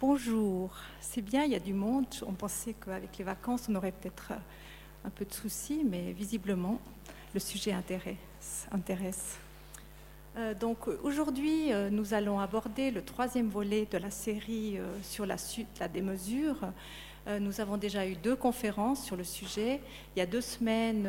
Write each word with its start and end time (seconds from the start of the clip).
bonjour. 0.00 0.70
C'est 1.00 1.20
bien, 1.20 1.44
il 1.44 1.52
y 1.52 1.54
a 1.54 1.60
du 1.60 1.74
monde. 1.74 2.06
On 2.26 2.32
pensait 2.32 2.74
qu'avec 2.74 3.18
les 3.18 3.24
vacances, 3.24 3.66
on 3.68 3.74
aurait 3.74 3.92
peut-être 3.92 4.32
un 5.04 5.10
peu 5.10 5.26
de 5.26 5.32
soucis, 5.32 5.84
mais 5.84 6.12
visiblement, 6.12 6.80
le 7.34 7.40
sujet 7.40 7.72
intéresse. 7.72 9.38
Euh, 10.36 10.54
donc 10.54 10.88
aujourd'hui, 11.02 11.72
euh, 11.72 11.90
nous 11.90 12.14
allons 12.14 12.40
aborder 12.40 12.90
le 12.90 13.02
troisième 13.02 13.48
volet 13.48 13.86
de 13.90 13.98
la 13.98 14.10
série 14.10 14.78
euh, 14.78 14.86
sur 15.02 15.26
la 15.26 15.36
suite 15.36 15.68
la 15.78 15.88
démesure. 15.88 16.56
nous 17.38 17.60
avons 17.60 17.76
déjà 17.76 18.06
eu 18.06 18.16
deux 18.16 18.36
conférences 18.36 19.04
sur 19.04 19.16
le 19.16 19.24
sujet. 19.24 19.80
Il 20.16 20.18
y 20.18 20.22
a 20.22 20.26
deux 20.26 20.40
semaines, 20.40 21.06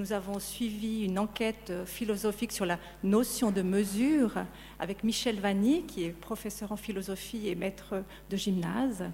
nous 0.00 0.14
avons 0.14 0.40
suivi 0.40 1.04
une 1.04 1.18
enquête 1.18 1.72
philosophique 1.84 2.52
sur 2.52 2.64
la 2.64 2.78
notion 3.04 3.50
de 3.50 3.60
mesure 3.60 4.32
avec 4.78 5.04
Michel 5.04 5.38
Vanny, 5.38 5.82
qui 5.82 6.04
est 6.04 6.08
professeur 6.08 6.72
en 6.72 6.76
philosophie 6.76 7.48
et 7.48 7.54
maître 7.54 8.02
de 8.30 8.36
gymnase. 8.38 9.04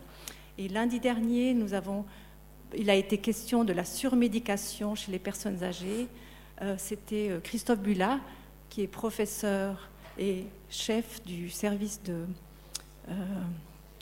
Et 0.59 0.69
lundi 0.69 1.01
dernier, 1.01 1.57
il 2.77 2.89
a 2.89 2.95
été 2.95 3.19
question 3.19 3.65
de 3.65 3.73
la 3.73 3.85
surmédication 3.85 4.95
chez 4.95 5.11
les 5.11 5.19
personnes 5.19 5.65
âgées. 5.65 6.07
C'était 6.79 7.33
Christophe 7.43 7.81
Bulat 7.81 8.21
qui 8.71 8.83
est 8.83 8.87
professeur 8.87 9.91
et 10.19 10.45
chef 10.71 11.21
du 11.25 11.51
service 11.51 12.01
de 12.05 12.27
euh, 13.09 13.15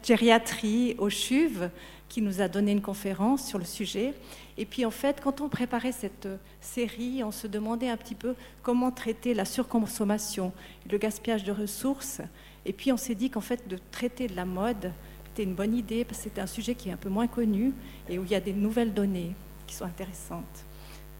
gériatrie 0.05 0.95
au 0.99 1.09
CHUV, 1.09 1.71
qui 2.09 2.23
nous 2.23 2.41
a 2.41 2.49
donné 2.49 2.73
une 2.73 2.83
conférence 2.83 3.47
sur 3.47 3.59
le 3.59 3.65
sujet. 3.65 4.15
Et 4.57 4.67
puis 4.67 4.85
en 4.85 4.91
fait, 4.91 5.21
quand 5.21 5.41
on 5.41 5.49
préparait 5.49 5.93
cette 5.93 6.29
série, 6.61 7.25
on 7.25 7.33
se 7.33 7.47
demandait 7.47 7.89
un 7.89 7.97
petit 7.97 8.15
peu 8.15 8.35
comment 8.63 8.91
traiter 8.91 9.35
la 9.35 9.45
surconsommation, 9.45 10.53
le 10.91 10.99
gaspillage 10.99 11.45
de 11.45 11.53
ressources. 11.53 12.21
Et 12.67 12.73
puis 12.73 12.93
on 12.93 12.97
s'est 12.97 13.15
dit 13.15 13.31
qu'en 13.31 13.41
fait, 13.41 13.67
de 13.67 13.79
traiter 13.91 14.29
de 14.29 14.37
la 14.37 14.45
mode, 14.45 14.93
c'était 15.27 15.43
une 15.43 15.55
bonne 15.55 15.75
idée, 15.75 16.05
parce 16.05 16.19
que 16.19 16.25
c'était 16.25 16.41
un 16.41 16.47
sujet 16.47 16.77
qui 16.77 16.89
est 16.89 16.93
un 16.93 16.97
peu 16.97 17.09
moins 17.09 17.27
connu 17.27 17.73
et 18.09 18.19
où 18.19 18.25
il 18.25 18.31
y 18.31 18.37
a 18.37 18.41
des 18.41 18.53
nouvelles 18.53 18.95
données 18.95 19.35
qui 19.67 19.75
sont 19.75 19.85
intéressantes. 19.85 20.65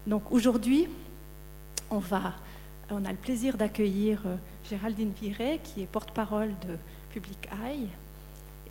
Donc 0.07 0.31
aujourd'hui, 0.31 0.87
on 1.89 1.99
a 1.99 3.11
le 3.11 3.17
plaisir 3.17 3.57
d'accueillir 3.57 4.21
euh, 4.25 4.35
Géraldine 4.69 5.11
Viret, 5.19 5.59
qui 5.63 5.81
est 5.81 5.87
porte-parole 5.87 6.49
de 6.67 6.77
Public 7.11 7.49
Eye, 7.65 7.87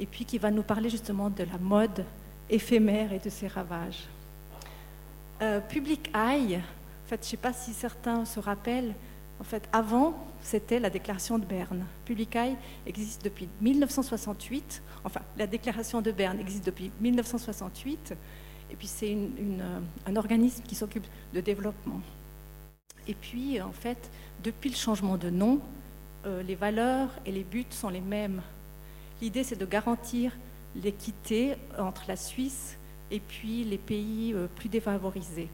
et 0.00 0.06
puis 0.06 0.24
qui 0.24 0.38
va 0.38 0.50
nous 0.50 0.62
parler 0.62 0.90
justement 0.90 1.30
de 1.30 1.44
la 1.44 1.58
mode 1.58 2.04
éphémère 2.50 3.12
et 3.12 3.18
de 3.18 3.30
ses 3.30 3.46
ravages. 3.46 4.04
Euh, 5.42 5.60
Public 5.60 6.10
Eye, 6.14 6.56
en 6.56 7.08
fait, 7.08 7.20
je 7.20 7.26
ne 7.26 7.30
sais 7.30 7.36
pas 7.36 7.52
si 7.52 7.72
certains 7.72 8.24
se 8.24 8.40
rappellent, 8.40 8.94
en 9.40 9.44
fait, 9.44 9.68
avant, 9.72 10.14
c'était 10.42 10.78
la 10.78 10.90
déclaration 10.90 11.38
de 11.38 11.44
Berne. 11.44 11.84
Public 12.04 12.36
Eye 12.36 12.56
existe 12.86 13.24
depuis 13.24 13.48
1968, 13.60 14.82
enfin, 15.04 15.20
la 15.36 15.46
déclaration 15.46 16.00
de 16.00 16.12
Berne 16.12 16.38
existe 16.38 16.64
depuis 16.64 16.90
1968, 17.00 18.14
et 18.70 18.76
puis 18.76 18.86
c'est 18.86 19.14
euh, 19.14 19.80
un 20.06 20.16
organisme 20.16 20.62
qui 20.62 20.74
s'occupe 20.74 21.06
de 21.32 21.40
développement. 21.40 22.00
Et 23.06 23.14
puis, 23.14 23.60
en 23.60 23.72
fait, 23.72 24.10
depuis 24.42 24.70
le 24.70 24.76
changement 24.76 25.16
de 25.16 25.30
nom, 25.30 25.60
euh, 26.26 26.42
les 26.42 26.54
valeurs 26.54 27.08
et 27.26 27.32
les 27.32 27.44
buts 27.44 27.66
sont 27.70 27.90
les 27.90 28.00
mêmes. 28.00 28.40
L'idée, 29.24 29.42
c'est 29.42 29.58
de 29.58 29.64
garantir 29.64 30.32
l'équité 30.76 31.54
entre 31.78 32.02
la 32.06 32.14
Suisse 32.14 32.76
et 33.10 33.20
puis 33.20 33.64
les 33.64 33.78
pays 33.78 34.34
euh, 34.34 34.48
plus 34.54 34.68
défavorisés. 34.68 35.48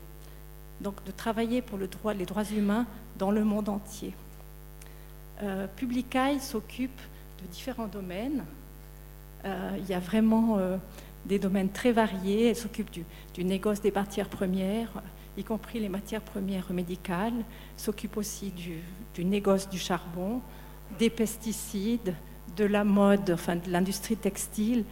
Donc, 0.81 0.97
de 1.05 1.13
travailler 1.13 1.63
pour 1.63 1.79
les 1.79 2.27
droits 2.27 2.51
humains 2.51 2.85
dans 3.17 3.31
le 3.31 3.45
monde 3.45 3.69
entier. 3.69 4.13
Euh, 5.45 5.69
Publicaille 5.77 6.41
s'occupe 6.41 7.01
de 7.41 7.47
différents 7.47 7.87
domaines. 7.87 8.43
Euh, 9.45 9.77
il 9.79 9.89
y 9.89 9.95
a 9.95 10.01
vraiment 10.01 10.59
des 11.25 11.39
domaines 11.39 11.71
très 11.71 11.93
variés. 11.93 12.49
Elle 12.49 12.57
s'occupe 12.57 12.91
du, 12.91 13.05
du 13.35 13.45
négoce 13.45 13.81
des 13.81 13.93
matières 13.93 14.29
premières, 14.29 14.91
y 15.37 15.45
compris 15.45 15.79
les 15.79 15.89
matières 15.89 16.23
premières 16.23 16.73
médicales, 16.73 17.45
s'occupe 17.77 18.17
aussi 18.17 18.51
du, 18.51 19.25
négoce 19.25 19.69
du 19.69 19.79
charbon, 19.79 20.41
des 20.99 21.09
pesticides, 21.09 22.17
de 22.61 22.67
la 22.67 22.85
mode, 22.85 23.31
enfin 23.31 23.57
de 23.57 23.71
l'industrie 23.71 24.17
textile, 24.17 24.85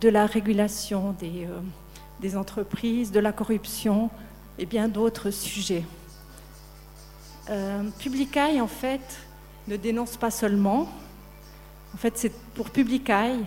de 0.00 0.08
la 0.08 0.26
régulation 0.26 1.14
des, 1.20 1.46
euh, 1.46 2.36
entreprises, 2.36 3.12
de 3.12 3.20
la 3.20 3.30
corruption 3.32 4.10
et 4.58 4.66
bien 4.66 4.88
d'autres 4.88 5.30
sujets. 5.30 5.84
Euh, 7.48 7.84
en 8.60 8.66
fait, 8.66 9.20
ne 9.68 9.76
dénonce 9.76 10.16
pas 10.16 10.32
seulement. 10.32 10.88
En 11.94 11.96
fait, 11.96 12.14
c'est 12.18 12.32
pour 12.54 12.70
Publicaille, 12.70 13.44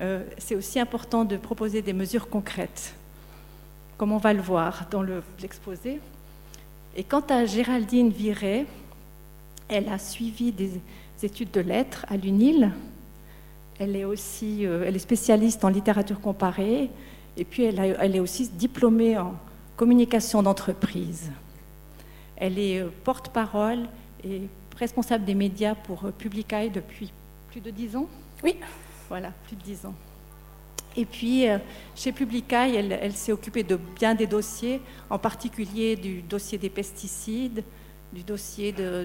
euh, 0.00 0.24
c'est 0.38 0.54
aussi 0.54 0.80
important 0.80 1.26
de 1.26 1.36
proposer 1.36 1.82
des 1.82 1.92
mesures 1.92 2.28
concrètes 2.28 2.94
comme 3.98 4.12
on 4.12 4.18
va 4.18 4.32
le 4.32 4.40
voir 4.40 4.86
dans 4.92 5.04
l'exposé. 5.40 6.00
Et 6.96 7.02
quant 7.02 7.24
à 7.28 7.44
Géraldine 7.46 8.10
Viret, 8.10 8.64
elle 9.68 9.88
a 9.88 9.98
suivi 9.98 10.52
des 10.52 10.70
études 11.24 11.50
de 11.50 11.60
lettres 11.60 12.06
à 12.08 12.16
l'UNIL. 12.16 12.70
Elle 13.78 13.96
est 13.96 14.04
aussi 14.04 14.66
euh, 14.66 14.84
elle 14.86 14.96
est 14.96 15.00
spécialiste 15.00 15.64
en 15.64 15.68
littérature 15.68 16.20
comparée 16.20 16.90
et 17.36 17.44
puis 17.44 17.64
elle, 17.64 17.96
elle 18.00 18.16
est 18.16 18.20
aussi 18.20 18.48
diplômée 18.48 19.16
en 19.18 19.34
communication 19.76 20.42
d'entreprise. 20.42 21.30
Elle 22.36 22.58
est 22.58 22.80
euh, 22.80 22.88
porte-parole 23.04 23.86
et 24.24 24.42
responsable 24.76 25.24
des 25.24 25.34
médias 25.34 25.74
pour 25.74 26.04
euh, 26.04 26.10
Publicae 26.10 26.68
depuis 26.72 27.12
plus 27.50 27.60
de 27.60 27.70
dix 27.70 27.96
ans. 27.96 28.06
Oui. 28.42 28.56
Voilà, 29.08 29.32
plus 29.46 29.56
de 29.56 29.62
dix 29.62 29.86
ans. 29.86 29.94
Et 30.96 31.04
puis, 31.04 31.46
chez 31.94 32.10
Publicae, 32.10 32.74
elle, 32.74 33.12
s'est 33.12 33.30
occupée 33.30 33.62
de 33.62 33.76
bien 33.76 34.14
des 34.14 34.26
dossiers, 34.26 34.80
en 35.08 35.18
particulier 35.18 35.94
du 35.94 36.22
dossier 36.22 36.58
des 36.58 36.70
pesticides, 36.70 37.62
du 38.12 38.22
dossier 38.22 38.74
euh, 38.78 39.04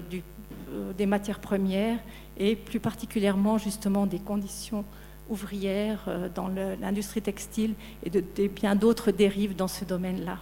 des 0.96 1.06
matières 1.06 1.40
premières 1.40 1.98
et 2.38 2.56
plus 2.56 2.80
particulièrement 2.80 3.58
justement 3.58 4.06
des 4.06 4.18
conditions 4.18 4.84
ouvrières 5.28 6.04
euh, 6.08 6.28
dans 6.34 6.48
l'industrie 6.48 7.22
textile 7.22 7.74
et 8.02 8.10
de, 8.10 8.22
bien 8.48 8.74
d'autres 8.74 9.10
dérives 9.10 9.56
dans 9.56 9.68
ce 9.68 9.84
domaine-là. 9.84 10.38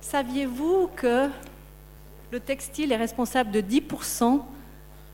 Saviez-vous 0.00 0.90
que 0.96 1.28
le 2.30 2.40
textile 2.40 2.92
est 2.92 2.96
responsable 2.96 3.50
de 3.50 3.60
10% 3.60 4.40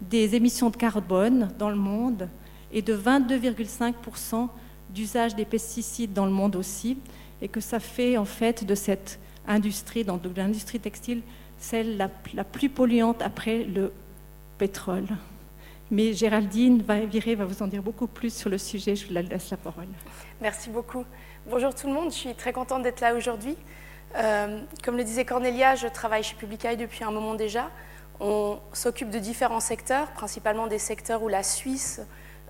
des 0.01 0.35
émissions 0.35 0.71
de 0.71 0.77
carbone 0.77 1.51
dans 1.59 1.71
le 1.71 1.77
monde 1.77 2.29
et 2.73 2.83
de 2.83 2.97
22,5% 2.97 4.49
d'usage 4.91 5.35
des 5.35 5.45
pesticides 5.45 6.13
dans 6.13 6.27
le 6.27 6.33
monde 6.33 6.57
aussi, 6.57 6.99
et 7.41 7.49
que 7.49 7.61
ça 7.61 7.81
fait 7.81 8.17
en 8.17 8.25
fait 8.25 8.65
de 8.65 8.75
cette 8.75 9.19
industrie, 9.47 10.05
de 10.05 10.13
l'industrie 10.37 10.81
textile, 10.81 11.23
celle 11.63 11.97
la, 11.97 12.09
plus 12.45 12.69
polluante 12.69 13.23
après 13.23 13.65
le 13.65 13.93
pétrole. 14.59 15.07
Mais 15.91 16.13
Géraldine 16.13 16.83
va, 16.83 16.97
va 17.01 17.45
vous 17.45 17.63
en 17.63 17.67
dire 17.67 17.83
beaucoup 17.83 18.07
plus 18.07 18.35
sur 18.35 18.51
le 18.51 18.59
sujet. 18.59 18.97
Je 18.97 19.07
vous 19.07 19.15
laisse 19.15 19.51
la 19.51 19.57
parole. 19.57 19.87
Merci 20.41 20.71
beaucoup. 20.71 21.05
Bonjour 21.47 21.75
tout 21.75 21.87
le 21.87 21.93
monde. 21.93 22.11
Je 22.11 22.17
suis 22.17 22.35
très 22.35 22.53
contente 22.53 22.83
d'être 22.83 23.01
là 23.01 23.15
aujourd'hui. 23.15 23.57
Euh, 24.17 24.61
comme 24.83 24.97
le 24.97 25.05
disait 25.05 25.25
Cornelia, 25.25 25.75
je 25.75 25.87
travaille 25.87 26.23
chez 26.23 26.35
Publicae 26.35 26.77
depuis 26.77 27.05
un 27.05 27.11
moment 27.11 27.35
déjà. 27.35 27.71
On 28.21 28.59
s'occupe 28.73 29.11
de 29.11 29.19
différents 29.19 29.61
secteurs, 29.61 30.11
principalement 30.13 30.67
des 30.67 30.79
secteurs 30.79 31.23
où 31.23 31.29
la 31.29 31.43
Suisse 31.43 32.01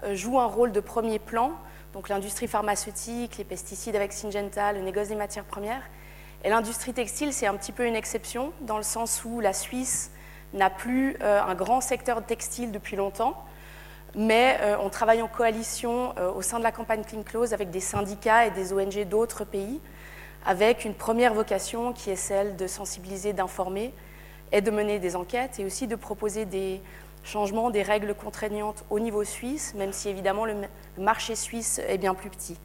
euh, 0.05 0.15
joue 0.15 0.39
un 0.39 0.47
rôle 0.47 0.73
de 0.73 0.81
premier 0.81 1.19
plan 1.19 1.53
donc 1.93 2.09
l'industrie 2.09 2.49
pharmaceutique, 2.49 3.37
les 3.37 3.44
pesticides 3.44 3.97
avec 3.97 4.12
Syngenta, 4.12 4.73
le 4.73 4.81
négoce 4.81 5.09
des 5.09 5.15
matières 5.15 5.44
premières. 5.44 5.83
L'industrie 6.44 6.92
textile, 6.92 7.32
c'est 7.32 7.47
un 7.47 7.54
petit 7.54 7.72
peu 7.72 7.86
une 7.86 7.94
exception, 7.94 8.53
dans 8.62 8.76
le 8.76 8.82
sens 8.82 9.25
où 9.25 9.41
la 9.41 9.53
Suisse 9.53 10.10
n'a 10.54 10.70
plus 10.70 11.16
euh, 11.22 11.41
un 11.41 11.54
grand 11.54 11.80
secteur 11.80 12.25
textile 12.25 12.72
depuis 12.72 12.97
longtemps, 12.97 13.44
mais 14.14 14.58
euh, 14.60 14.76
on 14.81 14.91
travaille 14.91 15.22
en 15.22 15.28
coalition 15.28 16.14
euh, 16.19 16.32
au 16.32 16.42
sein 16.42 16.58
de 16.58 16.64
la 16.64 16.72
campagne 16.72 17.02
Clean 17.04 17.22
Close 17.22 17.52
avec 17.52 17.70
des 17.70 17.81
syndicats 17.81 18.46
et 18.46 18.50
des 18.50 18.72
ONG 18.72 19.08
d'autres 19.08 19.44
pays, 19.44 19.81
avec 20.44 20.84
une 20.84 20.94
première 20.94 21.32
vocation 21.32 21.93
qui 21.93 22.11
est 22.11 22.17
celle 22.17 22.56
de 22.56 22.67
sensibiliser, 22.67 23.32
d'informer 23.32 23.94
et 24.50 24.61
de 24.61 24.70
mener 24.70 24.99
des 24.99 25.14
enquêtes, 25.14 25.61
et 25.61 25.64
aussi 25.64 25.87
de 25.87 25.96
proposer 25.96 26.44
des, 26.44 26.82
changement 27.25 27.70
des 27.70 27.82
règles 27.82 28.14
contraignantes 28.14 28.84
au 28.90 28.99
niveau 28.99 29.25
suisse, 29.25 29.75
même 29.75 29.93
si 29.93 30.08
évidemment 30.08 30.44
le 30.44 30.56
marché 30.99 31.37
suisse 31.37 31.81
est 31.87 31.99
bien 31.99 32.14
plus 32.14 32.31
petit. 32.31 32.58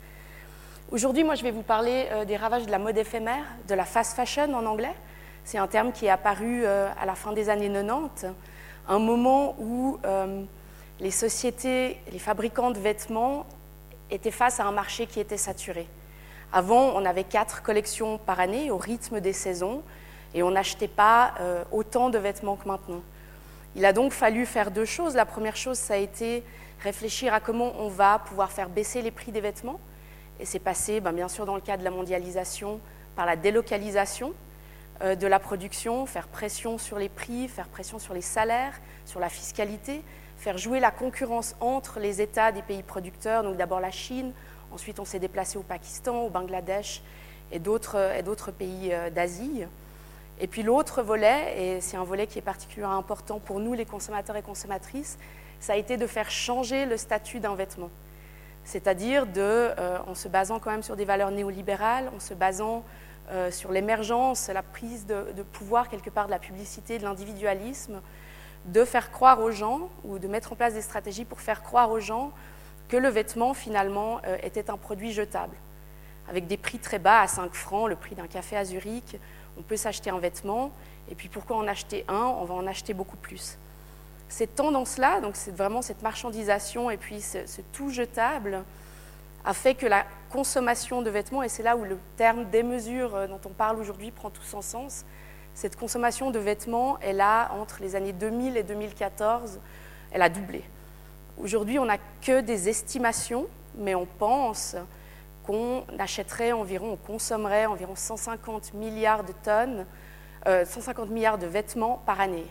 Aujourd'hui, 0.90 1.26
moi, 1.26 1.36
je 1.36 1.44
vais 1.44 1.52
vous 1.52 1.64
parler 1.64 2.08
euh, 2.12 2.24
des 2.24 2.38
ravages 2.38 2.66
de 2.66 2.72
la 2.72 2.80
mode 2.80 2.98
éphémère, 2.98 3.44
de 3.68 3.76
la 3.76 3.84
fast 3.84 4.16
fashion 4.16 4.54
en 4.54 4.66
anglais. 4.66 4.94
C'est 5.44 5.58
un 5.58 5.68
terme 5.68 5.92
qui 5.92 6.06
est 6.06 6.10
apparu 6.10 6.62
euh, 6.64 6.88
à 6.98 7.06
la 7.06 7.14
fin 7.14 7.34
des 7.34 7.50
années 7.50 7.70
90, 7.70 8.28
un 8.88 9.00
moment 9.00 9.58
où 9.60 10.00
euh, 10.06 10.44
les 11.02 11.12
sociétés, 11.12 12.00
les 12.14 12.20
fabricants 12.20 12.72
de 12.72 12.80
vêtements 12.80 13.46
étaient 14.10 14.32
face 14.32 14.62
à 14.62 14.66
un 14.66 14.72
marché 14.72 15.08
qui 15.08 15.20
était 15.20 15.36
saturé. 15.36 15.88
Avant, 16.54 16.94
on 16.96 17.04
avait 17.04 17.26
quatre 17.26 17.64
collections 17.64 18.18
par 18.18 18.40
année 18.40 18.72
au 18.72 18.78
rythme 18.78 19.20
des 19.20 19.34
saisons 19.34 19.84
et 20.34 20.42
on 20.42 20.52
n'achetait 20.52 20.88
pas 20.88 21.34
autant 21.74 22.10
de 22.10 22.18
vêtements 22.18 22.56
que 22.56 22.66
maintenant. 22.66 23.02
Il 23.76 23.84
a 23.84 23.92
donc 23.92 24.14
fallu 24.14 24.46
faire 24.46 24.72
deux 24.72 24.86
choses. 24.86 25.16
La 25.16 25.26
première 25.26 25.58
chose, 25.58 25.78
ça 25.78 25.96
a 25.96 25.98
été 25.98 26.46
réfléchir 26.82 27.34
à 27.34 27.42
comment 27.42 27.74
on 27.78 27.90
va 27.90 28.20
pouvoir 28.20 28.54
faire 28.54 28.70
baisser 28.70 29.02
les 29.02 29.12
prix 29.12 29.34
des 29.34 29.42
vêtements. 29.42 29.82
Et 30.40 30.46
c'est 30.46 30.60
passé, 30.60 31.00
ben, 31.02 31.12
bien 31.12 31.28
sûr, 31.28 31.46
dans 31.46 31.56
le 31.56 31.62
cadre 31.62 31.80
de 31.80 31.84
la 31.84 31.92
mondialisation, 31.92 32.80
par 33.16 33.26
la 33.26 33.36
délocalisation 33.36 34.34
euh, 35.02 35.16
de 35.16 35.28
la 35.28 35.40
production, 35.40 36.06
faire 36.06 36.28
pression 36.28 36.78
sur 36.78 37.00
les 37.00 37.10
prix, 37.10 37.48
faire 37.48 37.68
pression 37.68 38.00
sur 38.00 38.14
les 38.14 38.22
salaires, 38.22 38.80
sur 39.06 39.20
la 39.20 39.30
fiscalité, 39.30 40.02
faire 40.38 40.58
jouer 40.58 40.80
la 40.80 40.92
concurrence 40.92 41.56
entre 41.60 42.00
les 42.00 42.22
États 42.22 42.52
des 42.52 42.62
pays 42.62 42.84
producteurs, 42.84 43.44
donc 43.44 43.58
d'abord 43.58 43.80
la 43.80 43.92
Chine, 43.92 44.34
ensuite 44.72 45.00
on 45.00 45.06
s'est 45.06 45.20
déplacé 45.20 45.58
au 45.58 45.64
Pakistan, 45.64 46.22
au 46.22 46.30
Bangladesh 46.30 47.02
et 47.52 47.60
d'autres 47.60 48.52
pays 48.52 48.94
euh, 48.94 49.10
d'Asie. 49.10 49.64
Et 50.40 50.48
puis 50.48 50.62
l'autre 50.62 51.02
volet, 51.02 51.56
et 51.58 51.82
c'est 51.82 51.98
un 51.98 52.04
volet 52.04 52.28
qui 52.28 52.38
est 52.38 52.44
particulièrement 52.44 52.98
important 52.98 53.40
pour 53.40 53.60
nous 53.60 53.74
les 53.74 53.86
consommateurs 53.86 54.36
et 54.36 54.44
consommatrices, 54.44 55.18
ça 55.60 55.74
a 55.74 55.76
été 55.78 55.98
de 55.98 56.06
faire 56.06 56.30
changer 56.30 56.86
le 56.86 56.98
statut 56.98 57.40
d'un 57.40 57.56
vêtement. 57.56 57.90
C'est-à-dire 58.68 59.26
euh, 59.38 59.98
en 60.08 60.14
se 60.14 60.28
basant 60.28 60.60
quand 60.60 60.72
même 60.72 60.84
sur 60.84 60.98
des 60.98 61.06
valeurs 61.06 61.32
néolibérales, 61.32 62.12
en 62.14 62.20
se 62.20 62.34
basant 62.34 62.84
euh, 63.32 63.50
sur 63.50 63.72
l'émergence, 63.72 64.50
la 64.50 64.62
prise 64.62 65.06
de, 65.06 65.42
pouvoir 65.54 65.88
quelque 65.88 66.10
part 66.10 66.26
de 66.26 66.32
la 66.32 66.38
publicité, 66.38 67.00
de 67.00 67.06
l'individualisme, 67.06 68.02
de 68.66 68.84
faire 68.84 69.10
croire 69.10 69.40
aux 69.40 69.52
gens 69.52 69.88
ou 70.04 70.20
de 70.20 70.28
mettre 70.28 70.52
en 70.52 70.58
place 70.58 70.74
des 70.74 70.82
stratégies 70.82 71.24
pour 71.24 71.40
faire 71.40 71.64
croire 71.64 71.90
aux 71.92 72.02
gens 72.02 72.34
que 72.90 72.98
le 72.98 73.08
vêtement 73.08 73.54
finalement 73.54 74.20
euh, 74.28 74.36
était 74.44 74.70
un 74.70 74.76
produit 74.76 75.14
jetable. 75.14 75.56
Avec 76.28 76.48
des 76.48 76.58
prix 76.58 76.78
très 76.78 77.00
bas, 77.00 77.22
à 77.22 77.28
5 77.28 77.54
francs, 77.54 77.88
le 77.88 77.96
prix 77.96 78.16
d'un 78.16 78.28
café 78.28 78.58
à 78.58 78.66
Zurich, 78.66 79.18
on 79.58 79.62
peut 79.62 79.78
s'acheter 79.78 80.10
un 80.10 80.20
vêtement, 80.20 80.72
et 81.10 81.16
puis 81.16 81.30
pourquoi 81.30 81.56
en 81.56 81.70
acheter 81.70 82.04
un? 82.10 82.36
On 82.42 82.44
va 82.44 82.56
en 82.56 82.68
acheter 82.68 82.94
beaucoup 82.94 83.16
plus. 83.16 83.58
Cette 84.30 84.56
tendance-là, 84.56 85.22
donc 85.22 85.36
vraiment 85.56 85.82
cette 85.82 86.02
marchandisation 86.02 86.90
et 86.90 86.98
puis 86.98 87.22
ce 87.22 87.62
tout 87.74 87.90
jetable, 87.90 88.64
a 89.48 89.54
fait 89.54 89.76
que 89.76 89.86
la 89.86 90.06
consommation 90.30 91.02
de 91.02 91.10
vêtements, 91.10 91.42
et 91.42 91.48
c'est 91.48 91.64
là 91.64 91.78
où 91.78 91.86
le 91.86 91.98
terme 92.18 92.46
des 92.50 92.64
mesures 92.64 93.16
euh, 93.16 93.28
dont 93.28 93.40
on 93.46 93.50
parle 93.50 93.80
aujourd'hui 93.80 94.12
prend 94.12 94.30
tout 94.30 94.44
son 94.44 94.62
sens, 94.62 95.06
cette 95.54 95.78
consommation 95.78 96.32
de 96.32 96.38
vêtements, 96.38 96.98
elle 97.00 97.22
a, 97.22 97.50
entre 97.54 97.82
les 97.82 97.96
années 97.96 98.12
2000 98.12 98.58
et 98.58 98.64
2014, 98.64 99.60
elle 100.12 100.22
a 100.22 100.30
doublé. 100.30 100.64
Aujourd'hui, 101.38 101.80
on 101.80 101.86
n'a 101.86 101.98
que 102.22 102.42
des 102.42 102.68
estimations, 102.68 103.48
mais 103.78 103.96
on 103.96 104.06
pense 104.06 104.76
qu'on 105.46 105.86
achèterait 105.98 106.52
environ, 106.52 106.92
on 106.92 106.98
consommerait 106.98 107.68
environ 107.68 107.96
150 107.96 108.74
milliards 108.74 109.24
de 109.24 109.32
tonnes, 109.44 109.86
150 110.46 111.10
euh, 111.10 111.14
milliards 111.14 111.38
de 111.38 111.48
vêtements 111.48 112.02
par 112.06 112.20
année. 112.20 112.46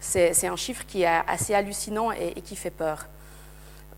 C'est 0.00 0.46
un 0.46 0.56
chiffre 0.56 0.84
qui 0.86 1.02
est 1.02 1.06
assez 1.06 1.54
hallucinant 1.54 2.10
et 2.10 2.40
qui 2.42 2.56
fait 2.56 2.70
peur. 2.70 3.06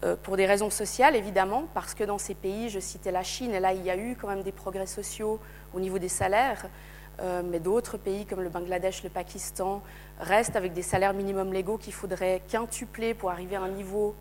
Euh, 0.04 0.16
pour 0.20 0.36
des 0.36 0.46
raisons 0.46 0.70
sociales, 0.70 1.14
évidemment, 1.14 1.64
parce 1.74 1.94
que 1.94 2.02
dans 2.02 2.18
ces 2.18 2.34
pays, 2.34 2.68
je 2.70 2.80
citais 2.80 3.12
la 3.12 3.22
Chine, 3.22 3.54
et 3.54 3.60
là, 3.60 3.72
il 3.72 3.84
y 3.84 3.90
a 3.90 3.96
eu 3.96 4.16
quand 4.20 4.26
même 4.26 4.42
des 4.42 4.50
progrès 4.50 4.86
sociaux 4.86 5.38
au 5.72 5.80
niveau 5.80 6.00
des 6.00 6.08
salaires, 6.08 6.66
euh, 7.20 7.42
mais 7.44 7.60
d'autres 7.60 7.98
pays 7.98 8.26
comme 8.26 8.40
le 8.40 8.48
Bangladesh, 8.48 9.04
le 9.04 9.10
Pakistan, 9.10 9.80
restent 10.18 10.56
avec 10.56 10.72
des 10.72 10.82
salaires 10.82 11.12
minimums 11.12 11.52
légaux 11.52 11.78
qu'il 11.78 11.92
faudrait 11.92 12.42
quintupler 12.48 13.14
pour 13.14 13.30
arriver 13.30 13.54
à 13.54 13.62
un 13.62 13.68
niveau 13.68 14.16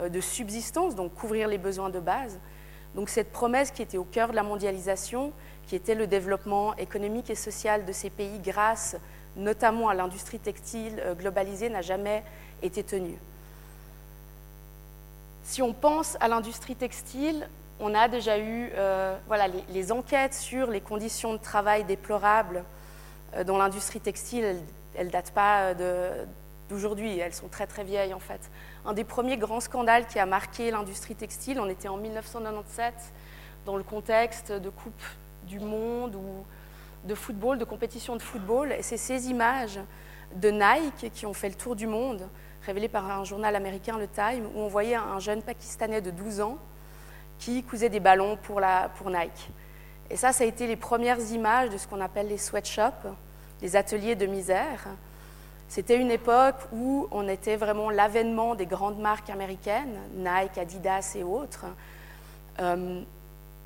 euh, 0.00 0.10
de 0.10 0.20
subsistance, 0.20 0.94
donc 0.94 1.14
couvrir 1.14 1.48
les 1.48 1.58
besoins 1.58 1.88
de 1.88 2.00
base. 2.00 2.38
Donc 2.94 3.08
cette 3.08 3.32
promesse 3.32 3.70
qui 3.70 3.80
était 3.80 3.98
au 3.98 4.04
cœur 4.04 4.28
de 4.28 4.34
la 4.34 4.42
mondialisation, 4.42 5.32
qui 5.66 5.76
était 5.76 5.94
le 5.94 6.06
développement 6.06 6.76
économique 6.76 7.30
et 7.30 7.34
social 7.34 7.86
de 7.86 7.92
ces 7.92 8.10
pays 8.10 8.38
grâce 8.38 8.96
notamment 9.36 9.88
à 9.88 9.94
l'industrie 9.94 10.38
textile 10.38 11.02
globalisée, 11.18 11.68
n'a 11.68 11.82
jamais 11.82 12.22
été 12.62 12.82
tenue. 12.82 13.18
Si 15.44 15.62
on 15.62 15.72
pense 15.72 16.16
à 16.20 16.26
l'industrie 16.26 16.74
textile, 16.74 17.48
on 17.78 17.94
a 17.94 18.08
déjà 18.08 18.38
eu 18.38 18.70
euh, 18.74 19.16
voilà, 19.28 19.46
les, 19.70 19.92
enquêtes 19.92 20.34
sur 20.34 20.70
les 20.70 20.80
conditions 20.80 21.34
de 21.34 21.38
travail 21.38 21.84
déplorables 21.84 22.64
euh, 23.34 23.44
dans 23.44 23.56
l'industrie 23.56 24.00
textile, 24.00 24.56
elles 24.96 25.06
ne 25.06 25.12
datent 25.12 25.30
pas 25.32 25.72
d'aujourd'hui, 26.68 27.18
elles 27.18 27.34
sont 27.34 27.48
très 27.48 27.66
très 27.66 27.84
vieilles 27.84 28.14
en 28.14 28.18
fait. 28.18 28.40
Un 28.84 28.92
des 28.92 29.04
premiers 29.04 29.36
grands 29.36 29.60
scandales 29.60 30.06
qui 30.06 30.18
a 30.18 30.26
marqué 30.26 30.70
l'industrie 30.70 31.14
textile, 31.14 31.60
on 31.60 31.68
était 31.68 31.88
en 31.88 31.96
1997 31.96 32.94
dans 33.66 33.76
le 33.76 33.82
contexte 33.82 34.52
de 34.52 34.70
Coupe 34.70 35.02
du 35.44 35.60
Monde 35.60 36.14
ou 36.16 36.44
de 37.06 37.14
football, 37.14 37.58
de 37.58 37.64
compétition 37.64 38.16
de 38.16 38.22
football, 38.22 38.72
et 38.72 38.82
c'est 38.82 38.96
ces 38.96 39.28
images 39.28 39.80
de 40.34 40.50
Nike 40.50 41.12
qui 41.12 41.26
ont 41.26 41.32
fait 41.32 41.48
le 41.48 41.54
tour 41.54 41.76
du 41.76 41.86
monde 41.86 42.28
révélé 42.64 42.88
par 42.88 43.08
un 43.10 43.24
journal 43.24 43.54
américain, 43.54 43.96
le 43.96 44.08
Time, 44.08 44.46
où 44.54 44.60
on 44.60 44.68
voyait 44.68 44.96
un 44.96 45.20
jeune 45.20 45.42
Pakistanais 45.42 46.00
de 46.00 46.10
12 46.10 46.40
ans 46.40 46.58
qui 47.38 47.62
cousait 47.62 47.88
des 47.88 48.00
ballons 48.00 48.36
pour 48.36 48.60
Nike. 48.60 49.50
Et 50.10 50.16
ça, 50.16 50.32
ça 50.32 50.44
a 50.44 50.46
été 50.46 50.66
les 50.66 50.76
premières 50.76 51.20
images 51.32 51.70
de 51.70 51.78
ce 51.78 51.86
qu'on 51.86 52.00
appelle 52.00 52.28
les 52.28 52.38
sweatshops, 52.38 53.06
les 53.62 53.76
ateliers 53.76 54.14
de 54.14 54.26
misère. 54.26 54.86
C'était 55.68 55.96
une 55.96 56.10
époque 56.10 56.56
où 56.72 57.08
on 57.10 57.28
était 57.28 57.56
vraiment 57.56 57.90
l'avènement 57.90 58.54
des 58.54 58.66
grandes 58.66 58.98
marques 58.98 59.30
américaines, 59.30 59.98
Nike, 60.16 60.58
Adidas 60.58 61.14
et 61.16 61.24
autres. 61.24 61.66
Euh, 62.60 63.02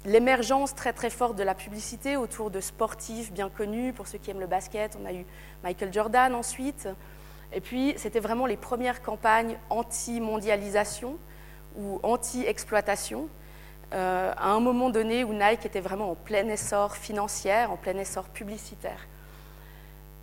l'émergence 0.04 0.74
très 0.74 0.92
très 0.92 1.10
forte 1.10 1.36
de 1.36 1.42
la 1.42 1.54
publicité 1.54 2.16
autour 2.16 2.50
de 2.50 2.60
sportifs 2.60 3.32
bien 3.32 3.48
connus. 3.48 3.92
Pour 3.92 4.06
ceux 4.06 4.18
qui 4.18 4.30
aiment 4.30 4.40
le 4.40 4.46
basket, 4.46 4.96
on 5.00 5.06
a 5.06 5.12
eu 5.12 5.24
Michael 5.62 5.92
Jordan 5.92 6.34
ensuite. 6.34 6.88
Et 7.52 7.60
puis, 7.60 7.94
c'était 7.96 8.20
vraiment 8.20 8.46
les 8.46 8.56
premières 8.56 9.02
campagnes 9.02 9.58
anti-mondialisation 9.70 11.16
ou 11.76 12.00
anti-exploitation, 12.02 13.28
euh, 13.92 14.32
à 14.36 14.50
un 14.50 14.60
moment 14.60 14.90
donné 14.90 15.24
où 15.24 15.32
Nike 15.32 15.66
était 15.66 15.80
vraiment 15.80 16.12
en 16.12 16.14
plein 16.14 16.46
essor 16.48 16.96
financier, 16.96 17.64
en 17.68 17.76
plein 17.76 17.96
essor 17.96 18.28
publicitaire. 18.28 19.06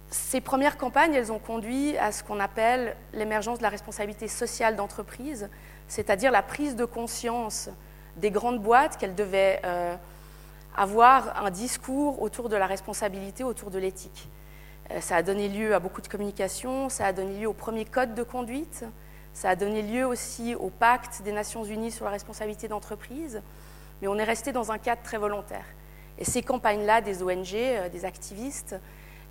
Ces 0.09 0.39
premières 0.39 0.77
campagnes, 0.77 1.13
elles 1.13 1.33
ont 1.33 1.39
conduit 1.39 1.97
à 1.97 2.13
ce 2.13 2.23
qu'on 2.23 2.39
appelle 2.39 2.95
l'émergence 3.13 3.57
de 3.57 3.63
la 3.63 3.69
responsabilité 3.69 4.29
sociale 4.29 4.77
d'entreprise, 4.77 5.49
c'est-à-dire 5.89 6.31
la 6.31 6.41
prise 6.41 6.77
de 6.77 6.85
conscience 6.85 7.69
des 8.17 8.31
grandes 8.31 8.61
boîtes 8.61 8.97
qu'elles 8.97 9.15
devaient 9.15 9.61
euh, 9.63 9.95
avoir 10.75 11.43
un 11.43 11.51
discours 11.51 12.21
autour 12.21 12.49
de 12.49 12.55
la 12.55 12.65
responsabilité, 12.65 13.43
autour 13.43 13.71
de 13.71 13.79
l'éthique. 13.79 14.27
Euh, 14.91 15.01
ça 15.01 15.17
a 15.17 15.23
donné 15.23 15.47
lieu 15.47 15.73
à 15.73 15.79
beaucoup 15.79 16.01
de 16.01 16.07
communication, 16.07 16.89
ça 16.89 17.05
a 17.05 17.13
donné 17.13 17.39
lieu 17.39 17.47
au 17.47 17.53
premier 17.53 17.85
code 17.85 18.15
de 18.15 18.23
conduite, 18.23 18.85
ça 19.33 19.49
a 19.49 19.55
donné 19.55 19.81
lieu 19.81 20.05
aussi 20.05 20.55
au 20.55 20.69
pacte 20.69 21.21
des 21.23 21.31
Nations 21.31 21.63
Unies 21.63 21.91
sur 21.91 22.05
la 22.05 22.11
responsabilité 22.11 22.67
d'entreprise, 22.67 23.41
mais 24.01 24.07
on 24.07 24.15
est 24.17 24.23
resté 24.23 24.51
dans 24.51 24.71
un 24.71 24.77
cadre 24.77 25.01
très 25.03 25.17
volontaire. 25.17 25.65
Et 26.17 26.25
ces 26.25 26.41
campagnes-là 26.41 27.01
des 27.01 27.21
ONG, 27.21 27.53
euh, 27.53 27.89
des 27.89 28.05
activistes, 28.05 28.75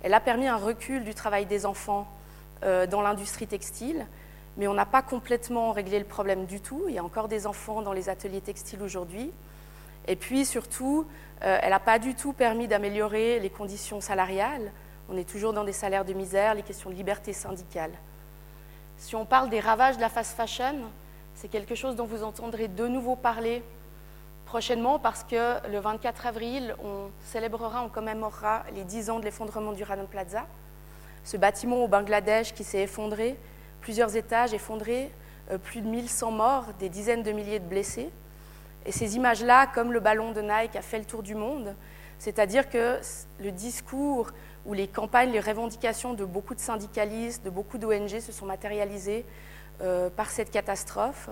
elle 0.03 0.13
a 0.13 0.19
permis 0.19 0.47
un 0.47 0.57
recul 0.57 1.03
du 1.03 1.13
travail 1.13 1.45
des 1.45 1.65
enfants 1.65 2.07
dans 2.89 3.01
l'industrie 3.01 3.45
textile, 3.45 4.07
mais 4.57 4.67
on 4.67 4.73
n'a 4.73 4.85
pas 4.85 5.01
complètement 5.01 5.71
réglé 5.71 5.99
le 5.99 6.05
problème 6.05 6.45
du 6.45 6.59
tout. 6.59 6.85
Il 6.87 6.95
y 6.95 6.97
a 6.97 7.03
encore 7.03 7.27
des 7.27 7.47
enfants 7.47 7.81
dans 7.81 7.93
les 7.93 8.09
ateliers 8.09 8.41
textiles 8.41 8.81
aujourd'hui. 8.81 9.31
Et 10.07 10.15
puis 10.15 10.45
surtout, 10.45 11.05
elle 11.41 11.69
n'a 11.69 11.79
pas 11.79 11.99
du 11.99 12.15
tout 12.15 12.33
permis 12.33 12.67
d'améliorer 12.67 13.39
les 13.39 13.49
conditions 13.49 14.01
salariales. 14.01 14.71
On 15.09 15.17
est 15.17 15.29
toujours 15.29 15.53
dans 15.53 15.63
des 15.63 15.73
salaires 15.73 16.05
de 16.05 16.13
misère, 16.13 16.55
les 16.55 16.63
questions 16.63 16.89
de 16.89 16.95
liberté 16.95 17.33
syndicale. 17.33 17.91
Si 18.97 19.15
on 19.15 19.25
parle 19.25 19.49
des 19.49 19.59
ravages 19.59 19.97
de 19.97 20.01
la 20.01 20.09
fast 20.09 20.35
fashion, 20.35 20.75
c'est 21.35 21.49
quelque 21.49 21.75
chose 21.75 21.95
dont 21.95 22.05
vous 22.05 22.23
entendrez 22.23 22.67
de 22.67 22.87
nouveau 22.87 23.15
parler 23.15 23.61
prochainement 24.45 24.97
parce 24.97 25.23
que 25.23 25.55
le 25.69 25.77
24 25.79 26.25
avril, 26.25 26.75
on 26.83 27.09
célébrera, 27.25 27.83
on 27.83 27.89
commémorera 27.89 28.63
les 28.73 28.83
10 28.83 29.09
ans 29.11 29.19
de 29.19 29.25
l'effondrement 29.25 29.73
du 29.73 29.83
Rana 29.83 30.05
Plaza. 30.05 30.45
Ce 31.25 31.37
bâtiment 31.37 31.83
au 31.83 31.87
Bangladesh 31.87 32.53
qui 32.53 32.63
s'est 32.63 32.83
effondré, 32.83 33.37
plusieurs 33.87 34.17
étages 34.17 34.53
effondrés, 34.53 35.09
euh, 35.49 35.57
plus 35.57 35.79
de 35.79 35.87
1100 35.87 36.31
morts, 36.31 36.65
des 36.77 36.89
dizaines 36.89 37.23
de 37.23 37.31
milliers 37.31 37.59
de 37.59 37.63
blessés. 37.63 38.09
Et 38.85 38.91
ces 38.91 39.15
images-là, 39.15 39.65
comme 39.65 39.93
le 39.93 40.01
ballon 40.01 40.33
de 40.33 40.41
Nike 40.41 40.75
a 40.75 40.81
fait 40.81 40.99
le 40.99 41.05
tour 41.05 41.23
du 41.23 41.35
monde, 41.35 41.73
c'est-à-dire 42.19 42.69
que 42.69 42.99
le 43.39 43.49
discours 43.49 44.31
où 44.65 44.73
les 44.73 44.89
campagnes, 44.89 45.31
les 45.31 45.39
revendications 45.39 46.13
de 46.13 46.25
beaucoup 46.25 46.53
de 46.53 46.59
syndicalistes, 46.59 47.45
de 47.45 47.49
beaucoup 47.49 47.77
d'ONG 47.77 48.19
se 48.19 48.33
sont 48.33 48.45
matérialisées 48.45 49.23
euh, 49.79 50.09
par 50.09 50.31
cette 50.31 50.51
catastrophe. 50.51 51.29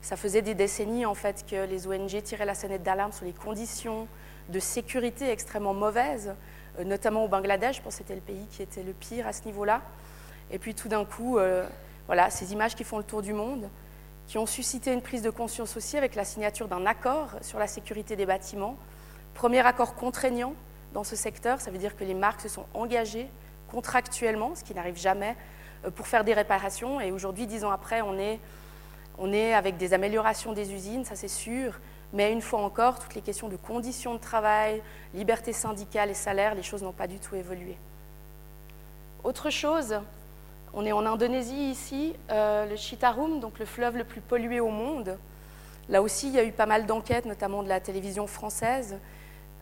Ça 0.00 0.16
faisait 0.16 0.42
des 0.42 0.54
décennies 0.54 1.06
en 1.06 1.14
fait 1.14 1.46
que 1.48 1.66
les 1.66 1.86
ONG 1.86 2.20
tiraient 2.24 2.46
la 2.46 2.56
sonnette 2.56 2.82
d'alarme 2.82 3.12
sur 3.12 3.26
les 3.26 3.32
conditions 3.32 4.08
de 4.48 4.58
sécurité 4.58 5.30
extrêmement 5.30 5.72
mauvaises, 5.72 6.34
euh, 6.80 6.82
notamment 6.82 7.24
au 7.24 7.28
Bangladesh. 7.28 7.76
Je 7.76 7.82
pense 7.82 7.94
que 7.94 7.98
c'était 7.98 8.16
le 8.16 8.20
pays 8.22 8.48
qui 8.50 8.60
était 8.60 8.82
le 8.82 8.92
pire 8.92 9.28
à 9.28 9.32
ce 9.32 9.44
niveau-là. 9.44 9.82
Et 10.50 10.58
puis 10.58 10.74
tout 10.74 10.88
d'un 10.88 11.04
coup, 11.04 11.38
voilà, 12.06 12.30
ces 12.30 12.52
images 12.52 12.74
qui 12.74 12.84
font 12.84 12.98
le 12.98 13.04
tour 13.04 13.22
du 13.22 13.32
monde, 13.32 13.68
qui 14.26 14.38
ont 14.38 14.46
suscité 14.46 14.92
une 14.92 15.02
prise 15.02 15.22
de 15.22 15.30
conscience 15.30 15.76
aussi 15.76 15.96
avec 15.96 16.14
la 16.14 16.24
signature 16.24 16.68
d'un 16.68 16.86
accord 16.86 17.30
sur 17.40 17.58
la 17.58 17.66
sécurité 17.66 18.16
des 18.16 18.26
bâtiments, 18.26 18.76
premier 19.34 19.60
accord 19.60 19.94
contraignant 19.94 20.54
dans 20.94 21.04
ce 21.04 21.16
secteur. 21.16 21.60
Ça 21.60 21.70
veut 21.70 21.78
dire 21.78 21.96
que 21.96 22.04
les 22.04 22.14
marques 22.14 22.40
se 22.40 22.48
sont 22.48 22.66
engagées 22.74 23.28
contractuellement, 23.70 24.54
ce 24.54 24.64
qui 24.64 24.74
n'arrive 24.74 24.98
jamais 24.98 25.36
pour 25.96 26.06
faire 26.06 26.24
des 26.24 26.34
réparations. 26.34 27.00
Et 27.00 27.10
aujourd'hui, 27.10 27.46
dix 27.46 27.64
ans 27.64 27.70
après, 27.70 28.02
on 28.02 28.18
est, 28.18 28.38
on 29.18 29.32
est 29.32 29.54
avec 29.54 29.76
des 29.76 29.94
améliorations 29.94 30.52
des 30.52 30.72
usines, 30.72 31.04
ça 31.04 31.16
c'est 31.16 31.28
sûr, 31.28 31.78
mais 32.12 32.32
une 32.32 32.42
fois 32.42 32.60
encore, 32.60 32.98
toutes 32.98 33.14
les 33.14 33.22
questions 33.22 33.48
de 33.48 33.56
conditions 33.56 34.14
de 34.14 34.20
travail, 34.20 34.82
liberté 35.14 35.52
syndicale 35.52 36.10
et 36.10 36.14
salaire, 36.14 36.54
les 36.54 36.62
choses 36.62 36.82
n'ont 36.82 36.92
pas 36.92 37.06
du 37.06 37.18
tout 37.18 37.34
évolué. 37.34 37.76
Autre 39.24 39.50
chose, 39.50 40.00
on 40.74 40.86
est 40.86 40.92
en 40.92 41.04
Indonésie 41.04 41.70
ici, 41.70 42.14
euh, 42.30 42.66
le 42.66 42.76
Chitarum, 42.76 43.40
donc 43.40 43.58
le 43.58 43.66
fleuve 43.66 43.96
le 43.96 44.04
plus 44.04 44.20
pollué 44.20 44.60
au 44.60 44.70
monde. 44.70 45.18
Là 45.88 46.00
aussi, 46.00 46.28
il 46.28 46.34
y 46.34 46.38
a 46.38 46.44
eu 46.44 46.52
pas 46.52 46.66
mal 46.66 46.86
d'enquêtes, 46.86 47.26
notamment 47.26 47.62
de 47.62 47.68
la 47.68 47.80
télévision 47.80 48.26
française, 48.26 48.96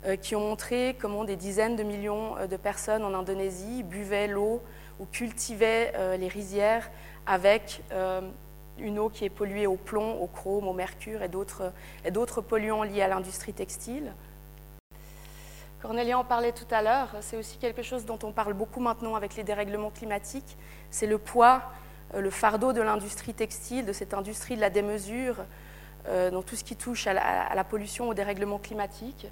euh, 0.06 0.16
qui 0.16 0.36
ont 0.36 0.40
montré 0.40 0.96
comment 1.00 1.24
des 1.24 1.36
dizaines 1.36 1.76
de 1.76 1.82
millions 1.82 2.36
euh, 2.38 2.46
de 2.46 2.56
personnes 2.56 3.04
en 3.04 3.12
Indonésie 3.12 3.82
buvaient 3.82 4.28
l'eau 4.28 4.62
ou 5.00 5.06
cultivaient 5.06 5.94
les 6.18 6.28
rizières 6.28 6.90
avec 7.26 7.82
une 8.78 8.98
eau 8.98 9.08
qui 9.08 9.24
est 9.24 9.30
polluée 9.30 9.66
au 9.66 9.76
plomb, 9.76 10.20
au 10.20 10.26
chrome, 10.26 10.68
au 10.68 10.74
mercure 10.74 11.22
et 11.22 11.28
d'autres 12.10 12.40
polluants 12.42 12.82
liés 12.82 13.00
à 13.00 13.08
l'industrie 13.08 13.54
textile. 13.54 14.12
Cornélia 15.80 16.18
en 16.18 16.24
parlait 16.24 16.52
tout 16.52 16.66
à 16.70 16.82
l'heure, 16.82 17.08
c'est 17.22 17.38
aussi 17.38 17.56
quelque 17.56 17.80
chose 17.80 18.04
dont 18.04 18.18
on 18.22 18.32
parle 18.32 18.52
beaucoup 18.52 18.80
maintenant 18.80 19.14
avec 19.14 19.34
les 19.36 19.44
dérèglements 19.44 19.88
climatiques, 19.88 20.58
c'est 20.90 21.06
le 21.06 21.18
poids, 21.18 21.62
euh, 22.14 22.20
le 22.20 22.30
fardeau 22.30 22.72
de 22.72 22.80
l'industrie 22.80 23.34
textile, 23.34 23.84
de 23.86 23.92
cette 23.92 24.14
industrie 24.14 24.56
de 24.56 24.60
la 24.60 24.70
démesure, 24.70 25.36
euh, 26.08 26.30
dans 26.30 26.42
tout 26.42 26.56
ce 26.56 26.64
qui 26.64 26.76
touche 26.76 27.06
à 27.06 27.14
la, 27.54 27.64
pollution, 27.64 28.08
au 28.08 28.14
dérèglement 28.14 28.58
climatique. 28.58 29.26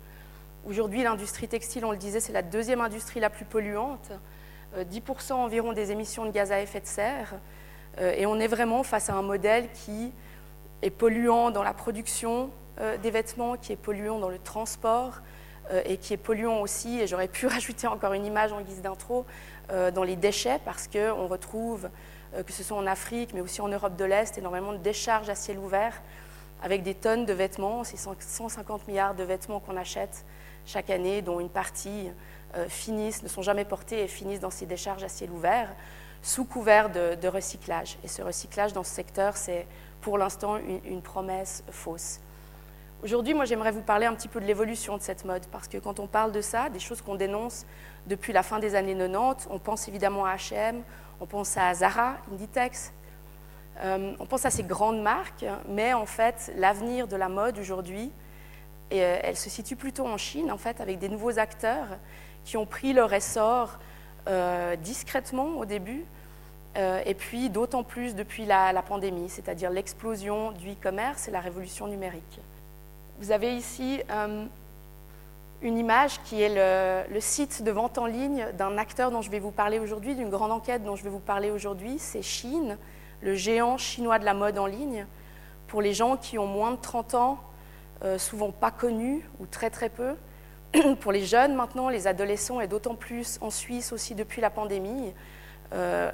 Aujourd'hui, 0.67 1.03
l'industrie 1.03 1.49
textile, 1.49 1.85
on 1.85 1.93
le 1.93 1.97
disait, 1.97 2.21
c'est 2.21 2.33
la 2.33 2.43
deuxième 2.43 2.81
industrie 2.81 3.21
la 3.21 3.31
plus 3.31 3.45
polluante, 3.45 4.11
10% 4.77 5.33
euh, 5.33 5.35
environ 5.35 5.73
des 5.73 5.93
émissions 5.93 6.27
de 6.27 6.31
gaz 6.31 6.53
à 6.53 6.61
effet 6.61 6.81
de 6.81 6.87
serre, 6.87 7.35
et 8.01 8.27
on 8.27 8.39
est 8.39 8.47
vraiment 8.47 8.85
face 8.85 9.11
à 9.11 9.15
un 9.15 9.23
modèle 9.23 9.69
qui 9.73 10.13
est 10.83 10.91
polluant 10.91 11.51
dans 11.51 11.65
la 11.65 11.75
production 11.75 12.51
des 13.03 13.11
vêtements, 13.11 13.57
qui 13.57 13.73
est 13.73 13.77
polluant 13.77 14.21
dans 14.21 14.29
le 14.29 14.39
transport 14.39 15.15
et 15.85 15.97
qui 15.97 16.15
est 16.15 16.19
polluant 16.19 16.61
aussi, 16.61 17.01
et 17.01 17.09
j'aurais 17.09 17.27
pu 17.27 17.47
rajouter 17.49 17.89
encore 17.89 18.13
une 18.13 18.25
image 18.25 18.53
en 18.53 18.61
guise 18.61 18.83
d'intro, 18.83 19.27
dans 19.69 20.03
les 20.03 20.17
déchets, 20.17 20.61
parce 20.65 20.89
qu'on 20.89 21.27
retrouve, 21.27 21.89
que 22.47 22.53
ce 22.53 22.63
soit 22.63 22.77
en 22.77 22.87
Afrique, 22.87 23.35
mais 23.35 23.41
aussi 23.41 23.61
en 23.61 23.69
Europe 23.69 23.97
de 23.97 24.05
l'Est, 24.05 24.39
énormément 24.39 24.73
de 24.73 24.79
décharges 24.79 25.29
à 25.29 25.35
ciel 25.35 25.59
ouvert 25.59 25.93
avec 26.63 26.83
des 26.83 26.95
tonnes 26.95 27.27
de 27.27 27.33
vêtements, 27.33 27.85
c'est 27.85 27.97
150 27.97 28.89
milliards 28.89 29.15
de 29.15 29.23
vêtements 29.23 29.61
qu'on 29.61 29.77
achète 29.77 30.25
chaque 30.67 30.91
année, 30.91 31.23
dont 31.23 31.39
une 31.39 31.51
partie 31.51 32.11
finissent, 32.69 33.23
ne 33.23 33.29
sont 33.29 33.43
jamais 33.43 33.65
portés 33.65 34.03
et 34.03 34.09
finissent 34.09 34.41
dans 34.41 34.51
ces 34.51 34.67
décharges 34.67 35.05
à 35.05 35.09
ciel 35.09 35.31
ouvert 35.31 35.69
sous 36.23 36.45
couvert 36.45 36.91
de, 36.91 37.29
recyclage. 37.29 37.99
Et 38.05 38.09
ce 38.09 38.23
recyclage 38.23 38.73
dans 38.73 38.83
ce 38.83 38.93
secteur, 38.93 39.37
c'est 39.37 39.67
pour 40.01 40.19
l'instant 40.19 40.57
une, 40.57 41.03
promesse 41.03 41.65
fausse. 41.71 42.21
Aujourd'hui, 43.05 43.33
moi, 43.33 43.45
j'aimerais 43.45 43.71
vous 43.71 43.83
parler 43.83 44.07
un 44.07 44.15
petit 44.15 44.27
peu 44.27 44.41
de 44.41 44.45
l'évolution 44.45 44.97
de 44.97 45.03
cette 45.03 45.25
mode, 45.25 45.47
parce 45.53 45.69
que 45.69 45.79
quand 45.79 46.01
on 46.01 46.09
parle 46.09 46.33
de 46.33 46.41
ça, 46.41 46.69
des 46.69 46.81
choses 46.81 47.01
qu'on 47.01 47.15
dénonce 47.15 47.65
depuis 48.09 48.33
la 48.33 48.43
fin 48.43 48.59
des 48.59 48.75
années 48.75 48.97
90, 48.97 49.47
on 49.51 49.61
pense 49.61 49.87
évidemment 49.87 50.25
à 50.25 50.35
H&M, 50.35 50.83
on 51.21 51.27
pense 51.27 51.57
à 51.57 51.73
Zara, 51.75 52.17
Inditex, 52.33 52.93
euh, 53.85 54.15
on 54.19 54.27
pense 54.27 54.45
à 54.47 54.51
ces 54.51 54.65
grandes 54.65 55.01
marques, 55.01 55.45
mais 55.69 55.95
en 55.95 56.07
fait, 56.07 56.53
l'avenir 56.57 57.07
de 57.07 57.15
la 57.15 57.29
mode 57.29 57.59
aujourd'hui, 57.59 58.11
euh, 58.93 59.21
elle 59.23 59.37
se 59.37 59.49
situe 59.49 59.77
plutôt 59.77 60.05
en 60.05 60.17
Chine, 60.17 60.51
en 60.51 60.59
fait, 60.59 60.81
avec 60.81 60.99
des 60.99 61.09
nouveaux 61.09 61.39
acteurs 61.39 61.87
qui 62.45 62.57
ont 62.57 62.67
pris 62.67 62.95
leur 62.95 63.13
essor 63.13 63.79
euh, 64.29 64.75
discrètement 64.75 65.57
au 65.59 65.65
début, 65.65 66.05
et 67.07 67.15
puis 67.15 67.51
d'autant 67.51 67.83
plus 67.83 68.15
depuis 68.15 68.45
la, 68.45 68.83
pandémie, 68.87 69.29
c'est-à-dire 69.29 69.69
l'explosion 69.69 70.53
du 70.53 70.71
e-commerce 70.75 71.27
et 71.27 71.33
la 71.33 71.41
révolution 71.41 71.89
numérique. 71.89 72.41
Vous 73.21 73.33
avez 73.33 73.57
ici 73.57 74.01
euh, 74.11 74.45
une 75.63 75.79
image 75.79 76.21
qui 76.25 76.41
est 76.41 77.05
le, 77.11 77.21
site 77.21 77.63
de 77.63 77.71
vente 77.71 77.99
en 77.99 78.07
ligne 78.07 78.47
d'un 78.57 78.79
acteur 78.79 79.11
dont 79.11 79.23
je 79.23 79.31
vais 79.31 79.41
vous 79.41 79.51
parler 79.51 79.79
aujourd'hui, 79.79 80.15
d'une 80.15 80.31
grande 80.31 80.53
enquête 80.53 80.85
dont 80.85 80.95
je 80.95 81.03
vais 81.03 81.11
vous 81.11 81.19
parler 81.19 81.51
aujourd'hui, 81.51 81.99
c'est 81.99 82.23
Chine, 82.23 82.79
le 83.21 83.35
géant 83.35 83.77
chinois 83.77 84.19
de 84.19 84.25
la 84.25 84.35
mode 84.35 84.59
en 84.59 84.67
ligne. 84.67 85.05
Pour 85.67 85.83
les 85.83 85.95
gens 85.95 86.17
qui 86.17 86.39
ont 86.39 86.47
moins 86.47 86.71
de 86.71 86.81
30 86.81 87.15
ans, 87.15 87.39
souvent 88.17 88.53
pas 88.53 88.71
connus 88.71 89.29
ou 89.41 89.47
très 89.47 89.71
très 89.71 89.89
peu, 89.89 90.15
pour 91.01 91.13
les 91.13 91.25
jeunes 91.25 91.55
maintenant, 91.55 91.89
les 91.89 92.07
adolescents, 92.07 92.61
et 92.61 92.69
d'autant 92.69 92.95
plus 92.95 93.39
en 93.41 93.51
Suisse 93.51 93.93
aussi 93.93 94.15
depuis 94.15 94.41
la 94.41 94.51
pandémie, 94.51 95.13
euh, 95.73 96.11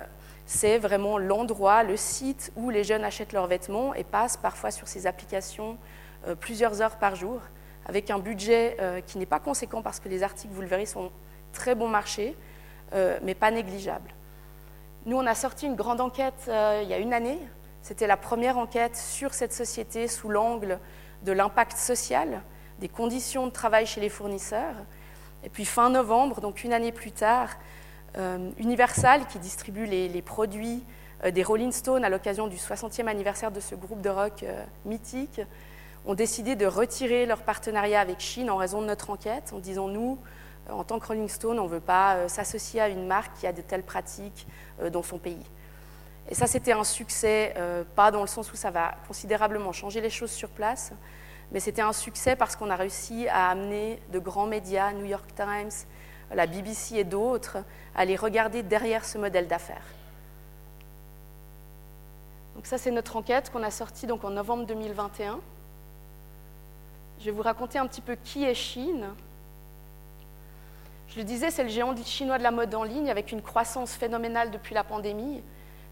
c'est 0.47 0.79
vraiment 0.79 1.19
l'endroit, 1.19 1.83
le 1.83 1.97
site 1.97 2.53
où 2.57 2.71
les 2.71 2.85
jeunes 2.85 3.05
achètent 3.05 3.33
leurs 3.33 3.47
vêtements 3.47 3.95
et 3.95 4.05
passent 4.05 4.37
parfois 4.37 4.71
sur 4.71 4.89
ces 4.89 5.07
applications 5.07 5.73
euh, 5.73 5.94
plusieurs 6.41 6.83
heures 6.83 6.97
par 6.97 7.15
jour, 7.15 7.41
avec 7.87 8.11
un 8.11 8.19
budget 8.19 8.77
euh, 8.81 9.01
qui 9.01 9.19
n'est 9.19 9.27
pas 9.27 9.41
conséquent 9.41 9.83
parce 9.83 10.01
que 10.01 10.09
les 10.09 10.23
articles, 10.23 10.53
vous 10.53 10.63
le 10.63 10.67
verrez, 10.67 10.87
sont 10.87 11.11
très 11.53 11.75
bon 11.75 11.89
marché, 11.89 12.37
mais 13.23 13.35
pas 13.35 13.51
négligeables. 13.51 14.11
Nous, 15.05 15.17
on 15.17 15.27
a 15.27 15.35
sorti 15.35 15.67
une 15.67 15.75
grande 15.75 16.01
enquête 16.01 16.49
il 16.49 16.89
y 16.89 16.95
a 16.95 16.99
une 16.99 17.13
année. 17.13 17.39
C'était 17.83 18.07
la 18.07 18.17
première 18.17 18.57
enquête 18.57 18.97
sur 18.97 19.35
cette 19.35 19.53
société 19.53 20.07
sous 20.07 20.29
l'angle 20.29 20.79
de 21.25 21.33
l'impact 21.33 21.77
social 21.77 22.41
des 22.79 22.89
conditions 22.89 23.47
de 23.47 23.53
travail 23.53 23.87
chez 23.87 24.01
les 24.01 24.09
fournisseurs. 24.09 24.75
Et 25.45 25.49
puis 25.49 25.65
fin 25.65 25.91
novembre, 25.91 26.41
donc 26.41 26.65
une 26.65 26.73
année 26.73 26.93
plus 26.93 27.13
tard, 27.13 27.51
euh, 28.17 28.51
Universal, 28.59 29.27
qui 29.27 29.39
distribue 29.39 29.87
les, 29.87 30.23
produits 30.23 30.83
euh, 31.25 31.31
des 31.31 31.43
Rolling 31.43 31.73
Stones 31.73 32.05
à 32.05 32.09
l'occasion 32.09 32.47
du 32.47 32.57
60e 32.57 33.07
anniversaire 33.07 33.51
de 33.51 33.61
ce 33.61 33.75
groupe 33.75 34.01
de 34.01 34.09
rock 34.09 34.43
euh, 34.43 34.65
mythique, 34.85 35.41
ont 36.07 36.15
décidé 36.15 36.57
de 36.57 36.67
retirer 36.67 37.27
leur 37.27 37.43
partenariat 37.43 38.01
avec 38.01 38.21
Chine 38.21 38.51
en 38.51 38.57
raison 38.57 38.81
de 38.83 38.87
notre 38.87 39.11
enquête, 39.11 39.53
en 39.55 39.59
disant 39.59 39.89
nous, 39.89 40.19
en 40.71 40.85
tant 40.85 40.99
que 40.99 41.07
Rolling 41.07 41.29
Stone, 41.29 41.59
on 41.59 41.65
ne 41.65 41.69
veut 41.69 41.81
pas 41.81 42.29
s'associer 42.29 42.81
à 42.81 42.89
une 42.89 43.07
marque 43.07 43.39
qui 43.39 43.47
a 43.47 43.53
de 43.53 43.61
telles 43.61 43.83
pratiques 43.83 44.47
dans 44.93 45.03
son 45.03 45.19
pays. 45.19 45.45
Et 46.31 46.35
ça, 46.35 46.47
c'était 46.47 46.73
un 46.73 46.85
succès, 46.85 47.55
pas 47.95 48.11
dans 48.11 48.23
le 48.23 48.27
sens 48.27 48.53
où 48.53 48.57
ça 48.57 48.71
va 48.71 48.95
considérablement 49.07 49.73
changer 49.73 50.01
les 50.01 50.11
choses 50.11 50.31
sur 50.31 50.49
place, 50.49 50.93
mais 51.53 51.61
c'était 51.61 51.83
un 51.83 51.93
succès 51.93 52.35
parce 52.35 52.57
qu'on 52.57 52.71
a 52.71 52.77
réussi 52.77 53.29
à 53.29 53.51
amener 53.51 54.01
de 54.11 54.19
grands 54.19 54.47
médias, 54.47 54.93
New 54.93 55.05
York 55.05 55.27
Times, 55.37 55.71
la 56.35 56.47
BBC 56.47 56.97
et 56.97 57.05
d'autres, 57.05 57.59
à 57.95 58.07
les 58.07 58.17
regarder 58.17 58.63
derrière 58.63 59.05
ce 59.05 59.19
modèle 59.19 59.47
d'affaires. 59.47 59.85
Donc 62.57 62.67
ça, 62.67 62.79
c'est 62.79 62.91
notre 62.91 63.17
enquête 63.17 63.51
qu'on 63.51 63.63
a 63.63 63.71
sortie 63.71 64.07
donc 64.07 64.25
en 64.25 64.31
novembre 64.31 64.65
2021. 64.65 65.41
Je 67.25 67.31
vais 67.31 67.37
vous 67.37 67.43
raconter 67.43 67.79
un 67.79 67.87
petit 67.87 68.03
peu 68.03 68.19
qui 68.23 68.45
est 68.45 68.53
Chine. 68.53 69.07
Je 71.09 71.17
le 71.17 71.25
disais, 71.25 71.51
c'est 71.51 71.63
le 71.63 71.71
géant 71.71 71.97
chinois 72.05 72.37
de 72.37 72.43
la 72.43 72.51
mode 72.51 72.75
en 72.75 72.83
ligne 72.83 73.09
avec 73.09 73.33
une 73.33 73.41
croissance 73.41 73.95
phénoménale 73.95 74.51
depuis 74.51 74.75
la 74.75 74.85
pandémie. 74.85 75.41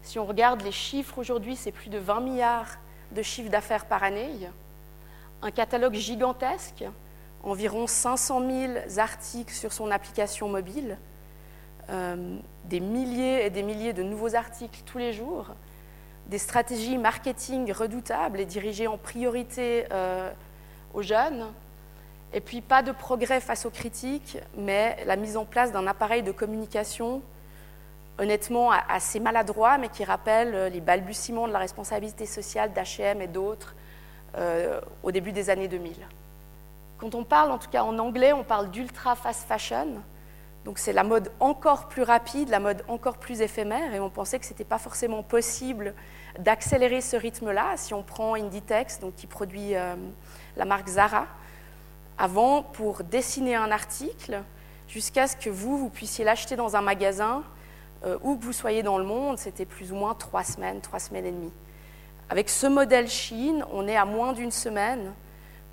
Si 0.03 0.19
on 0.19 0.25
regarde 0.25 0.61
les 0.61 0.71
chiffres 0.71 1.17
aujourd'hui, 1.17 1.55
c'est 1.55 1.71
plus 1.71 1.89
de 1.89 1.97
20 1.97 2.19
milliards 2.19 2.77
de 3.13 3.23
chiffres 3.23 3.49
d'affaires 3.49 3.85
par 3.85 4.03
année 4.03 4.47
un 5.41 5.49
catalogue 5.49 5.95
gigantesque, 5.95 6.85
environ 7.41 7.87
500 7.87 8.39
000 8.39 8.73
articles 8.97 9.53
sur 9.53 9.73
son 9.73 9.89
application 9.89 10.49
mobile, 10.49 10.99
euh, 11.89 12.37
des 12.65 12.79
milliers 12.79 13.47
et 13.47 13.49
des 13.49 13.63
milliers 13.63 13.93
de 13.93 14.03
nouveaux 14.03 14.35
articles 14.35 14.81
tous 14.85 14.99
les 14.99 15.13
jours, 15.13 15.47
des 16.27 16.37
stratégies 16.37 16.99
marketing 16.99 17.71
redoutables 17.71 18.39
et 18.39 18.45
dirigées 18.45 18.85
en 18.85 18.99
priorité 18.99 19.87
euh, 19.91 20.31
aux 20.93 21.01
jeunes, 21.01 21.45
et 22.33 22.41
puis 22.41 22.61
pas 22.61 22.81
de 22.81 22.91
progrès 22.91 23.39
face 23.39 23.65
aux 23.65 23.69
critiques, 23.69 24.37
mais 24.57 24.97
la 25.05 25.15
mise 25.15 25.37
en 25.37 25.45
place 25.45 25.71
d'un 25.71 25.87
appareil 25.87 26.23
de 26.23 26.31
communication 26.31 27.21
honnêtement 28.19 28.71
assez 28.71 29.19
maladroit, 29.19 29.77
mais 29.77 29.89
qui 29.89 30.03
rappelle 30.03 30.71
les 30.71 30.81
balbutiements 30.81 31.47
de 31.47 31.53
la 31.53 31.59
responsabilité 31.59 32.25
sociale 32.25 32.71
d'H&M 32.71 33.21
et 33.21 33.27
d'autres, 33.27 33.75
euh, 34.37 34.79
au 35.03 35.11
début 35.11 35.31
des 35.31 35.49
années 35.49 35.67
2000. 35.67 35.95
Quand 36.97 37.15
on 37.15 37.23
parle, 37.23 37.51
en 37.51 37.57
tout 37.57 37.69
cas 37.69 37.83
en 37.83 37.97
anglais, 37.99 38.33
on 38.33 38.43
parle 38.43 38.71
d'ultra 38.71 39.15
fast 39.15 39.47
fashion. 39.47 39.87
Donc 40.65 40.79
c'est 40.79 40.93
la 40.93 41.03
mode 41.03 41.31
encore 41.39 41.87
plus 41.87 42.03
rapide, 42.03 42.49
la 42.49 42.59
mode 42.59 42.83
encore 42.87 43.17
plus 43.17 43.41
éphémère, 43.41 43.93
et 43.93 43.99
on 43.99 44.09
pensait 44.09 44.39
que 44.39 44.45
ce 44.45 44.51
n'était 44.51 44.63
pas 44.63 44.77
forcément 44.77 45.21
possible 45.21 45.93
d'accélérer 46.39 47.01
ce 47.01 47.17
rythme-là. 47.17 47.73
Si 47.75 47.93
on 47.93 48.03
prend 48.03 48.35
Inditex, 48.35 48.99
donc 48.99 49.15
qui 49.15 49.27
produit 49.27 49.75
euh, 49.75 49.95
la 50.57 50.65
marque 50.65 50.87
Zara, 50.87 51.27
avant, 52.17 52.61
pour 52.61 53.03
dessiner 53.03 53.55
un 53.55 53.71
article, 53.71 54.43
jusqu'à 54.87 55.27
ce 55.27 55.35
que 55.35 55.49
vous, 55.49 55.77
vous 55.77 55.89
puissiez 55.89 56.23
l'acheter 56.23 56.55
dans 56.55 56.75
un 56.75 56.81
magasin, 56.81 57.43
euh, 58.05 58.17
où 58.21 58.37
que 58.37 58.43
vous 58.43 58.53
soyez 58.53 58.83
dans 58.83 58.97
le 58.97 59.03
monde, 59.03 59.37
c'était 59.37 59.65
plus 59.65 59.91
ou 59.91 59.95
moins 59.95 60.13
trois 60.13 60.43
semaines, 60.43 60.81
trois 60.81 60.99
semaines 60.99 61.25
et 61.25 61.31
demie. 61.31 61.51
Avec 62.29 62.49
ce 62.49 62.67
modèle 62.67 63.09
Chine, 63.09 63.65
on 63.71 63.87
est 63.87 63.95
à 63.95 64.05
moins 64.05 64.33
d'une 64.33 64.51
semaine 64.51 65.13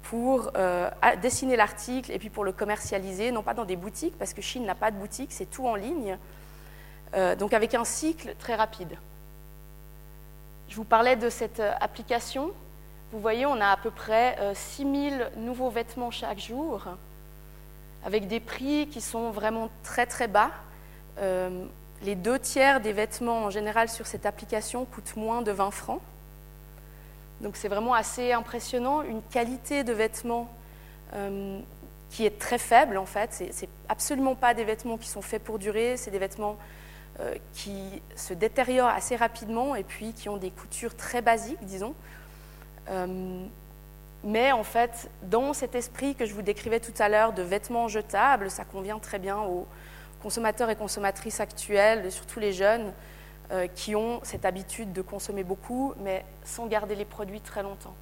pour 0.02 0.50
euh, 0.56 0.90
dessiner 1.20 1.56
l'article 1.56 2.10
et 2.10 2.18
puis 2.18 2.30
pour 2.30 2.44
le 2.44 2.52
commercialiser, 2.52 3.32
non 3.32 3.42
pas 3.42 3.54
dans 3.54 3.64
des 3.64 3.76
boutiques, 3.76 4.16
parce 4.18 4.32
que 4.32 4.42
Chine 4.42 4.64
n'a 4.64 4.74
pas 4.74 4.90
de 4.90 4.96
boutique, 4.96 5.32
c'est 5.32 5.50
tout 5.50 5.66
en 5.66 5.74
ligne. 5.74 6.16
donc 7.38 7.52
avec 7.52 7.74
un 7.74 7.84
cycle 7.84 8.34
très 8.38 8.54
rapide. 8.54 8.96
Je 10.68 10.76
vous 10.76 10.84
parlais 10.84 11.16
de 11.16 11.28
cette 11.28 11.60
application. 11.80 12.52
Vous 13.12 13.20
voyez, 13.20 13.46
on 13.46 13.60
a 13.60 13.68
à 13.68 13.76
peu 13.76 13.90
près 13.90 14.36
6000 14.54 15.32
nouveaux 15.36 15.70
vêtements 15.70 16.10
chaque 16.10 16.38
jour, 16.38 16.84
avec 18.04 18.28
des 18.28 18.40
prix 18.40 18.86
qui 18.88 19.00
sont 19.00 19.30
vraiment 19.30 19.68
très 19.82 20.06
très 20.06 20.28
bas. 20.28 20.50
les 22.02 22.14
deux 22.14 22.38
tiers 22.38 22.80
des 22.80 22.92
vêtements 22.92 23.44
en 23.44 23.50
général 23.50 23.88
sur 23.88 24.06
cette 24.06 24.26
application 24.26 24.84
coûtent 24.84 25.16
moins 25.16 25.42
de 25.42 25.50
20 25.50 25.70
francs. 25.72 26.00
Donc 27.40 27.56
c'est 27.56 27.68
vraiment 27.68 27.94
assez 27.94 28.32
impressionnant, 28.32 29.02
une 29.02 29.22
qualité 29.22 29.82
de 29.82 29.92
vêtements 29.92 30.48
euh, 31.14 31.58
qui 32.10 32.26
est 32.26 32.38
très 32.38 32.58
faible 32.58 32.98
en 32.98 33.06
fait. 33.06 33.44
C'est 33.50 33.68
absolument 33.88 34.34
pas 34.34 34.52
des 34.52 34.64
vêtements 34.64 34.98
qui 34.98 35.08
sont 35.08 35.22
faits 35.22 35.42
pour 35.42 35.58
durer, 35.58 35.96
c'est 35.96 36.10
des 36.10 36.18
vêtements 36.18 36.56
euh, 37.20 37.34
qui 37.54 38.02
se 38.14 38.34
détériorent 38.34 38.88
assez 38.88 39.16
rapidement 39.16 39.74
et 39.74 39.84
puis 39.84 40.12
qui 40.12 40.28
ont 40.28 40.36
des 40.36 40.50
coutures 40.50 40.94
très 40.94 41.22
basiques, 41.22 41.64
disons. 41.64 41.94
Euh, 42.90 43.46
mais 44.22 44.52
en 44.52 44.64
fait, 44.64 45.10
dans 45.22 45.52
cet 45.52 45.74
esprit 45.74 46.14
que 46.14 46.26
je 46.26 46.34
vous 46.34 46.42
décrivais 46.42 46.80
tout 46.80 46.92
à 46.98 47.08
l'heure 47.08 47.32
de 47.32 47.42
vêtements 47.42 47.88
jetables, 47.88 48.50
ça 48.50 48.64
convient 48.64 48.98
très 48.98 49.18
bien 49.18 49.38
aux 49.38 49.66
consommateurs 50.22 50.68
et 50.68 50.76
consommatrices 50.76 51.40
actuels, 51.40 52.12
surtout 52.12 52.40
les 52.40 52.52
jeunes, 52.52 52.92
euh, 53.52 53.66
qui 53.74 53.96
ont 53.96 54.20
cette 54.22 54.44
habitude 54.44 54.92
de 54.92 55.00
consommer 55.00 55.42
beaucoup, 55.42 55.94
mais 56.02 56.24
sans 56.44 56.66
garder 56.66 56.94
les 56.94 57.06
produits 57.06 57.40
très 57.40 57.62
longtemps. 57.62 57.94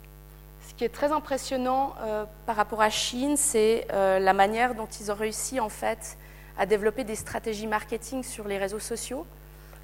Ce 0.66 0.74
qui 0.74 0.84
est 0.84 0.88
très 0.88 1.12
impressionnant 1.12 1.94
euh, 2.00 2.24
par 2.46 2.56
rapport 2.56 2.82
à 2.82 2.90
Chine, 2.90 3.36
c'est 3.36 3.86
la 3.90 4.32
manière 4.32 4.74
dont 4.74 4.88
ils 5.00 5.10
ont 5.12 5.14
réussi 5.14 5.60
en 5.60 5.68
fait 5.68 6.18
à 6.58 6.66
développer 6.66 7.04
des 7.04 7.14
stratégies 7.14 7.68
marketing 7.68 8.24
sur 8.24 8.48
les 8.48 8.58
réseaux 8.58 8.80
sociaux. 8.80 9.24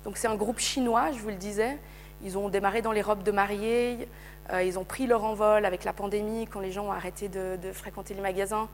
Donc 0.04 0.16
c'est 0.16 0.26
un 0.26 0.34
groupe 0.34 0.58
chinois, 0.58 1.12
je 1.12 1.18
vous 1.18 1.28
le 1.28 1.36
disais. 1.36 1.78
Ils 2.22 2.36
ont 2.38 2.48
démarré 2.48 2.82
dans 2.82 2.92
les 2.92 3.02
robes 3.02 3.22
de 3.22 3.30
mariée, 3.32 4.08
ils 4.62 4.78
ont 4.78 4.84
pris 4.84 5.06
leur 5.06 5.24
envol 5.24 5.64
avec 5.64 5.84
la 5.84 5.92
pandémie 5.92 6.46
quand 6.46 6.60
les 6.60 6.70
gens 6.70 6.86
ont 6.86 6.92
arrêté 6.92 7.28
de, 7.28 7.72
fréquenter 7.72 8.14
les 8.14 8.20
magasins 8.20 8.68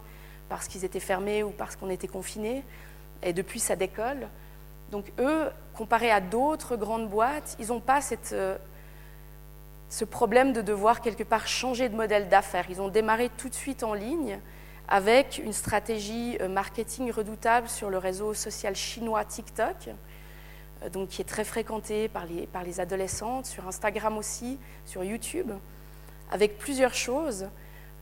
parce 0.49 0.67
qu'ils 0.67 0.85
étaient 0.85 1.01
fermés 1.01 1.43
ou 1.43 1.51
parce 1.51 1.77
qu'on 1.77 1.91
était 1.91 2.09
confinés. 2.09 2.65
Et 3.23 3.33
depuis, 3.33 3.61
ça 3.61 3.77
décolle. 3.77 4.27
Donc 4.91 5.13
eux, 5.19 5.49
comparés 5.75 6.11
à 6.11 6.21
d'autres 6.21 6.77
grandes 6.77 7.09
boîtes, 7.09 7.57
ils 7.61 7.69
n'ont 7.69 7.81
pas 7.81 8.01
euh, 8.33 8.57
ce 9.89 10.05
problème 10.05 10.53
de 10.53 10.63
devoir 10.63 11.01
quelque 11.01 11.23
part 11.23 11.47
changer 11.47 11.89
de 11.89 11.97
modèle 11.97 12.29
d'affaires. 12.29 12.67
Ils 12.69 12.81
ont 12.81 12.89
démarré 12.89 13.31
tout 13.39 13.49
de 13.49 13.55
suite 13.55 13.83
en 13.83 13.95
ligne 13.95 14.39
avec 14.89 15.41
une 15.43 15.53
stratégie 15.53 16.37
euh, 16.41 16.49
marketing 16.49 17.13
redoutable 17.13 17.69
sur 17.69 17.91
le 17.91 17.99
réseau 17.99 18.35
social 18.35 18.75
chinois 18.75 19.25
TikTok, 19.25 19.77
euh, 19.87 19.93
donc 20.93 21.09
qui 21.09 21.21
est 21.21 21.27
très 21.27 21.45
fréquenté 21.45 22.09
par 22.09 22.25
les, 22.27 22.47
par 22.47 22.63
les 22.63 22.81
adolescentes, 22.81 23.47
sur 23.47 23.67
Instagram 23.67 24.17
aussi, 24.17 24.59
sur 24.87 25.05
YouTube, 25.05 25.53
avec 26.31 26.59
plusieurs 26.59 26.95
choses. 26.95 27.49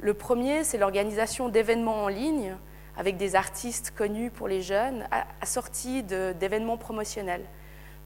Le 0.00 0.14
premier, 0.14 0.64
c'est 0.64 0.78
l'organisation 0.78 1.48
d'événements 1.48 2.04
en 2.04 2.08
ligne 2.08 2.56
avec 2.96 3.16
des 3.16 3.36
artistes 3.36 3.92
connus 3.96 4.30
pour 4.30 4.48
les 4.48 4.60
jeunes, 4.60 5.08
assortis 5.40 6.02
d'événements 6.02 6.76
promotionnels. 6.76 7.44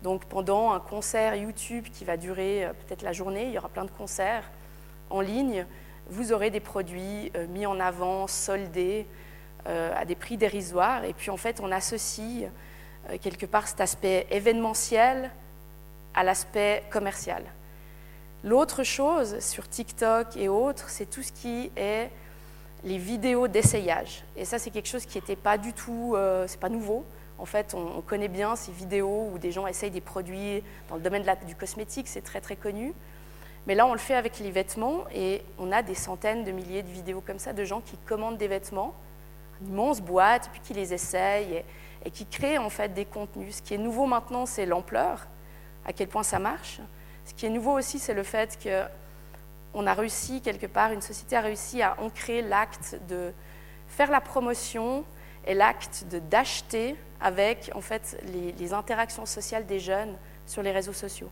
Donc 0.02 0.24
pendant 0.26 0.72
un 0.72 0.80
concert 0.80 1.34
YouTube 1.36 1.86
qui 1.92 2.04
va 2.04 2.16
durer 2.16 2.64
euh, 2.64 2.72
peut-être 2.72 3.02
la 3.02 3.12
journée, 3.12 3.46
il 3.46 3.52
y 3.52 3.58
aura 3.58 3.68
plein 3.68 3.84
de 3.84 3.90
concerts 3.90 4.50
en 5.10 5.20
ligne, 5.20 5.64
vous 6.08 6.32
aurez 6.32 6.50
des 6.50 6.60
produits 6.60 7.30
euh, 7.36 7.46
mis 7.46 7.66
en 7.66 7.78
avant, 7.78 8.26
soldés, 8.26 9.06
euh, 9.68 9.94
à 9.96 10.04
des 10.04 10.16
prix 10.16 10.36
dérisoires. 10.36 11.04
Et 11.04 11.12
puis 11.12 11.30
en 11.30 11.36
fait, 11.36 11.60
on 11.62 11.70
associe 11.70 12.50
quelque 13.20 13.46
part 13.46 13.68
cet 13.68 13.80
aspect 13.80 14.26
événementiel 14.30 15.30
à 16.14 16.24
l'aspect 16.24 16.84
commercial. 16.90 17.42
L'autre 18.44 18.82
chose 18.82 19.38
sur 19.38 19.68
TikTok 19.68 20.36
et 20.36 20.48
autres, 20.48 20.90
c'est 20.90 21.08
tout 21.08 21.22
ce 21.22 21.32
qui 21.32 21.70
est 21.76 22.10
les 22.84 22.98
vidéos 22.98 23.46
d'essayage. 23.46 24.24
Et 24.36 24.44
ça, 24.44 24.58
c'est 24.58 24.70
quelque 24.70 24.88
chose 24.88 25.06
qui 25.06 25.18
n'était 25.18 25.36
pas 25.36 25.58
du 25.58 25.72
tout, 25.72 26.14
euh, 26.16 26.46
c'est 26.48 26.58
pas 26.58 26.68
nouveau. 26.68 27.04
En 27.38 27.46
fait, 27.46 27.74
on, 27.74 28.00
connaît 28.02 28.28
bien 28.28 28.56
ces 28.56 28.72
vidéos 28.72 29.30
où 29.32 29.38
des 29.38 29.52
gens 29.52 29.66
essayent 29.66 29.90
des 29.90 30.00
produits 30.00 30.62
dans 30.88 30.96
le 30.96 31.02
domaine 31.02 31.24
du 31.46 31.54
cosmétique, 31.54 32.08
c'est 32.08 32.20
très 32.20 32.40
très 32.40 32.56
connu. 32.56 32.92
Mais 33.66 33.74
là, 33.74 33.86
on 33.86 33.92
le 33.92 33.98
fait 33.98 34.14
avec 34.14 34.38
les 34.40 34.50
vêtements 34.50 35.04
et 35.14 35.42
on 35.58 35.70
a 35.70 35.82
des 35.82 35.94
centaines 35.94 36.44
de 36.44 36.50
milliers 36.50 36.82
de 36.82 36.90
vidéos 36.90 37.22
comme 37.24 37.38
ça 37.38 37.52
de 37.52 37.64
gens 37.64 37.80
qui 37.80 37.96
commandent 38.06 38.38
des 38.38 38.48
vêtements, 38.48 38.94
une 39.60 39.68
immense 39.68 40.00
boîte, 40.00 40.50
puis 40.52 40.60
qui 40.60 40.74
les 40.74 40.92
essayent 40.92 41.64
et 42.04 42.10
qui 42.10 42.26
créent 42.26 42.58
en 42.58 42.70
fait 42.70 42.94
des 42.94 43.04
contenus. 43.04 43.56
Ce 43.56 43.62
qui 43.62 43.74
est 43.74 43.78
nouveau 43.78 44.06
maintenant, 44.06 44.46
c'est 44.46 44.66
l'ampleur, 44.66 45.26
à 45.86 45.92
quel 45.92 46.08
point 46.08 46.22
ça 46.22 46.38
marche. 46.38 46.80
Ce 47.24 47.34
qui 47.34 47.46
est 47.46 47.50
nouveau 47.50 47.78
aussi, 47.78 47.98
c'est 47.98 48.14
le 48.14 48.22
fait 48.22 48.58
que 48.62 48.84
on 49.74 49.86
a 49.86 49.94
réussi 49.94 50.40
quelque 50.40 50.66
part, 50.66 50.92
une 50.92 51.00
société 51.00 51.36
a 51.36 51.40
réussi 51.40 51.82
à 51.82 51.98
ancrer 52.00 52.42
l'acte 52.42 52.98
de 53.08 53.32
faire 53.88 54.10
la 54.10 54.20
promotion 54.20 55.04
et 55.46 55.54
l'acte 55.54 56.04
d'acheter 56.30 56.96
avec 57.20 57.70
en 57.74 57.80
fait 57.80 58.22
les, 58.58 58.72
interactions 58.74 59.26
sociales 59.26 59.66
des 59.66 59.80
jeunes 59.80 60.14
sur 60.46 60.62
les 60.62 60.72
réseaux 60.72 60.92
sociaux. 60.92 61.30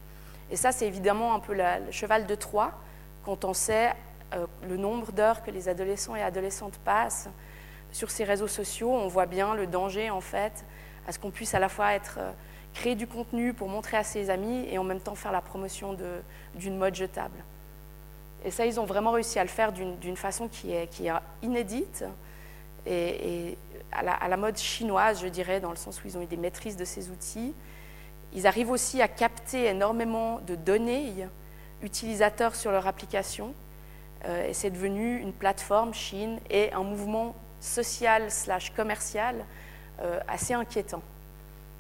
Et 0.51 0.57
ça, 0.57 0.73
c'est 0.73 0.87
évidemment 0.87 1.35
un 1.35 1.41
peu 1.41 1.55
le 1.55 1.91
cheval 1.91 2.27
de 2.27 2.35
Troie 2.35 2.73
quand 3.25 3.45
on 3.45 3.55
sait 3.55 3.93
euh, 4.35 4.47
le 4.69 4.77
nombre 4.77 5.13
d'heures 5.13 5.43
que 5.43 5.51
les 5.51 5.69
adolescents 5.69 6.17
et 6.17 6.23
adolescentes 6.23 6.79
passent 6.79 7.29
sur 7.93 8.11
ces 8.11 8.25
réseaux 8.25 8.49
sociaux. 8.49 8.93
On 8.93 9.09
voit 9.09 9.27
bien 9.27 9.55
le 9.55 9.67
danger 9.67 10.11
en 10.11 10.21
fait 10.21 10.65
à 11.07 11.13
ce 11.13 11.19
qu'on 11.19 11.31
puisse 11.31 11.55
à 11.55 11.59
la 11.59 11.69
fois 11.69 11.93
être 11.95 12.17
euh, 12.19 12.31
créer 12.75 12.95
du 12.95 13.07
contenu 13.07 13.53
pour 13.53 13.69
montrer 13.69 13.97
à 13.97 14.05
ses 14.05 14.31
amis 14.31 14.67
et 14.71 14.79
en 14.79 14.85
même 14.85 15.01
temps 15.01 15.15
faire 15.15 15.33
la 15.33 15.41
promotion 15.41 15.97
d'une 16.55 16.77
mode 16.77 16.95
jetable. 16.95 17.43
Et 18.45 18.51
ça, 18.51 18.65
ils 18.65 18.81
ont 18.81 18.85
vraiment 18.85 19.11
réussi 19.11 19.39
à 19.39 19.43
le 19.43 19.49
faire 19.49 19.73
d'une 19.73 20.17
façon 20.17 20.49
qui 20.49 20.73
est, 20.73 20.89
inédite 21.43 22.05
et, 22.87 23.59
à, 23.93 24.29
la, 24.29 24.37
mode 24.37 24.57
chinoise, 24.57 25.21
je 25.21 25.29
dirais, 25.29 25.61
dans 25.61 25.71
le 25.71 25.77
sens 25.77 26.03
où 26.03 26.07
ils 26.07 26.17
ont 26.17 26.23
eu 26.23 26.27
des 26.27 26.39
maîtrises 26.39 26.77
de 26.77 26.85
ces 26.85 27.11
outils. 27.11 27.53
Ils 28.33 28.47
arrivent 28.47 28.71
aussi 28.71 29.03
à 29.03 29.09
capter 29.09 29.67
énormément 29.67 30.41
de 30.47 30.55
données 30.55 31.27
utilisateurs 31.83 32.55
sur 32.55 32.71
leur 32.71 32.87
application. 32.87 33.53
Euh, 34.25 34.49
et 34.49 34.55
c'est 34.55 34.71
devenu 34.71 35.19
une 35.19 35.33
plateforme 35.33 35.93
Chine 35.93 36.39
et 36.49 36.73
un 36.73 36.83
mouvement 36.83 37.35
social 37.61 38.31
slash 38.31 38.71
commercial 38.71 39.45
euh, 40.03 40.19
assez 40.27 40.55
inquiétant. 40.55 41.03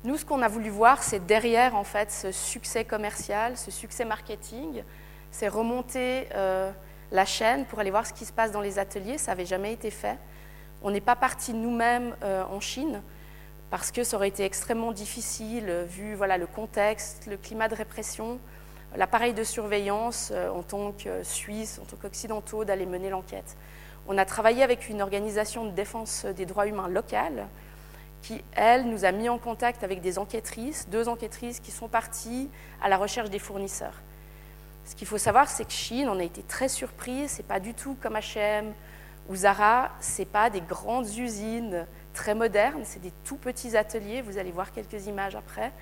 Nous, 0.04 0.18
ce 0.18 0.24
qu'on 0.24 0.42
a 0.42 0.48
voulu 0.48 0.68
voir, 0.70 1.02
c'est 1.02 1.24
derrière 1.26 1.74
en 1.74 1.84
fait 1.84 2.10
ce 2.10 2.32
succès 2.32 2.84
commercial, 2.84 3.56
ce 3.56 3.70
succès 3.70 4.04
marketing, 4.04 4.82
c'est 5.30 5.48
remonter 5.48 6.28
euh, 6.34 6.70
la 7.12 7.24
chaîne 7.24 7.64
pour 7.64 7.80
aller 7.80 7.90
voir 7.90 8.06
ce 8.06 8.12
qui 8.12 8.24
se 8.24 8.32
passe 8.32 8.52
dans 8.52 8.60
les 8.60 8.78
ateliers. 8.78 9.18
Ça 9.18 9.32
n'avait 9.32 9.46
jamais 9.46 9.72
été 9.72 9.90
fait. 9.90 10.18
On 10.82 10.90
n'est 10.90 11.00
pas 11.00 11.16
parti 11.16 11.52
nous-mêmes 11.52 12.14
euh, 12.22 12.44
en 12.44 12.60
Chine 12.60 13.02
parce 13.70 13.90
que 13.90 14.04
ça 14.04 14.16
aurait 14.16 14.28
été 14.28 14.44
extrêmement 14.44 14.92
difficile 14.92 15.86
vu 15.88 16.14
voilà, 16.14 16.36
le 16.36 16.46
contexte, 16.46 17.26
le 17.26 17.36
climat 17.36 17.68
de 17.68 17.74
répression, 17.74 18.38
l'appareil 18.96 19.32
de 19.32 19.44
surveillance 19.44 20.32
en 20.52 20.62
tant 20.62 20.90
que 20.90 21.22
Suisse, 21.22 21.78
en 21.80 21.84
tant 21.84 21.96
qu'Occidentaux, 21.96 22.64
d'aller 22.64 22.86
mener 22.86 23.10
l'enquête. 23.10 23.56
On 24.08 24.18
a 24.18 24.24
travaillé 24.24 24.62
avec 24.62 24.88
une 24.88 25.02
organisation 25.02 25.64
de 25.64 25.70
défense 25.70 26.24
des 26.24 26.46
droits 26.46 26.66
humains 26.66 26.88
locale 26.88 27.46
qui, 28.22 28.42
elle, 28.54 28.86
nous 28.86 29.04
a 29.04 29.12
mis 29.12 29.28
en 29.28 29.38
contact 29.38 29.82
avec 29.84 30.00
des 30.00 30.18
enquêtrices, 30.18 30.88
deux 30.88 31.08
enquêtrices 31.08 31.60
qui 31.60 31.70
sont 31.70 31.88
parties 31.88 32.50
à 32.82 32.88
la 32.88 32.96
recherche 32.96 33.30
des 33.30 33.38
fournisseurs. 33.38 33.94
Ce 34.84 34.94
qu'il 34.94 35.06
faut 35.06 35.18
savoir, 35.18 35.48
c'est 35.48 35.64
que 35.64 35.72
Chine, 35.72 36.08
on 36.08 36.18
a 36.18 36.24
été 36.24 36.42
très 36.42 36.68
surpris, 36.68 37.28
c'est 37.28 37.46
pas 37.46 37.60
du 37.60 37.74
tout 37.74 37.96
comme 38.02 38.14
H&M 38.14 38.72
ou 39.28 39.36
Zara, 39.36 39.90
c'est 40.00 40.24
pas 40.24 40.50
des 40.50 40.60
grandes 40.60 41.08
usines 41.16 41.86
très 42.12 42.34
modernes, 42.34 42.82
c'est 42.84 43.00
des 43.00 43.12
tout 43.24 43.36
petits 43.36 43.76
ateliers, 43.76 44.22
vous 44.22 44.38
allez 44.38 44.50
voir 44.50 44.72
quelques 44.72 45.06
images 45.06 45.36
après, 45.36 45.72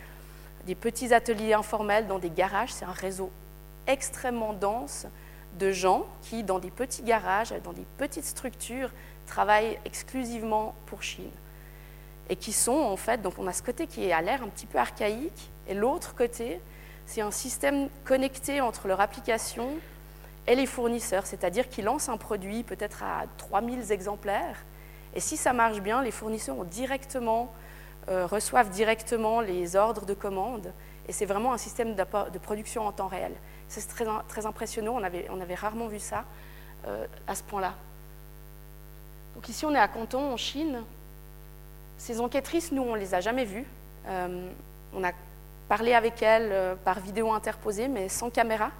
des 0.67 0.75
petits 0.75 1.15
ateliers 1.15 1.55
informels 1.55 2.07
dans 2.07 2.19
des 2.19 2.31
garages, 2.31 2.73
c'est 2.73 2.85
un 2.85 2.93
réseau 2.93 3.31
extrêmement 3.87 4.53
dense 4.53 5.07
de 5.59 5.73
gens 5.73 6.07
qui, 6.23 6.43
dans 6.43 6.59
des 6.59 6.71
petits 6.71 7.03
garages, 7.03 7.53
dans 7.65 7.73
des 7.73 7.87
petites 7.97 8.25
structures, 8.25 8.91
travaillent 9.27 9.79
exclusivement 9.85 10.75
pour 10.87 11.03
Chine. 11.03 11.31
Et 12.31 12.37
qui 12.37 12.53
sont, 12.53 12.79
en 12.79 12.97
fait, 12.97 13.23
donc 13.23 13.35
on 13.39 13.47
a 13.47 13.53
ce 13.53 13.63
côté 13.63 13.87
qui 13.87 14.13
a 14.13 14.21
l'air 14.21 14.43
un 14.43 14.49
petit 14.49 14.67
peu 14.67 14.79
archaïque, 14.79 15.51
et 15.67 15.75
l'autre 15.75 16.15
côté, 16.15 16.61
c'est 17.07 17.21
un 17.21 17.31
système 17.31 17.89
connecté 18.05 18.61
entre 18.61 18.87
leur 18.87 19.01
application 19.01 19.69
et 20.47 20.55
les 20.55 20.67
fournisseurs, 20.67 21.27
c'est-à-dire 21.27 21.69
qu'ils 21.69 21.85
lancent 21.85 22.09
un 22.09 22.17
produit 22.17 22.63
peut-être 22.63 23.03
à 23.03 23.25
3000 23.39 23.93
exemplaires, 23.93 24.65
et 25.15 25.21
si 25.21 25.37
ça 25.37 25.53
marche 25.53 25.81
bien, 25.81 26.03
les 26.03 26.11
fournisseurs 26.11 26.57
euh, 28.09 28.27
reçoivent 28.27 28.71
directement 28.71 29.41
les 29.41 29.77
ordres 29.77 30.07
de 30.07 30.15
commande, 30.15 30.73
et 31.09 31.13
c'est 31.13 31.27
vraiment 31.27 31.53
un 31.53 31.59
système 31.59 31.95
de 31.95 32.39
production 32.39 32.87
en 32.87 32.93
temps 32.93 33.09
réel. 33.09 33.33
C'est 33.69 33.87
très, 33.87 34.47
impressionnant, 34.47 34.95
on 34.95 35.03
avait, 35.41 35.55
rarement 35.55 35.89
vu 35.89 35.99
ça 35.99 36.25
euh, 36.87 37.07
à 37.27 37.35
ce 37.35 37.43
point-là. 37.43 37.75
Donc 39.35 39.49
ici, 39.49 39.67
on 39.67 39.75
est 39.75 39.79
à 39.79 39.89
Canton, 39.89 40.33
en 40.33 40.37
Chine. 40.37 40.83
Ces 41.99 42.21
enquêtrices, 42.21 42.73
nous, 42.73 42.83
on 42.83 42.95
ne 42.95 42.99
les 43.01 43.15
a 43.15 43.21
jamais 43.21 43.45
vues. 43.45 43.67
Euh, 44.07 44.51
on 44.95 45.05
a 45.05 45.13
parlé 45.69 45.93
avec 45.93 46.23
elles 46.23 46.77
par 46.85 47.01
vidéo 47.01 47.31
interposée, 47.33 47.89
mais 47.89 48.09
sans 48.09 48.31
caméra. 48.31 48.71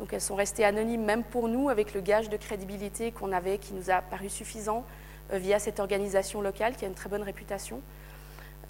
Donc 0.00 0.12
elles 0.12 0.20
sont 0.20 0.34
restées 0.34 0.64
anonymes 0.64 1.04
même 1.04 1.22
pour 1.22 1.46
nous, 1.48 1.68
avec 1.68 1.94
le 1.94 2.00
gage 2.00 2.28
de 2.28 2.36
crédibilité 2.36 3.12
qu'on 3.12 3.30
avait, 3.30 3.58
qui 3.58 3.74
nous 3.74 3.90
a 3.90 4.02
paru 4.02 4.28
suffisant 4.28 4.84
via 5.30 5.60
cette 5.60 5.78
organisation 5.78 6.42
locale 6.42 6.74
qui 6.74 6.84
a 6.84 6.88
une 6.88 6.94
très 6.94 7.08
bonne 7.08 7.22
réputation. 7.22 7.80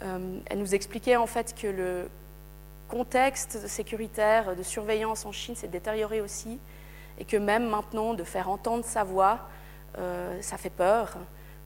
elles 0.00 0.58
nous 0.58 0.74
expliquaient 0.74 1.16
en 1.16 1.26
fait 1.26 1.54
que 1.54 1.66
le 1.66 2.08
contexte 2.92 3.66
sécuritaire 3.66 4.54
de 4.54 4.62
surveillance 4.62 5.24
en 5.24 5.32
Chine 5.32 5.56
s'est 5.56 5.66
détérioré 5.66 6.20
aussi, 6.20 6.60
et 7.18 7.24
que 7.24 7.38
même 7.38 7.66
maintenant, 7.68 8.12
de 8.12 8.22
faire 8.22 8.50
entendre 8.50 8.84
sa 8.84 9.02
voix, 9.02 9.48
ça 10.40 10.56
fait 10.56 10.70
peur 10.70 11.16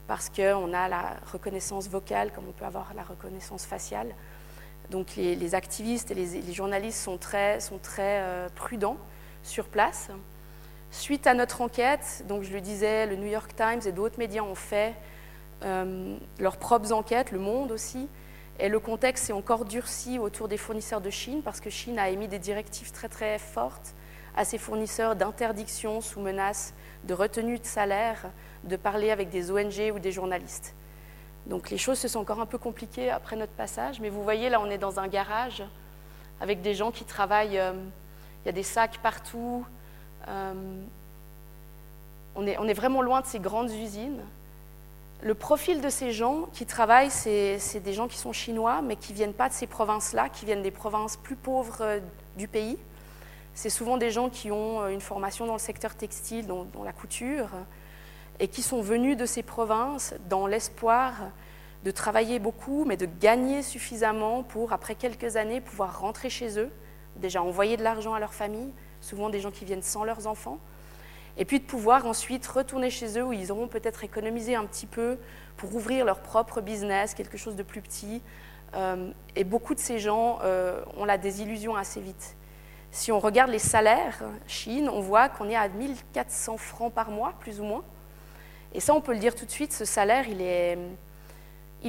parce 0.07 0.29
qu'on 0.29 0.73
a 0.73 0.87
la 0.87 1.17
reconnaissance 1.31 1.89
vocale 1.89 2.31
comme 2.31 2.47
on 2.47 2.53
peut 2.53 2.65
avoir 2.65 2.93
la 2.95 3.03
reconnaissance 3.03 3.65
faciale. 3.65 4.15
Donc 4.89 5.17
les, 5.17 5.53
activistes 5.53 6.11
et 6.11 6.13
les, 6.13 6.53
journalistes 6.53 6.99
sont 6.99 7.17
très, 7.17 7.59
sont 7.59 7.77
très 7.77 8.21
euh, 8.21 8.47
prudents 8.55 8.97
sur 9.43 9.65
place. 9.65 10.09
Suite 10.91 11.27
à 11.27 11.33
notre 11.33 11.59
enquête, 11.59 12.23
donc 12.29 12.43
je 12.43 12.53
le 12.53 12.61
disais, 12.61 13.05
le 13.05 13.17
New 13.17 13.27
York 13.27 13.53
Times 13.53 13.81
et 13.85 13.91
d'autres 13.91 14.17
médias 14.17 14.43
ont 14.43 14.55
fait 14.55 14.95
euh, 15.63 16.17
leurs 16.39 16.55
propres 16.55 16.93
enquêtes, 16.93 17.33
le 17.33 17.39
Monde 17.39 17.73
aussi, 17.73 18.07
et 18.59 18.69
le 18.69 18.79
contexte 18.79 19.25
s'est 19.25 19.33
encore 19.33 19.65
durci 19.65 20.19
autour 20.19 20.47
des 20.47 20.57
fournisseurs 20.57 21.01
de 21.01 21.09
Chine 21.09 21.41
parce 21.43 21.59
que 21.59 21.69
Chine 21.69 21.99
a 21.99 22.09
émis 22.09 22.27
des 22.27 22.39
directives 22.39 22.91
très 22.91 23.09
très 23.09 23.37
fortes 23.37 23.93
à 24.35 24.45
ses 24.45 24.57
fournisseurs 24.57 25.15
d'interdiction 25.15 26.01
sous 26.01 26.19
menace 26.19 26.73
de 27.03 27.13
retenue 27.13 27.59
de 27.59 27.65
salaire 27.65 28.27
de 28.63 28.75
parler 28.75 29.11
avec 29.11 29.29
des 29.29 29.51
ONG 29.51 29.91
ou 29.93 29.99
des 29.99 30.11
journalistes. 30.11 30.73
Donc 31.45 31.69
les 31.69 31.77
choses 31.77 31.97
se 31.97 32.07
sont 32.07 32.19
encore 32.19 32.41
un 32.41 32.45
peu 32.45 32.57
compliquées 32.57 33.09
après 33.09 33.35
notre 33.35 33.53
passage, 33.53 33.99
mais 33.99 34.09
vous 34.09 34.23
voyez 34.23 34.49
là 34.49 34.59
on 34.59 34.69
est 34.69 34.77
dans 34.77 34.99
un 34.99 35.07
garage 35.07 35.63
avec 36.41 36.61
des 36.61 36.73
gens 36.73 36.91
qui 36.91 37.05
travaillent, 37.05 37.57
euh, 37.57 37.73
il 38.43 38.47
y 38.47 38.49
a 38.49 38.51
des 38.51 38.63
sacs 38.63 38.99
partout, 39.01 39.65
euh, 40.27 40.53
on, 42.35 42.45
est, 42.45 42.57
on, 42.59 42.67
est, 42.67 42.73
vraiment 42.73 43.01
loin 43.01 43.21
de 43.21 43.25
ces 43.25 43.39
grandes 43.39 43.71
usines. 43.71 44.21
Le 45.21 45.33
profil 45.33 45.81
de 45.81 45.89
ces 45.89 46.11
gens 46.11 46.47
qui 46.53 46.65
travaillent, 46.65 47.09
c'est 47.09 47.79
des 47.79 47.93
gens 47.93 48.07
qui 48.07 48.17
sont 48.17 48.33
chinois, 48.33 48.81
mais 48.81 48.95
qui 48.95 49.13
ne 49.13 49.17
viennent 49.17 49.33
pas 49.33 49.49
de 49.49 49.53
ces 49.53 49.67
provinces-là, 49.67 50.29
qui 50.29 50.45
viennent 50.45 50.61
des 50.61 50.71
provinces 50.71 51.17
plus 51.17 51.35
pauvres 51.35 51.81
euh, 51.81 51.99
du 52.37 52.47
pays. 52.47 52.77
C'est 53.55 53.71
souvent 53.71 53.97
des 53.97 54.11
gens 54.11 54.29
qui 54.29 54.51
ont 54.51 54.87
une 54.87 55.01
formation 55.01 55.47
dans 55.47 55.53
le 55.53 55.59
secteur 55.59 55.95
textile, 55.95 56.45
dans 56.45 56.83
la 56.85 56.93
couture, 56.93 57.49
et 58.39 58.47
qui 58.47 58.61
sont 58.61 58.81
venus 58.81 59.17
de 59.17 59.25
ces 59.25 59.41
provinces 59.41 60.13
dans 60.29 60.45
l'espoir 60.45 61.13
de 61.83 61.91
travailler 61.91 62.39
beaucoup, 62.39 62.85
mais 62.85 62.97
de 62.97 63.07
gagner 63.19 63.63
suffisamment 63.63 64.43
pour, 64.43 64.73
après 64.73 64.95
quelques 64.95 65.35
années, 65.37 65.61
pouvoir 65.61 65.99
rentrer 65.99 66.29
chez 66.29 66.59
eux, 66.59 66.69
déjà 67.15 67.41
envoyer 67.41 67.77
de 67.77 67.83
l'argent 67.83 68.13
à 68.13 68.19
leur 68.19 68.33
famille, 68.33 68.71
souvent 69.01 69.29
des 69.29 69.39
gens 69.39 69.51
qui 69.51 69.65
viennent 69.65 69.81
sans 69.81 70.03
leurs 70.03 70.27
enfants, 70.27 70.59
et 71.37 71.45
puis 71.45 71.59
de 71.59 71.65
pouvoir 71.65 72.05
ensuite 72.07 72.45
retourner 72.47 72.89
chez 72.89 73.19
eux 73.19 73.23
où 73.23 73.33
ils 73.33 73.51
auront 73.51 73.67
peut-être 73.67 74.03
économisé 74.03 74.55
un 74.55 74.65
petit 74.65 74.87
peu 74.87 75.17
pour 75.55 75.73
ouvrir 75.75 76.03
leur 76.03 76.19
propre 76.19 76.61
business, 76.61 77.13
quelque 77.13 77.37
chose 77.37 77.55
de 77.55 77.63
plus 77.63 77.81
petit. 77.81 78.21
Euh, 78.75 79.11
et 79.35 79.43
beaucoup 79.43 79.75
de 79.75 79.79
ces 79.79 79.99
gens 79.99 80.39
euh, 80.43 80.81
ont 80.97 81.05
la 81.05 81.17
désillusion 81.17 81.75
assez 81.75 82.01
vite. 82.01 82.35
Si 82.91 83.11
on 83.11 83.19
regarde 83.19 83.51
les 83.51 83.59
salaires, 83.59 84.23
Chine, 84.47 84.89
on 84.89 84.99
voit 84.99 85.29
qu'on 85.29 85.47
est 85.49 85.55
à 85.55 85.67
1400 85.67 86.57
francs 86.57 86.91
par 86.91 87.11
mois, 87.11 87.33
plus 87.39 87.61
ou 87.61 87.63
moins. 87.63 87.83
Et 88.73 88.79
ça, 88.79 88.93
on 88.93 89.01
peut 89.01 89.13
le 89.13 89.19
dire 89.19 89.35
tout 89.35 89.45
de 89.45 89.51
suite, 89.51 89.73
ce 89.73 89.85
salaire, 89.85 90.27
il 90.27 90.41
est, 90.41 90.77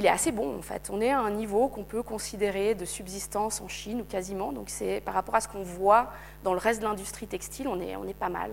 assez 0.07 0.31
bon 0.31 0.57
en 0.57 0.61
fait. 0.61 0.89
On 0.93 1.01
est 1.01 1.09
à 1.09 1.19
un 1.19 1.31
niveau 1.31 1.67
qu'on 1.67 1.83
peut 1.83 2.03
considérer 2.03 2.75
de 2.75 2.85
subsistance 2.85 3.61
en 3.61 3.67
Chine 3.67 4.01
ou 4.01 4.05
quasiment. 4.05 4.51
Donc 4.51 4.69
c'est 4.69 5.01
par 5.01 5.13
rapport 5.13 5.35
à 5.35 5.41
ce 5.41 5.47
qu'on 5.47 5.63
voit 5.63 6.11
dans 6.43 6.53
le 6.53 6.59
reste 6.59 6.79
de 6.81 6.85
l'industrie 6.85 7.27
textile, 7.27 7.67
on 7.67 7.79
est 7.79 8.13
pas 8.13 8.29
mal. 8.29 8.51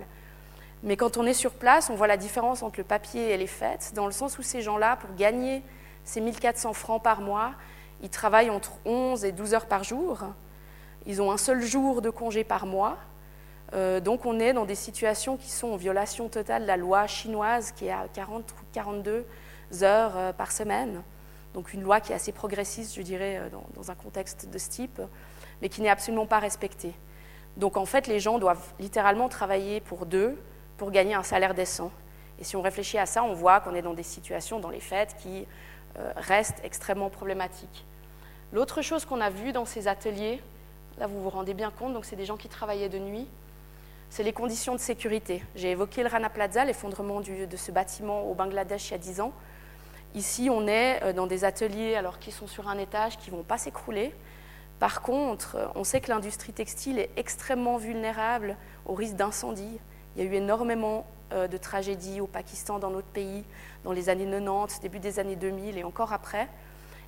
Mais 0.86 0.96
quand 0.96 1.16
on 1.16 1.26
est 1.26 1.34
sur 1.34 1.50
place, 1.50 1.90
on 1.90 1.96
voit 1.96 2.06
la 2.06 2.16
différence 2.16 2.62
entre 2.62 2.78
le 2.78 2.84
papier 2.84 3.30
et 3.30 3.36
les 3.36 3.48
fêtes, 3.48 3.92
dans 3.94 4.06
le 4.06 4.12
sens 4.12 4.38
où 4.38 4.42
ces 4.42 4.62
gens-là, 4.62 4.94
pour 4.96 5.14
gagner 5.16 5.62
ces 6.04 6.20
1400 6.20 6.72
francs 6.74 7.02
par 7.02 7.20
mois, 7.20 7.52
ils 8.02 8.08
travaillent 8.08 8.50
entre 8.50 8.70
11 8.84 9.24
et 9.24 9.32
12 9.32 9.54
heures 9.54 9.66
par 9.66 9.82
jour. 9.82 10.20
Ils 11.04 11.20
ont 11.20 11.32
un 11.32 11.38
seul 11.38 11.60
jour 11.60 12.02
de 12.02 12.10
congé 12.10 12.44
par 12.44 12.66
mois. 12.66 12.98
Euh, 13.74 13.98
donc 13.98 14.26
on 14.26 14.38
est 14.38 14.52
dans 14.52 14.64
des 14.64 14.76
situations 14.76 15.36
qui 15.36 15.50
sont 15.50 15.72
en 15.72 15.76
violation 15.76 16.28
totale 16.28 16.62
de 16.62 16.68
la 16.68 16.76
loi 16.76 17.08
chinoise 17.08 17.72
qui 17.72 17.86
est 17.86 17.90
à 17.90 18.06
40 18.14 18.48
ou 18.52 18.64
42 18.72 19.24
heures 19.82 20.16
euh, 20.16 20.32
par 20.32 20.52
semaine. 20.52 21.02
Donc 21.52 21.74
une 21.74 21.82
loi 21.82 21.98
qui 22.00 22.12
est 22.12 22.14
assez 22.14 22.30
progressiste, 22.30 22.94
je 22.94 23.02
dirais, 23.02 23.38
euh, 23.38 23.48
dans, 23.74 23.90
un 23.90 23.94
contexte 23.96 24.48
de 24.48 24.58
ce 24.58 24.68
type, 24.68 25.02
mais 25.60 25.68
qui 25.68 25.82
n'est 25.82 25.88
absolument 25.88 26.26
pas 26.26 26.38
respectée. 26.38 26.94
Donc 27.56 27.76
en 27.76 27.86
fait, 27.86 28.06
les 28.06 28.20
gens 28.20 28.38
doivent 28.38 28.72
littéralement 28.78 29.28
travailler 29.28 29.80
pour 29.80 30.06
deux 30.06 30.38
pour 30.76 30.90
gagner 30.90 31.14
un 31.14 31.22
salaire 31.22 31.54
décent. 31.54 31.90
Et 32.38 32.44
si 32.44 32.56
on 32.56 32.62
réfléchit 32.62 32.98
à 32.98 33.06
ça, 33.06 33.22
on 33.22 33.32
voit 33.32 33.60
qu'on 33.60 33.74
est 33.74 33.82
dans 33.82 33.94
des 33.94 34.02
situations, 34.02 34.60
dans 34.60 34.70
les 34.70 34.80
fêtes, 34.80 35.16
qui 35.18 35.46
restent 36.16 36.60
extrêmement 36.62 37.08
problématiques. 37.08 37.86
L'autre 38.52 38.82
chose 38.82 39.04
qu'on 39.06 39.20
a 39.20 39.30
vue 39.30 39.52
dans 39.52 39.64
ces 39.64 39.88
ateliers, 39.88 40.42
là 40.98 41.06
vous 41.06 41.22
vous 41.22 41.30
rendez 41.30 41.54
bien 41.54 41.70
compte, 41.70 41.94
donc 41.94 42.04
c'est 42.04 42.16
des 42.16 42.26
gens 42.26 42.36
qui 42.36 42.48
travaillaient 42.48 42.90
de 42.90 42.98
nuit, 42.98 43.26
c'est 44.08 44.22
les 44.22 44.32
conditions 44.32 44.74
de 44.74 44.80
sécurité. 44.80 45.42
J'ai 45.54 45.72
évoqué 45.72 46.02
le 46.02 46.08
Rana 46.08 46.30
Plaza, 46.30 46.64
l'effondrement 46.64 47.20
de 47.20 47.56
ce 47.56 47.72
bâtiment 47.72 48.22
au 48.22 48.34
Bangladesh 48.34 48.88
il 48.88 48.92
y 48.92 48.94
a 48.94 48.98
10 48.98 49.20
ans. 49.20 49.32
Ici, 50.14 50.48
on 50.50 50.66
est 50.66 51.02
euh, 51.02 51.12
dans 51.12 51.26
des 51.26 51.44
ateliers 51.44 51.96
alors 51.96 52.18
qui 52.18 52.30
sont 52.30 52.46
sur 52.46 52.68
un 52.68 52.78
étage 52.78 53.18
qui 53.18 53.30
ne 53.30 53.36
vont 53.36 53.42
pas 53.42 53.58
s'écrouler. 53.58 54.14
Par 54.78 55.02
contre, 55.02 55.56
on 55.74 55.84
sait 55.84 56.00
que 56.00 56.10
l'industrie 56.10 56.52
textile 56.52 56.98
est 56.98 57.10
extrêmement 57.16 57.78
vulnérable 57.78 58.56
au 58.84 58.94
risque 58.94 59.16
d'incendie. 59.16 59.78
Il 60.16 60.24
y 60.24 60.26
a 60.26 60.30
eu 60.30 60.34
énormément 60.34 61.04
euh, 61.32 61.46
de 61.46 61.56
tragédies 61.58 62.20
au 62.20 62.26
Pakistan, 62.26 62.78
dans 62.78 62.90
notre 62.90 63.08
pays, 63.08 63.44
dans 63.84 63.92
les 63.92 64.08
années 64.08 64.24
90, 64.24 64.80
début 64.80 64.98
des 64.98 65.18
années 65.18 65.36
2000 65.36 65.76
et 65.76 65.84
encore 65.84 66.12
après. 66.12 66.48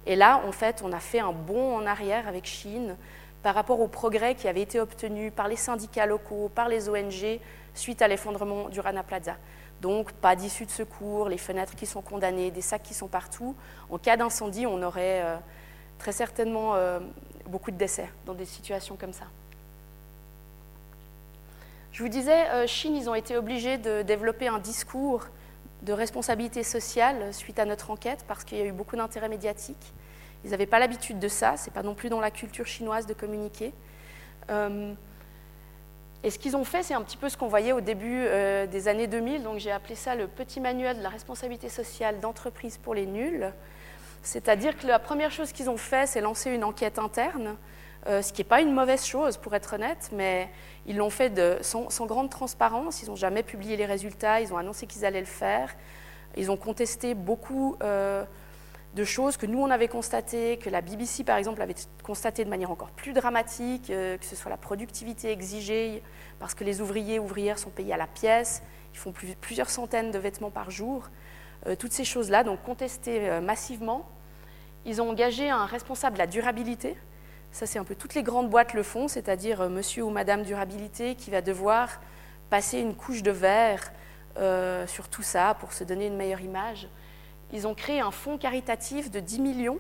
Et 0.07 0.15
là, 0.15 0.43
en 0.47 0.53
fait, 0.53 0.83
on 0.85 0.93
a 0.93 1.01
fait 1.01 1.21
un 1.21 1.33
bond 1.33 1.77
en 1.77 1.87
arrière 1.87 2.29
avec 2.29 2.45
Chine 2.45 2.97
par 3.43 3.55
rapport 3.55 3.81
aux 3.81 3.89
progrès 3.89 4.35
qui 4.35 4.49
avaient 4.49 4.63
été 4.63 4.81
obtenus 4.81 5.33
par 5.35 5.49
les 5.49 5.57
syndicats 5.57 6.07
locaux, 6.07 6.51
par 6.55 6.69
les 6.69 6.89
ONG, 6.89 7.41
suite 7.75 8.03
à 8.03 8.09
l'effondrement 8.09 8.69
du 8.69 8.81
Rana 8.81 9.03
Plaza. 9.03 9.37
Donc, 9.81 10.13
pas 10.13 10.35
d'issue 10.35 10.67
de 10.67 10.71
secours, 10.71 11.29
les 11.29 11.39
fenêtres 11.39 11.77
qui 11.77 11.87
sont 11.87 12.03
condamnées, 12.03 12.51
des 12.51 12.61
sacs 12.61 12.83
qui 12.83 12.95
sont 12.95 13.09
partout. 13.09 13.55
En 13.89 13.99
cas 13.99 14.17
d'incendie, 14.17 14.67
on 14.67 14.83
aurait 14.83 15.23
euh, 15.23 15.37
très 15.99 16.13
certainement 16.13 16.75
euh, 16.75 16.99
beaucoup 17.47 17.71
de 17.71 17.77
décès 17.77 18.11
dans 18.27 18.35
des 18.35 18.45
situations 18.45 18.97
comme 18.97 19.13
ça. 19.13 19.27
Je 21.99 22.05
vous 22.05 22.09
disais, 22.09 22.49
euh, 22.51 22.69
Chine, 22.69 22.95
ils 22.95 23.11
ont 23.11 23.15
été 23.17 23.37
obligés 23.37 23.77
de 23.77 24.03
développer 24.03 24.47
un 24.47 24.61
discours 24.61 25.27
de 25.83 25.93
responsabilité 25.93 26.63
sociale 26.63 27.35
suite 27.35 27.59
à 27.59 27.65
notre 27.65 27.91
enquête 27.91 28.25
parce 28.29 28.45
qu'il 28.45 28.57
y 28.57 28.61
a 28.61 28.67
eu 28.67 28.71
beaucoup 28.71 28.95
d'intérêt 28.95 29.29
médiatique. 29.29 29.95
Ils 30.45 30.53
n'avaient 30.53 30.67
pas 30.67 30.79
l'habitude 30.79 31.19
de 31.19 31.27
ça, 31.27 31.55
c'est 31.57 31.73
pas 31.73 31.83
non 31.83 31.97
plus 31.97 32.09
dans 32.09 32.21
la 32.21 32.31
culture 32.31 32.69
chinoise 32.69 33.07
de 33.07 33.15
communiquer. 33.15 33.73
Euh, 34.49 34.95
et 36.23 36.31
ce 36.31 36.39
qu'ils 36.39 36.57
ont 36.57 36.63
fait, 36.63 36.85
c'est 36.85 36.95
un 36.95 37.03
petit 37.03 37.17
peu 37.17 37.29
ce 37.29 37.37
qu'on 37.37 37.49
voyait 37.49 37.73
au 37.73 37.81
début 37.81 38.27
euh, 38.27 38.69
des 38.69 38.87
années 38.87 39.09
2000, 39.09 39.43
donc 39.43 39.59
j'ai 39.59 39.73
appelé 39.73 39.97
ça 39.97 40.15
le 40.15 40.29
petit 40.29 40.61
manuel 40.61 40.99
de 40.99 41.03
la 41.03 41.09
responsabilité 41.09 41.69
sociale 41.69 42.21
d'entreprise 42.21 42.79
pour 42.79 42.95
les 42.95 43.07
nuls. 43.07 43.53
C'est-à-dire 44.23 44.79
que 44.79 44.87
la 44.87 45.01
première 45.01 45.33
chose 45.33 45.51
qu'ils 45.51 45.69
ont 45.69 45.77
fait, 45.77 46.07
c'est 46.07 46.21
lancer 46.21 46.53
une 46.53 46.63
enquête 46.63 47.01
interne, 47.01 47.57
euh, 48.09 48.23
ce 48.23 48.33
qui 48.33 48.41
n'est 48.41 48.49
pas 48.49 48.61
une 48.61 48.73
mauvaise 48.73 49.05
chose 49.05 49.37
pour 49.37 49.55
être 49.55 49.75
honnête, 49.75 50.11
mais 50.13 50.49
ils 50.87 50.97
l'ont 50.97 51.11
fait 51.11 51.63
sans, 51.63 52.07
grande 52.07 52.31
transparence, 52.31 53.03
ils 53.03 53.09
n'ont 53.09 53.17
jamais 53.17 53.43
publié 53.43 53.77
les 53.77 53.87
résultats, 53.87 54.41
ils 54.41 54.53
ont 54.53 54.57
annoncé 54.57 54.87
qu'ils 54.87 55.05
allaient 55.05 55.21
le 55.21 55.27
faire, 55.27 55.75
ils 56.37 56.51
ont 56.51 56.57
contesté 56.57 57.15
beaucoup 57.15 57.77
de 58.95 59.05
choses 59.05 59.37
que 59.37 59.47
nous, 59.47 59.61
on 59.61 59.71
avait 59.71 59.89
constatées, 59.89 60.59
que 60.59 60.71
la 60.71 60.81
BBC, 60.81 61.25
par 61.25 61.37
exemple, 61.37 61.61
avait 61.61 61.75
constatées 62.03 62.45
de 62.45 62.51
manière 62.51 62.71
encore 62.71 62.91
plus 62.91 63.13
dramatique, 63.13 63.91
euh, 63.91 64.17
que 64.17 64.25
ce 64.25 64.35
soit 64.35 64.51
la 64.51 64.57
productivité 64.57 65.31
exigée, 65.31 66.03
parce 66.39 66.55
que 66.55 66.65
les 66.65 66.81
ouvriers 66.81 67.19
ouvrières 67.19 67.59
sont 67.59 67.71
payés 67.71 67.93
à 67.93 67.97
la 67.97 68.07
pièce, 68.07 68.63
ils 68.95 68.99
font 68.99 69.13
plusieurs 69.41 69.71
centaines 69.71 70.11
de 70.11 70.19
vêtements 70.19 70.51
par 70.51 70.71
jour. 70.71 71.09
Euh, 71.67 71.77
toutes 71.77 71.93
ces 71.93 72.05
choses-là, 72.05 72.45
donc 72.45 72.63
contestées 72.63 73.29
euh, 73.29 73.41
massivement. 73.41 74.09
Ils 74.87 75.03
ont 75.03 75.11
engagé 75.11 75.51
un 75.51 75.67
responsable 75.67 76.15
de 76.15 76.19
la 76.19 76.27
durabilité. 76.27 76.97
Ça, 77.53 77.67
c'est 77.67 77.79
un 77.79 77.85
peu 77.85 77.95
toutes 77.95 78.15
les 78.15 78.23
grandes 78.23 78.51
boîtes 78.51 78.75
le 78.75 78.83
font, 78.83 79.09
c'est-à-dire 79.09 79.69
monsieur 79.69 80.05
ou 80.05 80.11
madame 80.11 80.43
durabilité 80.43 81.15
qui 81.15 81.31
va 81.31 81.41
devoir 81.41 82.01
passer 82.51 82.79
une 82.79 82.95
couche 82.95 83.23
de 83.23 83.31
verre 83.31 83.93
sur 84.87 85.09
tout 85.09 85.25
ça 85.25 85.57
pour 85.59 85.73
se 85.73 85.83
donner 85.83 86.07
une 86.07 86.17
meilleure 86.17 86.41
image 86.41 86.89
ils 87.53 87.67
ont 87.67 87.75
créé 87.75 88.01
un 88.01 88.11
fonds 88.11 88.39
caritatif 88.39 89.11
de 89.11 89.21
10 89.21 89.41
millions 89.41 89.79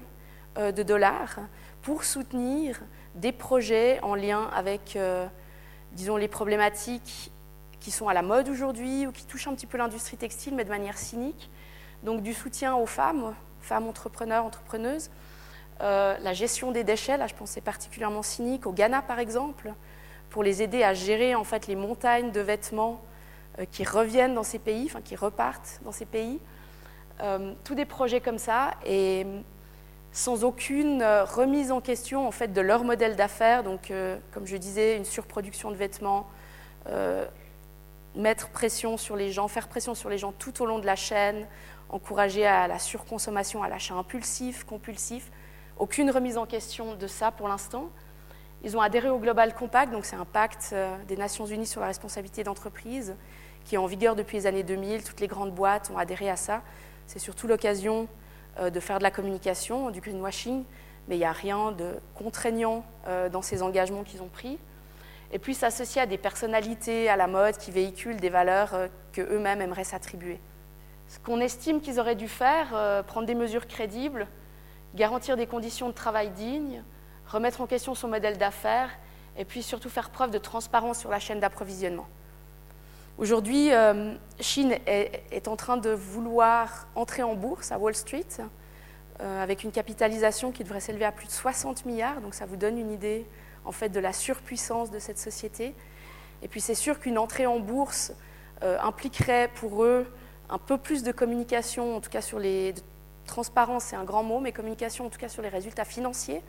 euh, 0.57 0.73
de 0.73 0.83
dollars 0.83 1.37
pour 1.83 2.05
soutenir 2.05 2.81
des 3.15 3.33
projets 3.33 4.01
en 4.03 4.15
lien 4.15 4.49
avec, 4.55 4.97
euh, 4.97 5.27
disons, 5.93 6.17
les 6.17 6.29
problématiques 6.29 7.31
qui 7.81 7.91
sont 7.91 8.09
à 8.09 8.15
la 8.15 8.23
mode 8.23 8.49
aujourd'hui 8.49 9.07
ou 9.07 9.13
qui 9.13 9.25
touchent 9.25 9.49
un 9.49 9.55
petit 9.55 9.67
peu 9.67 9.79
l'industrie 9.79 10.17
textile, 10.17 10.55
mais 10.55 10.65
de 10.65 10.71
manière 10.71 10.99
cynique. 10.99 11.51
Donc 12.03 12.23
du 12.23 12.33
soutien 12.33 12.75
aux 12.77 12.87
femmes, 12.87 13.35
femmes 13.61 13.89
entrepreneurs, 13.89 14.45
entrepreneuses, 14.45 15.11
la 15.81 16.33
gestion 16.33 16.73
des 16.73 16.85
déchets, 16.85 17.17
là 17.17 17.27
je 17.27 17.35
pense 17.35 17.51
c'est 17.51 17.61
particulièrement 17.61 18.23
cynique, 18.23 18.67
au 18.67 18.73
Ghana 18.73 19.03
par 19.03 19.19
exemple, 19.19 19.73
pour 20.31 20.43
les 20.43 20.62
aider 20.62 20.83
à 20.83 20.95
gérer 20.95 21.35
en 21.35 21.45
fait 21.45 21.67
les 21.67 21.77
montagnes 21.77 22.33
de 22.33 22.41
vêtements 22.41 23.01
qui 23.71 23.85
reviennent 23.85 24.35
dans 24.35 24.43
ces 24.43 24.59
pays, 24.59 24.87
enfin 24.87 25.01
qui 25.01 25.17
repartent 25.17 25.81
dans 25.85 25.93
ces 25.93 26.07
pays. 26.07 26.38
tous 27.64 27.75
des 27.75 27.85
projets 27.85 28.21
comme 28.21 28.38
ça 28.38 28.73
et 28.87 29.27
sans 30.12 30.45
aucune 30.45 31.03
remise 31.03 31.71
en 31.73 31.81
question 31.81 32.27
en 32.27 32.31
fait 32.31 32.53
de 32.53 32.61
leur 32.61 32.85
modèle 32.85 33.17
d'affaires. 33.17 33.62
Donc, 33.62 33.93
comme 34.33 34.47
je 34.47 34.57
disais, 34.57 34.97
une 34.97 35.05
surproduction 35.05 35.71
de 35.71 35.77
vêtements, 35.77 36.29
mettre 38.14 38.49
pression 38.49 38.97
sur 38.97 39.17
les 39.17 39.31
gens, 39.31 39.49
faire 39.49 39.69
pression 39.69 39.95
sur 39.95 40.09
les 40.09 40.19
gens 40.19 40.33
tout 40.33 40.62
au 40.62 40.67
long 40.67 40.79
de 40.79 40.87
la 40.87 40.97
chaîne, 40.97 41.47
encourager 41.91 42.47
à 42.47 42.69
la 42.69 42.79
surconsommation, 42.79 43.62
à 43.62 43.69
l'achat 43.69 43.95
impulsif, 43.95 44.64
compulsif. 44.64 45.31
Aucune 45.79 46.11
remise 46.11 46.38
en 46.38 46.45
question 46.45 46.97
de 46.97 47.07
ça 47.07 47.31
pour 47.31 47.47
l'instant. 47.47 47.91
Ils 48.64 48.77
ont 48.77 48.81
adhéré 48.81 49.11
au 49.11 49.19
Global 49.19 49.55
Compact, 49.55 49.93
donc 49.93 50.07
c'est 50.07 50.17
un 50.17 50.25
pacte 50.25 50.71
euh, 50.73 50.97
des 51.07 51.17
Nations 51.17 51.47
Unies 51.47 51.69
sur 51.69 51.81
la 51.81 51.87
responsabilité 51.87 52.43
d'entreprise 52.43 53.14
qui 53.64 53.77
est 53.77 53.79
en 53.79 53.87
vigueur 53.87 54.17
depuis 54.17 54.38
les 54.38 54.47
années 54.49 54.64
2000. 54.64 55.05
Toutes 55.05 55.21
les 55.21 55.29
grandes 55.29 55.53
boîtes 55.53 55.93
ont 55.95 55.99
adhéré 55.99 56.29
à 56.31 56.35
ça. 56.35 56.62
C'est 57.07 57.21
surtout 57.21 57.47
l'occasion 57.47 58.09
euh, 58.59 58.71
de 58.71 58.81
faire 58.81 58.99
de 58.99 59.05
la 59.05 59.12
communication, 59.12 59.91
du 59.91 60.01
greenwashing, 60.01 60.64
mais 61.07 61.14
il 61.14 61.21
n'y 61.21 61.25
a 61.25 61.31
rien 61.31 61.71
de 61.71 61.95
contraignant 62.17 62.85
euh, 63.07 63.29
dans 63.29 63.43
ces 63.43 63.62
engagements 63.62 64.03
qu'ils 64.03 64.23
ont 64.23 64.29
pris 64.29 64.59
et 65.31 65.38
puis 65.38 65.55
s'associer 65.55 66.03
à 66.03 66.07
des 66.07 66.19
personnalités 66.19 67.09
à 67.09 67.17
la 67.17 67.29
mode 67.29 67.57
qui 67.57 67.71
véhiculent 67.71 68.17
des 68.17 68.31
valeurs 68.31 68.75
qu'eux-mêmes 69.12 69.61
aimeraient 69.61 69.85
s'attribuer. 69.85 70.41
Ce 71.07 71.21
qu'on 71.21 71.38
estime 71.38 71.81
qu'ils 71.83 72.01
auraient 72.01 72.17
dû 72.17 72.29
faire, 72.29 73.05
prendre 73.07 73.27
des 73.27 73.35
mesures 73.35 73.67
crédibles, 73.67 74.27
garantir 74.94 75.37
des 75.37 75.46
conditions 75.46 75.88
de 75.88 75.94
travail 75.94 76.31
dignes, 76.31 76.83
remettre 77.27 77.61
en 77.61 77.66
question 77.66 77.94
son 77.94 78.09
modèle 78.09 78.38
d'affaires, 78.38 78.90
et 79.37 79.44
puis 79.44 79.62
surtout 79.62 79.88
faire 79.88 80.11
preuve 80.11 80.31
de 80.31 80.38
transparence 80.38 80.98
sur 80.98 81.11
la 81.11 81.18
chaîne 81.18 81.40
d'approvisionnement. 81.40 82.07
Aujourd'hui, 83.18 83.72
euh, 83.72 84.14
Chine 84.40 84.77
est, 84.87 85.48
en 85.48 85.57
train 85.57 85.77
de 85.77 85.90
vouloir 85.90 86.87
entrer 86.94 87.22
en 87.22 87.35
bourse 87.35 87.72
à 87.72 87.79
Wall 87.79 87.94
Street, 87.94 88.27
avec 89.20 89.64
une 89.64 89.72
capitalisation 89.72 90.53
qui 90.53 90.62
devrait 90.62 90.79
s'élever 90.79 91.05
à 91.05 91.11
plus 91.11 91.27
de 91.27 91.33
60 91.33 91.87
milliards, 91.87 92.20
donc 92.20 92.35
ça 92.35 92.46
vous 92.46 92.55
donne 92.55 92.79
une 92.79 92.92
idée 92.92 93.27
en 93.64 93.72
fait 93.72 93.88
de 93.88 94.01
la 94.01 94.12
surpuissance 94.12 94.90
de 94.90 94.98
cette 94.98 95.18
société. 95.18 95.74
Et 96.42 96.48
puis 96.48 96.61
c'est 96.61 96.74
sûr 96.74 96.98
qu'une 96.98 97.18
entrée 97.18 97.46
en 97.46 97.61
bourse 97.61 98.12
euh, 98.62 98.79
impliquerait 98.81 99.51
pour 99.55 99.85
eux 99.85 100.07
un 100.48 100.59
peu 100.59 100.79
plus 100.79 101.03
de 101.03 101.12
communication, 101.12 101.96
en 101.96 102.01
tout 102.01 102.11
cas 102.11 102.22
sur 102.22 102.38
les 102.38 102.74
transparence, 103.29 103.85
c'est 103.85 103.97
un 103.97 104.05
grand 104.05 104.23
mot, 104.23 104.41
mais 104.41 104.53
communication 104.53 105.07
en 105.07 105.09
tout 105.09 105.19
cas 105.19 105.29
sur 105.29 105.43
les 105.43 105.49
résultats 105.49 105.85
financiers. 105.85 106.43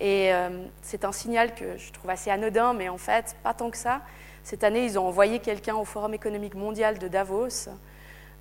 Et 0.00 0.34
euh, 0.34 0.66
c'est 0.82 1.04
un 1.04 1.12
signal 1.12 1.54
que 1.54 1.76
je 1.76 1.92
trouve 1.92 2.10
assez 2.10 2.30
anodin, 2.30 2.72
mais 2.72 2.88
en 2.88 2.98
fait 2.98 3.36
pas 3.42 3.54
tant 3.54 3.70
que 3.70 3.76
ça. 3.76 4.00
Cette 4.42 4.64
année, 4.64 4.84
ils 4.84 4.98
ont 4.98 5.06
envoyé 5.06 5.38
quelqu'un 5.38 5.76
au 5.76 5.84
Forum 5.84 6.14
économique 6.14 6.54
mondial 6.54 6.98
de 6.98 7.08
Davos. 7.08 7.68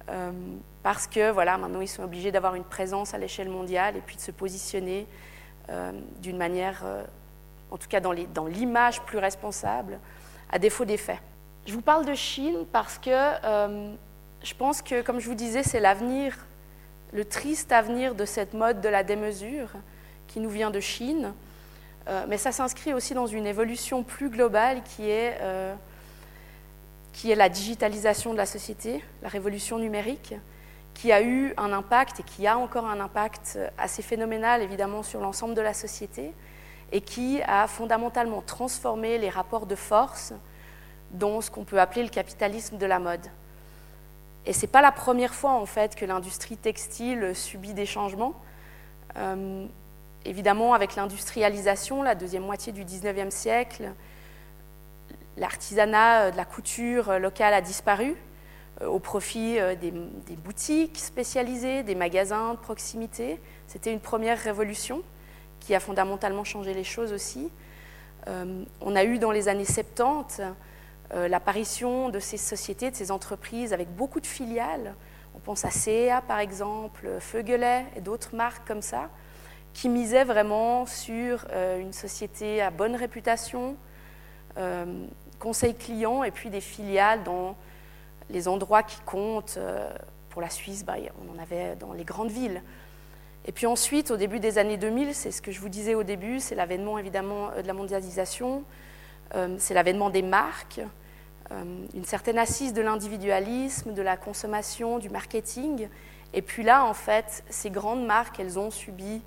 Euh, 0.10 0.32
parce 0.82 1.08
que 1.08 1.32
voilà, 1.32 1.58
maintenant 1.58 1.80
ils 1.80 1.88
sont 1.88 2.04
obligés 2.04 2.32
d'avoir 2.32 2.56
une 2.56 2.66
présence 2.66 3.14
à 3.14 3.18
l'échelle 3.18 3.50
mondiale 3.50 3.96
et 3.96 4.02
puis 4.02 4.16
de 4.16 4.22
se 4.22 4.32
positionner 4.32 5.08
d'une 6.22 6.36
manière 6.36 6.84
en 7.72 7.78
tout 7.78 7.88
cas 7.88 8.02
dans 8.02 8.46
l'image 8.46 9.02
plus 9.02 9.18
responsable, 9.18 9.98
à 10.52 10.60
défaut 10.60 10.84
des 10.84 10.98
faits. 10.98 11.20
Je 11.66 11.74
vous 11.74 11.82
parle 11.82 12.06
de 12.06 12.14
Chine 12.14 12.66
parce 12.72 12.98
que 12.98 13.10
euh, 13.10 13.94
je 14.44 14.54
pense 14.54 14.82
que, 14.82 15.02
comme 15.02 15.20
je 15.20 15.28
vous 15.28 15.36
disais, 15.36 15.64
c'est 15.64 15.80
l'avenir, 15.80 16.38
le 17.14 17.26
triste 17.26 17.72
avenir 17.72 18.16
de 18.16 18.26
cette 18.26 18.54
mode 18.54 18.82
de 18.82 18.90
la 18.90 19.04
démesure 19.04 19.70
qui 20.28 20.40
nous 20.40 20.50
vient 20.50 20.72
de 20.72 20.80
Chine. 20.80 21.34
Euh, 22.08 22.26
mais 22.28 22.38
ça 22.38 22.52
s'inscrit 22.52 22.94
aussi 22.94 23.14
dans 23.14 23.28
une 23.28 23.46
évolution 23.46 24.04
plus 24.04 24.30
globale 24.30 24.82
euh, 25.00 25.76
qui 27.14 27.32
est 27.32 27.36
la 27.36 27.50
digitalisation 27.50 28.34
de 28.34 28.38
la 28.38 28.46
société, 28.46 29.04
la 29.22 29.30
révolution 29.30 29.78
numérique, 29.78 30.36
qui 30.94 31.12
a 31.12 31.22
eu 31.22 31.54
un 31.58 31.72
impact 31.72 32.20
et 32.20 32.24
qui 32.24 32.46
a 32.48 32.58
encore 32.58 32.86
un 32.86 33.00
impact 33.00 33.58
assez 33.78 34.02
phénoménal 34.02 34.62
évidemment 34.62 35.04
sur 35.04 35.22
l'ensemble 35.22 35.54
de 35.54 35.62
la 35.62 35.74
société 35.74 36.34
et 36.92 37.02
qui 37.02 37.42
a 37.44 37.68
fondamentalement 37.68 38.42
transformé 38.42 39.18
les 39.18 39.30
rapports 39.30 39.66
de 39.66 39.76
force 39.76 40.34
dans 41.12 41.42
ce 41.42 41.50
qu'on 41.50 41.64
peut 41.64 41.80
appeler 41.80 42.04
le 42.04 42.10
capitalisme 42.10 42.78
de 42.78 42.86
la 42.86 43.00
mode. 43.00 43.28
Et 44.46 44.54
ce 44.54 44.62
n'est 44.62 44.68
pas 44.68 44.82
la 44.82 44.92
première 44.92 45.34
fois 45.34 45.52
en 45.52 45.66
fait 45.66 45.96
que 45.96 46.06
l'industrie 46.06 46.58
textile 46.58 47.32
subit 47.34 47.74
des 47.74 47.86
changements. 47.86 48.34
Euh, 49.18 49.66
évidemment, 50.26 50.74
avec 50.74 50.96
l'industrialisation, 50.96 52.04
la 52.04 52.16
deuxième 52.16 52.44
moitié 52.44 52.74
du 52.74 52.84
19e 52.84 53.30
siècle, 53.30 53.92
l'artisanat 55.38 56.32
de 56.32 56.38
la 56.38 56.46
couture 56.46 57.20
locale 57.20 57.54
a 57.54 57.62
disparu 57.62 58.16
euh, 58.82 58.88
au 58.88 59.00
profit 59.00 59.60
euh, 59.60 59.76
des, 59.76 59.92
boutiques 60.36 60.98
spécialisées, 61.00 61.84
des 61.84 61.96
magasins 61.96 62.54
de 62.54 62.60
proximité. 62.60 63.40
C'était 63.68 63.94
une 63.94 64.00
première 64.00 64.40
révolution 64.40 65.02
qui 65.60 65.74
a 65.74 65.80
fondamentalement 65.80 66.44
changé 66.44 66.74
les 66.74 66.84
choses 66.84 67.14
aussi. 67.14 67.50
Euh, 68.28 68.64
on 68.82 68.96
a 68.96 69.04
eu 69.04 69.20
dans 69.20 69.32
les 69.32 69.48
années 69.48 69.66
70 69.66 70.40
euh, 70.40 70.52
l'apparition 71.12 72.10
de 72.10 72.20
ces 72.20 72.38
sociétés, 72.38 72.90
de 72.90 72.96
ces 72.96 73.12
entreprises 73.12 73.72
avec 73.74 73.94
beaucoup 73.96 74.20
de 74.20 74.26
filiales. 74.26 74.96
On 75.36 75.40
pense 75.40 75.64
à 75.66 75.70
CEA 75.70 76.22
par 76.22 76.40
exemple, 76.40 77.08
Feugelet 77.20 77.86
et 77.96 78.02
d'autres 78.02 78.36
marques 78.36 78.68
comme 78.68 78.82
ça, 78.82 79.10
qui 79.74 79.90
misaient 79.90 80.24
vraiment 80.24 80.86
sur 80.86 81.46
euh, 81.52 81.80
une 81.80 81.94
société 81.94 82.62
à 82.62 82.72
bonne 82.72 82.96
réputation, 82.96 83.76
conseil 85.40 85.74
client 85.74 86.24
et 86.24 86.30
puis 86.30 86.52
des 86.52 86.62
filiales 86.62 87.24
dans 87.24 87.56
les 88.30 88.48
endroits 88.48 88.84
qui 88.84 89.00
comptent. 89.02 89.58
pour 90.30 90.42
la 90.42 90.50
Suisse, 90.50 90.86
bah, 90.86 90.96
on 91.26 91.36
en 91.36 91.42
avait 91.42 91.76
dans 91.76 91.92
les 91.92 92.04
grandes 92.04 92.30
villes. 92.30 92.62
Et 93.46 93.52
puis 93.52 93.66
ensuite, 93.66 94.12
au 94.12 94.18
début 94.18 94.40
des 94.40 94.58
années 94.58 94.78
2000, 94.78 95.14
c'est 95.14 95.32
ce 95.32 95.42
que 95.42 95.52
je 95.52 95.60
vous 95.60 95.70
disais 95.70 95.96
au 95.96 96.04
début, 96.04 96.40
c'est 96.40 96.56
l'avènement 96.56 96.98
évidemment 96.98 97.50
euh, 97.52 97.62
de 97.62 97.68
la 97.68 97.74
mondialisation, 97.74 98.60
euh, 98.60 98.62
c'est 99.58 99.74
l'avènement 99.74 100.10
des 100.10 100.22
marques, 100.22 100.82
euh, 101.52 101.64
une 101.94 102.06
certaine 102.06 102.38
assise 102.38 102.74
de 102.74 102.82
l'individualisme, 102.82 103.94
de 103.94 104.02
la 104.02 104.18
consommation, 104.18 105.00
du 105.00 105.10
marketing. 105.10 105.90
Et 106.34 106.42
puis 106.42 106.64
là, 106.64 106.86
en 106.86 106.94
fait, 106.94 107.44
ces 107.50 107.70
grandes 107.70 108.06
marques, 108.06 108.40
elles 108.40 108.60
ont 108.60 108.72
subi, 108.72 109.22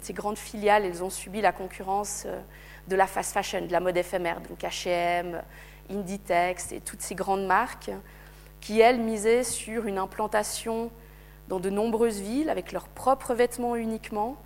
ces 0.00 0.14
grandes 0.14 0.38
filiales, 0.38 0.84
elles 0.84 1.04
ont 1.04 1.10
subi 1.10 1.40
la 1.40 1.52
concurrence 1.52 2.26
de 2.88 2.96
la 2.96 3.06
fast 3.06 3.32
fashion, 3.32 3.66
de 3.66 3.70
la 3.70 3.78
mode 3.78 3.96
éphémère, 3.96 4.40
donc 4.40 4.60
H&M, 4.60 5.42
Inditex 5.90 6.72
et 6.72 6.80
toutes 6.80 7.02
ces 7.02 7.14
grandes 7.14 7.46
marques 7.46 7.90
qui, 8.60 8.80
elles, 8.80 9.00
misaient 9.00 9.44
sur 9.44 9.86
une 9.86 9.98
implantation 9.98 10.90
dans 11.48 11.60
de 11.60 11.70
nombreuses 11.70 12.20
villes 12.20 12.50
avec 12.50 12.72
leurs 12.72 12.88
propres 12.88 13.34
vêtements 13.34 13.76
uniquement, 13.76 14.36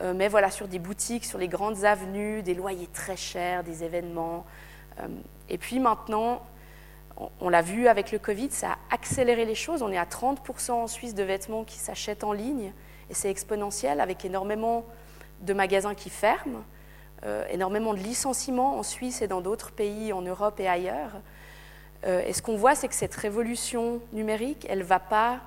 euh, 0.00 0.12
mais 0.14 0.28
voilà, 0.28 0.50
sur 0.50 0.68
des 0.68 0.78
boutiques, 0.78 1.24
sur 1.24 1.38
les 1.38 1.48
grandes 1.48 1.84
avenues, 1.84 2.42
des 2.42 2.54
loyers 2.54 2.88
très 2.92 3.16
chers, 3.16 3.62
des 3.62 3.84
événements. 3.84 4.44
Euh, 5.00 5.06
et 5.48 5.58
puis 5.58 5.78
maintenant, 5.78 6.42
on, 7.40 7.48
l'a 7.48 7.62
vu 7.62 7.86
avec 7.86 8.10
le 8.10 8.18
Covid, 8.18 8.50
ça 8.50 8.72
a 8.72 8.94
accéléré 8.94 9.44
les 9.44 9.54
choses. 9.54 9.82
On 9.82 9.92
est 9.92 9.98
à 9.98 10.04
30% 10.04 10.72
en 10.72 10.86
Suisse 10.86 11.14
de 11.14 11.22
vêtements 11.22 11.64
qui 11.64 11.78
s'achètent 11.78 12.24
en 12.24 12.32
ligne, 12.32 12.72
et 13.10 13.14
c'est 13.14 13.30
exponentiel 13.30 14.00
avec 14.00 14.24
énormément 14.24 14.84
de 15.42 15.52
magasins 15.52 15.94
qui 15.94 16.10
ferment, 16.10 16.64
euh, 17.24 17.44
énormément 17.50 17.94
de 17.94 18.00
licenciements 18.00 18.78
en 18.78 18.82
Suisse 18.82 19.22
et 19.22 19.28
dans 19.28 19.40
d'autres 19.40 19.70
pays 19.70 20.12
en 20.12 20.22
Europe 20.22 20.58
et 20.58 20.68
ailleurs. 20.68 21.12
et 22.06 22.34
ce 22.34 22.42
qu'on 22.42 22.56
voit, 22.56 22.74
c'est 22.74 22.88
que 22.88 22.94
cette 22.94 23.14
révolution 23.14 24.02
numérique, 24.12 24.66
elle 24.68 24.80
ne 24.80 24.84
va 24.84 24.98
pas 24.98 25.40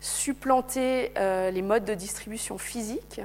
supplanter 0.00 1.12
les 1.16 1.62
modes 1.62 1.84
de 1.84 1.94
distribution 1.94 2.58
physiques, 2.58 3.20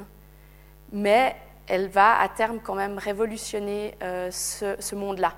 mais 0.92 1.36
elle 1.68 1.88
va 1.90 2.20
à 2.20 2.30
terme 2.30 2.60
quand 2.60 2.76
même 2.76 2.98
révolutionner 2.98 3.96
euh, 4.02 4.32
ce, 4.32 4.96
monde-là. 4.96 5.34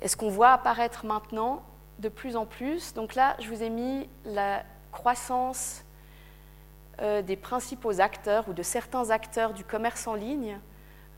Et 0.00 0.08
ce 0.08 0.16
qu'on 0.16 0.30
voit 0.30 0.50
apparaître 0.50 1.04
maintenant 1.04 1.62
de 1.98 2.08
plus 2.08 2.36
en 2.36 2.46
plus, 2.46 2.94
donc 2.94 3.14
là 3.14 3.36
je 3.38 3.48
vous 3.48 3.62
ai 3.62 3.70
mis 3.70 4.08
la 4.24 4.64
croissance 4.90 5.84
euh, 7.00 7.22
des 7.22 7.36
principaux 7.36 8.00
acteurs 8.00 8.48
ou 8.48 8.52
de 8.52 8.62
certains 8.62 9.10
acteurs 9.10 9.52
du 9.52 9.64
commerce 9.64 10.06
en 10.06 10.14
ligne. 10.14 10.58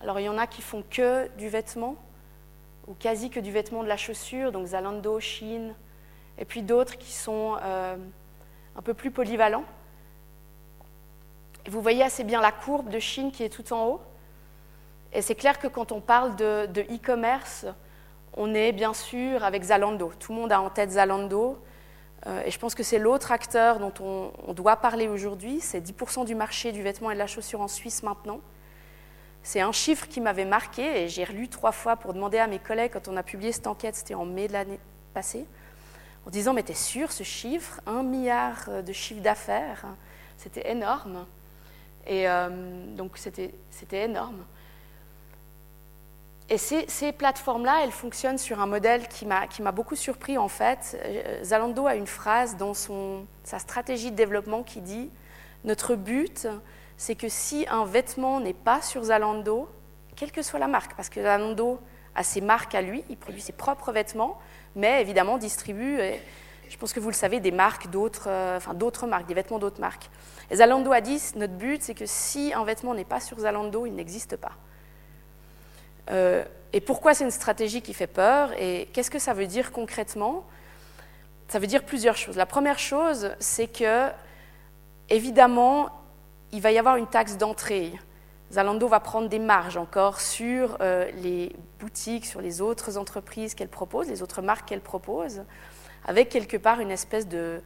Alors 0.03 0.21
il 0.21 0.25
y 0.25 0.29
en 0.29 0.39
a 0.39 0.47
qui 0.47 0.63
font 0.63 0.85
que 0.91 1.29
du 1.39 1.49
vêtement, 1.49 1.97
ou 2.87 2.95
quasi 2.95 3.31
que 3.31 3.41
du 3.41 3.51
vêtement 3.51 3.83
de 3.83 3.89
la 3.89 3.97
chaussure, 3.97 4.53
donc 4.53 4.67
Zalando, 4.67 5.19
Chine, 5.21 5.75
et 6.37 6.45
puis 6.45 6.63
d'autres 6.63 6.99
qui 6.99 7.13
sont 7.13 7.57
un 7.57 8.83
peu 8.83 8.93
plus 8.93 9.11
polyvalent. 9.11 9.65
Vous 11.69 11.81
voyez 11.81 12.03
assez 12.03 12.25
bien 12.25 12.41
la 12.41 12.53
courbe 12.53 12.89
de 12.89 12.99
Chine 12.99 13.33
qui 13.33 13.43
est 13.43 13.49
tout 13.49 13.73
en 13.73 13.87
haut. 13.87 14.01
Et 15.13 15.23
c'est 15.23 15.35
clair 15.35 15.59
que 15.59 15.69
quand 15.69 15.93
on 15.93 16.01
parle 16.01 16.37
de 16.37 16.81
e-commerce, 16.81 17.67
on 18.37 18.55
est 18.55 18.73
bien 18.73 18.95
sûr 18.95 19.45
avec 19.45 19.63
Zalando. 19.63 20.13
Tout 20.19 20.33
le 20.33 20.41
monde 20.41 20.53
a 20.53 20.61
en 20.61 20.71
tête 20.71 20.91
Zalando. 20.91 21.59
Euh, 22.27 22.43
et 22.45 22.51
je 22.51 22.59
pense 22.59 22.75
que 22.75 22.83
c'est 22.83 22.99
l'autre 22.99 23.33
acteur 23.33 23.79
dont 23.79 23.93
on, 24.01 24.53
doit 24.53 24.77
parler 24.77 25.09
aujourd'hui. 25.09 25.61
C'est 25.61 25.81
10% 25.81 26.25
du 26.25 26.35
marché 26.35 26.73
du 26.73 26.83
vêtement 26.83 27.11
et 27.11 27.15
de 27.15 27.19
la 27.19 27.27
chaussure 27.27 27.61
en 27.61 27.69
Suisse 27.69 28.03
maintenant. 28.03 28.41
C'est 29.43 29.61
un 29.61 29.73
chiffre 29.73 30.09
qui 30.09 30.21
m'avait 30.21 30.47
marqué 30.47 31.03
et 31.03 31.09
j'ai 31.09 31.25
relu 31.25 31.49
trois 31.49 31.73
fois 31.73 31.97
pour 31.97 32.15
demander 32.15 32.39
à 32.39 32.47
mes 32.47 32.59
collègues 32.59 32.93
quand 32.95 33.09
on 33.09 33.17
a 33.17 33.23
publié 33.23 33.53
cette 33.53 33.67
enquête, 33.67 33.95
c'était 33.95 34.15
en 34.15 34.25
mai 34.25 34.49
de 34.49 34.55
l'année 34.55 34.81
passée, 35.13 35.45
en 36.27 36.31
disant 36.31 36.55
Mais 36.55 36.63
t'es 36.63 36.73
sûr 36.73 37.13
ce 37.13 37.25
chiffre 37.25 37.81
Un 37.87 38.03
milliard 38.03 38.83
de 38.83 38.93
chiffre 38.95 39.21
d'affaires 39.21 39.85
C'était 40.39 40.71
énorme. 40.71 41.27
Et 42.07 42.29
euh, 42.29 42.49
donc 42.95 43.17
c'était 43.17 43.53
énorme. 43.93 44.45
Et 46.51 46.59
ces, 46.59 47.13
plateformes-là, 47.13 47.81
elles 47.85 47.91
fonctionnent 47.91 48.37
sur 48.37 48.61
un 48.61 48.67
modèle 48.67 49.09
qui 49.09 49.25
m'a 49.27 49.73
beaucoup 49.73 49.97
surpris 49.97 50.37
en 50.37 50.49
fait. 50.49 51.01
Euh, 51.03 51.43
Zalando 51.43 51.87
a 51.87 51.95
une 51.95 52.07
phrase 52.07 52.57
dans 52.59 52.75
son, 52.75 53.27
sa 53.45 53.59
stratégie 53.59 54.11
de 54.11 54.17
développement 54.17 54.63
qui 54.63 54.83
dit 54.83 55.11
Notre 55.65 55.95
but, 55.95 56.47
c'est 56.99 57.15
que 57.15 57.31
si 57.31 57.67
un 57.71 57.87
vêtement 57.87 58.41
n'est 58.41 58.53
pas 58.53 58.83
sur 58.83 59.05
Zalando, 59.05 59.71
quelle 60.17 60.33
que 60.33 60.43
soit 60.43 60.59
la 60.59 60.69
marque, 60.69 60.95
parce 60.95 61.09
que 61.09 61.23
Zalando 61.23 61.81
a 62.15 62.23
ses 62.23 62.43
marques 62.43 62.75
à 62.75 62.83
lui, 62.83 63.05
il 63.09 63.17
produit 63.17 63.41
ses 63.41 63.53
propres 63.53 63.91
vêtements, 63.91 64.39
mais 64.77 65.01
évidemment 65.01 65.39
distribue, 65.39 65.99
je 66.69 66.77
pense 66.77 66.93
que 66.93 67.01
vous 67.01 67.11
le 67.11 67.15
savez, 67.15 67.41
des 67.41 67.51
marques 67.51 67.89
d'autres, 67.91 68.29
euh, 68.29 68.57
enfin 68.57 68.75
d'autres 68.75 69.07
marques, 69.07 69.27
des 69.27 69.35
vêtements 69.35 69.59
d'autres 69.59 69.81
marques. 69.81 70.11
Et 70.51 70.57
Zalando 70.57 70.93
a 70.93 71.01
dit 71.01 71.21
Notre 71.37 71.55
but, 71.55 71.83
c'est 71.83 71.95
que 71.95 72.07
si 72.07 72.53
un 72.55 72.65
vêtement 72.65 72.95
n'est 72.95 73.05
pas 73.05 73.21
sur 73.21 73.39
Zalando, 73.39 73.87
il 73.87 73.95
n'existe 73.95 74.37
pas. 74.37 74.53
Euh, 76.11 76.45
et 76.73 76.81
pourquoi 76.81 77.15
c'est 77.15 77.25
une 77.25 77.31
stratégie 77.31 77.83
qui 77.83 77.95
fait 77.95 78.07
peur 78.07 78.51
et 78.59 78.89
qu'est-ce 78.93 79.11
que 79.11 79.19
ça 79.19 79.33
veut 79.33 79.47
dire 79.47 79.73
concrètement? 79.73 80.45
Ça 81.49 81.59
veut 81.59 81.67
dire 81.67 81.85
plusieurs 81.85 82.17
choses. 82.17 82.37
La 82.37 82.47
première 82.47 82.79
chose, 82.79 83.31
c'est 83.39 83.69
que, 83.69 84.09
évidemment, 85.09 85.91
il 86.53 86.61
va 86.61 86.73
y 86.73 86.79
avoir 86.79 86.97
une 86.97 87.07
taxe 87.07 87.37
d'entrée. 87.37 87.93
Zalando 88.53 88.87
va 88.89 89.01
prendre 89.01 89.29
des 89.29 89.39
marges 89.39 89.77
encore 89.77 90.21
sur 90.21 90.77
euh, 90.81 91.11
les 91.17 91.55
boutiques, 91.81 92.27
sur 92.27 92.41
les 92.41 92.61
autres 92.61 92.99
entreprises 92.99 93.55
qu'elle 93.55 93.69
propose, 93.69 94.09
les 94.09 94.23
autres 94.23 94.43
marques 94.43 94.69
qu'elle 94.69 94.81
propose, 94.81 95.43
avec 96.05 96.29
quelque 96.29 96.57
part 96.57 96.81
une 96.81 96.91
espèce 96.91 97.29
de, 97.29 97.63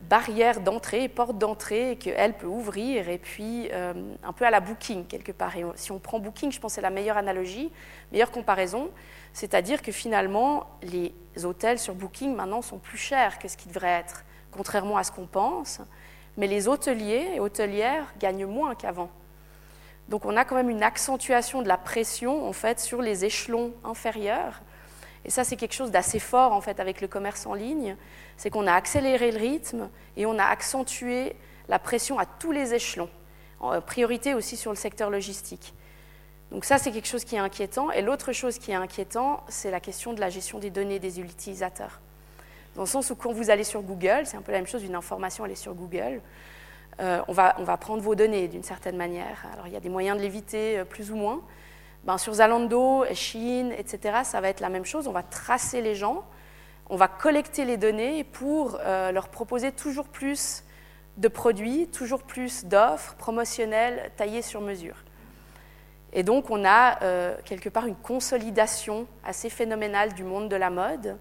barrière 0.00 0.60
d'entrée, 0.60 1.08
porte 1.08 1.38
d'entrée 1.38 1.96
qu'elle 2.00 2.34
peut 2.34 2.46
ouvrir, 2.46 3.08
et 3.08 3.18
puis 3.18 3.68
euh, 3.72 3.92
un 4.22 4.32
peu 4.32 4.46
à 4.46 4.50
la 4.50 4.60
Booking 4.60 5.06
quelque 5.06 5.32
part. 5.32 5.52
Si 5.74 5.92
on 5.92 5.98
prend 5.98 6.18
Booking, 6.18 6.52
je 6.52 6.60
pense 6.60 6.72
que 6.72 6.74
c'est 6.76 6.80
la 6.80 6.90
meilleure 6.90 7.16
analogie, 7.16 7.70
meilleure 8.12 8.30
comparaison, 8.30 8.90
c'est-à-dire 9.32 9.82
que 9.82 9.92
finalement, 9.92 10.66
les 10.82 11.12
hôtels 11.44 11.78
sur 11.78 11.94
Booking 11.94 12.34
maintenant 12.34 12.62
sont 12.62 12.78
plus 12.78 12.98
chers 12.98 13.38
que 13.38 13.48
ce 13.48 13.56
qu'ils 13.56 13.72
devraient 13.72 13.88
être, 14.00 14.24
contrairement 14.50 14.96
à 14.96 15.04
ce 15.04 15.12
qu'on 15.12 15.26
pense, 15.26 15.80
mais 16.36 16.46
les 16.46 16.68
hôteliers 16.68 17.32
et 17.34 17.40
hôtelières 17.40 18.14
gagnent 18.18 18.46
moins 18.46 18.74
qu'avant. 18.74 19.10
Donc 20.08 20.24
on 20.24 20.36
a 20.36 20.44
quand 20.44 20.54
même 20.54 20.70
une 20.70 20.82
accentuation 20.82 21.60
de 21.60 21.68
la 21.68 21.76
pression 21.76 22.48
en 22.48 22.52
fait 22.54 22.80
sur 22.80 23.02
les 23.02 23.26
échelons 23.26 23.72
inférieurs 23.84 24.62
et 25.24 25.30
ça, 25.30 25.44
c'est 25.44 25.56
quelque 25.56 25.74
chose 25.74 25.90
d'assez 25.90 26.18
fort 26.18 26.52
en 26.52 26.60
fait 26.60 26.80
avec 26.80 27.00
le 27.00 27.08
commerce 27.08 27.46
en 27.46 27.54
ligne, 27.54 27.96
c'est 28.36 28.50
qu'on 28.50 28.66
a 28.66 28.72
accéléré 28.72 29.30
le 29.30 29.38
rythme 29.38 29.88
et 30.16 30.26
on 30.26 30.38
a 30.38 30.44
accentué 30.44 31.36
la 31.68 31.78
pression 31.78 32.18
à 32.18 32.26
tous 32.26 32.52
les 32.52 32.74
échelons, 32.74 33.10
en 33.60 33.72
euh, 33.72 33.80
priorité 33.80 34.34
aussi 34.34 34.56
sur 34.56 34.70
le 34.70 34.76
secteur 34.76 35.10
logistique. 35.10 35.74
Donc 36.50 36.64
ça, 36.64 36.78
c'est 36.78 36.92
quelque 36.92 37.08
chose 37.08 37.24
qui 37.24 37.34
est 37.34 37.40
inquiétant. 37.40 37.90
Et 37.90 38.00
l'autre 38.00 38.32
chose 38.32 38.58
qui 38.58 38.70
est 38.70 38.74
inquiétant, 38.74 39.42
c'est 39.48 39.70
la 39.70 39.80
question 39.80 40.14
de 40.14 40.20
la 40.20 40.30
gestion 40.30 40.58
des 40.58 40.70
données 40.70 40.98
des 40.98 41.20
utilisateurs. 41.20 42.00
Dans 42.74 42.82
le 42.82 42.88
sens 42.88 43.10
où 43.10 43.16
quand 43.16 43.32
vous 43.32 43.50
allez 43.50 43.64
sur 43.64 43.82
Google, 43.82 44.22
c'est 44.24 44.36
un 44.36 44.42
peu 44.42 44.52
la 44.52 44.58
même 44.58 44.66
chose, 44.66 44.84
une 44.84 44.94
information, 44.94 45.44
elle 45.44 45.52
est 45.52 45.56
sur 45.56 45.74
Google, 45.74 46.22
euh, 47.00 47.20
on, 47.28 47.32
va, 47.32 47.54
on 47.58 47.64
va 47.64 47.76
prendre 47.76 48.02
vos 48.02 48.14
données 48.14 48.48
d'une 48.48 48.62
certaine 48.62 48.96
manière. 48.96 49.46
Alors 49.52 49.66
il 49.66 49.72
y 49.72 49.76
a 49.76 49.80
des 49.80 49.88
moyens 49.88 50.16
de 50.16 50.22
l'éviter 50.22 50.78
euh, 50.78 50.84
plus 50.84 51.10
ou 51.10 51.16
moins, 51.16 51.40
ben, 52.04 52.18
sur 52.18 52.34
Zalando, 52.34 53.04
Chine, 53.12 53.72
etc., 53.72 54.20
ça 54.24 54.40
va 54.40 54.48
être 54.48 54.60
la 54.60 54.68
même 54.68 54.84
chose. 54.84 55.08
On 55.08 55.12
va 55.12 55.22
tracer 55.22 55.80
les 55.80 55.94
gens, 55.94 56.24
on 56.88 56.96
va 56.96 57.08
collecter 57.08 57.64
les 57.64 57.76
données 57.76 58.24
pour 58.24 58.78
euh, 58.80 59.12
leur 59.12 59.28
proposer 59.28 59.72
toujours 59.72 60.08
plus 60.08 60.64
de 61.16 61.28
produits, 61.28 61.88
toujours 61.88 62.22
plus 62.22 62.64
d'offres 62.64 63.14
promotionnelles 63.16 64.10
taillées 64.16 64.42
sur 64.42 64.60
mesure. 64.60 65.04
Et 66.12 66.22
donc 66.22 66.50
on 66.50 66.64
a 66.64 67.02
euh, 67.02 67.36
quelque 67.44 67.68
part 67.68 67.86
une 67.86 67.96
consolidation 67.96 69.06
assez 69.24 69.50
phénoménale 69.50 70.14
du 70.14 70.24
monde 70.24 70.48
de 70.48 70.56
la 70.56 70.70
mode, 70.70 71.18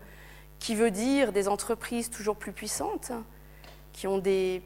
qui 0.59 0.75
veut 0.75 0.91
dire 0.91 1.31
des 1.31 1.47
entreprises 1.47 2.09
toujours 2.09 2.35
plus 2.35 2.51
puissantes, 2.51 3.11
qui 3.91 4.07
ont 4.07 4.17
des, 4.17 4.61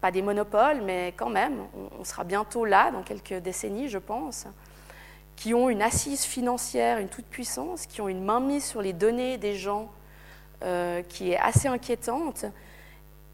pas 0.00 0.10
des 0.10 0.22
monopoles, 0.22 0.82
mais 0.82 1.12
quand 1.16 1.30
même, 1.30 1.66
on 1.98 2.04
sera 2.04 2.24
bientôt 2.24 2.64
là, 2.64 2.90
dans 2.90 3.02
quelques 3.02 3.34
décennies, 3.34 3.88
je 3.88 3.98
pense, 3.98 4.46
qui 5.38 5.54
ont 5.54 5.68
une 5.70 5.82
assise 5.82 6.24
financière, 6.24 6.98
une 6.98 7.08
toute-puissance, 7.08 7.86
qui 7.86 8.00
ont 8.00 8.08
une 8.08 8.24
mainmise 8.24 8.64
sur 8.64 8.82
les 8.82 8.92
données 8.92 9.38
des 9.38 9.54
gens 9.54 9.88
euh, 10.64 11.00
qui 11.02 11.30
est 11.30 11.38
assez 11.38 11.68
inquiétante, 11.68 12.44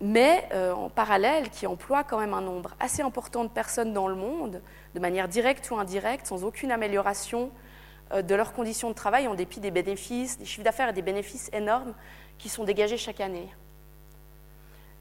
mais 0.02 0.46
euh, 0.52 0.74
en 0.74 0.90
parallèle 0.90 1.48
qui 1.48 1.66
emploient 1.66 2.04
quand 2.04 2.18
même 2.18 2.34
un 2.34 2.42
nombre 2.42 2.74
assez 2.78 3.00
important 3.00 3.42
de 3.44 3.48
personnes 3.48 3.94
dans 3.94 4.06
le 4.06 4.16
monde, 4.16 4.60
de 4.94 5.00
manière 5.00 5.28
directe 5.28 5.70
ou 5.70 5.78
indirecte, 5.78 6.26
sans 6.26 6.44
aucune 6.44 6.72
amélioration 6.72 7.50
euh, 8.12 8.20
de 8.20 8.34
leurs 8.34 8.52
conditions 8.52 8.90
de 8.90 8.94
travail, 8.94 9.26
en 9.26 9.34
dépit 9.34 9.60
des 9.60 9.70
bénéfices, 9.70 10.36
des 10.36 10.44
chiffres 10.44 10.62
d'affaires 10.62 10.90
et 10.90 10.92
des 10.92 11.00
bénéfices 11.00 11.48
énormes 11.54 11.94
qui 12.36 12.50
sont 12.50 12.64
dégagés 12.64 12.98
chaque 12.98 13.20
année. 13.20 13.48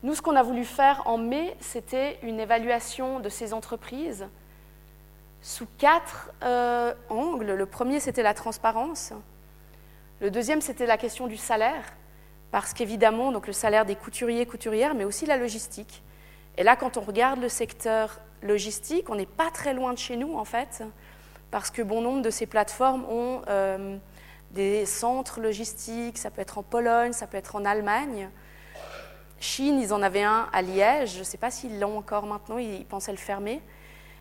Nous, 0.04 0.16
ce 0.16 0.22
qu'on 0.22 0.38
a 0.38 0.44
voulu 0.44 0.64
faire 0.64 1.02
en 1.06 1.18
mai, 1.18 1.54
c'était 1.60 2.18
une 2.24 2.40
évaluation 2.40 3.20
de 3.20 3.28
ces 3.28 3.54
entreprises 3.54 4.26
sous 5.44 5.68
quatre 5.78 6.32
euh, 6.42 6.94
angles. 7.10 7.52
Le 7.52 7.66
premier, 7.66 8.00
c'était 8.00 8.24
la 8.24 8.34
transparence. 8.34 9.14
Le 10.22 10.32
deuxième, 10.32 10.62
c'était 10.62 10.86
la 10.86 10.98
question 10.98 11.28
du 11.28 11.36
salaire, 11.36 11.84
parce 12.50 12.74
qu'évidemment, 12.74 13.32
donc 13.34 13.46
le 13.46 13.54
salaire 13.54 13.86
des 13.86 13.96
couturiers, 13.96 14.46
couturières, 14.46 14.96
mais 14.96 15.04
aussi 15.04 15.26
la 15.26 15.36
logistique. 15.36 16.02
Et 16.58 16.64
là, 16.64 16.78
quand 16.78 16.96
on 16.98 17.02
regarde 17.02 17.42
le 17.42 17.50
secteur 17.50 18.22
logistique, 18.42 19.10
on 19.10 19.16
n'est 19.16 19.26
pas 19.26 19.52
très 19.52 19.74
loin 19.74 19.92
de 19.92 19.98
chez 19.98 20.16
nous, 20.16 20.38
en 20.38 20.46
fait, 20.46 20.82
parce 21.52 21.70
que 21.70 21.82
bon 21.82 22.02
nombre 22.02 22.22
de 22.22 22.30
ces 22.30 22.46
plateformes 22.46 23.04
ont 23.10 23.42
euh, 23.50 23.98
des 24.52 24.86
centres 24.86 25.42
logistiques, 25.42 26.18
ça 26.18 26.32
peut 26.32 26.42
être 26.42 26.58
en 26.58 26.64
Pologne, 26.64 27.12
ça 27.12 27.28
peut 27.28 27.38
être 27.38 27.58
en 27.58 27.66
Allemagne. 27.66 28.30
Chine, 29.42 29.78
ils 29.82 29.94
en 29.94 30.02
avaient 30.02 30.24
un 30.24 30.48
à 30.54 30.62
Liège, 30.62 31.16
je 31.16 31.20
ne 31.20 31.24
sais 31.26 31.38
pas 31.38 31.52
s'ils 31.52 31.82
l'ont 31.82 31.98
encore 31.98 32.28
maintenant, 32.28 32.60
ils 32.60 32.86
pensaient 32.86 33.12
le 33.12 33.18
fermer. 33.18 33.62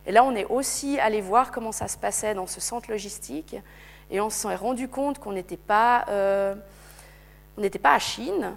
Et 0.06 0.12
là, 0.12 0.24
on 0.24 0.34
est 0.34 0.46
aussi 0.46 0.98
allé 0.98 1.20
voir 1.20 1.50
comment 1.50 1.72
ça 1.72 1.88
se 1.88 1.96
passait 1.96 2.34
dans 2.34 2.46
ce 2.46 2.60
centre 2.60 2.90
logistique, 2.90 3.56
et 4.10 4.20
on 4.20 4.30
s'est 4.30 4.54
rendu 4.54 4.88
compte 4.88 5.18
qu'on 5.18 5.32
n'était 5.32 5.56
pas, 5.56 6.04
euh, 6.08 6.54
pas 7.82 7.94
à 7.94 7.98
Chine, 7.98 8.56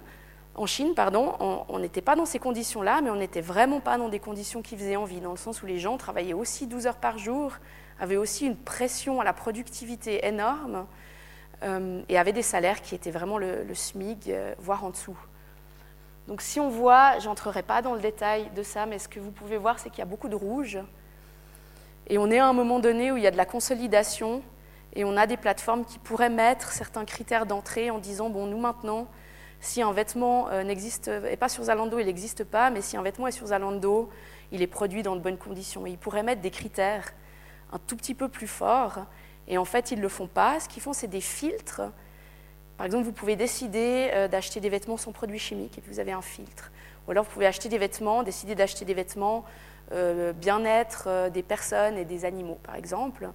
en 0.56 0.64
Chine, 0.64 0.94
pardon, 0.94 1.34
on 1.68 1.78
n'était 1.78 2.00
pas 2.00 2.16
dans 2.16 2.24
ces 2.24 2.38
conditions-là, 2.38 3.02
mais 3.02 3.10
on 3.10 3.16
n'était 3.16 3.42
vraiment 3.42 3.80
pas 3.80 3.98
dans 3.98 4.08
des 4.08 4.18
conditions 4.18 4.62
qui 4.62 4.74
faisaient 4.74 4.96
envie, 4.96 5.20
dans 5.20 5.32
le 5.32 5.36
sens 5.36 5.62
où 5.62 5.66
les 5.66 5.78
gens 5.78 5.98
travaillaient 5.98 6.32
aussi 6.32 6.66
12 6.66 6.86
heures 6.86 6.96
par 6.96 7.18
jour, 7.18 7.52
avaient 8.00 8.16
aussi 8.16 8.46
une 8.46 8.56
pression 8.56 9.20
à 9.20 9.24
la 9.24 9.34
productivité 9.34 10.26
énorme, 10.26 10.86
euh, 11.62 12.02
et 12.08 12.18
avaient 12.18 12.32
des 12.32 12.42
salaires 12.42 12.80
qui 12.80 12.94
étaient 12.94 13.10
vraiment 13.10 13.36
le, 13.36 13.66
SMIG, 13.74 14.30
euh, 14.30 14.54
voire 14.58 14.84
en 14.84 14.90
dessous. 14.90 15.16
Donc 16.26 16.40
si 16.40 16.58
on 16.58 16.70
voit, 16.70 17.18
j'entrerai 17.18 17.62
pas 17.62 17.82
dans 17.82 17.94
le 17.94 18.00
détail 18.00 18.50
de 18.56 18.62
ça, 18.62 18.86
mais 18.86 18.98
ce 18.98 19.08
que 19.08 19.20
vous 19.20 19.30
pouvez 19.30 19.58
voir, 19.58 19.78
c'est 19.78 19.90
qu'il 19.90 19.98
y 20.00 20.02
a 20.02 20.06
beaucoup 20.06 20.28
de 20.28 20.34
rouge. 20.34 20.78
Et 22.08 22.18
on 22.18 22.30
est 22.30 22.38
à 22.38 22.46
un 22.46 22.52
moment 22.52 22.78
donné 22.78 23.10
où 23.10 23.16
il 23.16 23.22
y 23.22 23.26
a 23.26 23.30
de 23.30 23.36
la 23.36 23.46
consolidation 23.46 24.42
et 24.94 25.04
on 25.04 25.16
a 25.16 25.26
des 25.26 25.36
plateformes 25.36 25.84
qui 25.84 25.98
pourraient 25.98 26.30
mettre 26.30 26.72
certains 26.72 27.04
critères 27.04 27.46
d'entrée 27.46 27.90
en 27.90 27.98
disant, 27.98 28.30
bon, 28.30 28.46
nous 28.46 28.58
maintenant, 28.58 29.08
si 29.60 29.82
un 29.82 29.92
vêtement 29.92 30.48
euh, 30.50 30.62
n'existe 30.62 31.10
pas 31.36 31.48
sur 31.48 31.64
Zalando, 31.64 31.98
il 31.98 32.06
n'existe 32.06 32.44
pas, 32.44 32.70
mais 32.70 32.80
si 32.80 32.96
un 32.96 33.02
vêtement 33.02 33.26
est 33.26 33.32
sur 33.32 33.48
Zalando, 33.48 34.08
il 34.52 34.62
est 34.62 34.66
produit 34.66 35.02
dans 35.02 35.16
de 35.16 35.20
bonnes 35.20 35.38
conditions. 35.38 35.86
Et 35.86 35.90
ils 35.90 35.98
pourraient 35.98 36.22
mettre 36.22 36.40
des 36.40 36.50
critères 36.50 37.12
un 37.72 37.78
tout 37.78 37.96
petit 37.96 38.14
peu 38.14 38.28
plus 38.28 38.46
forts. 38.46 39.00
Et 39.48 39.58
en 39.58 39.64
fait, 39.64 39.90
ils 39.90 39.98
ne 39.98 40.02
le 40.02 40.08
font 40.08 40.28
pas. 40.28 40.60
Ce 40.60 40.68
qu'ils 40.68 40.82
font, 40.82 40.92
c'est 40.92 41.08
des 41.08 41.20
filtres. 41.20 41.82
Par 42.76 42.86
exemple, 42.86 43.04
vous 43.04 43.12
pouvez 43.12 43.36
décider 43.36 44.10
euh, 44.12 44.28
d'acheter 44.28 44.60
des 44.60 44.68
vêtements 44.68 44.96
sans 44.96 45.12
produits 45.12 45.38
chimiques 45.38 45.78
et 45.78 45.82
vous 45.88 45.98
avez 45.98 46.12
un 46.12 46.22
filtre. 46.22 46.70
Ou 47.06 47.10
alors, 47.10 47.24
vous 47.24 47.30
pouvez 47.30 47.46
acheter 47.46 47.68
des 47.68 47.78
vêtements, 47.78 48.22
décider 48.22 48.54
d'acheter 48.54 48.84
des 48.84 48.94
vêtements 48.94 49.44
euh, 49.92 50.32
bien-être 50.32 51.04
euh, 51.06 51.30
des 51.30 51.42
personnes 51.42 51.96
et 51.96 52.04
des 52.04 52.24
animaux, 52.24 52.58
par 52.62 52.74
exemple. 52.74 53.28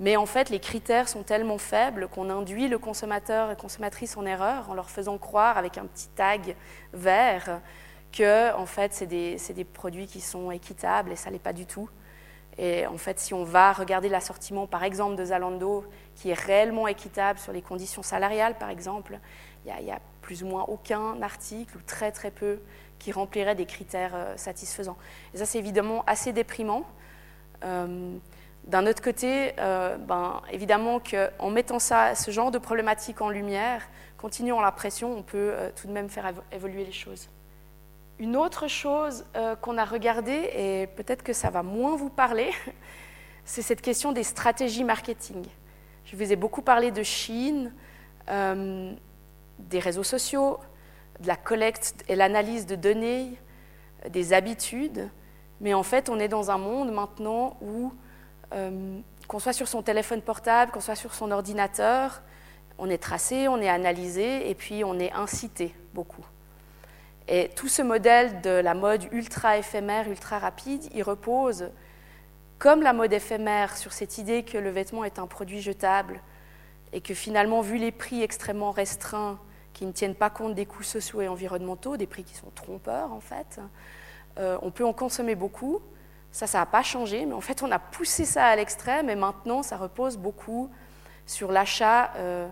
Mais 0.00 0.16
en 0.16 0.26
fait, 0.26 0.50
les 0.50 0.60
critères 0.60 1.08
sont 1.08 1.22
tellement 1.22 1.58
faibles 1.58 2.08
qu'on 2.08 2.30
induit 2.30 2.68
le 2.68 2.78
consommateur 2.78 3.50
et 3.50 3.56
consommatrice 3.56 4.16
en 4.16 4.26
erreur 4.26 4.70
en 4.70 4.74
leur 4.74 4.90
faisant 4.90 5.18
croire 5.18 5.58
avec 5.58 5.76
un 5.76 5.86
petit 5.86 6.08
tag 6.08 6.54
vert 6.92 7.60
que 8.12 8.54
en 8.54 8.66
fait, 8.66 8.94
c'est 8.94 9.06
des, 9.06 9.36
des, 9.54 9.64
produits 9.64 10.06
qui 10.06 10.20
sont 10.20 10.50
équitables 10.50 11.12
et 11.12 11.16
ça 11.16 11.30
l'est 11.30 11.38
pas 11.38 11.52
du 11.52 11.66
tout. 11.66 11.88
Et 12.58 12.86
en 12.86 12.98
fait, 12.98 13.20
si 13.20 13.34
on 13.34 13.44
va 13.44 13.72
regarder 13.72 14.08
l'assortiment, 14.08 14.66
par 14.66 14.82
exemple, 14.82 15.14
de 15.14 15.24
Zalando, 15.26 15.84
qui 16.16 16.30
est 16.30 16.38
réellement 16.38 16.88
équitable 16.88 17.38
sur 17.38 17.52
les 17.52 17.62
conditions 17.62 18.02
salariales, 18.02 18.56
par 18.58 18.70
exemple, 18.70 19.18
il 19.64 19.86
y, 19.86 19.90
a 19.90 20.00
plus 20.22 20.42
ou 20.42 20.46
moins 20.46 20.64
aucun 20.64 21.20
article, 21.22 21.76
ou 21.76 21.80
très 21.82 22.10
très 22.10 22.30
peu, 22.30 22.58
qui 22.98 23.12
remplirait 23.12 23.54
des 23.54 23.66
critères 23.66 24.12
euh, 24.14 24.36
satisfaisants. 24.36 24.96
Et 25.34 25.38
ça, 25.38 25.46
c'est 25.46 25.58
évidemment 25.58 26.04
assez 26.06 26.32
déprimant. 26.32 26.84
Euh, 27.64 28.16
d'un 28.64 28.86
autre 28.86 29.02
côté, 29.02 29.54
euh, 29.58 29.96
ben, 29.96 30.42
évidemment 30.52 31.00
qu'en 31.00 31.50
mettant 31.50 31.78
ce 31.78 32.30
genre 32.30 32.50
de 32.50 32.58
problématique 32.58 33.20
en 33.20 33.30
lumière, 33.30 33.82
continuant 34.18 34.60
la 34.60 34.72
pression, 34.72 35.16
on 35.16 35.22
peut 35.22 35.54
tout 35.76 35.86
de 35.86 35.92
même 35.92 36.10
faire 36.10 36.32
évoluer 36.52 36.84
les 36.84 36.92
choses. 36.92 37.28
Une 38.18 38.36
autre 38.36 38.66
chose 38.66 39.24
qu'on 39.62 39.78
a 39.78 39.84
regardée, 39.84 40.50
et 40.54 40.88
peut-être 40.96 41.22
que 41.22 41.32
ça 41.32 41.50
va 41.50 41.62
moins 41.62 41.96
vous 41.96 42.10
parler, 42.10 42.50
c'est 43.44 43.62
cette 43.62 43.80
question 43.80 44.12
des 44.12 44.24
stratégies 44.24 44.84
marketing. 44.84 45.46
Je 46.04 46.16
vous 46.16 46.30
ai 46.30 46.36
beaucoup 46.36 46.62
parlé 46.62 46.90
de 46.90 47.02
Chine, 47.02 47.72
des 48.26 49.78
réseaux 49.78 50.02
sociaux, 50.02 50.58
de 51.20 51.26
la 51.26 51.36
collecte 51.36 52.04
et 52.08 52.16
l'analyse 52.16 52.66
de 52.66 52.76
données, 52.76 53.38
des 54.10 54.32
habitudes, 54.32 55.08
mais 55.60 55.74
en 55.74 55.82
fait, 55.82 56.08
on 56.08 56.18
est 56.18 56.28
dans 56.28 56.50
un 56.50 56.58
monde 56.58 56.92
maintenant 56.92 57.56
où, 57.60 57.92
euh, 58.54 59.00
qu'on 59.26 59.38
soit 59.38 59.52
sur 59.52 59.68
son 59.68 59.82
téléphone 59.82 60.22
portable, 60.22 60.70
qu'on 60.70 60.80
soit 60.80 60.94
sur 60.94 61.14
son 61.14 61.30
ordinateur, 61.30 62.22
on 62.78 62.88
est 62.88 63.02
tracé, 63.02 63.48
on 63.48 63.60
est 63.60 63.68
analysé, 63.68 64.48
et 64.48 64.54
puis 64.54 64.84
on 64.84 64.98
est 64.98 65.12
incité 65.12 65.74
beaucoup. 65.94 66.24
Et 67.26 67.50
tout 67.56 67.68
ce 67.68 67.82
modèle 67.82 68.40
de 68.40 68.50
la 68.50 68.74
mode 68.74 69.04
ultra 69.12 69.58
éphémère, 69.58 70.08
ultra 70.08 70.38
rapide, 70.38 70.84
il 70.94 71.02
repose, 71.02 71.70
comme 72.58 72.82
la 72.82 72.92
mode 72.92 73.12
éphémère, 73.12 73.76
sur 73.76 73.92
cette 73.92 74.16
idée 74.18 74.44
que 74.44 74.56
le 74.56 74.70
vêtement 74.70 75.04
est 75.04 75.18
un 75.18 75.26
produit 75.26 75.60
jetable, 75.60 76.20
et 76.92 77.00
que 77.00 77.14
finalement, 77.14 77.60
vu 77.60 77.76
les 77.78 77.92
prix 77.92 78.22
extrêmement 78.22 78.70
restreints, 78.70 79.38
qui 79.78 79.86
ne 79.86 79.92
tiennent 79.92 80.16
pas 80.16 80.28
compte 80.28 80.56
des 80.56 80.66
coûts 80.66 80.82
sociaux 80.82 81.20
et 81.20 81.28
environnementaux, 81.28 81.96
des 81.96 82.08
prix 82.08 82.24
qui 82.24 82.34
sont 82.34 82.50
trompeurs 82.52 83.12
en 83.12 83.20
fait. 83.20 83.60
Euh, 84.36 84.58
on 84.62 84.72
peut 84.72 84.84
en 84.84 84.92
consommer 84.92 85.36
beaucoup. 85.36 85.80
Ça, 86.32 86.48
ça 86.48 86.58
n'a 86.58 86.66
pas 86.66 86.82
changé, 86.82 87.24
mais 87.26 87.32
en 87.32 87.40
fait, 87.40 87.62
on 87.62 87.70
a 87.70 87.78
poussé 87.78 88.24
ça 88.24 88.46
à 88.46 88.56
l'extrême 88.56 89.08
et 89.08 89.14
maintenant, 89.14 89.62
ça 89.62 89.76
repose 89.76 90.16
beaucoup 90.16 90.68
sur 91.26 91.52
l'achat 91.52 92.12
euh, 92.16 92.48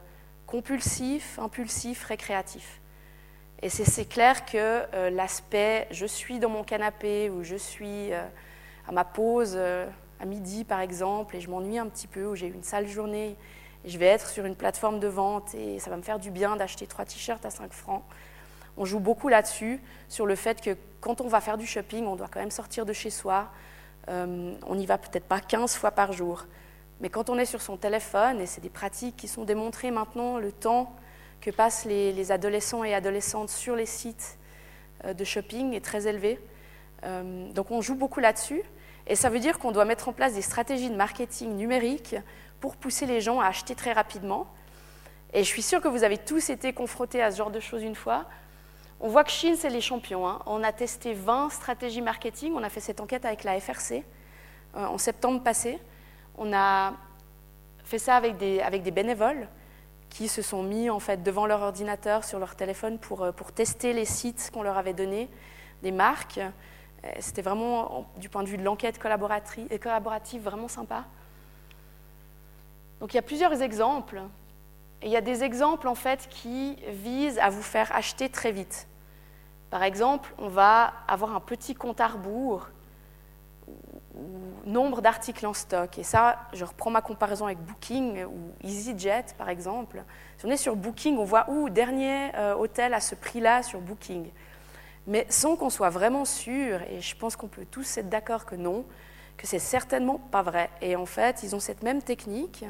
compulsif, 0.47 1.41
impulsif, 1.41 2.05
récréatif. 2.05 2.81
Et 3.61 3.71
c'est 3.71 4.05
clair 4.05 4.45
que 4.45 4.85
euh, 4.95 5.11
l'aspect 5.11 5.89
je 5.91 6.07
suis 6.07 6.39
dans 6.39 6.51
mon 6.51 6.63
canapé 6.63 7.29
ou 7.29 7.43
je 7.43 7.57
suis 7.57 8.13
à 8.13 8.93
ma 8.93 9.03
pause 9.03 9.57
à 9.57 10.25
midi 10.25 10.63
par 10.63 10.79
exemple 10.79 11.35
et 11.35 11.41
je 11.41 11.51
m'ennuie 11.51 11.79
un 11.79 11.89
petit 11.89 12.07
peu 12.07 12.27
ou 12.27 12.37
j'ai 12.37 12.47
une 12.47 12.63
sale 12.63 12.87
journée 12.87 13.37
je 13.87 13.99
vais 13.99 14.07
être 14.07 14.29
sur 14.29 14.45
une 14.45 14.57
plateforme 14.57 15.01
de 15.01 15.07
vente 15.07 15.55
et 15.55 15.79
ça 15.79 15.91
va 15.91 15.97
me 15.97 16.03
faire 16.03 16.19
du 16.19 16.31
bien 16.31 16.57
d'acheter 16.57 16.87
trois 16.87 17.05
t-shirts 17.05 17.45
à 17.47 17.51
5 17.51 17.73
francs. 17.73 18.03
On 18.77 18.85
joue 18.85 19.01
beaucoup 19.01 19.29
là-dessus, 19.29 19.81
sur 20.09 20.27
le 20.27 20.35
fait 20.35 20.61
que 20.61 20.77
quand 21.01 21.21
on 21.21 21.29
va 21.29 21.41
faire 21.41 21.57
du 21.57 21.67
shopping, 21.67 22.05
on 22.07 22.17
doit 22.17 22.29
quand 22.29 22.41
même 22.41 22.51
sortir 22.51 22.85
de 22.85 22.93
chez 22.93 23.11
soi. 23.11 23.49
Euh, 24.09 24.55
on 24.67 24.75
n'y 24.75 24.87
va 24.87 24.99
peut-être 24.99 25.25
pas 25.25 25.41
15 25.41 25.77
fois 25.77 25.93
par 25.93 26.13
jour. 26.13 26.45
Mais 27.01 27.09
quand 27.09 27.31
on 27.31 27.39
est 27.39 27.47
sur 27.47 27.63
son 27.63 27.77
téléphone, 27.77 28.41
et 28.41 28.47
c'est 28.47 28.61
des 28.61 28.71
pratiques 28.71 29.17
qui 29.17 29.29
sont 29.29 29.45
démontrées 29.45 29.91
maintenant, 29.91 30.39
le 30.39 30.53
temps 30.53 30.95
que 31.41 31.51
passent 31.51 31.85
les, 31.85 32.33
adolescents 32.33 32.85
et 32.85 32.95
adolescentes 32.95 33.51
sur 33.51 33.77
les 33.77 33.87
sites 33.87 34.39
euh, 35.05 35.15
de 35.15 35.25
shopping 35.25 35.75
est 35.75 35.85
très 35.85 36.07
élevé. 36.07 36.41
Euh, 37.05 37.51
donc 37.53 37.71
on 37.71 37.81
joue 37.81 37.95
beaucoup 37.95 38.21
là-dessus. 38.21 38.63
Et 39.07 39.15
ça 39.15 39.31
veut 39.31 39.39
dire 39.39 39.59
qu'on 39.59 39.71
doit 39.71 39.85
mettre 39.85 40.09
en 40.09 40.13
place 40.13 40.35
des 40.35 40.43
stratégies 40.43 40.91
de 40.91 40.97
marketing 40.97 41.55
numérique 41.57 42.17
pour 42.61 42.77
pousser 42.77 43.07
les 43.07 43.21
gens 43.21 43.41
à 43.41 43.47
acheter 43.47 43.75
très 43.75 43.93
rapidement. 43.93 44.47
Et 45.33 45.41
je 45.41 45.49
suis 45.49 45.63
sûre 45.63 45.81
que 45.81 45.89
vous 45.89 46.05
avez 46.05 46.19
tous 46.19 46.51
été 46.51 46.73
confrontés 46.73 47.23
à 47.23 47.31
ce 47.31 47.37
genre 47.37 47.51
de 47.51 47.61
choses 47.61 47.83
une 47.83 47.95
fois. 47.95 48.25
On 49.01 49.09
voit 49.09 49.25
que 49.25 49.31
Chine, 49.31 49.57
c'est 49.57 49.69
les 49.69 49.81
champions. 49.81 50.27
Hein. 50.27 50.41
On 50.47 50.63
a 50.63 50.73
testé 50.73 51.13
20 51.13 51.51
stratégies 51.51 52.01
marketing. 52.01 52.55
On 52.55 52.63
a 52.63 52.71
fait 52.71 52.81
cette 52.81 53.01
enquête 53.01 53.25
avec 53.25 53.45
la 53.45 53.61
FRC 53.61 54.05
euh, 54.75 54.87
en 54.87 54.99
septembre 54.99 55.43
passé. 55.43 55.79
On 56.39 56.53
a 56.55 56.95
fait 57.85 57.99
ça 57.99 58.17
avec 58.17 58.37
des, 58.39 58.61
avec 58.61 58.83
des 58.83 58.91
bénévoles 58.91 59.49
qui 60.09 60.29
se 60.29 60.41
sont 60.41 60.63
mis 60.63 60.89
en 60.89 61.01
fait 61.01 61.23
devant 61.23 61.47
leur 61.47 61.61
ordinateur, 61.61 62.25
sur 62.25 62.39
leur 62.39 62.57
téléphone, 62.57 62.99
pour, 62.99 63.23
euh, 63.23 63.33
pour 63.33 63.53
tester 63.53 63.93
les 63.93 64.07
sites 64.07 64.51
qu'on 64.53 64.63
leur 64.63 64.79
avait 64.79 64.95
donnés, 64.95 65.29
des 65.83 65.93
marques. 65.93 66.39
Euh, 66.39 67.11
c'était 67.21 67.43
vraiment, 67.43 68.07
du 68.17 68.29
point 68.29 68.43
de 68.43 68.49
vue 68.49 68.57
de 68.57 68.65
l'enquête 68.65 68.99
collaborative, 68.99 70.43
vraiment 70.43 70.69
sympa. 70.69 71.05
Donc 73.01 73.13
il 73.13 73.17
y 73.17 73.19
a 73.19 73.23
plusieurs 73.23 73.63
exemples. 73.63 74.23
Et 75.03 75.07
il 75.07 75.13
y 75.13 75.17
a 75.17 75.21
des 75.21 75.45
exemples 75.45 75.89
en 75.89 75.95
fait 75.95 76.27
qui 76.29 76.77
visent 76.89 77.39
à 77.39 77.51
vous 77.51 77.63
faire 77.63 77.95
acheter 77.95 78.29
très 78.29 78.53
vite. 78.53 78.89
Par 79.71 79.83
exemple, 79.83 80.33
on 80.39 80.49
va 80.49 80.93
avoir 81.07 81.35
un 81.35 81.41
petit 81.41 81.75
compte 81.75 82.01
à 82.01 82.07
rebours 82.07 82.69
ou 83.69 84.25
nombre 84.65 85.03
d'articles 85.03 85.47
en 85.47 85.53
stock. 85.53 85.99
Et 85.99 86.03
ça, 86.03 86.39
je 86.53 86.65
reprends 86.65 86.91
ma 86.91 87.03
comparaison 87.03 87.47
avec 87.47 87.59
Booking 87.59 88.25
ou 88.25 88.53
EasyJet, 88.65 89.27
par 89.37 89.49
exemple. 89.49 90.03
Si 90.39 90.47
on 90.47 90.51
est 90.51 90.57
sur 90.57 90.77
Booking, 90.77 91.19
on 91.19 91.25
voit, 91.25 91.49
où 91.51 91.69
dernier 91.69 92.35
euh, 92.37 92.55
hôtel 92.55 92.95
à 92.95 93.01
ce 93.01 93.15
prix-là 93.15 93.63
sur 93.63 93.81
Booking. 93.81 94.31
Mais 95.07 95.27
sans 95.29 95.57
qu'on 95.57 95.71
soit 95.71 95.91
vraiment 95.91 96.25
sûr, 96.25 96.81
et 96.91 97.01
je 97.01 97.17
pense 97.17 97.37
qu'on 97.37 97.49
peut 97.49 97.67
tous 97.71 97.99
être 97.99 98.09
d'accord 98.09 98.47
que 98.47 98.57
non, 98.57 98.85
que 99.37 99.47
c'est 99.47 99.59
certainement 99.59 100.19
pas 100.19 100.43
vrai. 100.43 100.71
Et 100.81 100.97
en 100.97 101.07
fait, 101.07 101.43
ils 101.43 101.55
ont 101.55 101.61
cette 101.61 101.83
même 101.83 102.03
technique 102.03 102.65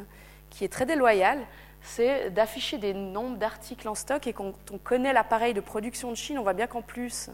qui 0.51 0.64
est 0.64 0.69
très 0.69 0.87
déloyale, 0.87 1.39
c'est 1.83 2.31
d'afficher 2.31 2.79
des 2.79 2.95
nombres 2.95 3.37
d'articles 3.37 3.89
en 3.89 3.95
stock 3.95 4.27
et 4.27 4.33
quand 4.33 4.53
on 4.73 4.79
connaît 4.79 5.12
l'appareil 5.12 5.55
de 5.55 5.61
production 5.61 6.11
de 6.11 6.17
Chine, 6.17 6.39
on 6.39 6.43
voit 6.43 6.53
bien 6.53 6.67
qu'en 6.67 6.83
plus, 6.83 7.31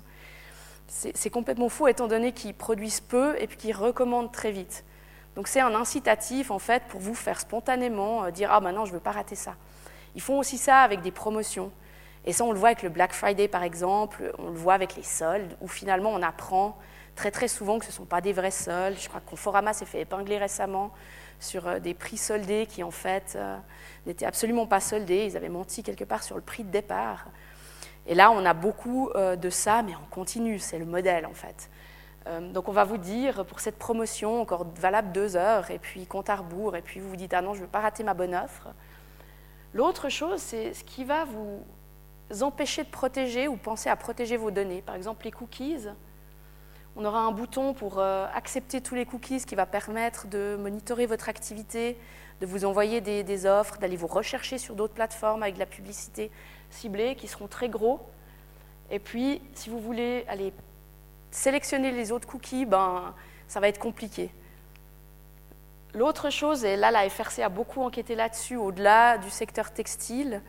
c'est 0.87 1.31
complètement 1.31 1.69
faux 1.69 1.89
étant 1.89 2.07
donné 2.07 2.33
qu'ils 2.33 2.55
produisent 2.55 3.01
peu 3.01 3.35
et 3.41 3.47
puis 3.47 3.57
qu'ils 3.57 3.75
recommandent 3.75 4.33
très 4.33 4.51
vite. 4.51 4.85
Donc 5.37 5.49
c'est 5.49 5.61
un 5.61 5.75
incitatif 5.75 6.51
en 6.51 6.59
fait 6.59 6.83
pour 6.89 7.01
vous 7.01 7.15
faire 7.15 7.41
spontanément 7.41 8.25
euh, 8.25 8.31
dire 8.31 8.51
ah 8.53 8.61
maintenant 8.61 8.85
je 8.85 8.91
ne 8.91 8.97
veux 8.97 9.03
pas 9.03 9.13
rater 9.13 9.35
ça. 9.35 9.55
Ils 10.15 10.21
font 10.21 10.39
aussi 10.39 10.59
ça 10.59 10.81
avec 10.81 11.01
des 11.01 11.11
promotions. 11.11 11.73
Et 12.27 12.35
ça 12.35 12.45
on 12.45 12.53
le 12.53 12.59
voit 12.59 12.69
avec 12.69 12.83
le 12.83 12.91
Black 12.91 13.15
Friday 13.15 13.49
par 13.49 13.63
exemple, 13.63 14.33
on 14.39 14.49
le 14.49 14.59
voit 14.59 14.75
avec 14.75 14.95
les 14.97 15.03
soldes 15.03 15.57
où 15.63 15.69
finalement 15.69 16.11
on 16.11 16.23
apprend 16.23 16.77
très 17.15 17.31
très 17.31 17.49
souvent 17.49 17.79
que 17.79 17.85
ce 17.85 17.91
ne 17.91 17.97
sont 17.97 18.05
pas 18.05 18.21
des 18.21 18.33
vrais 18.33 18.51
soldes. 18.51 18.97
Je 18.99 19.09
crois 19.09 19.21
que 19.21 19.29
Conforama 19.29 19.73
s'est 19.73 19.85
fait 19.85 20.01
épingler 20.01 20.39
récemment 20.39 20.93
sur 21.41 21.67
euh, 21.67 21.79
des 21.79 21.95
prix 21.95 22.17
soldés 22.17 22.67
qui 22.67 22.83
en 22.83 22.91
fait 22.91 23.35
euh, 23.37 23.57
n'étaient 24.07 24.27
absolument 24.27 24.67
pas 24.67 24.81
soldés. 24.81 25.27
Ils 25.27 25.37
avaient 25.37 25.49
menti 25.49 25.83
quelque 25.83 26.05
part 26.05 26.23
sur 26.23 26.37
le 26.37 26.43
prix 26.43 26.65
de 26.65 26.71
départ. 26.71 27.27
Et 28.07 28.15
là, 28.15 28.31
on 28.31 28.45
a 28.45 28.55
beaucoup 28.55 29.11
euh, 29.15 29.37
de 29.37 29.51
ça, 29.51 29.83
mais 29.83 29.95
on 29.95 30.11
continue, 30.11 30.59
c'est 30.59 30.79
le 30.79 30.87
modèle 30.87 31.27
en 31.27 31.35
fait. 31.35 31.71
Donc 32.53 32.69
on 32.69 32.73
va 32.73 32.85
vous 32.85 32.99
dire, 32.99 33.45
pour 33.47 33.59
cette 33.59 33.77
promotion, 33.77 34.43
encore 34.43 34.65
valable 34.77 35.11
deux 35.11 35.35
heures, 35.35 35.73
et 35.73 35.81
puis 35.81 36.07
compte 36.07 36.31
à 36.31 36.37
rebours, 36.37 36.77
et 36.77 36.81
puis 36.81 37.01
vous 37.01 37.09
vous 37.09 37.17
dites, 37.17 37.35
ah 37.35 37.43
non, 37.43 37.53
je 37.53 37.59
ne 37.59 37.65
veux 37.65 37.69
pas 37.69 37.81
rater 37.81 38.05
ma 38.05 38.15
bonne 38.15 38.33
offre. 38.33 38.69
L'autre 39.75 40.09
chose, 40.09 40.41
c'est 40.41 40.73
ce 40.73 40.85
qui 40.85 41.03
va 41.03 41.25
vous 41.25 41.65
empêcher 42.43 42.85
de 42.85 42.89
protéger 42.91 43.49
ou 43.49 43.57
penser 43.57 43.91
à 43.91 43.97
protéger 43.97 44.37
vos 44.37 44.53
données. 44.53 44.83
Par 44.83 44.95
exemple, 44.95 45.25
les 45.25 45.33
cookies. 45.33 45.89
On 46.95 47.05
aura 47.05 47.21
un 47.21 47.33
bouton 47.33 47.73
pour 47.73 47.99
euh, 47.99 48.27
accepter 48.35 48.83
tous 48.83 48.95
les 48.95 49.07
cookies 49.07 49.45
qui 49.45 49.55
va 49.55 49.65
permettre 49.65 50.27
de 50.27 50.59
monitorer 50.61 51.07
votre 51.07 51.29
activité, 51.29 51.97
de 52.41 52.47
vous 52.47 52.65
envoyer 52.65 53.01
des, 53.01 53.47
offres, 53.47 53.79
d'aller 53.79 53.97
vous 53.97 54.07
rechercher 54.07 54.59
sur 54.59 54.75
d'autres 54.75 54.93
plateformes 54.93 55.43
avec 55.43 55.55
de 55.55 55.61
la 55.61 55.67
publicité 55.67 56.31
ciblée 56.71 57.15
qui 57.15 57.29
seront 57.29 57.47
très 57.47 57.69
gros. 57.69 58.01
Et 58.91 58.99
puis, 58.99 59.41
si 59.55 59.71
vous 59.71 59.81
voulez 59.81 60.25
aller 60.29 60.53
sélectionner 61.31 61.93
les 61.93 62.13
autres 62.13 62.29
cookies, 62.29 62.67
ben, 62.67 63.15
ça 63.49 63.59
va 63.59 63.69
être 63.69 63.79
compliqué. 63.79 64.31
L'autre 65.95 66.31
chose, 66.31 66.65
et 66.65 66.77
là 66.77 66.91
la 66.91 67.09
FRC 67.09 67.43
a 67.43 67.49
beaucoup 67.49 67.83
enquêté 67.83 68.15
là-dessus, 68.15 68.57
au-delà 68.57 69.19
du 69.19 69.31
secteur 69.31 69.73
textile, 69.73 70.43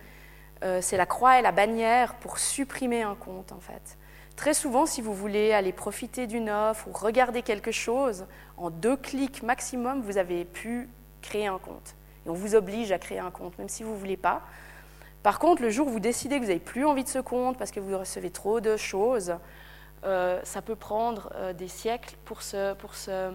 euh, 0.64 0.80
c'est 0.82 0.98
la 0.98 1.06
croix 1.06 1.39
et 1.39 1.41
la 1.41 1.52
bannière 1.52 2.16
pour 2.16 2.38
supprimer 2.38 3.02
un 3.02 3.16
compte 3.16 3.52
en 3.52 3.60
fait. 3.60 3.98
Très 4.36 4.54
souvent, 4.54 4.86
si 4.86 5.02
vous 5.02 5.14
voulez 5.14 5.54
aller 5.54 5.72
profiter 5.72 6.26
d'une 6.26 6.50
offre 6.50 6.88
ou 6.88 6.92
regarder 6.92 7.44
quelque 7.44 7.72
chose, 7.72 8.26
en 8.58 8.70
deux 8.70 8.98
clics 8.98 9.44
maximum, 9.44 10.02
vous 10.02 10.18
avez 10.18 10.44
pu 10.44 10.90
créer 11.22 11.48
un 11.48 11.60
compte. 11.60 11.96
Et 12.26 12.30
on 12.30 12.34
vous 12.34 12.56
oblige 12.56 12.92
à 12.92 13.00
créer 13.00 13.20
un 13.20 13.32
compte, 13.32 13.58
même 13.58 13.70
si 13.70 13.84
vous 13.84 13.92
ne 13.92 13.98
voulez 13.98 14.18
pas. 14.18 14.42
Par 15.22 15.40
contre, 15.40 15.62
le 15.62 15.70
jour 15.70 15.88
où 15.88 15.92
vous 15.92 16.00
décidez 16.00 16.36
que 16.36 16.42
vous 16.42 16.48
n'avez 16.48 16.60
plus 16.60 16.86
envie 16.86 17.04
de 17.04 17.10
ce 17.10 17.20
compte 17.20 17.58
parce 17.58 17.72
que 17.72 17.80
vous 17.80 17.98
recevez 17.98 18.32
trop 18.32 18.60
de 18.60 18.76
choses, 18.76 19.36
euh, 20.04 20.40
ça 20.44 20.62
peut 20.62 20.76
prendre 20.76 21.32
euh, 21.36 21.54
des 21.54 21.68
siècles 21.68 22.16
pour 22.26 22.42
se, 22.42 22.76
se 22.92 23.32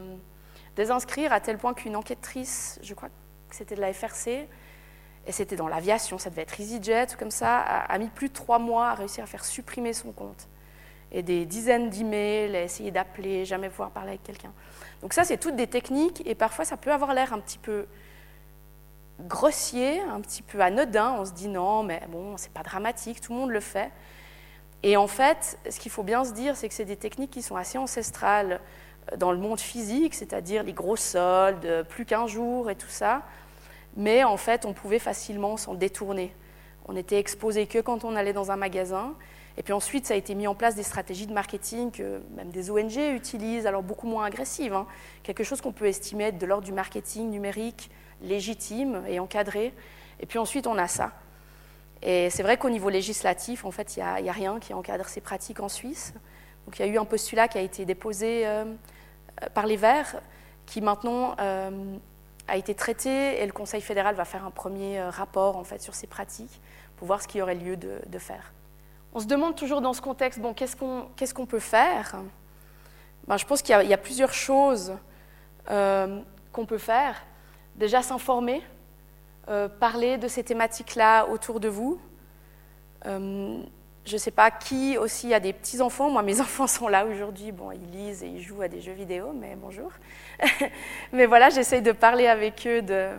désinscrire, 0.77 1.33
à 1.33 1.41
tel 1.41 1.59
point 1.59 1.75
qu'une 1.75 1.97
enquêtrice, 1.97 2.79
je 2.83 2.93
crois 2.93 3.09
que 3.09 3.57
c'était 3.57 3.75
de 3.75 3.81
la 3.81 3.93
FRC, 3.93 4.49
et 5.27 5.33
c'était 5.33 5.57
dans 5.57 5.69
l'aviation, 5.69 6.19
ça 6.19 6.29
devait 6.29 6.43
être 6.43 6.61
EasyJet, 6.61 7.09
comme 7.19 7.31
ça, 7.31 7.59
a 7.59 7.99
mis 7.99 8.09
plus 8.09 8.29
de 8.29 8.35
trois 8.35 8.59
mois 8.59 8.89
à 8.89 8.95
réussir 8.95 9.25
à 9.25 9.27
faire 9.27 9.45
supprimer 9.45 9.93
son 9.93 10.13
compte. 10.13 10.49
Et 11.13 11.23
des 11.23 11.47
dizaines 11.47 11.91
d'emails, 11.91 12.55
à 12.57 12.63
essayer 12.63 12.91
d'appeler, 12.91 13.45
jamais 13.45 13.69
pouvoir 13.69 13.91
parler 13.91 14.11
avec 14.11 14.23
quelqu'un. 14.23 14.53
Donc 15.03 15.13
ça, 15.13 15.25
c'est 15.25 15.39
toutes 15.39 15.57
des 15.57 15.67
techniques, 15.67 16.23
et 16.27 16.35
parfois 16.35 16.65
ça 16.65 16.77
peut 16.77 16.93
avoir 16.93 17.15
l'air 17.15 17.33
un 17.33 17.41
petit 17.41 17.59
peu 17.59 17.87
grossier, 19.21 20.01
un 20.01 20.21
petit 20.21 20.43
peu 20.43 20.61
anodin. 20.61 21.17
On 21.19 21.25
se 21.25 21.33
dit 21.33 21.49
non, 21.49 21.83
mais 21.83 22.03
bon, 22.09 22.37
c'est 22.37 22.53
pas 22.53 22.63
dramatique, 22.63 23.21
tout 23.21 23.33
le 23.33 23.39
monde 23.39 23.51
le 23.51 23.61
fait. 23.61 23.91
Et 24.83 24.97
en 24.97 25.09
fait, 25.09 25.59
ce 25.69 25.81
qu'il 25.81 25.91
faut 25.91 26.05
bien 26.05 26.25
se 26.25 26.33
dire, 26.33 26.57
c'est 26.57 26.69
que 26.69 26.75
c'est 26.75 26.85
des 26.85 26.97
techniques 26.97 27.31
qui 27.31 27.43
sont 27.43 27.57
assez 27.57 27.79
ancestrales 27.79 28.61
euh, 29.13 29.17
dans 29.17 29.33
le 29.33 29.39
monde 29.39 29.59
physique, 29.59 30.15
c'est-à-dire 30.15 30.63
les 30.63 30.73
gros 30.73 30.97
soldes, 30.97 31.85
plus 31.89 32.05
qu'un 32.05 32.27
jour 32.27 32.71
et 32.71 32.77
tout 32.77 32.89
ça. 32.89 33.23
Mais 33.97 34.23
en 34.23 34.37
fait, 34.37 34.65
on 34.65 34.73
pouvait 34.73 35.01
facilement 35.01 35.57
s'en 35.57 35.75
détourner. 35.75 36.33
On 36.87 36.95
était 36.95 37.19
exposé 37.19 37.67
que 37.67 37.81
quand 37.81 38.05
on 38.05 38.15
allait 38.15 38.33
dans 38.33 38.51
un 38.51 38.57
magasin. 38.57 39.15
Et 39.59 39.63
puis 39.63 39.73
ensuite, 39.73 40.07
ça 40.07 40.15
a 40.15 40.17
été 40.17 40.37
mis 40.37 40.47
en 40.47 40.55
place 40.55 40.77
des 40.77 40.85
stratégies 40.85 41.27
de 41.27 41.33
marketing 41.33 41.91
que 41.91 42.23
même 42.37 42.51
des 42.51 42.71
ONG 42.71 42.97
utilisent, 42.97 43.67
alors 43.67 43.83
beaucoup 43.83 44.07
moins 44.07 44.25
agressives. 44.25 44.73
Hein. 44.73 44.87
Quelque 45.25 45.43
chose 45.43 45.61
qu'on 45.61 45.73
peut 45.73 45.87
estimer 45.87 46.25
être 46.25 46.39
de 46.39 46.47
l'ordre 46.47 46.65
du 46.65 46.73
marketing 46.73 47.29
numérique 47.29 47.91
légitime 48.23 49.03
et 49.09 49.19
encadré. 49.19 49.75
Et 50.21 50.27
puis 50.27 50.39
ensuite, 50.39 50.69
on 50.69 50.79
a 50.79 50.87
ça. 50.87 51.13
Et 52.03 52.31
c'est 52.31 52.45
vrai 52.45 52.57
qu'au 52.57 52.71
niveau 52.71 52.89
législatif, 52.89 53.65
en 53.65 53.73
fait, 53.73 53.97
il 53.97 54.05
n'y 54.23 54.29
a, 54.29 54.33
rien 54.33 54.61
qui 54.61 54.75
encadre 54.75 55.07
ces 55.07 55.21
pratiques 55.21 55.59
en 55.59 55.69
Suisse. 55.69 56.15
Donc 56.65 56.79
il 56.79 56.87
y 56.87 56.89
a 56.89 56.93
eu 56.93 56.97
un 56.97 57.05
postulat 57.05 57.49
qui 57.49 57.59
a 57.59 57.63
été 57.63 57.85
déposé 57.85 58.47
euh, 58.47 58.65
par 59.55 59.67
les 59.67 59.77
Verts, 59.77 60.21
qui 60.67 60.81
maintenant 60.81 61.35
euh, 61.41 61.97
a 62.47 62.57
été 62.57 62.77
traité, 62.77 63.43
et 63.43 63.47
le 63.47 63.53
Conseil 63.53 63.81
fédéral 63.81 64.15
va 64.15 64.25
faire 64.25 64.45
un 64.45 64.53
premier 64.53 65.01
euh, 65.01 65.11
rapport 65.11 65.57
en 65.57 65.65
fait 65.65 65.83
sur 65.83 65.97
ces 65.97 66.07
pratiques 66.07 66.61
pour 66.97 67.09
voir 67.09 67.21
ce 67.21 67.27
qu'il 67.27 67.41
y 67.41 67.43
aurait 67.43 67.57
lieu 67.57 67.77
de 67.77 68.19
faire. 68.19 68.53
On 69.15 69.21
se 69.21 69.27
demande 69.27 69.57
toujours 69.57 69.81
dans 69.81 69.93
ce 69.93 70.03
contexte, 70.03 70.39
bon, 70.39 70.55
qu'est-ce 70.55 70.77
qu'on 71.35 71.47
peut 71.47 71.59
faire? 71.59 72.17
Ben, 73.27 73.37
Je 73.37 73.47
pense 73.47 73.63
qu'il 73.63 73.75
y, 73.75 73.93
a 73.93 73.99
plusieurs 73.99 74.33
choses 74.33 74.95
euh, 75.71 76.21
qu'on 76.53 76.67
peut 76.67 76.79
faire. 76.79 77.17
Déjà 77.77 78.03
s'informer, 78.03 78.63
euh, 79.49 79.69
parler 79.69 80.19
de 80.19 80.29
ces 80.29 80.45
thématiques-là 80.45 81.27
autour 81.27 81.61
de 81.61 81.69
vous. 81.69 82.01
Euh, 83.07 83.63
je 84.05 84.13
ne 84.15 84.19
sais 84.19 84.31
pas 84.31 84.51
qui 84.51 84.97
aussi 84.99 85.33
a 85.35 85.41
des 85.41 85.53
petits-enfants. 85.53 86.11
Moi, 86.11 86.23
mes 86.23 86.41
enfants 86.43 86.67
sont 86.67 86.89
là 86.89 87.07
aujourd'hui. 87.07 87.53
Bon, 87.53 87.71
ils 87.73 87.91
lisent 87.91 88.23
et 88.23 88.29
ils 88.29 88.43
jouent 88.43 88.63
à 88.63 88.69
des 88.69 88.81
jeux 88.81 88.93
vidéo, 88.93 89.33
mais 89.35 89.57
bonjour. 89.57 89.91
mais 91.13 91.27
voilà, 91.27 91.51
j'essaye 91.51 91.83
de 91.83 91.93
parler 91.93 92.27
avec 92.27 92.67
eux 92.67 92.83
de, 92.83 93.11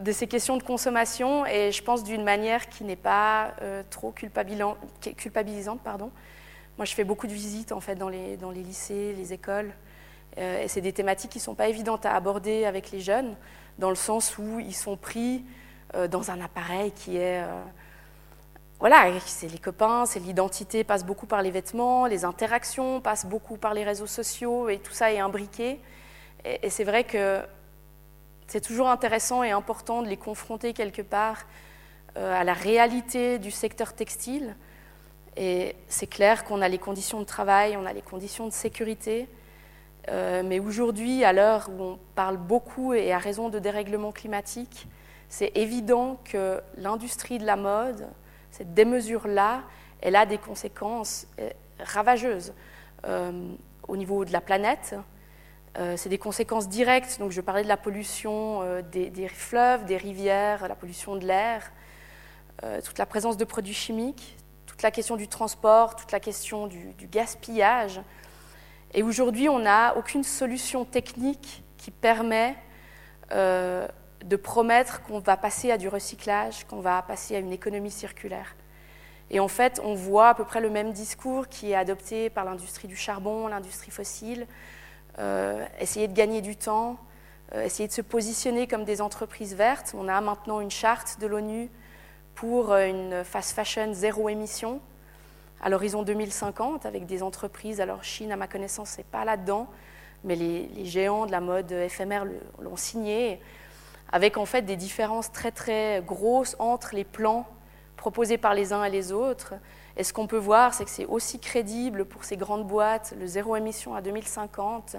de 0.00 0.12
ces 0.12 0.26
questions 0.26 0.56
de 0.56 0.62
consommation 0.62 1.46
et 1.46 1.72
je 1.72 1.82
pense 1.82 2.04
d'une 2.04 2.24
manière 2.24 2.68
qui 2.68 2.84
n'est 2.84 2.96
pas 2.96 3.54
euh, 3.62 3.82
trop 3.90 4.12
culpabilisante. 4.12 5.80
Pardon. 5.82 6.10
Moi, 6.76 6.84
je 6.84 6.94
fais 6.94 7.04
beaucoup 7.04 7.26
de 7.26 7.32
visites 7.32 7.72
en 7.72 7.80
fait 7.80 7.96
dans 7.96 8.08
les, 8.08 8.36
dans 8.36 8.50
les 8.50 8.62
lycées, 8.62 9.14
les 9.16 9.32
écoles, 9.32 9.72
euh, 10.38 10.62
et 10.62 10.68
c'est 10.68 10.80
des 10.80 10.92
thématiques 10.92 11.32
qui 11.32 11.38
ne 11.38 11.42
sont 11.42 11.54
pas 11.54 11.68
évidentes 11.68 12.06
à 12.06 12.14
aborder 12.14 12.64
avec 12.64 12.90
les 12.90 13.00
jeunes, 13.00 13.34
dans 13.78 13.90
le 13.90 13.96
sens 13.96 14.38
où 14.38 14.60
ils 14.60 14.74
sont 14.74 14.96
pris 14.96 15.44
euh, 15.94 16.06
dans 16.06 16.30
un 16.30 16.40
appareil 16.40 16.92
qui 16.92 17.16
est 17.16 17.42
voilà, 18.80 19.10
c'est 19.26 19.48
les 19.48 19.58
copains, 19.58 20.06
c'est 20.06 20.20
l'identité 20.20 20.84
passe 20.84 21.04
beaucoup 21.04 21.26
par 21.26 21.42
les 21.42 21.50
vêtements, 21.50 22.06
les 22.06 22.24
interactions 22.24 23.00
passent 23.00 23.26
beaucoup 23.26 23.56
par 23.56 23.74
les 23.74 23.82
réseaux 23.82 24.06
sociaux 24.06 24.68
et 24.68 24.78
tout 24.78 24.92
ça 24.92 25.12
est 25.12 25.18
imbriqué. 25.18 25.80
et 26.44 26.70
c'est 26.70 26.84
vrai 26.84 27.02
que 27.02 27.42
c'est 28.48 28.62
toujours 28.62 28.88
intéressant 28.88 29.42
et 29.42 29.50
important 29.50 30.02
de 30.02 30.08
les 30.08 30.16
confronter 30.16 30.72
quelque 30.72 31.02
part 31.02 31.44
euh, 32.16 32.34
à 32.34 32.44
la 32.44 32.54
réalité 32.54 33.38
du 33.38 33.50
secteur 33.50 33.92
textile. 33.92 34.56
Et 35.36 35.76
c'est 35.86 36.06
clair 36.06 36.44
qu'on 36.44 36.62
a 36.62 36.68
les 36.68 36.78
conditions 36.78 37.20
de 37.20 37.26
travail, 37.26 37.76
on 37.76 37.84
a 37.84 37.92
les 37.92 38.02
conditions 38.02 38.46
de 38.46 38.52
sécurité. 38.52 39.28
Euh, 40.08 40.42
mais 40.42 40.60
aujourd'hui, 40.60 41.24
à 41.24 41.34
l'heure 41.34 41.68
où 41.68 41.82
on 41.82 41.98
parle 42.14 42.38
beaucoup 42.38 42.94
et 42.94 43.12
à 43.12 43.18
raison 43.18 43.50
de 43.50 43.58
dérèglement 43.58 44.12
climatique, 44.12 44.88
c'est 45.28 45.52
évident 45.54 46.18
que 46.24 46.62
l'industrie 46.78 47.38
de 47.38 47.44
la 47.44 47.56
mode, 47.56 48.08
cette 48.50 48.72
démesure-là, 48.72 49.62
elle 50.00 50.16
a 50.16 50.24
des 50.24 50.38
conséquences 50.38 51.26
euh, 51.38 51.50
ravageuses 51.80 52.54
au 53.86 53.96
niveau 53.96 54.24
de 54.24 54.32
la 54.32 54.40
planète, 54.40 54.96
c'est 55.96 56.08
des 56.08 56.18
conséquences 56.18 56.68
directes. 56.68 57.18
Donc, 57.18 57.30
je 57.30 57.40
parlais 57.40 57.62
de 57.62 57.68
la 57.68 57.76
pollution 57.76 58.62
euh, 58.62 58.82
des, 58.82 59.28
fleuves, 59.28 59.84
des 59.84 59.96
rivières, 59.96 60.66
la 60.66 60.74
pollution 60.74 61.16
de 61.16 61.24
l'air, 61.24 61.70
euh, 62.64 62.80
toute 62.80 62.98
la 62.98 63.06
présence 63.06 63.36
de 63.36 63.44
produits 63.44 63.74
chimiques, 63.74 64.36
toute 64.66 64.82
la 64.82 64.90
question 64.90 65.16
du 65.16 65.28
transport, 65.28 65.94
toute 65.96 66.12
la 66.12 66.20
question 66.20 66.66
du, 66.66 66.94
gaspillage. 67.10 68.00
Et 68.92 69.02
aujourd'hui, 69.02 69.48
on 69.48 69.60
n'a 69.60 69.96
aucune 69.96 70.24
solution 70.24 70.84
technique 70.84 71.62
qui 71.76 71.90
permet 71.90 72.56
de 73.30 74.36
promettre 74.36 75.02
qu'on 75.02 75.18
va 75.18 75.36
passer 75.36 75.70
à 75.70 75.76
du 75.76 75.88
recyclage, 75.88 76.64
qu'on 76.64 76.80
va 76.80 77.02
passer 77.02 77.36
à 77.36 77.38
une 77.38 77.52
économie 77.52 77.90
circulaire. 77.90 78.56
Et 79.30 79.40
en 79.40 79.48
fait, 79.48 79.80
on 79.84 79.94
voit 79.94 80.30
à 80.30 80.34
peu 80.34 80.44
près 80.44 80.60
le 80.60 80.70
même 80.70 80.92
discours 80.92 81.48
qui 81.48 81.72
est 81.72 81.74
adopté 81.74 82.30
par 82.30 82.46
l'industrie 82.46 82.88
du 82.88 82.96
charbon, 82.96 83.46
l'industrie 83.46 83.90
fossile, 83.90 84.42
euh, 84.42 84.77
essayer 85.80 86.08
de 86.08 86.14
gagner 86.14 86.40
du 86.40 86.56
temps, 86.56 86.98
euh, 87.54 87.64
essayer 87.64 87.88
de 87.88 87.92
se 87.94 88.02
positionner 88.02 88.66
comme 88.66 88.84
des 88.84 89.00
entreprises 89.00 89.54
vertes. 89.54 89.94
On 89.96 90.06
a 90.06 90.20
maintenant 90.20 90.60
une 90.60 90.70
charte 90.70 91.18
de 91.18 91.26
l'ONU 91.26 91.70
pour 92.34 92.72
euh, 92.72 92.86
une 92.86 93.24
fast 93.24 93.52
fashion 93.52 93.94
zéro 93.94 94.28
émission 94.28 94.82
à 95.62 95.70
l'horizon 95.70 96.02
2050 96.02 96.84
avec 96.84 97.06
des 97.06 97.22
entreprises. 97.22 97.80
Alors 97.80 98.04
Chine, 98.04 98.32
à 98.32 98.36
ma 98.36 98.48
connaissance, 98.48 98.98
n'est 98.98 99.04
pas 99.04 99.24
là-dedans, 99.24 99.66
mais 100.24 100.36
les, 100.36 100.66
les, 100.68 100.84
géants 100.84 101.24
de 101.24 101.32
la 101.32 101.40
mode 101.40 101.72
éphémère 101.72 102.26
l'ont 102.60 102.76
signé, 102.76 103.40
avec 104.12 104.36
en 104.36 104.44
fait 104.44 104.62
des 104.62 104.76
différences 104.76 105.32
très 105.32 105.50
très 105.50 106.02
grosses 106.06 106.54
entre 106.58 106.94
les 106.94 107.04
plans 107.04 107.46
proposés 107.96 108.36
par 108.36 108.52
les 108.52 108.74
uns 108.74 108.84
et 108.84 108.90
les 108.90 109.10
autres. 109.10 109.54
Et 109.98 110.04
ce 110.04 110.12
qu'on 110.12 110.28
peut 110.28 110.38
voir, 110.38 110.74
c'est 110.74 110.84
que 110.84 110.90
c'est 110.90 111.06
aussi 111.06 111.40
crédible 111.40 112.04
pour 112.04 112.22
ces 112.22 112.36
grandes 112.36 112.64
boîtes, 112.64 113.14
le 113.18 113.26
zéro 113.26 113.56
émission 113.56 113.96
à 113.96 114.00
2050, 114.00 114.94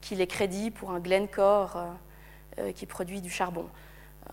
qu'il 0.00 0.22
est 0.22 0.26
crédible 0.26 0.74
pour 0.74 0.92
un 0.92 0.98
Glencore 0.98 1.76
euh, 1.76 1.88
euh, 2.58 2.72
qui 2.72 2.86
produit 2.86 3.20
du 3.20 3.28
charbon. 3.28 3.68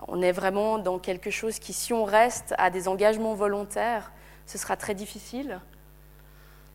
On 0.08 0.22
est 0.22 0.32
vraiment 0.32 0.80
dans 0.80 0.98
quelque 0.98 1.30
chose 1.30 1.60
qui, 1.60 1.74
si 1.74 1.92
on 1.92 2.06
reste 2.06 2.56
à 2.58 2.70
des 2.70 2.88
engagements 2.88 3.34
volontaires, 3.34 4.14
ce 4.46 4.58
sera 4.58 4.78
très 4.78 4.96
difficile. 4.96 5.60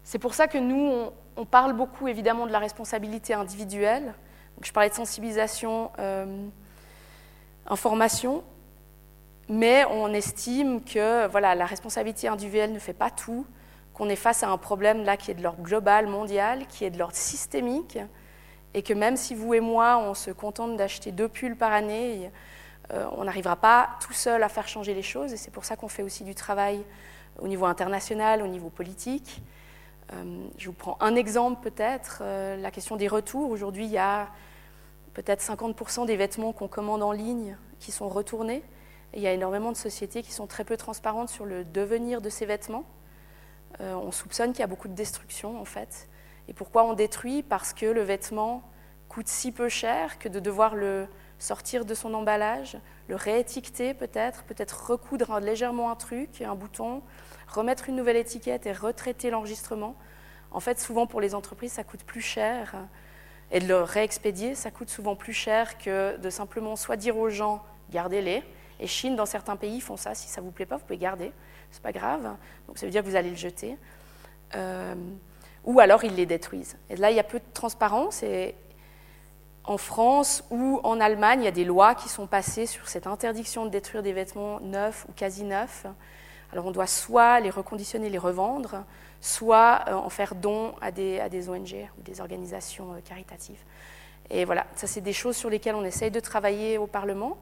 C'est 0.05 0.18
pour 0.18 0.35
ça 0.35 0.47
que 0.47 0.59
nous, 0.59 1.11
on, 1.37 1.47
parle 1.47 1.72
beaucoup 1.72 2.09
évidemment 2.09 2.47
de 2.47 2.53
la 2.53 2.59
responsabilité 2.59 3.33
individuelle. 3.33 4.12
je 4.61 4.72
parlais 4.72 4.91
de 4.91 4.95
sensibilisation, 4.95 5.91
euh, 5.99 6.49
information, 7.66 8.45
mais 9.53 9.84
on 9.90 10.14
estime 10.14 10.82
que 10.82 11.26
voilà, 11.26 11.55
la 11.55 11.66
responsabilité 11.66 12.26
individuelle 12.26 12.72
ne 12.72 12.78
fait 12.78 12.94
pas 12.94 13.11
tout, 13.11 13.44
qu'on 13.92 14.09
est 14.09 14.16
face 14.16 14.42
à 14.42 14.48
un 14.48 14.57
problème 14.57 15.05
là 15.05 15.18
qui 15.18 15.30
est 15.30 15.34
de 15.34 15.42
l'ordre 15.42 15.62
global, 15.62 16.07
mondial, 16.07 16.66
qui 16.68 16.86
est 16.86 16.90
de 16.90 16.98
l'ordre 16.98 17.14
systémique, 17.14 17.98
et 18.72 18.82
que 18.82 18.94
même 18.94 19.18
si 19.18 19.34
vous 19.34 19.53
et 19.53 19.61
moi, 19.61 19.98
on 19.98 20.14
se 20.14 20.30
contente 20.30 20.78
d'acheter 20.78 21.12
deux 21.12 21.28
pulls 21.28 21.55
par 21.55 21.70
année, 21.70 22.30
euh, 22.94 23.05
on 23.12 23.24
n'arrivera 23.24 23.57
pas 23.57 23.90
tout 24.00 24.14
seul 24.14 24.42
à 24.42 24.48
faire 24.48 24.66
changer 24.66 24.94
les 24.94 25.03
choses, 25.03 25.34
et 25.34 25.36
c'est 25.36 25.50
pour 25.50 25.66
ça 25.66 25.76
qu'on 25.76 25.88
fait 25.88 26.03
aussi 26.03 26.24
du 26.24 26.34
travail 26.34 26.82
au 27.38 27.46
niveau 27.46 27.66
international, 27.66 28.40
au 28.40 28.46
niveau 28.46 28.70
politique. 28.70 29.42
Euh, 30.14 30.46
je 30.57 30.68
vous 30.68 30.72
prends 30.72 30.96
un 31.00 31.14
exemple 31.14 31.61
peut-être, 31.62 32.22
euh, 32.22 32.57
la 32.57 32.70
question 32.70 32.96
des 32.96 33.07
retours. 33.07 33.50
Aujourd'hui, 33.50 33.84
il 33.84 33.92
y 33.92 33.98
a 33.98 34.28
peut-être 35.12 35.42
50% 35.42 36.07
des 36.07 36.16
vêtements 36.16 36.53
qu'on 36.53 36.68
commande 36.68 37.03
en 37.03 37.12
ligne 37.12 37.59
qui 37.80 37.92
sont 37.92 38.09
retournés 38.09 38.62
il 39.14 39.20
y 39.22 39.26
a 39.26 39.32
énormément 39.32 39.72
de 39.72 39.76
sociétés 39.76 40.22
qui 40.22 40.32
sont 40.32 40.46
très 40.46 40.64
peu 40.64 40.76
transparentes 40.76 41.28
sur 41.28 41.44
le 41.44 41.64
devenir 41.64 42.20
de 42.20 42.30
ces 42.30 42.46
vêtements. 42.46 42.84
Euh, 43.80 43.94
on 43.94 44.12
soupçonne 44.12 44.52
qu'il 44.52 44.60
y 44.60 44.64
a 44.64 44.68
beaucoup 44.68 44.88
de 44.88 44.94
destruction 44.94 45.60
en 45.60 45.64
fait. 45.64 46.08
Et 46.48 46.54
pourquoi 46.54 46.84
on 46.84 46.94
détruit? 46.94 47.42
Parce 47.42 47.72
que 47.72 47.86
le 47.86 48.02
vêtement 48.02 48.62
coûte 49.08 49.28
si 49.28 49.52
peu 49.52 49.68
cher 49.68 50.18
que 50.18 50.28
de 50.28 50.40
devoir 50.40 50.74
le 50.74 51.06
sortir 51.38 51.84
de 51.84 51.94
son 51.94 52.14
emballage, 52.14 52.78
le 53.08 53.16
réétiqueter 53.16 53.94
peut-être, 53.94 54.44
peut-être 54.44 54.90
recoudre 54.90 55.40
légèrement 55.40 55.90
un 55.90 55.96
truc, 55.96 56.40
un 56.40 56.54
bouton, 56.54 57.02
remettre 57.48 57.88
une 57.88 57.96
nouvelle 57.96 58.16
étiquette 58.16 58.64
et 58.66 58.72
retraiter 58.72 59.30
l'enregistrement. 59.30 59.96
En 60.50 60.60
fait, 60.60 60.78
souvent 60.78 61.06
pour 61.06 61.20
les 61.20 61.34
entreprises, 61.34 61.72
ça 61.72 61.84
coûte 61.84 62.04
plus 62.04 62.20
cher. 62.20 62.76
Et 63.50 63.60
de 63.60 63.66
le 63.66 63.82
réexpédier, 63.82 64.54
ça 64.54 64.70
coûte 64.70 64.88
souvent 64.88 65.16
plus 65.16 65.32
cher 65.32 65.76
que 65.78 66.16
de 66.16 66.30
simplement 66.30 66.76
soit 66.76 66.96
dire 66.96 67.18
aux 67.18 67.28
gens, 67.28 67.62
gardez-les, 67.90 68.42
et 68.81 68.87
Chine, 68.87 69.16
dans 69.16 69.27
certains 69.27 69.57
pays, 69.57 69.81
font 69.81 69.97
ça. 69.97 70.14
Si 70.14 70.29
ça 70.29 70.41
ne 70.41 70.47
vous 70.47 70.53
plaît 70.53 70.66
pas, 70.66 70.77
vous 70.77 70.85
pouvez 70.85 70.99
garder. 70.99 71.33
C'est 71.70 71.83
pas 71.83 71.93
grave. 71.93 72.37
Donc 72.66 72.79
ça 72.79 72.87
veut 72.87 72.93
dire 72.93 73.03
que 73.03 73.09
vous 73.09 73.16
allez 73.16 73.31
le 73.31 73.37
jeter. 73.37 73.77
Euh, 74.55 74.95
ou 75.64 75.81
alors 75.81 76.05
ils 76.05 76.14
les 76.14 76.27
détruisent. 76.27 76.77
Et 76.91 76.97
là, 76.97 77.11
il 77.11 77.16
y 77.16 77.20
a 77.20 77.25
peu 77.25 77.39
de 77.39 77.45
transparence. 77.55 78.25
En 79.64 79.79
France 79.79 80.45
ou 80.51 80.81
en 80.83 81.01
Allemagne, 81.01 81.43
il 81.43 81.45
y 81.45 81.49
a 81.49 81.53
des 81.53 81.64
lois 81.64 81.95
qui 81.95 82.09
sont 82.09 82.27
passées 82.27 82.66
sur 82.66 82.89
cette 82.89 83.07
interdiction 83.07 83.64
de 83.64 83.70
détruire 83.70 84.03
des 84.03 84.12
vêtements 84.12 84.59
neufs 84.61 85.07
ou 85.09 85.12
quasi 85.12 85.45
neufs, 85.45 85.87
Alors 86.53 86.66
on 86.66 86.73
doit 86.73 86.89
soit 86.89 87.39
les 87.39 87.51
reconditionner, 87.51 88.11
les 88.11 88.18
revendre, 88.18 88.85
soit 89.20 89.85
en 89.89 90.09
faire 90.09 90.35
don 90.35 90.75
à 90.81 90.91
des, 90.91 91.20
à 91.20 91.29
des 91.29 91.49
ONG 91.49 91.89
ou 91.97 92.03
des 92.03 92.20
organisations 92.20 92.89
caritatives. 93.05 93.61
Et 94.31 94.45
voilà, 94.45 94.66
ça 94.75 94.89
c'est 94.89 95.01
des 95.01 95.12
choses 95.12 95.37
sur 95.37 95.49
lesquelles 95.49 95.77
on 95.77 95.85
essaye 95.85 96.11
de 96.11 96.20
travailler 96.20 96.77
au 96.77 96.89
Parlement. 96.89 97.37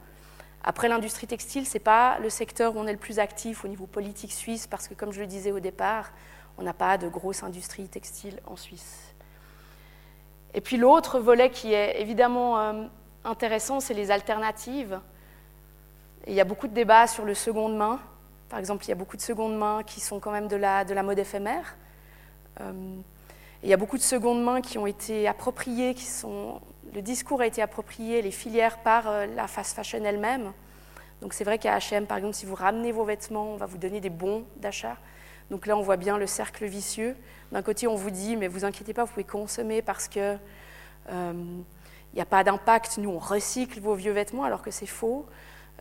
Après, 0.62 0.88
l'industrie 0.88 1.26
textile, 1.26 1.66
ce 1.66 1.74
n'est 1.74 1.80
pas 1.80 2.18
le 2.18 2.28
secteur 2.28 2.76
où 2.76 2.78
on 2.78 2.86
est 2.86 2.92
le 2.92 2.98
plus 2.98 3.18
actif 3.18 3.64
au 3.64 3.68
niveau 3.68 3.86
politique 3.86 4.32
suisse, 4.32 4.66
parce 4.66 4.88
que 4.88 4.94
comme 4.94 5.12
je 5.12 5.20
le 5.20 5.26
disais 5.26 5.52
au 5.52 5.60
départ, 5.60 6.10
on 6.58 6.62
n'a 6.62 6.74
pas 6.74 6.98
de 6.98 7.08
grosse 7.08 7.42
industrie 7.42 7.88
textile 7.88 8.38
en 8.46 8.56
Suisse. 8.56 9.14
Et 10.52 10.60
puis 10.60 10.76
l'autre 10.76 11.18
volet 11.18 11.50
qui 11.50 11.72
est 11.72 12.00
évidemment 12.00 12.60
euh, 12.60 12.84
intéressant, 13.24 13.80
c'est 13.80 13.94
les 13.94 14.10
alternatives. 14.10 15.00
il 16.26 16.34
y 16.34 16.40
a 16.40 16.44
beaucoup 16.44 16.68
de 16.68 16.74
débats 16.74 17.06
sur 17.06 17.24
le 17.24 17.34
seconde 17.34 17.76
main. 17.76 17.98
Par 18.50 18.58
exemple, 18.58 18.84
il 18.84 18.88
y 18.88 18.92
a 18.92 18.96
beaucoup 18.96 19.16
de 19.16 19.22
seconde 19.22 19.56
main 19.56 19.82
qui 19.84 20.00
sont 20.00 20.18
quand 20.18 20.32
même 20.32 20.48
de 20.48 20.56
la, 20.56 20.84
de 20.84 20.92
la 20.92 21.02
mode 21.02 21.18
éphémère. 21.18 21.76
Euh, 22.60 22.72
il 23.62 23.68
y 23.68 23.72
a 23.72 23.76
beaucoup 23.76 23.96
de 23.96 24.02
secondes 24.02 24.42
mains 24.42 24.60
qui 24.60 24.76
ont 24.76 24.86
été 24.86 25.28
appropriées, 25.28 25.94
qui 25.94 26.04
sont 26.04 26.60
le 26.94 27.02
discours 27.02 27.40
a 27.40 27.46
été 27.46 27.62
approprié, 27.62 28.22
les 28.22 28.30
filières 28.30 28.78
par 28.78 29.08
euh, 29.08 29.26
la 29.26 29.46
fast 29.46 29.76
fashion 29.76 30.04
elle-même. 30.04 30.52
Donc 31.20 31.34
c'est 31.34 31.44
vrai 31.44 31.58
qu'à 31.58 31.76
H&M, 31.78 32.06
par 32.06 32.16
exemple, 32.16 32.34
si 32.34 32.46
vous 32.46 32.54
ramenez 32.54 32.92
vos 32.92 33.04
vêtements, 33.04 33.52
on 33.52 33.56
va 33.56 33.66
vous 33.66 33.78
donner 33.78 34.00
des 34.00 34.10
bons 34.10 34.44
d'achat. 34.56 34.96
Donc 35.50 35.66
là, 35.66 35.76
on 35.76 35.82
voit 35.82 35.96
bien 35.96 36.16
le 36.16 36.26
cercle 36.26 36.64
vicieux. 36.64 37.16
D'un 37.52 37.62
côté, 37.62 37.86
on 37.86 37.94
vous 37.94 38.10
dit, 38.10 38.36
mais 38.36 38.48
vous 38.48 38.64
inquiétez 38.64 38.94
pas, 38.94 39.04
vous 39.04 39.10
pouvez 39.10 39.24
consommer 39.24 39.82
parce 39.82 40.08
que 40.08 40.34
il 40.34 41.12
euh, 41.12 41.32
n'y 42.14 42.20
a 42.20 42.24
pas 42.24 42.44
d'impact. 42.44 42.98
Nous, 42.98 43.10
on 43.10 43.18
recycle 43.18 43.80
vos 43.80 43.94
vieux 43.94 44.12
vêtements 44.12 44.44
alors 44.44 44.62
que 44.62 44.70
c'est 44.70 44.86
faux. 44.86 45.26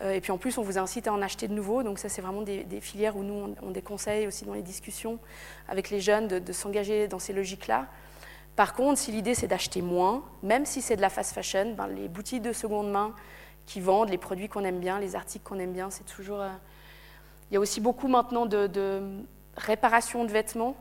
Euh, 0.02 0.14
et 0.14 0.22
puis 0.22 0.32
en 0.32 0.38
plus, 0.38 0.58
on 0.58 0.64
vous 0.64 0.78
incite 0.78 1.08
à 1.08 1.14
en 1.14 1.22
acheter 1.22 1.48
de 1.48 1.54
nouveaux. 1.54 1.84
Donc 1.84 2.00
ça, 2.00 2.10
c'est 2.10 2.22
vraiment 2.22 2.42
des, 2.42 2.66
filières 2.82 3.16
où 3.16 3.24
nous, 3.24 3.56
on, 3.62 3.72
des 3.72 3.82
conseils 3.82 4.28
aussi 4.28 4.46
dans 4.46 4.54
les 4.54 4.62
discussions 4.62 5.20
avec 5.68 5.90
les 5.90 6.02
jeunes 6.02 6.28
de 6.28 6.54
s'engager 6.54 7.08
dans 7.08 7.20
ces 7.20 7.34
logiques-là. 7.34 7.88
Par 8.60 8.74
contre, 8.74 9.00
si 9.00 9.14
l'idée 9.14 9.36
c'est 9.36 9.48
d'acheter 9.48 9.82
moins, 9.82 10.22
même 10.44 10.66
si 10.66 10.82
c'est 10.82 10.98
de 10.98 11.02
la 11.02 11.10
fast 11.10 11.34
fashion, 11.34 11.76
ben, 11.78 11.88
les 11.88 12.10
boutiques 12.10 12.42
de 12.42 12.52
seconde 12.52 12.92
main 12.92 13.16
qui 13.66 13.80
vendent 13.80 14.10
les 14.10 14.18
produits 14.18 14.50
qu'on 14.50 14.66
aime 14.66 14.82
bien, 14.82 15.00
les 15.00 15.16
articles 15.16 15.46
qu'on 15.48 15.60
aime 15.60 15.72
bien, 15.72 15.90
c'est 15.90 16.04
toujours. 16.04 16.42
Euh, 16.42 16.50
il 17.50 17.54
y 17.54 17.58
a 17.58 17.62
aussi 17.62 17.80
beaucoup 17.80 18.10
maintenant 18.10 18.46
de, 18.46 19.24
réparation 19.56 20.26
de 20.26 20.32
vêtements. 20.34 20.76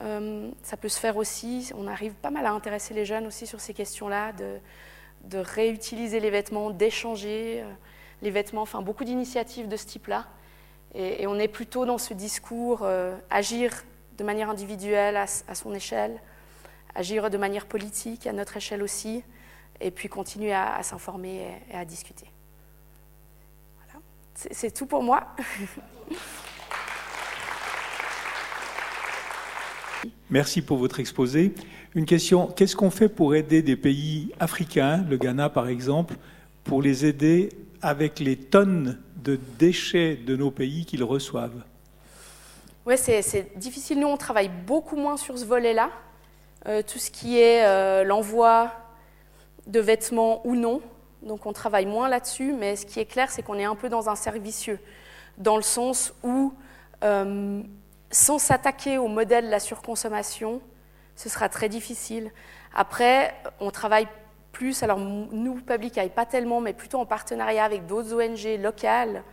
Euh, 0.00 0.50
ça 0.62 0.76
peut 0.76 0.90
se 0.90 1.00
faire 1.00 1.16
aussi. 1.16 1.72
On 1.78 1.86
arrive 1.86 2.12
pas 2.12 2.28
mal 2.28 2.44
à 2.44 2.52
intéresser 2.52 2.92
les 2.92 3.06
jeunes 3.06 3.26
aussi 3.26 3.46
sur 3.46 3.62
ces 3.62 3.72
questions-là, 3.72 4.32
de, 4.34 5.38
réutiliser 5.38 6.20
les 6.20 6.28
vêtements, 6.28 6.68
d'échanger 6.68 7.62
euh, 7.62 7.72
les 8.20 8.30
vêtements. 8.30 8.60
Enfin, 8.60 8.82
beaucoup 8.82 9.04
d'initiatives 9.04 9.66
de 9.66 9.78
ce 9.78 9.86
type-là. 9.86 10.26
Et, 10.94 11.26
on 11.26 11.38
est 11.38 11.48
plutôt 11.48 11.86
dans 11.86 11.96
ce 11.96 12.12
discours 12.12 12.86
agir 13.30 13.72
de 14.18 14.24
manière 14.24 14.50
individuelle 14.50 15.16
à 15.16 15.54
son 15.54 15.72
échelle 15.72 16.20
agir 16.94 17.30
de 17.30 17.36
manière 17.36 17.66
politique 17.66 18.26
à 18.26 18.32
notre 18.32 18.56
échelle 18.56 18.82
aussi, 18.82 19.22
et 19.80 19.90
puis 19.90 20.08
continuer 20.08 20.52
à, 20.52 20.82
s'informer 20.82 21.46
et, 21.70 21.74
à 21.74 21.84
discuter. 21.84 22.26
Voilà. 23.76 24.00
C'est 24.34 24.72
tout 24.72 24.86
pour 24.86 25.02
moi. 25.02 25.26
Merci 30.30 30.62
pour 30.62 30.78
votre 30.78 30.98
exposé. 31.00 31.52
Une 31.94 32.06
question, 32.06 32.46
qu'est-ce 32.46 32.74
qu'on 32.74 32.90
fait 32.90 33.10
pour 33.10 33.34
aider 33.34 33.60
des 33.62 33.76
pays 33.76 34.32
africains, 34.40 35.04
le 35.08 35.18
Ghana 35.18 35.50
par 35.50 35.68
exemple, 35.68 36.14
pour 36.64 36.80
les 36.80 37.04
aider 37.04 37.50
avec 37.82 38.18
les 38.18 38.36
tonnes 38.36 38.98
de 39.16 39.38
déchets 39.58 40.16
de 40.16 40.34
nos 40.36 40.50
pays 40.50 40.86
qu'ils 40.86 41.04
reçoivent? 41.04 41.62
Oui, 42.86 42.94
c'est 42.96 43.56
difficile. 43.56 44.00
Nous, 44.00 44.08
on 44.08 44.16
travaille 44.16 44.50
beaucoup 44.66 44.96
moins 44.96 45.16
sur 45.16 45.38
ce 45.38 45.44
volet-là. 45.44 45.90
Euh, 46.68 46.82
tout 46.82 46.98
ce 46.98 47.10
qui 47.10 47.40
est 47.40 47.64
euh, 47.64 48.04
l'envoi 48.04 48.70
de 49.66 49.80
vêtements 49.80 50.46
ou 50.46 50.54
non. 50.54 50.80
Donc 51.22 51.46
on 51.46 51.52
travaille 51.52 51.86
moins 51.86 52.08
là-dessus, 52.08 52.52
mais 52.52 52.76
ce 52.76 52.86
qui 52.86 53.00
est 53.00 53.04
clair, 53.04 53.30
c'est 53.30 53.42
qu'on 53.42 53.58
est 53.58 53.64
un 53.64 53.74
peu 53.74 53.88
dans 53.88 54.08
un 54.08 54.14
servicieux, 54.14 54.78
dans 55.38 55.56
le 55.56 55.62
sens 55.62 56.14
où, 56.22 56.54
euh, 57.02 57.62
sans 58.10 58.38
s'attaquer 58.38 58.98
au 58.98 59.08
modèle 59.08 59.46
de 59.46 59.50
la 59.50 59.60
surconsommation, 59.60 60.60
ce 61.16 61.28
sera 61.28 61.48
très 61.48 61.68
difficile. 61.68 62.30
Après, 62.74 63.34
on 63.60 63.70
travaille 63.70 64.06
plus, 64.52 64.82
alors 64.82 64.98
nous, 64.98 65.54
Public 65.54 65.98
Eye, 65.98 66.10
pas 66.10 66.26
tellement, 66.26 66.60
mais 66.60 66.74
plutôt 66.74 66.98
en 66.98 67.06
partenariat 67.06 67.64
avec 67.64 67.86
d'autres 67.86 68.14
ONG 68.14 68.60
locales, 68.60 69.24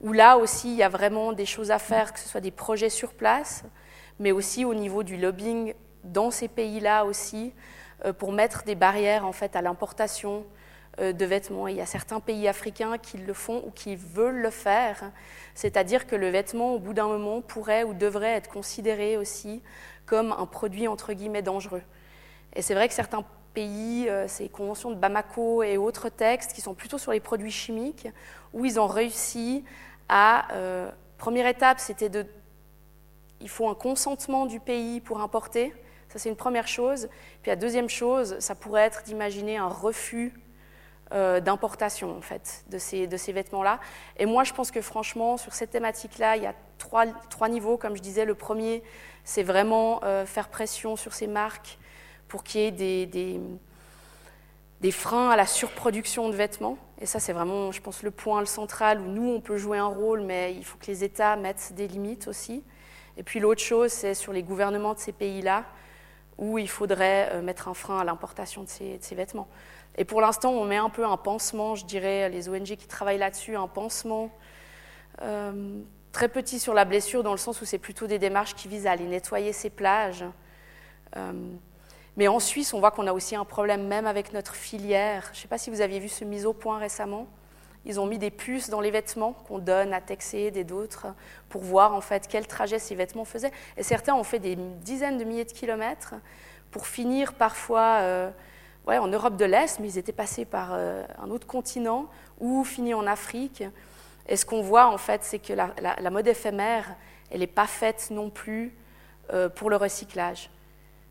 où 0.00 0.12
là 0.12 0.38
aussi, 0.38 0.70
il 0.72 0.76
y 0.76 0.82
a 0.82 0.88
vraiment 0.88 1.32
des 1.32 1.46
choses 1.46 1.70
à 1.70 1.78
faire, 1.78 2.12
que 2.14 2.20
ce 2.20 2.28
soit 2.28 2.40
des 2.40 2.50
projets 2.50 2.88
sur 2.88 3.12
place, 3.12 3.64
mais 4.18 4.32
aussi 4.32 4.64
au 4.64 4.74
niveau 4.74 5.02
du 5.02 5.16
lobbying 5.16 5.74
dans 6.04 6.30
ces 6.30 6.48
pays-là 6.48 7.04
aussi 7.04 7.52
euh, 8.04 8.12
pour 8.12 8.32
mettre 8.32 8.64
des 8.64 8.74
barrières 8.74 9.26
en 9.26 9.32
fait 9.32 9.56
à 9.56 9.62
l'importation 9.62 10.46
euh, 11.00 11.12
de 11.12 11.24
vêtements. 11.24 11.68
il 11.68 11.76
y 11.76 11.80
a 11.80 11.86
certains 11.86 12.20
pays 12.20 12.48
africains 12.48 12.96
qui 12.98 13.18
le 13.18 13.34
font 13.34 13.62
ou 13.66 13.70
qui 13.70 13.96
veulent 13.96 14.40
le 14.40 14.50
faire, 14.50 15.12
c'est-à-dire 15.54 16.06
que 16.06 16.16
le 16.16 16.28
vêtement, 16.30 16.74
au 16.74 16.78
bout 16.78 16.94
d'un 16.94 17.08
moment, 17.08 17.42
pourrait 17.42 17.84
ou 17.84 17.92
devrait 17.92 18.32
être 18.32 18.48
considéré 18.48 19.16
aussi 19.16 19.62
comme 20.06 20.32
un 20.32 20.46
produit 20.46 20.88
entre 20.88 21.12
guillemets 21.12 21.42
dangereux. 21.42 21.82
Et 22.54 22.62
c'est 22.62 22.74
vrai 22.74 22.88
que 22.88 22.94
certains 22.94 23.24
pays, 23.52 24.08
euh, 24.08 24.26
ces 24.28 24.48
conventions 24.48 24.90
de 24.90 24.96
Bamako 24.96 25.62
et 25.62 25.76
autres 25.76 26.08
textes 26.08 26.52
qui 26.52 26.60
sont 26.60 26.74
plutôt 26.74 26.98
sur 26.98 27.12
les 27.12 27.20
produits 27.20 27.52
chimiques, 27.52 28.08
où 28.52 28.64
ils 28.64 28.80
ont 28.80 28.86
réussi 28.86 29.64
à... 30.08 30.48
première 31.18 31.46
étape, 31.46 31.78
c'était 31.78 32.08
de... 32.08 32.26
Il 33.40 33.48
faut 33.48 33.68
un 33.68 33.74
consentement 33.74 34.46
du 34.46 34.58
pays 34.58 35.00
pour 35.00 35.20
importer. 35.20 35.72
Ça, 36.10 36.18
c'est 36.18 36.28
une 36.28 36.36
première 36.36 36.66
chose. 36.66 37.08
Puis 37.40 37.50
la 37.50 37.56
deuxième 37.56 37.88
chose, 37.88 38.36
ça 38.40 38.56
pourrait 38.56 38.82
être 38.82 39.04
d'imaginer 39.04 39.56
un 39.56 39.68
refus 39.68 40.34
euh, 41.12 41.40
d'importation, 41.40 42.16
en 42.16 42.20
fait, 42.20 42.64
de 42.68 42.78
ces, 42.78 43.32
vêtements-là. 43.32 43.78
Et 44.16 44.26
moi, 44.26 44.42
je 44.42 44.52
pense 44.52 44.72
que 44.72 44.80
franchement, 44.80 45.36
sur 45.36 45.54
cette 45.54 45.70
thématique-là, 45.70 46.36
il 46.36 46.42
y 46.42 46.46
a 46.46 46.54
trois, 46.78 47.48
niveaux. 47.48 47.76
Comme 47.76 47.96
je 47.96 48.02
disais, 48.02 48.24
le 48.24 48.34
premier, 48.34 48.82
c'est 49.22 49.44
vraiment 49.44 50.00
euh, 50.02 50.26
faire 50.26 50.48
pression 50.48 50.96
sur 50.96 51.12
ces 51.12 51.28
marques 51.28 51.78
pour 52.26 52.42
qu'il 52.42 52.60
y 52.60 52.64
ait 52.64 53.06
des, 53.06 54.90
freins 54.90 55.30
à 55.30 55.36
la 55.36 55.46
surproduction 55.46 56.28
de 56.28 56.34
vêtements. 56.34 56.76
Et 57.00 57.06
ça, 57.06 57.20
c'est 57.20 57.32
vraiment, 57.32 57.70
je 57.70 57.80
pense, 57.80 58.02
le 58.02 58.10
point 58.10 58.44
central 58.46 59.00
où 59.00 59.06
nous, 59.06 59.28
on 59.28 59.40
peut 59.40 59.58
jouer 59.58 59.78
un 59.78 59.86
rôle, 59.86 60.22
mais 60.22 60.54
il 60.54 60.64
faut 60.64 60.78
que 60.78 60.86
les 60.86 61.04
États 61.04 61.36
mettent 61.36 61.72
des 61.74 61.86
limites 61.86 62.26
aussi. 62.26 62.64
Et 63.16 63.22
puis 63.22 63.38
l'autre 63.38 63.62
chose, 63.62 63.92
c'est 63.92 64.14
sur 64.14 64.32
les 64.32 64.42
gouvernements 64.42 64.94
de 64.94 64.98
ces 64.98 65.12
pays-là 65.12 65.64
où 66.40 66.58
il 66.58 66.68
faudrait 66.68 67.28
euh, 67.32 67.42
mettre 67.42 67.68
un 67.68 67.74
frein 67.74 68.00
à 68.00 68.04
l'importation 68.04 68.64
de 68.64 68.68
ces, 68.68 69.14
vêtements. 69.14 69.46
Et 69.96 70.04
pour 70.04 70.20
l'instant, 70.20 70.50
on 70.50 70.64
met 70.64 70.78
un 70.78 70.88
peu 70.88 71.06
un 71.06 71.18
pansement, 71.18 71.74
je 71.74 71.84
dirais, 71.84 72.30
les 72.30 72.48
ONG 72.48 72.64
qui 72.64 72.88
travaillent 72.88 73.18
là-dessus, 73.18 73.56
un 73.56 73.68
pansement 73.68 74.30
euh, 75.22 75.80
très 76.12 76.28
petit 76.28 76.58
sur 76.58 76.72
la 76.72 76.86
blessure, 76.86 77.22
dans 77.22 77.32
le 77.32 77.38
sens 77.38 77.60
où 77.60 77.66
c'est 77.66 77.78
plutôt 77.78 78.06
des 78.06 78.18
démarches 78.18 78.54
qui 78.54 78.68
visent 78.68 78.86
à 78.86 78.92
aller 78.92 79.04
nettoyer 79.04 79.52
ces 79.52 79.68
plages. 79.68 80.24
Euh, 81.16 81.32
mais 82.16 82.26
en 82.26 82.40
Suisse, 82.40 82.72
on 82.72 82.80
voit 82.80 82.90
qu'on 82.90 83.06
a 83.06 83.12
aussi 83.12 83.36
un 83.36 83.44
problème 83.44 83.86
même 83.86 84.06
avec 84.06 84.32
notre 84.32 84.54
filière. 84.54 85.24
Je 85.32 85.38
ne 85.38 85.42
sais 85.42 85.48
pas 85.48 85.58
si 85.58 85.68
vous 85.68 85.82
aviez 85.82 86.00
vu 86.00 86.08
ce 86.08 86.24
mise 86.24 86.46
au 86.46 86.54
point 86.54 86.78
récemment. 86.78 87.26
Ils 87.86 87.98
ont 87.98 88.06
mis 88.06 88.18
des 88.18 88.30
puces 88.30 88.68
dans 88.68 88.80
les 88.80 88.90
vêtements 88.90 89.32
qu'on 89.32 89.58
donne 89.58 89.94
à 89.94 90.00
Texaid 90.00 90.56
et 90.56 90.64
d'autres 90.64 91.06
pour 91.48 91.62
voir 91.62 91.94
en 91.94 92.00
fait 92.00 92.26
quel 92.28 92.46
trajet 92.46 92.78
ces 92.78 92.94
vêtements 92.94 93.24
faisaient. 93.24 93.52
Et 93.76 93.82
certains 93.82 94.14
ont 94.14 94.24
fait 94.24 94.38
des 94.38 94.56
dizaines 94.56 95.16
de 95.16 95.24
milliers 95.24 95.46
de 95.46 95.52
kilomètres 95.52 96.14
pour 96.70 96.86
finir 96.86 97.32
parfois 97.32 98.00
euh, 98.00 98.30
ouais, 98.86 98.98
en 98.98 99.08
Europe 99.08 99.36
de 99.36 99.46
l'Est, 99.46 99.80
mais 99.80 99.88
ils 99.88 99.98
étaient 99.98 100.12
passés 100.12 100.44
par 100.44 100.70
euh, 100.72 101.04
un 101.22 101.30
autre 101.30 101.46
continent 101.46 102.08
ou 102.38 102.64
finis 102.64 102.94
en 102.94 103.06
Afrique. 103.06 103.64
Et 104.28 104.36
ce 104.36 104.44
qu'on 104.44 104.60
voit 104.60 104.86
en 104.86 104.98
fait, 104.98 105.24
c'est 105.24 105.38
que 105.38 105.54
la, 105.54 106.10
mode 106.10 106.28
éphémère, 106.28 106.94
elle 107.30 107.40
n'est 107.40 107.46
pas 107.46 107.66
faite 107.66 108.08
non 108.10 108.28
plus 108.28 108.74
euh, 109.32 109.48
pour 109.48 109.70
le 109.70 109.76
recyclage. 109.76 110.50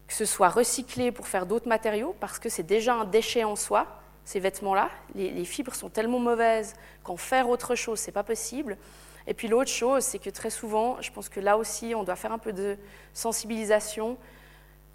Que 0.07 0.13
ce 0.13 0.26
soit 0.26 0.49
recyclé 0.49 1.11
pour 1.11 1.28
faire 1.28 1.45
d'autres 1.45 1.67
matériaux, 1.67 2.15
parce 2.20 2.39
que 2.39 2.49
c'est 2.49 2.63
déjà 2.63 2.93
un 2.93 3.05
déchet 3.05 3.43
en 3.43 3.55
soi, 3.55 3.88
ces 4.30 4.39
vêtements-là. 4.39 4.91
Les, 5.15 5.43
fibres 5.43 5.73
sont 5.73 5.89
tellement 5.89 6.19
mauvaises 6.19 6.75
qu'en 7.03 7.17
faire 7.17 7.49
autre 7.49 7.73
chose, 7.73 7.97
c'est 7.97 8.11
pas 8.11 8.21
possible. 8.21 8.77
Et 9.25 9.34
puis 9.34 9.47
l'autre 9.47 9.71
chose, 9.71 10.03
c'est 10.03 10.19
que 10.19 10.30
très 10.30 10.51
souvent, 10.51 11.01
je 11.01 11.09
pense 11.09 11.30
que 11.30 11.39
là 11.39 11.57
aussi, 11.57 11.95
on 11.95 12.03
doit 12.03 12.15
faire 12.15 12.32
un 12.32 12.38
peu 12.38 12.53
de 12.53 12.77
sensibilisation. 13.11 14.17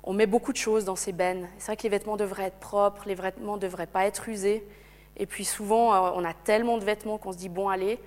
On 0.05 0.13
met 0.13 0.27
beaucoup 0.27 0.53
de 0.53 0.57
choses 0.57 0.85
dans 0.85 0.95
ces 0.95 1.11
bennes. 1.11 1.49
C'est 1.59 1.67
vrai 1.67 1.77
que 1.77 1.83
les 1.83 1.89
vêtements 1.89 2.17
devraient 2.17 2.45
être 2.45 2.61
propres, 2.61 3.09
les 3.09 3.17
vêtements 3.17 3.57
ne 3.57 3.61
devraient 3.61 3.89
pas 3.89 4.07
être 4.07 4.29
usés. 4.29 4.65
Et 5.17 5.27
puis 5.27 5.45
souvent, 5.45 5.93
euh, 5.93 6.13
on 6.15 6.25
a 6.25 6.33
tellement 6.33 6.79
de 6.79 6.85
vêtements 6.85 7.19
qu'on 7.19 7.33
se 7.33 7.39
dit, 7.39 7.49
bon, 7.49 7.69
allez, 7.69 7.99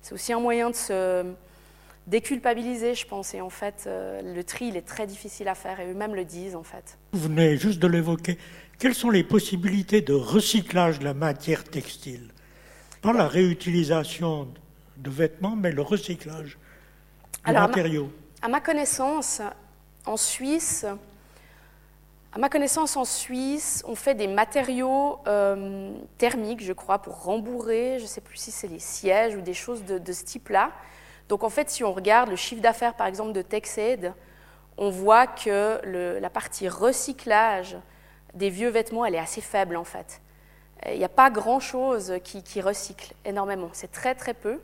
c'est 0.00 0.14
aussi 0.14 0.32
un 0.32 0.40
moyen 0.40 0.68
de 0.68 0.74
se 0.74 1.24
déculpabiliser, 2.08 2.96
je 2.96 3.06
pense. 3.06 3.34
Et 3.34 3.40
en 3.40 3.50
fait, 3.50 3.84
euh, 3.86 4.34
le 4.34 4.42
tri, 4.42 4.66
il 4.66 4.76
est 4.76 4.86
très 4.86 5.06
difficile 5.06 5.46
à 5.46 5.54
faire, 5.54 5.78
et 5.78 5.88
eux-mêmes 5.88 6.16
le 6.16 6.24
disent, 6.24 6.56
en 6.56 6.64
fait. 6.64 6.98
Vous 7.12 7.20
venez 7.20 7.56
juste 7.56 7.78
de 7.78 7.86
l'évoquer. 7.86 8.36
Quelles 8.82 8.96
sont 8.96 9.10
les 9.10 9.22
possibilités 9.22 10.00
de 10.00 10.12
recyclage 10.12 10.98
de 10.98 11.04
la 11.04 11.14
matière 11.14 11.62
textile 11.62 12.32
Pas 13.00 13.12
la 13.12 13.28
réutilisation 13.28 14.48
de 14.96 15.08
vêtements, 15.08 15.54
mais 15.54 15.70
le 15.70 15.82
recyclage. 15.82 16.58
Alors, 17.44 17.68
matériaux? 17.68 18.10
à 18.42 18.48
ma 18.48 18.60
connaissance, 18.60 19.40
en 20.04 20.16
Suisse, 20.16 20.84
à 22.32 22.38
ma 22.40 22.48
connaissance, 22.48 22.96
en 22.96 23.04
Suisse, 23.04 23.84
on 23.86 23.94
fait 23.94 24.16
des 24.16 24.26
matériaux 24.26 25.20
euh, 25.28 25.92
thermiques, 26.18 26.64
je 26.64 26.72
crois, 26.72 26.98
pour 26.98 27.22
rembourrer, 27.22 27.98
je 27.98 28.02
ne 28.02 28.08
sais 28.08 28.20
plus 28.20 28.36
si 28.36 28.50
c'est 28.50 28.66
les 28.66 28.80
sièges 28.80 29.36
ou 29.36 29.42
des 29.42 29.54
choses 29.54 29.84
de, 29.84 30.12
ce 30.12 30.24
type-là. 30.24 30.72
Donc 31.28 31.44
en 31.44 31.50
fait, 31.50 31.70
si 31.70 31.84
on 31.84 31.92
regarde 31.92 32.30
le 32.30 32.36
chiffre 32.36 32.60
d'affaires, 32.60 32.94
par 32.94 33.06
exemple, 33.06 33.32
de 33.32 33.42
TexAid, 33.42 34.12
on 34.76 34.90
voit 34.90 35.28
que 35.28 35.80
la 36.20 36.30
partie 36.30 36.68
recyclage 36.68 37.76
des 38.34 38.50
vieux 38.50 38.68
vêtements, 38.68 39.04
elle 39.04 39.14
est 39.14 39.20
assez 39.20 39.40
faible, 39.40 39.76
en 39.76 39.84
fait. 39.84 40.20
Il 40.90 40.98
n'y 40.98 41.04
a 41.04 41.08
pas 41.08 41.30
grand-chose 41.30 42.14
qui 42.24 42.60
recycle 42.60 43.14
énormément. 43.24 43.70
C'est 43.72 43.92
très, 43.92 44.14
très 44.14 44.34
peu. 44.34 44.60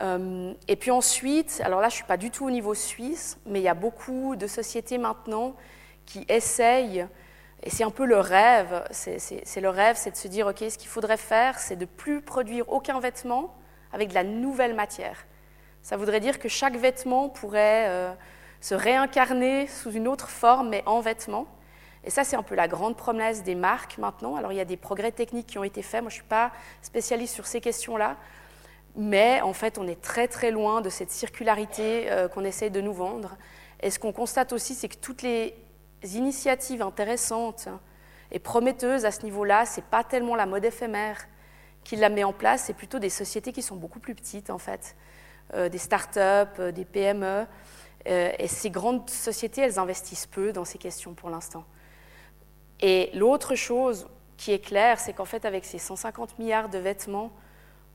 Euh, 0.00 0.52
et 0.68 0.76
puis 0.76 0.90
ensuite, 0.90 1.60
alors 1.64 1.80
là 1.80 1.88
je 1.88 1.94
ne 1.94 1.96
suis 1.96 2.04
pas 2.04 2.16
du 2.16 2.30
tout 2.30 2.46
au 2.46 2.50
niveau 2.50 2.74
suisse, 2.74 3.38
mais 3.46 3.60
il 3.60 3.64
y 3.64 3.68
a 3.68 3.74
beaucoup 3.74 4.36
de 4.36 4.46
sociétés 4.46 4.98
maintenant 4.98 5.54
qui 6.06 6.24
essayent, 6.28 7.06
et 7.62 7.70
c'est 7.70 7.82
un 7.82 7.90
peu 7.90 8.06
le 8.06 8.20
rêve, 8.20 8.84
c'est 8.92 9.60
le 9.60 9.68
rêve, 9.68 9.96
c'est 9.96 10.12
de 10.12 10.16
se 10.16 10.28
dire, 10.28 10.46
ok, 10.46 10.58
ce 10.70 10.78
qu'il 10.78 10.88
faudrait 10.88 11.16
faire, 11.16 11.58
c'est 11.58 11.74
de 11.74 11.84
plus 11.84 12.22
produire 12.22 12.68
aucun 12.68 13.00
vêtement 13.00 13.54
avec 13.92 14.10
de 14.10 14.14
la 14.14 14.22
nouvelle 14.22 14.74
matière. 14.74 15.26
Ça 15.82 15.96
voudrait 15.96 16.20
dire 16.20 16.38
que 16.38 16.48
chaque 16.48 16.76
vêtement 16.76 17.28
pourrait 17.28 17.86
euh, 17.88 18.12
se 18.60 18.74
réincarner 18.74 19.66
sous 19.66 19.90
une 19.90 20.06
autre 20.06 20.28
forme, 20.28 20.68
mais 20.68 20.82
en 20.86 21.00
vêtement. 21.00 21.46
Et 22.08 22.10
ça, 22.10 22.24
c'est 22.24 22.36
un 22.36 22.42
peu 22.42 22.54
la 22.54 22.68
grande 22.68 22.96
promesse 22.96 23.42
des 23.42 23.54
marques 23.54 23.98
maintenant. 23.98 24.36
Alors, 24.36 24.50
il 24.50 24.56
y 24.56 24.62
a 24.62 24.64
des 24.64 24.78
progrès 24.78 25.12
techniques 25.12 25.46
qui 25.46 25.58
ont 25.58 25.64
été 25.64 25.82
faits. 25.82 26.00
Moi, 26.00 26.08
je 26.08 26.14
ne 26.14 26.20
suis 26.20 26.28
pas 26.28 26.52
spécialiste 26.80 27.34
sur 27.34 27.46
ces 27.46 27.60
questions-là. 27.60 28.16
Mais 28.96 29.42
en 29.42 29.52
fait, 29.52 29.76
on 29.76 29.86
est 29.86 30.00
très 30.00 30.26
très 30.26 30.50
loin 30.50 30.80
de 30.80 30.88
cette 30.88 31.10
circularité 31.10 32.10
euh, 32.10 32.26
qu'on 32.26 32.46
essaye 32.46 32.70
de 32.70 32.80
nous 32.80 32.94
vendre. 32.94 33.36
Et 33.82 33.90
ce 33.90 33.98
qu'on 33.98 34.12
constate 34.12 34.54
aussi, 34.54 34.74
c'est 34.74 34.88
que 34.88 34.96
toutes 34.96 35.20
les 35.20 35.54
initiatives 36.02 36.80
intéressantes 36.80 37.68
et 38.30 38.38
prometteuses 38.38 39.04
à 39.04 39.10
ce 39.10 39.22
niveau-là, 39.24 39.66
ce 39.66 39.76
n'est 39.80 39.86
pas 39.90 40.02
tellement 40.02 40.34
la 40.34 40.46
mode 40.46 40.64
éphémère 40.64 41.28
qui 41.84 41.96
la 41.96 42.08
met 42.08 42.24
en 42.24 42.32
place, 42.32 42.62
c'est 42.68 42.72
plutôt 42.72 42.98
des 42.98 43.10
sociétés 43.10 43.52
qui 43.52 43.60
sont 43.60 43.76
beaucoup 43.76 44.00
plus 44.00 44.14
petites 44.14 44.48
en 44.48 44.58
fait, 44.58 44.96
euh, 45.52 45.68
des 45.68 45.76
start-up, 45.76 46.48
euh, 46.58 46.72
des 46.72 46.86
PME. 46.86 47.46
et 48.06 48.48
ces 48.48 48.70
grandes 48.70 49.10
sociétés, 49.10 49.60
elles 49.60 49.78
investissent 49.78 50.26
peu 50.26 50.54
dans 50.54 50.64
ces 50.64 50.78
questions 50.78 51.12
pour 51.12 51.28
l'instant. 51.28 51.66
Et 52.80 53.10
l'autre 53.14 53.54
chose 53.54 54.06
qui 54.36 54.52
est 54.52 54.60
claire, 54.60 55.00
c'est 55.00 55.12
qu'en 55.12 55.24
fait, 55.24 55.44
avec 55.44 55.64
ces 55.64 55.78
150 55.78 56.38
milliards 56.38 56.68
de 56.68 56.78
vêtements, 56.78 57.32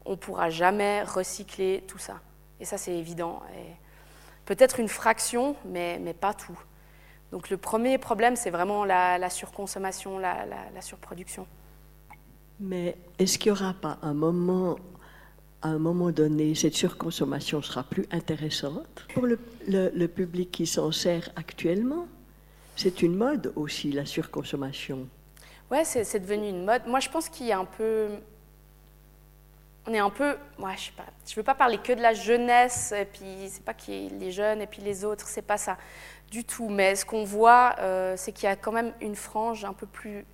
on 0.05 0.11
ne 0.11 0.15
pourra 0.15 0.49
jamais 0.49 1.03
recycler 1.03 1.83
tout 1.87 1.97
ça. 1.97 2.19
Et 2.59 2.65
ça, 2.65 2.77
c'est 2.77 2.93
évident. 2.93 3.41
Peut-être 4.45 4.79
une 4.79 4.89
fraction, 4.89 5.55
mais, 5.65 5.99
mais, 5.99 6.13
pas 6.13 6.33
tout. 6.33 6.59
Donc 7.31 7.49
le 7.49 7.57
premier 7.57 7.97
problème, 7.97 8.35
c'est 8.35 8.49
vraiment 8.49 8.85
la, 8.85 9.29
surconsommation, 9.29 10.19
la, 10.19 10.81
surproduction. 10.81 11.47
Mais 12.59 12.95
est-ce 13.17 13.39
qu'il 13.39 13.51
n'y 13.51 13.59
aura 13.59 13.73
pas 13.73 13.97
un 14.01 14.13
moment, 14.13 14.77
à 15.61 15.69
un 15.69 15.79
moment 15.79 16.11
donné, 16.11 16.53
cette 16.55 16.75
surconsommation 16.75 17.61
sera 17.61 17.83
plus 17.83 18.05
intéressante 18.11 19.07
pour 19.13 19.25
le, 19.25 19.39
le 19.67 20.07
public 20.07 20.51
qui 20.51 20.67
s'en 20.67 20.91
sert 20.91 21.29
actuellement? 21.35 22.07
C'est 22.75 23.01
une 23.01 23.15
mode 23.15 23.53
aussi, 23.55 23.91
la 23.91 24.05
surconsommation. 24.05 25.07
Oui, 25.71 25.79
c'est 25.83 26.19
devenu 26.19 26.49
une 26.49 26.65
mode. 26.65 26.85
Moi, 26.87 26.99
je 26.99 27.09
pense 27.09 27.29
qu'il 27.29 27.47
y 27.47 27.51
a 27.51 27.59
un 27.59 27.65
peu 27.65 28.09
on 29.85 29.93
est 29.93 29.99
un 29.99 30.09
peu, 30.09 30.37
moi 30.57 30.71
je 30.77 30.85
sais 30.85 30.91
pas, 30.95 31.03
je 31.27 31.35
veux 31.35 31.43
pas 31.43 31.55
parler 31.55 31.77
que 31.77 31.93
de 31.93 32.01
la 32.01 32.13
jeunesse 32.13 32.93
et 32.93 33.05
puis 33.05 33.49
c'est 33.49 33.63
pas 33.63 33.73
ait 33.89 34.09
les 34.17 34.31
jeunes 34.31 34.61
et 34.61 34.67
puis 34.67 34.81
les 34.81 35.03
autres, 35.03 35.27
c'est 35.27 35.41
pas 35.41 35.57
ça 35.57 35.77
du 36.31 36.45
tout. 36.45 36.69
Mais 36.69 36.95
ce 36.95 37.05
qu'on 37.05 37.23
voit, 37.23 37.75
euh, 37.79 38.15
c'est 38.17 38.31
qu'il 38.31 38.45
y 38.45 38.51
a 38.51 38.55
quand 38.55 38.71
même 38.71 38.93
une 39.01 39.15
frange 39.15 39.65
un 39.65 39.73
peu 39.73 39.85
plus 39.85 40.25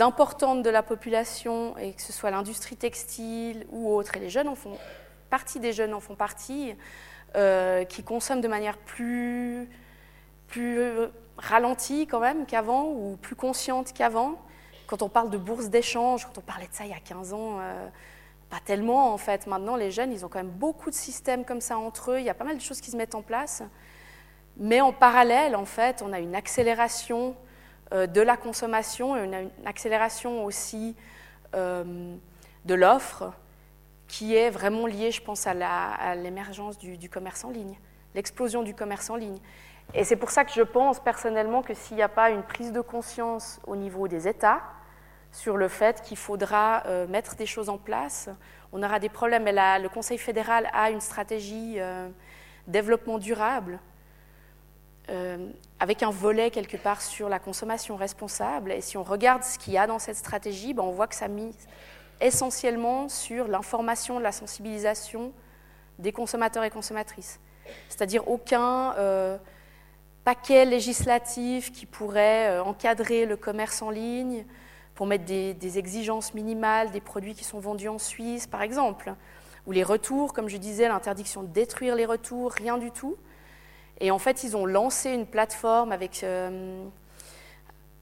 importante 0.00 0.64
de 0.64 0.70
la 0.70 0.82
population 0.82 1.76
et 1.78 1.92
que 1.92 2.02
ce 2.02 2.12
soit 2.12 2.30
l'industrie 2.30 2.76
textile 2.76 3.66
ou 3.70 3.94
autre, 3.94 4.16
et 4.16 4.20
les 4.20 4.30
jeunes 4.30 4.48
en 4.48 4.56
font 4.56 4.76
partie 5.30 5.60
des 5.60 5.72
jeunes 5.72 5.94
en 5.94 6.00
font 6.00 6.16
partie, 6.16 6.74
euh, 7.36 7.84
qui 7.84 8.02
consomment 8.02 8.40
de 8.40 8.48
manière 8.48 8.78
plus 8.78 9.68
plus 10.48 10.80
ralentie 11.38 12.06
quand 12.06 12.20
même 12.20 12.46
qu'avant 12.46 12.84
ou 12.84 13.16
plus 13.20 13.36
consciente 13.36 13.92
qu'avant? 13.92 14.36
Quand 14.86 15.02
on 15.02 15.08
parle 15.08 15.30
de 15.30 15.38
bourse 15.38 15.66
d'échange, 15.68 16.24
quand 16.26 16.38
on 16.38 16.42
parlait 16.42 16.68
de 16.68 16.72
ça 16.72 16.84
il 16.84 16.90
y 16.90 16.94
a 16.94 17.00
15 17.00 17.32
ans. 17.32 17.58
Euh, 17.60 17.88
pas 18.50 18.60
tellement 18.64 19.12
en 19.12 19.18
fait. 19.18 19.46
Maintenant, 19.46 19.76
les 19.76 19.90
jeunes, 19.90 20.12
ils 20.12 20.24
ont 20.24 20.28
quand 20.28 20.38
même 20.38 20.50
beaucoup 20.50 20.90
de 20.90 20.94
systèmes 20.94 21.44
comme 21.44 21.60
ça 21.60 21.78
entre 21.78 22.12
eux. 22.12 22.18
Il 22.20 22.24
y 22.24 22.30
a 22.30 22.34
pas 22.34 22.44
mal 22.44 22.56
de 22.56 22.62
choses 22.62 22.80
qui 22.80 22.90
se 22.90 22.96
mettent 22.96 23.14
en 23.14 23.22
place. 23.22 23.62
Mais 24.56 24.80
en 24.80 24.92
parallèle, 24.92 25.56
en 25.56 25.64
fait, 25.64 26.02
on 26.02 26.12
a 26.12 26.20
une 26.20 26.34
accélération 26.34 27.36
euh, 27.92 28.06
de 28.06 28.20
la 28.20 28.36
consommation 28.36 29.16
et 29.16 29.20
on 29.20 29.32
a 29.32 29.40
une 29.42 29.50
accélération 29.66 30.44
aussi 30.44 30.96
euh, 31.54 32.14
de 32.64 32.74
l'offre 32.74 33.32
qui 34.08 34.34
est 34.34 34.50
vraiment 34.50 34.86
liée, 34.86 35.10
je 35.10 35.20
pense, 35.20 35.46
à 35.46 36.14
l'émergence 36.14 36.78
du, 36.78 36.96
du, 36.96 37.08
commerce 37.08 37.44
en 37.44 37.50
ligne, 37.50 37.76
l'explosion 38.14 38.62
du 38.62 38.72
commerce 38.72 39.10
en 39.10 39.16
ligne. 39.16 39.38
Et 39.94 40.04
c'est 40.04 40.16
pour 40.16 40.30
ça 40.30 40.44
que 40.44 40.52
je 40.52 40.62
pense 40.62 41.00
personnellement 41.00 41.62
que 41.62 41.74
s'il 41.74 41.96
n'y 41.96 42.02
a 42.02 42.08
pas 42.08 42.30
une 42.30 42.42
prise 42.42 42.72
de 42.72 42.80
conscience 42.80 43.60
au 43.66 43.76
niveau 43.76 44.08
des 44.08 44.28
États, 44.28 44.62
sur 45.36 45.58
le 45.58 45.68
fait 45.68 46.00
qu'il 46.00 46.16
faudra 46.16 46.82
euh, 46.86 47.06
mettre 47.06 47.36
des 47.36 47.44
choses 47.44 47.68
en 47.68 47.76
place. 47.76 48.30
On 48.72 48.82
aura 48.82 48.98
des 48.98 49.10
problèmes. 49.10 49.42
Mais 49.44 49.52
le 49.52 49.88
Conseil 49.88 50.16
fédéral 50.16 50.68
a 50.72 50.90
une 50.90 51.00
stratégie 51.00 51.74
euh, 51.76 52.08
développement 52.66 53.18
durable 53.18 53.78
euh, 55.10 55.50
avec 55.78 56.02
un 56.02 56.10
volet 56.10 56.50
quelque 56.50 56.78
part 56.78 57.02
sur 57.02 57.28
la 57.28 57.38
consommation 57.38 57.96
responsable. 57.96 58.72
Et 58.72 58.80
si 58.80 58.96
on 58.96 59.02
regarde 59.02 59.42
ce 59.42 59.58
qu'il 59.58 59.74
y 59.74 59.78
a 59.78 59.86
dans 59.86 59.98
cette 59.98 60.16
stratégie, 60.16 60.72
ben, 60.72 60.84
on 60.84 60.92
voit 60.92 61.06
que 61.06 61.14
ça 61.14 61.28
mise 61.28 61.68
essentiellement 62.20 63.10
sur 63.10 63.46
l'information, 63.46 64.18
la 64.18 64.32
sensibilisation 64.32 65.32
des 65.98 66.12
consommateurs 66.12 66.64
et 66.64 66.70
consommatrices. 66.70 67.40
C'est-à-dire 67.90 68.26
aucun 68.26 68.94
paquet 70.26 70.66
législatif 70.66 71.72
qui 71.72 71.86
pourrait 71.86 72.58
encadrer 72.58 73.24
le 73.24 73.36
commerce 73.36 73.80
en 73.80 73.90
ligne, 73.90 74.44
pour 74.96 75.06
mettre 75.06 75.26
des, 75.26 75.78
exigences 75.78 76.34
minimales 76.34 76.90
des 76.90 77.02
produits 77.02 77.34
qui 77.34 77.44
sont 77.44 77.60
vendus 77.60 77.88
en 77.88 77.98
Suisse, 77.98 78.46
par 78.46 78.62
exemple. 78.62 79.14
Ou 79.66 79.72
les 79.72 79.84
retours, 79.84 80.32
comme 80.32 80.48
je 80.48 80.56
disais, 80.56 80.88
l'interdiction 80.88 81.42
de 81.42 81.48
détruire 81.48 81.94
les 81.94 82.06
retours, 82.06 82.50
rien 82.50 82.78
du 82.78 82.90
tout. 82.90 83.16
Et 84.00 84.10
en 84.10 84.18
fait, 84.18 84.42
ils 84.42 84.56
ont 84.56 84.64
lancé 84.64 85.10
une 85.10 85.26
plateforme 85.26 85.92
avec, 85.92 86.24
euh, 86.24 86.82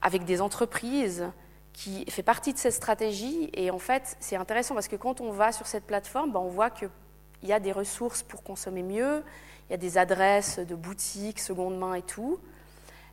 avec 0.01 0.23
des 0.23 0.41
entreprises 0.41 1.25
qui 1.73 2.09
fait 2.09 2.23
partie 2.23 2.53
de 2.53 2.57
cette 2.57 2.73
stratégie. 2.73 3.49
Et 3.53 3.71
en 3.71 3.79
fait, 3.79 4.15
c'est 4.21 4.37
intéressant 4.37 4.73
parce 4.73 4.87
que 4.87 4.95
quand 4.95 5.19
on 5.19 5.31
va 5.31 5.51
sur 5.51 5.67
cette 5.67 5.85
plateforme, 5.85 6.31
ben, 6.31 6.39
on 6.39 6.47
voit 6.47 6.69
qu'il 6.69 6.89
y 7.43 7.51
a 7.51 7.59
des 7.59 7.73
ressources 7.73 8.23
pour 8.23 8.41
consommer 8.41 8.83
mieux, 8.83 9.21
il 9.69 9.71
y 9.71 9.75
a 9.75 9.77
des 9.77 9.97
adresses 9.97 10.59
de 10.59 10.75
boutiques, 10.75 11.39
seconde 11.39 11.77
main 11.77 11.95
et 11.95 12.01
tout. 12.01 12.39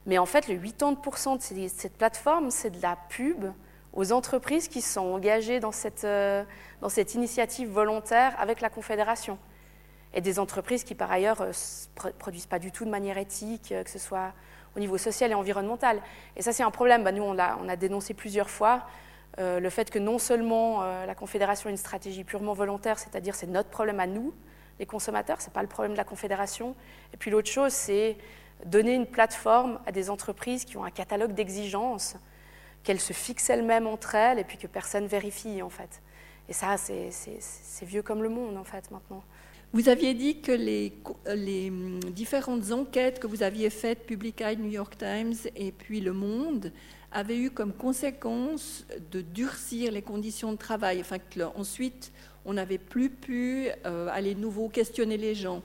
Mais 0.06 0.18
en 0.18 0.26
fait, 0.26 0.48
le 0.48 0.56
80% 0.56 1.36
de 1.36 1.68
cette 1.68 1.96
plateforme, 1.96 2.50
c'est 2.50 2.70
de 2.70 2.82
la 2.82 2.96
pub 3.08 3.46
aux 3.92 4.12
entreprises 4.12 4.68
qui 4.68 4.80
sont 4.80 5.00
engagées 5.00 5.60
dans 5.60 5.72
cette, 5.72 6.04
euh, 6.04 6.44
initiative 7.14 7.68
volontaire 7.68 8.34
avec 8.38 8.60
la 8.60 8.70
Confédération. 8.70 9.38
Et 10.14 10.20
des 10.20 10.38
entreprises 10.38 10.84
qui, 10.84 10.94
par 10.94 11.10
ailleurs, 11.10 11.40
ne 11.42 11.46
euh, 11.48 12.10
produisent 12.18 12.46
pas 12.46 12.58
du 12.58 12.72
tout 12.72 12.84
de 12.84 12.90
manière 12.90 13.18
éthique, 13.18 13.72
euh, 13.72 13.84
que 13.84 13.90
ce 13.90 13.98
soit 13.98 14.32
au 14.76 14.80
niveau 14.80 14.98
social 14.98 15.30
et 15.30 15.34
environnemental. 15.34 16.00
Et 16.36 16.42
ça, 16.42 16.52
c'est 16.52 16.62
un 16.62 16.70
problème. 16.70 17.04
Bah, 17.04 17.12
nous, 17.12 17.22
on 17.22 17.36
on 17.36 17.68
a, 17.68 17.76
dénoncé 17.76 18.14
plusieurs 18.14 18.50
fois 18.50 18.86
le 19.38 19.70
fait 19.70 19.90
que 19.90 19.98
non 19.98 20.18
seulement 20.18 20.82
la 21.06 21.14
Confédération 21.14 21.68
a 21.68 21.70
une 21.70 21.78
stratégie 21.78 22.22
purement 22.22 22.52
volontaire, 22.52 22.98
c'est-à-dire 22.98 23.34
c'est 23.34 23.46
notre 23.46 23.70
problème 23.70 23.98
à 23.98 24.06
nous, 24.06 24.34
les 24.82 24.86
consommateurs, 24.86 25.40
ce 25.40 25.46
n'est 25.46 25.52
pas 25.52 25.62
le 25.62 25.68
problème 25.68 25.92
de 25.92 25.96
la 25.96 26.04
Confédération. 26.04 26.74
Et 27.14 27.16
puis 27.16 27.30
l'autre 27.30 27.48
chose, 27.48 27.72
c'est 27.72 28.16
donner 28.66 28.94
une 28.94 29.06
plateforme 29.06 29.78
à 29.86 29.92
des 29.92 30.10
entreprises 30.10 30.64
qui 30.64 30.76
ont 30.76 30.84
un 30.84 30.90
catalogue 30.90 31.34
d'exigences 31.34 32.16
qu'elles 32.82 33.00
se 33.00 33.12
fixent 33.12 33.48
elles-mêmes 33.48 33.86
entre 33.86 34.16
elles 34.16 34.40
et 34.40 34.44
puis 34.44 34.58
que 34.58 34.66
personne 34.66 35.06
vérifie 35.06 35.62
en 35.62 35.70
fait. 35.70 36.02
Et 36.48 36.52
ça, 36.52 36.76
c'est 36.78 37.86
vieux 37.86 38.02
comme 38.02 38.24
le 38.24 38.28
monde 38.28 38.56
en 38.56 38.64
fait 38.64 38.90
maintenant. 38.90 39.22
Vous 39.72 39.88
aviez 39.88 40.14
dit 40.14 40.40
que 40.40 40.50
les, 40.50 40.92
hum, 41.70 42.00
différentes 42.00 42.72
enquêtes 42.72 43.20
que 43.20 43.28
vous 43.28 43.44
aviez 43.44 43.70
faites, 43.70 44.04
Publica, 44.04 44.52
New 44.56 44.68
York 44.70 44.98
Times 44.98 45.36
et 45.54 45.70
puis 45.70 46.00
Le 46.00 46.12
Monde, 46.12 46.72
avaient 47.12 47.38
eu 47.38 47.50
comme 47.50 47.72
conséquence 47.72 48.84
de 49.12 49.20
durcir 49.20 49.92
les 49.92 50.02
conditions 50.02 50.50
de 50.50 50.58
travail. 50.58 51.00
Enfin, 51.00 51.18
que, 51.18 51.40
ensuite, 51.56 52.12
on 52.44 52.54
n'avait 52.54 52.78
plus 52.78 53.10
pu 53.10 53.68
euh, 53.86 54.08
aller 54.10 54.34
de 54.34 54.40
nouveau 54.40 54.68
questionner 54.68 55.16
les 55.16 55.34
gens. 55.34 55.62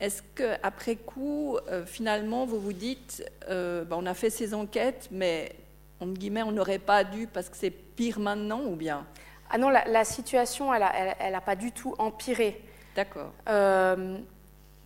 Est-ce 0.00 0.22
qu'après 0.34 0.96
coup, 0.96 1.56
euh, 1.68 1.86
finalement, 1.86 2.46
vous 2.46 2.60
vous 2.60 2.72
dites, 2.72 3.24
euh, 3.48 3.84
ben, 3.84 3.96
on 3.98 4.06
a 4.06 4.14
fait 4.14 4.30
ces 4.30 4.52
enquêtes, 4.52 5.08
mais 5.10 5.54
entre 6.00 6.14
guillemets, 6.14 6.42
on 6.42 6.52
n'aurait 6.52 6.78
pas 6.78 7.04
dû 7.04 7.26
parce 7.26 7.48
que 7.48 7.56
c'est 7.56 7.70
pire 7.70 8.18
maintenant 8.18 8.62
ou 8.64 8.74
bien? 8.74 9.06
Ah 9.50 9.58
non, 9.58 9.68
la, 9.68 10.04
situation, 10.04 10.74
elle 10.74 10.80
n'a 10.80 11.16
elle, 11.20 11.40
pas 11.44 11.54
du 11.54 11.70
tout 11.70 11.94
empiré. 11.98 12.60
D'accord. 12.96 13.30
Euh, 13.48 14.18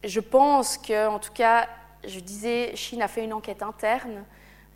je 0.05 0.21
pense 0.21 0.77
que, 0.77 1.09
en 1.09 1.19
tout 1.19 1.33
cas, 1.33 1.69
je 2.07 2.21
disais, 2.21 2.77
Chine 2.77 3.01
a 3.01 3.09
fait 3.09 3.25
une 3.25 3.33
enquête 3.33 3.63
interne. 3.63 4.25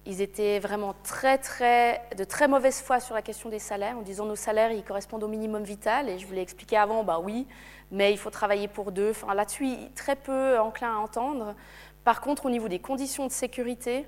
Ils 0.04 0.20
étaient 0.20 0.58
vraiment 0.58 0.94
très, 1.04 1.38
très, 1.38 2.02
de 2.16 2.24
très 2.24 2.48
mauvaise 2.48 2.80
foi 2.80 2.98
sur 2.98 3.14
la 3.14 3.22
question 3.22 3.48
des 3.48 3.60
salaires, 3.60 3.96
en 3.96 4.02
disant 4.02 4.24
nos 4.24 4.36
salaires, 4.36 4.72
ils 4.72 4.82
correspondent 4.82 5.22
au 5.22 5.28
minimum 5.28 5.62
vital. 5.62 6.08
Et 6.08 6.18
je 6.18 6.26
vous 6.26 6.32
l'ai 6.32 6.40
expliqué 6.40 6.76
avant, 6.76 7.04
bah 7.04 7.20
oui, 7.22 7.46
mais 7.92 8.12
il 8.12 8.18
faut 8.18 8.30
travailler 8.30 8.66
pour 8.66 8.90
deux. 8.90 9.10
Enfin, 9.10 9.32
là-dessus, 9.34 9.76
très 9.94 10.16
peu 10.16 10.58
enclin 10.58 10.96
à 10.96 10.98
entendre. 10.98 11.54
Par 12.02 12.20
contre, 12.20 12.46
au 12.46 12.50
niveau 12.50 12.66
des 12.66 12.80
conditions 12.80 13.26
de 13.26 13.32
sécurité, 13.32 14.06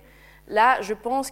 là, 0.48 0.80
je 0.80 0.94
pense 0.94 1.30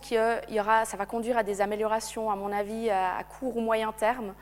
aura, 0.57 0.85
ça 0.85 0.97
va 0.97 1.07
conduire 1.07 1.37
à 1.39 1.43
des 1.43 1.61
améliorations, 1.61 2.31
à 2.31 2.37
mon 2.37 2.53
avis, 2.53 2.89
à, 2.89 3.25
court 3.25 3.57
ou 3.57 3.61
moyen 3.61 3.91
terme, 3.91 4.33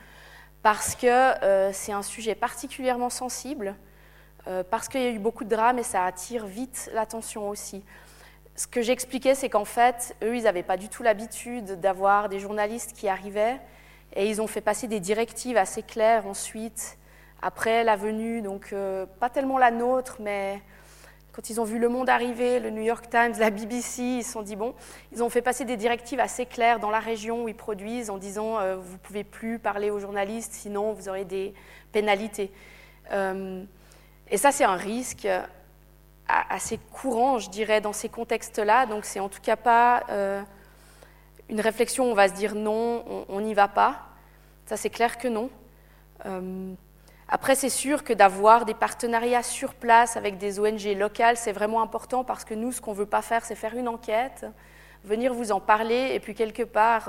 parce 0.62 0.94
que 0.94 1.06
euh, 1.06 1.72
c'est 1.72 1.92
un 1.92 2.02
sujet 2.02 2.34
particulièrement 2.34 3.08
sensible. 3.08 3.74
Euh, 4.48 4.62
parce 4.68 4.88
qu'il 4.88 5.02
y 5.02 5.06
a 5.06 5.10
eu 5.10 5.18
beaucoup 5.18 5.44
de 5.44 5.50
drames 5.50 5.78
et 5.78 5.82
ça 5.82 6.04
attire 6.04 6.46
vite 6.46 6.90
l'attention 6.94 7.48
aussi. 7.48 7.82
Ce 8.60 8.66
que 8.66 8.82
j'expliquais, 8.82 9.34
c'est 9.34 9.48
qu'en 9.48 9.64
fait, 9.64 10.14
eux, 10.22 10.36
ils 10.36 10.42
n'avaient 10.42 10.62
pas 10.62 10.76
du 10.76 10.90
tout 10.90 11.02
l'habitude 11.02 11.80
d'avoir 11.80 12.28
des 12.28 12.38
journalistes 12.38 12.92
qui 12.92 13.08
arrivaient 13.08 13.58
et 14.14 14.28
ils 14.28 14.42
ont 14.42 14.46
fait 14.46 14.60
passer 14.60 14.86
des 14.86 15.00
directives 15.00 15.56
assez 15.56 15.82
claires 15.82 16.26
ensuite, 16.26 16.98
après 17.40 17.84
la 17.84 17.96
venue, 17.96 18.42
donc 18.42 18.74
euh, 18.74 19.06
pas 19.18 19.30
tellement 19.30 19.56
la 19.56 19.70
nôtre, 19.70 20.18
mais 20.20 20.60
quand 21.32 21.48
ils 21.48 21.58
ont 21.58 21.64
vu 21.64 21.78
Le 21.78 21.88
Monde 21.88 22.10
arriver, 22.10 22.60
le 22.60 22.68
New 22.68 22.82
York 22.82 23.08
Times, 23.08 23.32
la 23.38 23.48
BBC, 23.48 24.02
ils 24.02 24.24
se 24.24 24.32
sont 24.32 24.42
dit, 24.42 24.56
bon, 24.56 24.74
ils 25.10 25.22
ont 25.22 25.30
fait 25.30 25.40
passer 25.40 25.64
des 25.64 25.78
directives 25.78 26.20
assez 26.20 26.44
claires 26.44 26.80
dans 26.80 26.90
la 26.90 27.00
région 27.00 27.44
où 27.44 27.48
ils 27.48 27.56
produisent 27.56 28.10
en 28.10 28.18
disant, 28.18 28.58
euh, 28.58 28.76
vous 28.76 28.92
ne 28.92 28.98
pouvez 28.98 29.24
plus 29.24 29.58
parler 29.58 29.88
aux 29.88 30.00
journalistes, 30.00 30.52
sinon 30.52 30.92
vous 30.92 31.08
aurez 31.08 31.24
des 31.24 31.54
pénalités. 31.92 32.52
Et 34.30 34.36
ça, 34.36 34.52
c'est 34.52 34.64
un 34.64 34.76
risque 34.76 35.24
euh, 35.24 35.42
assez 36.48 36.78
courant, 36.92 37.38
je 37.38 37.50
dirais, 37.50 37.80
dans 37.80 37.92
ces 37.92 38.08
contextes-là. 38.08 38.86
Donc, 38.86 39.04
c'est 39.04 39.20
en 39.20 39.28
tout 39.28 39.40
cas 39.40 39.56
pas 39.56 40.04
euh, 40.10 40.42
une 41.48 41.60
réflexion 41.60 42.08
où 42.08 42.10
on 42.10 42.14
va 42.14 42.28
se 42.28 42.34
dire 42.34 42.54
non, 42.54 43.26
on 43.28 43.40
n'y 43.40 43.54
va 43.54 43.68
pas. 43.68 44.08
Ça, 44.66 44.76
c'est 44.76 44.90
clair 44.90 45.18
que 45.18 45.28
non. 45.28 45.50
Euh, 46.26 46.72
après, 47.28 47.54
c'est 47.54 47.70
sûr 47.70 48.04
que 48.04 48.12
d'avoir 48.12 48.64
des 48.64 48.74
partenariats 48.74 49.42
sur 49.42 49.74
place 49.74 50.16
avec 50.16 50.38
des 50.38 50.58
ONG 50.58 50.96
locales, 50.96 51.36
c'est 51.36 51.52
vraiment 51.52 51.82
important 51.82 52.24
parce 52.24 52.44
que 52.44 52.54
nous, 52.54 52.72
ce 52.72 52.80
qu'on 52.80 52.92
ne 52.92 52.96
veut 52.96 53.06
pas 53.06 53.22
faire, 53.22 53.44
c'est 53.44 53.54
faire 53.54 53.76
une 53.76 53.88
enquête, 53.88 54.46
venir 55.04 55.32
vous 55.32 55.52
en 55.52 55.60
parler 55.60 56.10
et 56.12 56.20
puis 56.20 56.34
quelque 56.34 56.62
part 56.64 57.08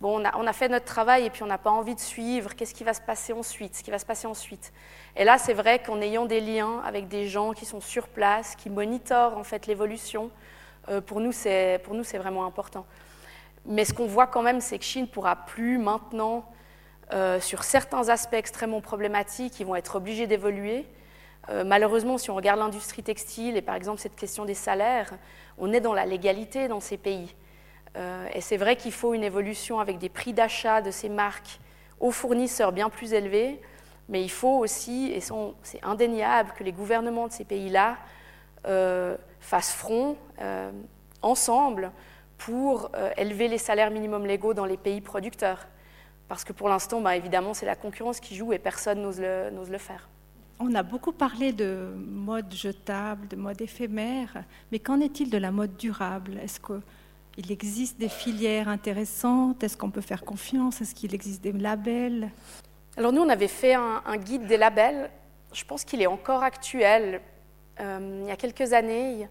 Bon, 0.00 0.20
on 0.20 0.46
a, 0.46 0.52
fait 0.52 0.68
notre 0.68 0.84
travail 0.84 1.24
et 1.24 1.30
puis 1.30 1.42
on 1.44 1.46
n'a 1.46 1.56
pas 1.56 1.70
envie 1.70 1.94
de 1.94 2.00
suivre. 2.00 2.54
Qu'est-ce 2.54 2.74
qui 2.74 2.84
va 2.84 2.92
se 2.92 3.00
passer 3.00 3.32
ensuite? 3.32 3.76
Ce 3.76 3.82
qui 3.82 3.90
va 3.90 3.98
se 3.98 4.04
passer 4.04 4.26
ensuite? 4.26 4.70
Et 5.16 5.24
là, 5.24 5.38
c'est 5.38 5.54
vrai 5.54 5.78
qu'en 5.78 6.00
ayant 6.00 6.26
des 6.26 6.40
liens 6.40 6.80
avec 6.84 7.06
des 7.06 7.28
gens 7.28 7.52
qui 7.52 7.66
sont 7.66 7.80
sur 7.80 8.08
place, 8.08 8.56
qui 8.56 8.68
monitorent 8.68 9.38
en 9.38 9.44
fait 9.44 9.66
l'évolution, 9.66 10.30
euh, 10.88 11.00
pour 11.00 11.20
nous, 11.20 11.32
c'est 11.32 11.78
vraiment 12.18 12.44
important. 12.44 12.84
Mais 13.66 13.84
ce 13.84 13.94
qu'on 13.94 14.06
voit 14.06 14.26
quand 14.26 14.42
même, 14.42 14.60
c'est 14.60 14.78
que 14.78 14.84
Chine 14.84 15.06
pourra 15.08 15.36
plus 15.36 15.78
maintenant, 15.78 16.44
euh, 17.12 17.38
sur 17.40 17.62
certains 17.62 18.08
aspects 18.08 18.34
extrêmement 18.34 18.80
problématiques, 18.80 19.60
ils 19.60 19.66
vont 19.66 19.76
être 19.76 19.96
obligés 19.96 20.26
d'évoluer. 20.26 20.86
Euh, 21.48 21.62
malheureusement, 21.64 22.18
si 22.18 22.30
on 22.30 22.34
regarde 22.34 22.58
l'industrie 22.58 23.02
textile 23.02 23.56
et 23.56 23.62
par 23.62 23.74
exemple 23.74 24.00
cette 24.00 24.16
question 24.16 24.44
des 24.44 24.54
salaires, 24.54 25.12
on 25.58 25.72
est 25.72 25.80
dans 25.80 25.94
la 25.94 26.06
légalité 26.06 26.68
dans 26.68 26.80
ces 26.80 26.96
pays. 26.96 27.34
Et 28.34 28.40
c'est 28.40 28.56
vrai 28.56 28.74
qu'il 28.74 28.90
faut 28.90 29.14
une 29.14 29.22
évolution 29.22 29.78
avec 29.78 29.98
des 29.98 30.08
prix 30.08 30.32
d'achat 30.32 30.82
de 30.82 30.90
ces 30.90 31.08
marques 31.08 31.60
aux 32.00 32.10
fournisseurs 32.10 32.72
bien 32.72 32.90
plus 32.90 33.12
élevés, 33.12 33.60
mais 34.08 34.22
il 34.22 34.30
faut 34.30 34.58
aussi, 34.58 35.10
et 35.12 35.20
c'est 35.20 35.82
indéniable, 35.82 36.52
que 36.56 36.64
les 36.64 36.72
gouvernements 36.72 37.28
de 37.28 37.32
ces 37.32 37.44
pays-là 37.44 37.96
euh, 38.66 39.16
fassent 39.40 39.72
front 39.72 40.16
euh, 40.40 40.70
ensemble 41.22 41.90
pour 42.36 42.90
élever 43.16 43.48
les 43.48 43.58
salaires 43.58 43.90
minimums 43.90 44.26
légaux 44.26 44.52
dans 44.52 44.66
les 44.66 44.76
pays 44.76 45.00
producteurs. 45.00 45.66
Parce 46.28 46.44
que 46.44 46.52
pour 46.52 46.68
l'instant, 46.68 47.00
bah, 47.00 47.16
évidemment, 47.16 47.54
c'est 47.54 47.66
la 47.66 47.76
concurrence 47.76 48.20
qui 48.20 48.34
joue 48.34 48.52
et 48.52 48.58
personne 48.58 49.02
n'ose 49.02 49.20
le, 49.20 49.78
faire. 49.78 50.08
On 50.58 50.74
a 50.74 50.82
beaucoup 50.82 51.12
parlé 51.12 51.52
de 51.52 51.94
mode 51.96 52.52
jetable, 52.52 53.28
de 53.28 53.36
mode 53.36 53.60
éphémère, 53.60 54.44
mais 54.72 54.78
qu'en 54.78 55.00
est-il 55.00 55.30
de 55.30 55.38
la 55.38 55.50
mode 55.50 55.76
durable? 55.76 56.38
Est-ce 56.42 56.60
que 56.60 56.80
il 57.36 57.50
existe 57.50 57.98
des 57.98 58.08
filières 58.08 58.68
intéressantes? 58.68 59.64
Est-ce 59.64 59.76
qu'on 59.76 59.90
peut 59.90 60.00
faire 60.00 60.24
confiance? 60.24 60.80
Est-ce 60.80 60.94
qu'il 60.94 61.14
existe 61.14 61.42
des 61.42 61.52
labels? 61.52 62.30
Alors 62.96 63.12
nous, 63.12 63.22
on 63.22 63.28
avait 63.28 63.48
fait 63.48 63.74
un, 63.74 64.16
guide 64.16 64.46
des 64.46 64.56
labels. 64.56 65.10
Je 65.52 65.64
pense 65.64 65.84
qu'il 65.84 66.00
est 66.00 66.06
encore 66.06 66.42
actuel. 66.42 67.20
Euh, 67.80 68.20
il 68.22 68.28
y 68.28 68.30
a 68.30 68.36
quelques 68.36 68.72
années. 68.72 69.28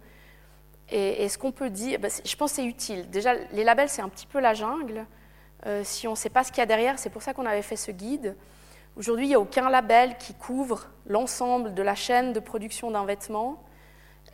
Et, 0.89 1.27
ce 1.29 1.37
qu'on 1.37 1.51
peut 1.51 1.69
dire, 1.69 1.99
bah, 1.99 2.09
je 2.23 2.35
pense 2.35 2.51
que 2.51 2.55
c'est 2.57 2.65
utile. 2.65 3.09
Déjà, 3.09 3.35
les 3.53 3.63
labels, 3.63 3.89
c'est 3.89 4.01
un 4.01 4.09
petit 4.09 4.27
peu 4.27 4.39
la 4.39 4.53
jungle. 4.53 5.05
Euh, 5.65 5.81
si 5.83 6.07
on 6.07 6.11
ne 6.11 6.15
sait 6.15 6.29
pas 6.29 6.43
ce 6.43 6.51
qu'il 6.51 6.59
y 6.59 6.63
a 6.63 6.65
derrière, 6.65 6.99
c'est 6.99 7.09
pour 7.09 7.21
ça 7.21 7.33
qu'on 7.33 7.45
avait 7.45 7.61
fait 7.61 7.77
ce 7.77 7.91
guide. 7.91 8.35
Aujourd'hui, 8.97 9.25
il 9.25 9.29
n'y 9.29 9.35
a 9.35 9.39
aucun 9.39 9.69
label 9.69 10.17
qui 10.17 10.33
couvre 10.33 10.89
l'ensemble 11.07 11.73
de 11.73 11.81
la 11.81 11.95
chaîne 11.95 12.33
de 12.33 12.39
production 12.39 12.91
d'un 12.91 13.05
vêtement 13.05 13.63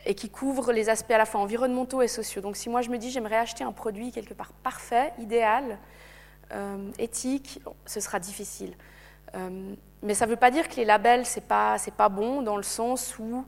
et 0.06 0.14
qui 0.14 0.28
couvre 0.28 0.72
les 0.72 0.88
aspects 0.88 1.12
à 1.12 1.18
la 1.18 1.24
fois 1.24 1.40
environnementaux 1.40 2.02
et 2.02 2.08
sociaux. 2.08 2.42
Donc 2.42 2.56
si 2.56 2.68
moi 2.68 2.82
je 2.82 2.90
me 2.90 2.98
dis 2.98 3.10
j'aimerais 3.10 3.36
acheter 3.36 3.64
un 3.64 3.72
produit 3.72 4.12
quelque 4.12 4.34
part 4.34 4.52
parfait, 4.52 5.12
idéal, 5.18 5.78
euh, 6.52 6.90
éthique, 6.98 7.60
ce 7.86 8.00
sera 8.00 8.18
difficile. 8.18 8.74
Euh, 9.34 9.74
mais 10.02 10.14
ça 10.14 10.26
ne 10.26 10.30
veut 10.30 10.36
pas 10.36 10.50
dire 10.50 10.68
que 10.68 10.76
les 10.76 10.84
labels, 10.84 11.26
ce 11.26 11.38
n'est 11.38 11.46
pas, 11.46 11.76
pas 11.96 12.08
bon 12.08 12.42
dans 12.42 12.56
le 12.56 12.62
sens 12.62 13.18
où 13.18 13.44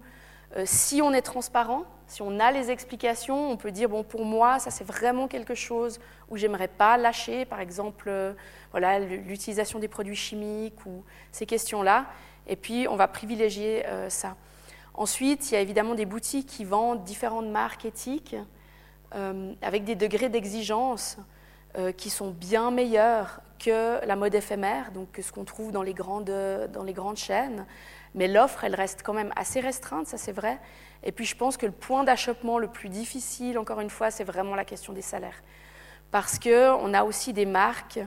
euh, 0.57 0.62
si 0.66 1.01
on 1.03 1.12
est 1.12 1.22
transparent, 1.22 1.85
si 2.07 2.22
on 2.22 2.39
a 2.41 2.53
les 2.53 2.70
explications, 2.70 3.51
on 3.51 3.57
peut 3.57 3.70
dire, 3.70 3.89
bon, 3.89 4.03
pour 4.03 4.24
moi, 4.24 4.59
ça 4.59 4.70
c'est 4.70 4.85
vraiment 4.85 5.28
quelque 5.28 5.55
chose 5.55 5.99
où 6.30 6.37
j'aimerais 6.37 6.68
pas 6.68 6.97
lâcher, 6.99 7.45
par 7.47 7.61
exemple, 7.61 8.12
voilà, 8.70 8.99
l'utilisation 8.99 9.78
des 9.78 9.89
produits 9.89 10.16
chimiques 10.16 10.85
ou 10.85 11.05
ces 11.30 11.47
questions-là, 11.47 12.07
et 12.47 12.57
puis 12.57 12.87
on 12.89 12.97
va 12.97 13.09
privilégier 13.09 13.85
ça. 14.11 14.37
Ensuite, 14.95 15.51
il 15.51 15.55
y 15.55 15.57
a 15.57 15.61
évidemment 15.61 15.95
des 15.95 16.05
boutiques 16.05 16.47
qui 16.47 16.64
vendent 16.64 17.03
différentes 17.05 17.49
marques 17.49 17.87
éthiques 17.87 18.37
euh, 19.14 19.53
avec 19.62 19.85
des 19.85 19.95
degrés 19.95 20.28
d'exigence 20.28 21.18
euh, 21.76 21.93
qui 21.93 22.11
sont 22.11 22.30
bien 22.30 22.70
meilleurs 22.70 23.41
que 23.65 24.05
la 24.05 24.17
mode 24.17 24.35
éphémère, 24.35 24.93
donc 24.93 25.09
ce 25.21 25.33
qu'on 25.33 25.45
trouve 25.45 25.73
dans 25.73 25.83
les, 25.83 25.95
grandes, 25.95 26.33
dans 26.73 26.85
les 26.85 26.93
grandes 26.93 27.17
chaînes. 27.17 27.67
Mais 28.15 28.29
l'offre, 28.29 28.65
elle 28.65 28.75
reste 28.75 29.03
quand 29.03 29.15
même 29.15 29.33
assez 29.37 29.61
restreinte, 29.61 30.07
ça 30.07 30.19
c'est 30.19 30.33
vrai. 30.33 30.59
Et 31.03 31.13
puis 31.13 31.25
je 31.25 31.37
pense 31.37 31.57
que 31.57 31.67
le 31.67 31.73
point 31.73 32.05
d'achoppement 32.05 32.59
le 32.59 32.69
plus 32.69 32.89
difficile, 32.89 33.59
encore 33.59 33.81
une 33.81 33.91
fois, 33.91 34.11
c'est 34.11 34.25
vraiment 34.25 34.55
la 34.55 34.65
question 34.65 34.93
des 34.93 35.03
salaires. 35.03 35.43
Parce 36.11 36.39
qu'on 36.39 36.95
a 36.95 37.05
aussi 37.05 37.33
des 37.33 37.47
marques 37.47 38.01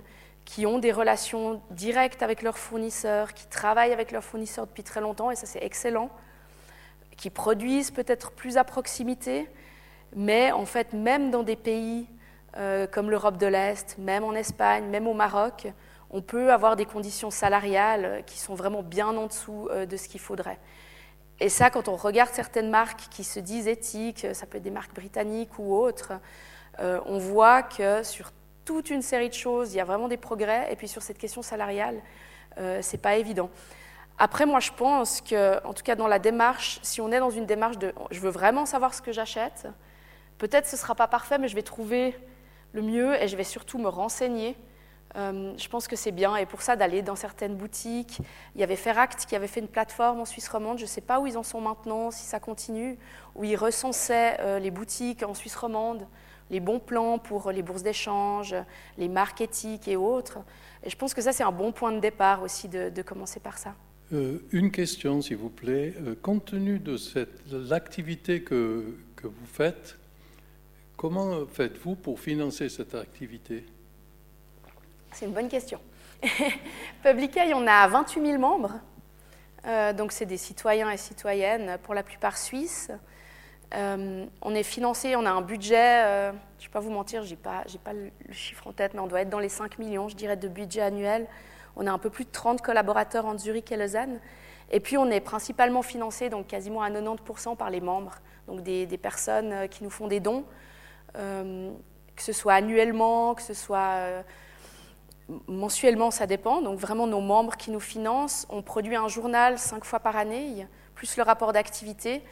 qui 0.44 0.66
ont 0.66 0.78
des 0.78 0.92
relations 0.92 1.62
directes 1.72 2.22
avec 2.22 2.44
leurs 2.44 2.58
fournisseurs, 2.58 3.34
qui 3.34 3.48
travaillent 3.48 3.94
avec 3.94 4.12
leurs 4.12 4.24
fournisseurs 4.24 4.68
depuis 4.68 4.84
très 4.84 5.02
longtemps, 5.02 5.32
et 5.32 5.36
ça 5.36 5.48
c'est 5.48 5.64
excellent 5.64 6.12
qui 7.16 7.30
produisent 7.30 7.92
peut-être 7.92 8.32
plus 8.32 8.58
à 8.58 8.64
proximité, 8.64 9.50
mais 10.16 10.52
en 10.52 10.66
fait, 10.66 10.94
même 10.94 11.32
dans 11.32 11.44
des 11.44 11.56
pays 11.56 12.08
euh, 12.58 12.88
comme 12.88 13.12
l'Europe 13.12 13.38
de 13.38 13.48
l'Est, 13.48 13.98
même 13.98 14.24
en 14.24 14.34
Espagne, 14.34 14.86
même 14.86 15.08
au 15.08 15.14
Maroc, 15.14 15.68
on 16.10 16.22
peut 16.22 16.54
avoir 16.54 16.78
des 16.78 16.86
conditions 16.86 17.30
salariales 17.30 18.24
qui 18.26 18.40
sont 18.40 18.56
vraiment 18.56 18.82
bien 18.82 19.08
en 19.08 19.28
dessous 19.28 19.68
euh, 19.72 19.86
de 19.86 19.98
ce 19.98 20.08
qu'il 20.08 20.22
faudrait. 20.22 20.60
Et 21.42 21.50
ça, 21.50 21.70
quand 21.70 21.90
on 21.90 21.98
regarde 21.98 22.30
certaines 22.34 22.70
marques 22.70 23.10
qui 23.10 23.26
se 23.26 23.42
disent 23.42 23.68
éthiques, 23.68 24.26
ça 24.32 24.46
peut 24.46 24.58
être 24.58 24.64
des 24.64 24.72
marques 24.72 24.96
britanniques 24.96 25.60
ou 25.60 25.76
autres, 25.76 26.14
euh, 26.80 27.02
on 27.06 27.18
voit 27.18 27.62
que 27.62 28.04
sur 28.04 28.32
toute 28.64 28.90
une 28.90 29.02
série 29.02 29.28
de 29.28 29.34
choses, 29.34 29.74
il 29.74 29.78
y 29.78 29.82
a 29.82 29.86
vraiment 29.86 30.08
des 30.08 30.18
progrès, 30.18 30.72
et 30.72 30.78
puis 30.78 30.88
sur 30.88 31.02
cette 31.02 31.18
question 31.18 31.42
salariale, 31.42 32.02
ce 32.58 32.92
n'est 32.92 33.02
pas 33.02 33.18
évident. 33.18 33.50
Après, 34.18 34.46
moi, 34.46 34.62
je 34.62 34.72
pense 34.72 35.20
que, 35.20 35.64
en 35.68 35.74
tout 35.74 35.84
cas, 35.84 35.96
dans 35.96 36.08
la 36.08 36.20
démarche, 36.20 36.80
si 36.84 37.02
on 37.02 37.12
est 37.12 37.20
dans 37.20 37.30
une 37.30 37.46
démarche 37.46 37.78
de 37.78 37.94
je 38.12 38.20
veux 38.22 38.30
vraiment 38.30 38.66
savoir 38.66 38.94
ce 38.94 39.02
que 39.02 39.12
j'achète, 39.12 39.68
peut-être 40.38 40.68
ce 40.68 40.78
ne 40.78 40.80
sera 40.80 40.96
pas 40.96 41.08
parfait, 41.08 41.38
mais 41.38 41.50
je 41.50 41.56
vais 41.56 41.62
trouver 41.62 42.16
le 42.76 42.82
mieux 42.82 43.22
et 43.22 43.28
je 43.28 43.36
vais 43.36 43.44
surtout 43.44 43.80
me 43.80 43.88
renseigner. 43.88 44.56
Euh, 45.16 45.54
je 45.58 45.68
pense 45.70 45.88
que 45.88 45.96
c'est 45.96 46.12
bien. 46.12 46.36
Et 46.36 46.46
pour 46.46 46.62
ça, 46.62 46.76
d'aller 46.76 47.02
dans 47.02 47.16
certaines 47.16 47.56
boutiques. 47.56 48.20
Il 48.54 48.62
y 48.62 48.64
avait 48.64 48.76
Feract 48.76 49.26
qui 49.26 49.36
avait 49.36 49.48
fait 49.48 49.62
une 49.62 49.68
plateforme 49.68 50.20
en 50.20 50.26
Suisse 50.26 50.48
romande. 50.50 50.78
Je 50.78 50.84
ne 50.84 50.90
sais 50.90 51.02
pas 51.02 51.20
où 51.20 51.28
ils 51.28 51.38
en 51.38 51.44
sont 51.44 51.62
maintenant, 51.62 52.12
si 52.12 52.26
ça 52.26 52.40
continue, 52.40 52.98
où 53.36 53.44
ils 53.44 53.56
recensaient 53.56 54.38
euh, 54.42 54.60
les 54.60 54.72
boutiques 54.72 55.24
en 55.24 55.34
Suisse 55.34 55.56
romande, 55.56 56.06
les 56.52 56.60
bons 56.60 56.80
plans 56.80 57.18
pour 57.18 57.52
les 57.52 57.64
bourses 57.64 57.84
d'échange, 57.84 58.54
les 58.98 59.08
marques 59.08 59.42
éthiques 59.42 59.88
et 59.88 59.96
autres. 59.96 60.40
Et 60.84 60.90
je 60.90 60.98
pense 60.98 61.14
que 61.14 61.22
ça, 61.22 61.32
c'est 61.32 61.44
un 61.44 61.52
bon 61.52 61.72
point 61.72 61.94
de 61.94 62.00
départ 62.00 62.44
aussi 62.44 62.68
de 62.68 63.02
commencer 63.02 63.40
par 63.40 63.58
ça. 63.58 63.74
Euh, 64.14 64.40
une 64.52 64.72
question, 64.72 65.22
s'il 65.22 65.38
vous 65.38 65.50
plaît. 65.50 65.94
Euh, 66.06 66.16
compte 66.22 66.46
tenu 66.46 66.80
de 66.80 66.98
l'activité 67.70 68.42
que, 68.42 68.96
que, 69.16 69.28
vous 69.28 69.46
faites, 69.46 69.98
comment 70.98 71.46
faites-vous 71.48 71.96
pour 71.96 72.20
financer 72.20 72.70
cette 72.70 72.96
activité? 72.96 73.66
C'est 75.12 75.26
une 75.26 75.34
bonne 75.34 75.50
question. 75.50 75.80
Publica, 77.04 77.44
on 77.54 77.68
a 77.68 77.88
28 77.88 78.22
000 78.22 78.40
membres. 78.40 78.74
donc 79.96 80.12
c'est 80.12 80.26
des 80.26 80.38
citoyens 80.38 80.90
et 80.92 80.98
citoyennes, 80.98 81.78
pour 81.84 81.94
la 81.94 82.04
plupart 82.04 82.38
suisses. 82.38 82.92
on 83.74 84.56
est 84.56 84.64
financé, 84.64 85.16
on 85.16 85.26
a 85.26 85.32
un 85.32 85.42
budget, 85.42 86.32
je 86.60 86.64
ne 86.64 86.68
vais 86.68 86.72
pas 86.72 86.80
vous 86.80 86.92
mentir, 86.92 87.24
je 87.24 87.32
n'ai 87.32 87.36
pas, 87.38 87.64
le 87.94 88.12
chiffre 88.32 88.68
en 88.68 88.74
tête, 88.74 88.94
mais 88.94 89.00
on 89.00 89.08
doit 89.08 89.22
être 89.22 89.30
dans 89.30 89.40
les 89.40 89.50
5 89.50 89.78
millions, 89.80 90.10
je 90.10 90.16
dirais, 90.16 90.38
de 90.38 90.48
budget 90.48 90.82
annuel. 90.82 91.28
On 91.76 91.88
a 91.88 91.92
un 91.92 91.98
peu 91.98 92.10
plus 92.10 92.26
de 92.26 92.32
30 92.32 92.62
collaborateurs 92.62 93.26
en 93.26 93.38
Zurich 93.38 93.72
et 93.72 93.78
Lausanne. 93.78 94.20
Et 94.72 94.80
puis 94.80 94.98
on 94.98 95.10
est 95.10 95.20
principalement 95.20 95.82
financé, 95.82 96.30
donc 96.30 96.48
quasiment 96.48 96.82
à 96.82 96.90
90% 96.90 97.56
par 97.56 97.70
les 97.70 97.82
membres, 97.82 98.16
donc 98.48 98.64
des, 98.64 98.88
personnes 98.98 99.54
euh, 99.54 99.68
qui 99.68 99.84
nous 99.84 99.90
font 99.90 100.08
des 100.08 100.20
dons, 100.20 100.44
euh, 100.44 100.46
que 101.16 102.22
ce 102.22 102.34
soit 102.34 102.54
annuellement, 102.54 103.36
que 103.36 103.42
ce 103.42 103.54
soit 103.54 103.98
euh, 103.98 104.24
mensuellement, 105.48 106.12
ça 106.12 106.28
dépend. 106.28 106.62
Donc 106.62 106.80
vraiment 106.80 107.08
nos 107.08 107.22
membres 107.22 107.58
qui 107.58 107.72
nous 107.72 107.80
financent. 107.80 108.48
On 108.50 108.62
produit 108.62 108.96
un 108.96 109.08
journal 109.08 109.58
cinq 109.58 109.84
fois 109.86 110.00
par 110.00 110.16
année, 110.16 110.68
plus 110.94 111.18
le 111.18 111.24
rapport 111.24 111.54
d'activité. 111.54 112.24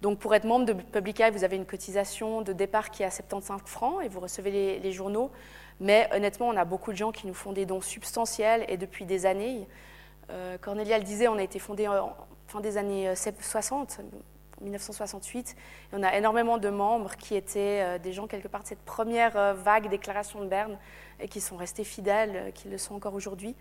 Donc 0.00 0.18
pour 0.18 0.34
être 0.34 0.44
membre 0.44 0.66
de 0.66 0.72
Public 0.72 1.20
Eye, 1.20 1.30
vous 1.30 1.44
avez 1.44 1.56
une 1.56 1.66
cotisation 1.66 2.42
de 2.42 2.52
départ 2.52 2.90
qui 2.90 3.02
est 3.02 3.06
à 3.06 3.10
75 3.10 3.60
francs 3.66 4.02
et 4.04 4.08
vous 4.08 4.20
recevez 4.20 4.80
les, 4.80 4.92
journaux. 4.92 5.30
Mais 5.80 6.08
honnêtement, 6.12 6.48
on 6.48 6.56
a 6.56 6.64
beaucoup 6.64 6.92
de 6.92 6.96
gens 6.96 7.12
qui 7.12 7.26
nous 7.26 7.34
font 7.34 7.52
des 7.52 7.66
dons 7.66 7.80
substantiels 7.80 8.64
et 8.68 8.76
depuis 8.76 9.04
des 9.04 9.26
années. 9.26 9.68
Euh, 10.30 10.58
Cornelia 10.58 10.98
le 10.98 11.04
disait, 11.04 11.28
on 11.28 11.38
a 11.38 11.42
été 11.42 11.58
fondé 11.58 11.86
en 11.88 12.16
fin 12.48 12.60
des 12.60 12.76
années 12.76 13.12
60, 13.14 13.98
euh, 14.00 14.18
1968, 14.62 15.56
et 15.92 15.96
on 15.96 16.02
a 16.02 16.16
énormément 16.16 16.58
de 16.58 16.68
membres 16.68 17.16
qui 17.16 17.34
étaient 17.34 17.82
euh, 17.82 17.98
des 17.98 18.12
gens 18.12 18.26
quelque 18.26 18.48
part 18.48 18.62
de 18.62 18.68
cette 18.68 18.82
première 18.82 19.54
vague 19.54 19.88
déclaration 19.88 20.40
de 20.40 20.46
Berne 20.46 20.78
et 21.20 21.28
qui 21.28 21.40
sont 21.40 21.56
restés 21.56 21.84
fidèles, 21.84 22.52
qui 22.54 22.68
le 22.68 22.78
sont 22.78 22.94
encore 22.94 23.14
aujourd'hui. 23.14 23.54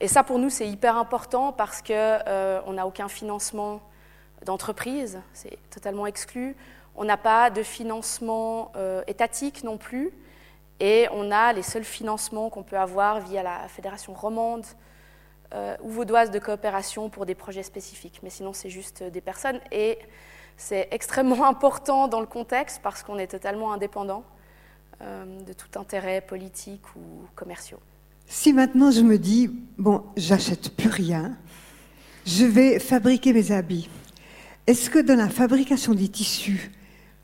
Et 0.00 0.08
ça, 0.08 0.22
pour 0.24 0.38
nous, 0.38 0.50
c'est 0.50 0.68
hyper 0.68 0.96
important 0.96 1.52
parce 1.52 1.80
qu'on 1.82 2.72
n'a 2.72 2.86
aucun 2.86 3.08
financement 3.08 3.80
d'entreprise, 4.44 5.20
c'est 5.32 5.58
totalement 5.70 6.06
exclu. 6.06 6.56
On 6.96 7.04
n'a 7.04 7.16
pas 7.16 7.50
de 7.50 7.62
financement 7.62 8.72
étatique 9.06 9.62
non 9.62 9.78
plus. 9.78 10.12
Et 10.80 11.06
on 11.12 11.30
a 11.30 11.52
les 11.52 11.62
seuls 11.62 11.84
financements 11.84 12.50
qu'on 12.50 12.64
peut 12.64 12.76
avoir 12.76 13.20
via 13.20 13.44
la 13.44 13.68
Fédération 13.68 14.14
romande 14.14 14.66
euh, 15.54 15.76
ou 15.82 15.90
vaudoise 15.90 16.30
de 16.30 16.38
coopération 16.38 17.10
pour 17.10 17.26
des 17.26 17.34
projets 17.34 17.62
spécifiques. 17.62 18.20
Mais 18.22 18.30
sinon, 18.30 18.52
c'est 18.52 18.70
juste 18.70 19.02
des 19.02 19.20
personnes. 19.20 19.60
Et 19.70 19.98
c'est 20.56 20.88
extrêmement 20.90 21.44
important 21.46 22.08
dans 22.08 22.20
le 22.20 22.26
contexte 22.26 22.80
parce 22.82 23.02
qu'on 23.02 23.18
est 23.18 23.26
totalement 23.26 23.72
indépendant 23.72 24.24
euh, 25.02 25.24
de 25.40 25.52
tout 25.52 25.78
intérêt 25.78 26.20
politique 26.20 26.84
ou 26.96 27.26
commerciaux. 27.34 27.80
Si 28.26 28.52
maintenant 28.52 28.90
je 28.90 29.00
me 29.00 29.18
dis, 29.18 29.50
bon, 29.76 30.04
j'achète 30.16 30.74
plus 30.76 30.88
rien, 30.88 31.36
je 32.24 32.44
vais 32.44 32.78
fabriquer 32.78 33.32
mes 33.32 33.50
habits, 33.50 33.90
est-ce 34.66 34.88
que 34.88 35.00
dans 35.00 35.16
la 35.16 35.28
fabrication 35.28 35.92
des 35.92 36.08
tissus 36.08 36.70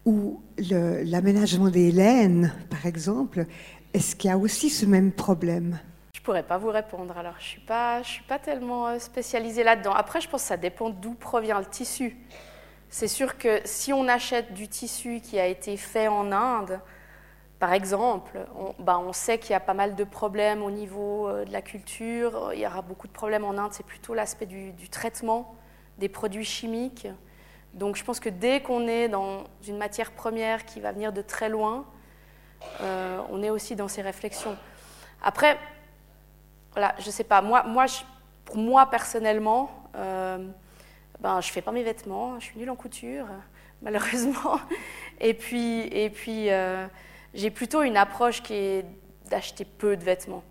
ou 0.05 0.43
l'aménagement 0.59 1.71
des 1.71 1.93
laines, 1.93 2.53
par 2.69 2.85
exemple, 2.85 3.47
est-ce 3.95 4.17
qu'il 4.17 4.29
y 4.29 4.33
a 4.33 4.39
aussi 4.39 4.71
ce 4.71 4.85
même 4.87 5.13
problème? 5.13 5.79
Je 6.13 6.21
pourrais 6.21 6.43
pas 6.43 6.59
vous 6.59 6.71
répondre. 6.71 7.17
Alors, 7.17 7.35
je 7.39 7.45
suis 7.45 7.61
pas, 7.61 8.03
je 8.03 8.09
suis 8.09 8.25
pas 8.25 8.39
tellement 8.39 8.89
euh, 8.89 8.99
spécialisée 8.99 9.65
là-dedans. 9.65 9.93
Après, 9.93 10.21
je 10.21 10.29
pense 10.29 10.43
que 10.43 10.49
ça 10.49 10.57
dépend 10.57 10.91
d'où 10.91 11.15
provient 11.15 11.59
le 11.59 11.67
tissu. 11.67 12.17
C'est 12.91 13.09
sûr 13.09 13.37
que 13.37 13.61
si 13.65 13.93
on 13.93 14.09
achète 14.09 14.55
du 14.55 14.69
tissu 14.69 15.21
qui 15.21 15.39
a 15.39 15.47
été 15.47 15.77
fait 15.77 16.09
en 16.09 16.33
Inde, 16.33 16.81
par 17.59 17.73
exemple, 17.73 18.39
on, 18.57 18.75
bah, 18.83 18.99
on 18.99 19.13
sait 19.13 19.39
qu'il 19.39 19.51
y 19.51 19.55
a 19.55 19.61
pas 19.61 19.75
mal 19.75 19.97
de 19.97 20.05
problèmes 20.05 20.63
au 20.63 20.71
niveau 20.71 21.29
euh, 21.29 21.45
de 21.45 21.53
la 21.53 21.61
culture. 21.61 22.53
Il 22.55 22.61
y 22.61 22.67
aura 22.67 22.83
beaucoup 22.83 23.09
de 23.09 23.13
problèmes 23.13 23.45
en 23.45 23.59
Inde. 23.59 23.73
C'est 23.73 23.87
plutôt 23.87 24.15
l'aspect 24.15 24.47
du, 24.47 24.73
traitement 24.91 25.55
des 25.99 26.09
produits 26.09 26.45
chimiques. 26.45 27.09
Donc, 27.75 27.97
je 27.97 28.05
pense 28.05 28.21
que 28.21 28.29
dès 28.29 28.63
qu'on 28.63 28.87
est 28.87 29.09
dans 29.09 29.45
une 29.67 29.77
matière 29.77 30.13
première 30.13 30.65
qui 30.65 30.81
va 30.81 30.93
venir 30.93 31.13
de 31.13 31.21
très 31.21 31.49
loin, 31.49 31.85
euh, 32.81 33.21
on 33.31 33.43
est 33.43 33.51
aussi 33.51 33.77
dans 33.77 33.89
ces 33.89 34.03
réflexions. 34.03 34.57
Après, 35.23 35.59
voilà, 36.79 36.95
je 37.01 37.11
sais 37.11 37.25
pas. 37.25 37.43
Moi, 37.43 37.65
moi 37.65 37.87
pour 38.45 38.57
moi 38.57 38.89
personnellement, 38.89 39.69
euh, 39.97 40.47
ben, 41.19 41.41
je 41.41 41.51
fais 41.51 41.61
pas 41.61 41.73
mes 41.73 41.83
vêtements. 41.83 42.39
Je 42.39 42.45
suis 42.45 42.57
nulle 42.57 42.71
en 42.71 42.77
couture, 42.77 43.27
malheureusement. 43.83 44.61
Et 45.19 45.35
puis, 45.35 45.81
et 45.89 46.09
puis 46.09 46.51
euh, 46.51 46.87
j'ai 47.35 47.51
plutôt 47.51 47.83
une 47.83 47.97
approche 47.97 48.45
qui 48.45 48.55
est 48.55 48.85
d'acheter 49.29 49.65
peu 49.65 49.97
de 49.97 50.05
vêtements. 50.05 50.45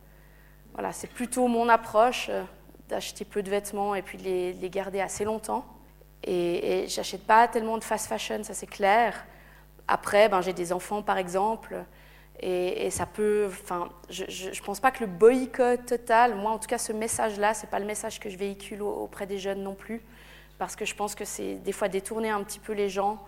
Voilà, 0.73 0.91
c'est 0.91 1.07
plutôt 1.07 1.47
mon 1.47 1.69
approche 1.69 2.27
euh, 2.29 2.43
d'acheter 2.89 3.23
peu 3.23 3.41
de 3.41 3.49
vêtements 3.49 3.95
et 3.95 4.01
puis 4.01 4.17
de 4.17 4.23
les, 4.23 4.69
garder 4.69 4.99
assez 4.99 5.23
longtemps. 5.23 5.65
Et, 6.25 6.83
et 6.83 6.87
j'achète 6.89 7.25
pas 7.25 7.47
tellement 7.47 7.77
de 7.77 7.85
fast 7.85 8.07
fashion, 8.07 8.43
ça 8.43 8.53
c'est 8.53 8.67
clair. 8.67 9.25
Après, 9.87 10.27
ben, 10.27 10.41
j'ai 10.41 10.51
des 10.51 10.73
enfants 10.73 11.01
par 11.01 11.17
exemple. 11.17 11.85
Et, 12.39 12.89
ça 12.91 13.05
peut. 13.05 13.47
Enfin, 13.47 13.89
je 14.09 14.23
ne 14.23 14.63
pense 14.63 14.79
pas 14.79 14.91
que 14.91 15.03
le 15.03 15.09
boycott 15.09 15.85
total, 15.85 16.35
moi 16.35 16.51
en 16.51 16.59
tout 16.59 16.67
cas, 16.67 16.77
ce 16.77 16.93
message-là, 16.93 17.53
ce 17.53 17.63
n'est 17.63 17.69
pas 17.69 17.79
le 17.79 17.85
message 17.85 18.19
que 18.19 18.29
je 18.29 18.37
véhicule 18.37 18.81
auprès 18.83 19.25
des 19.25 19.39
jeunes 19.39 19.63
non 19.63 19.73
plus, 19.73 20.01
parce 20.59 20.75
que 20.75 20.85
je 20.85 20.93
pense 20.93 21.15
que 21.15 21.25
c'est 21.25 21.55
des 21.55 21.71
fois 21.71 21.89
détourner 21.89 22.29
un 22.29 22.43
petit 22.43 22.59
peu 22.59 22.73
les 22.73 22.89
gens 22.89 23.23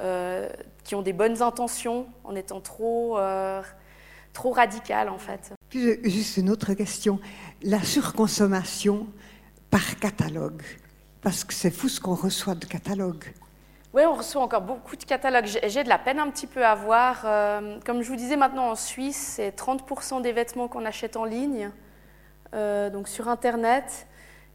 euh, 0.00 0.48
qui 0.84 0.94
ont 0.94 1.02
des 1.02 1.12
bonnes 1.12 1.42
intentions 1.42 2.06
en 2.24 2.36
étant 2.36 2.60
trop, 2.60 3.18
euh, 3.18 3.62
trop 4.32 4.52
radical 4.52 5.08
en 5.08 5.18
fait. 5.18 5.52
Puis, 5.70 5.98
juste 6.04 6.36
une 6.36 6.50
autre 6.50 6.74
question. 6.74 7.18
La 7.62 7.82
surconsommation 7.82 9.06
par 9.70 9.98
catalogue, 9.98 10.62
parce 11.22 11.44
que 11.44 11.54
c'est 11.54 11.70
fou 11.70 11.88
ce 11.88 12.00
qu'on 12.00 12.14
reçoit 12.14 12.54
de 12.54 12.66
catalogue. 12.66 13.24
Oui, 13.92 14.02
on 14.06 14.14
reçoit 14.14 14.40
encore 14.40 14.60
beaucoup 14.60 14.94
de 14.94 15.02
catalogues. 15.02 15.46
J'ai 15.46 15.82
de 15.82 15.88
la 15.88 15.98
peine 15.98 16.20
un 16.20 16.30
petit 16.30 16.46
peu 16.46 16.64
à 16.64 16.76
voir. 16.76 17.22
Euh, 17.24 17.80
comme 17.84 18.02
je 18.02 18.08
vous 18.08 18.14
disais, 18.14 18.36
maintenant 18.36 18.70
en 18.70 18.76
Suisse, 18.76 19.34
c'est 19.34 19.50
30% 19.50 20.22
des 20.22 20.30
vêtements 20.30 20.68
qu'on 20.68 20.84
achète 20.84 21.16
en 21.16 21.24
ligne, 21.24 21.72
euh, 22.54 22.88
donc 22.88 23.08
sur 23.08 23.26
Internet. 23.26 24.06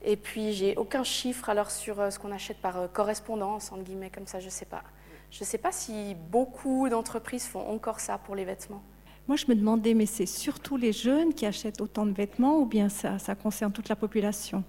Et 0.02 0.16
puis, 0.16 0.54
j'ai 0.54 0.78
aucun 0.78 1.04
chiffre 1.04 1.50
alors 1.50 1.70
sur 1.70 2.00
euh, 2.00 2.12
ce 2.12 2.20
qu'on 2.20 2.32
achète 2.32 2.62
par 2.62 2.90
correspondance, 2.94 3.74
entre 3.74 3.84
guillemets, 3.84 4.10
comme 4.10 4.26
ça, 4.26 4.40
je 4.40 4.46
ne 4.46 4.52
sais 4.52 4.66
pas. 4.66 4.84
Je 5.32 5.42
ne 5.42 5.46
sais 5.46 5.58
pas 5.58 5.74
si 5.74 6.16
beaucoup 6.16 6.88
d'entreprises 6.88 7.46
font 7.46 7.68
encore 7.70 8.00
ça 8.00 8.18
pour 8.18 8.36
les 8.36 8.46
vêtements. 8.46 8.84
Moi, 9.28 9.36
je 9.36 9.48
me 9.50 9.56
demandais, 9.56 9.94
mais 9.94 10.06
c'est 10.06 10.28
surtout 10.28 10.78
les 10.78 10.94
jeunes 10.94 11.34
qui 11.34 11.46
achètent 11.46 11.82
autant 11.82 12.06
de 12.06 12.14
vêtements 12.14 12.60
ou 12.60 12.66
bien 12.66 12.88
ça, 12.88 13.20
ça 13.20 13.36
concerne 13.36 13.74
toute 13.74 13.90
la 13.90 13.98
population? 13.98 14.64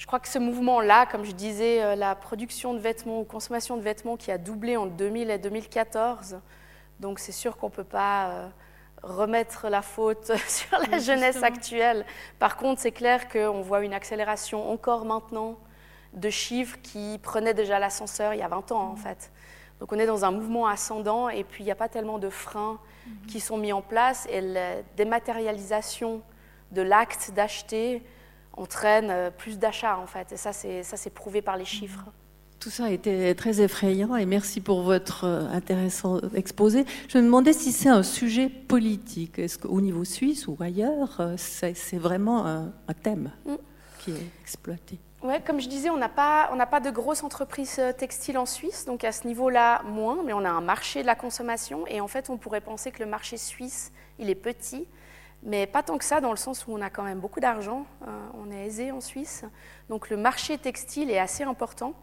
Je 0.00 0.06
crois 0.06 0.18
que 0.18 0.28
ce 0.28 0.38
mouvement-là, 0.38 1.04
comme 1.04 1.24
je 1.26 1.32
disais, 1.32 1.82
euh, 1.82 1.94
la 1.94 2.14
production 2.14 2.72
de 2.72 2.78
vêtements 2.78 3.20
ou 3.20 3.24
consommation 3.24 3.76
de 3.76 3.82
vêtements 3.82 4.16
qui 4.16 4.32
a 4.32 4.38
doublé 4.38 4.78
en 4.78 4.86
2000 4.86 5.28
et 5.28 5.36
2014, 5.36 6.38
donc 7.00 7.18
c'est 7.18 7.32
sûr 7.32 7.58
qu'on 7.58 7.66
ne 7.66 7.72
peut 7.72 7.84
pas 7.84 8.30
euh, 8.30 8.48
remettre 9.02 9.68
la 9.68 9.82
faute 9.82 10.32
sur 10.48 10.78
la 10.90 10.98
jeunesse 11.00 11.42
actuelle. 11.42 12.06
Par 12.38 12.56
contre, 12.56 12.80
c'est 12.80 12.92
clair 12.92 13.28
qu'on 13.28 13.60
voit 13.60 13.84
une 13.84 13.92
accélération 13.92 14.72
encore 14.72 15.04
maintenant 15.04 15.58
de 16.14 16.30
chiffres 16.30 16.78
qui 16.82 17.20
prenaient 17.22 17.52
déjà 17.52 17.78
l'ascenseur 17.78 18.32
il 18.32 18.40
y 18.40 18.42
a 18.42 18.48
20 18.48 18.72
ans 18.72 18.88
en 18.92 18.96
fait. 18.96 19.30
Donc 19.80 19.92
on 19.92 19.98
est 19.98 20.06
dans 20.06 20.24
un 20.24 20.30
mouvement 20.30 20.66
ascendant 20.66 21.28
et 21.28 21.44
puis 21.44 21.62
il 21.62 21.66
n'y 21.66 21.72
a 21.72 21.76
pas 21.76 21.90
tellement 21.90 22.18
de 22.18 22.30
freins 22.30 22.80
mhm. 23.06 23.26
qui 23.26 23.38
sont 23.38 23.58
mis 23.58 23.74
en 23.74 23.82
place 23.82 24.26
et 24.30 24.40
la 24.40 24.80
dématérialisation 24.96 26.22
de 26.70 26.80
l'acte 26.80 27.32
d'acheter 27.34 28.02
entraîne 28.56 29.10
euh, 29.10 29.30
plus 29.30 29.58
d'achats 29.58 29.98
en 29.98 30.06
fait. 30.06 30.32
Et 30.32 30.36
ça, 30.36 30.52
c'est 30.52 31.14
prouvé 31.14 31.42
par 31.42 31.56
les 31.56 31.64
chiffres. 31.64 32.04
Tout 32.58 32.70
ça 32.70 32.84
a 32.84 32.90
été 32.90 33.34
très 33.34 33.62
effrayant 33.62 34.16
et 34.16 34.26
merci 34.26 34.60
pour 34.60 34.82
votre 34.82 35.24
euh, 35.24 35.48
intéressant 35.48 36.20
exposé. 36.34 36.84
Je 37.08 37.18
me 37.18 37.24
demandais 37.24 37.54
si 37.54 37.72
c'est 37.72 37.88
un 37.88 38.02
sujet 38.02 38.48
politique. 38.50 39.38
Est-ce 39.38 39.58
qu'au 39.58 39.80
niveau 39.80 40.04
suisse 40.04 40.46
ou 40.46 40.56
ailleurs, 40.60 41.16
euh, 41.20 41.36
c'est 41.36 41.96
vraiment 41.96 42.46
un, 42.46 42.72
thème 43.02 43.32
mm. 43.46 43.54
qui 43.98 44.10
est 44.10 44.30
exploité? 44.42 44.98
Oui, 45.22 45.34
comme 45.46 45.60
je 45.60 45.68
disais, 45.68 45.90
on 45.90 45.98
n'a 45.98 46.08
pas, 46.08 46.50
pas 46.70 46.80
de 46.80 46.90
grosses 46.90 47.22
entreprises 47.22 47.80
textiles 47.98 48.38
en 48.38 48.46
Suisse, 48.46 48.86
donc 48.86 49.04
à 49.04 49.12
ce 49.12 49.26
niveau-là, 49.26 49.82
moins, 49.84 50.22
mais 50.24 50.32
on 50.32 50.44
a 50.46 50.48
un 50.48 50.62
marché 50.62 51.02
de 51.02 51.06
la 51.06 51.14
consommation, 51.14 51.86
et 51.86 52.00
en 52.00 52.08
fait, 52.08 52.30
on 52.30 52.38
pourrait 52.38 52.62
penser 52.62 52.90
que 52.90 53.00
le 53.00 53.08
marché 53.08 53.36
suisse, 53.36 53.92
il 54.18 54.30
est 54.30 54.34
petit, 54.34 54.88
mais 55.42 55.66
pas 55.66 55.82
tant 55.82 55.96
que 55.98 56.04
ça, 56.04 56.20
dans 56.20 56.30
le 56.30 56.36
sens 56.36 56.66
où 56.66 56.72
on 56.72 56.80
a 56.80 56.90
quand 56.90 57.02
même 57.02 57.18
beaucoup 57.18 57.40
d'argent, 57.40 57.86
euh, 58.06 58.26
on 58.34 58.50
est 58.50 58.66
aisé 58.66 58.92
en 58.92 59.00
Suisse, 59.00 59.44
donc 59.88 60.10
le 60.10 60.16
marché 60.16 60.58
textile 60.58 61.10
est 61.10 61.18
assez 61.18 61.44
important. 61.44 61.94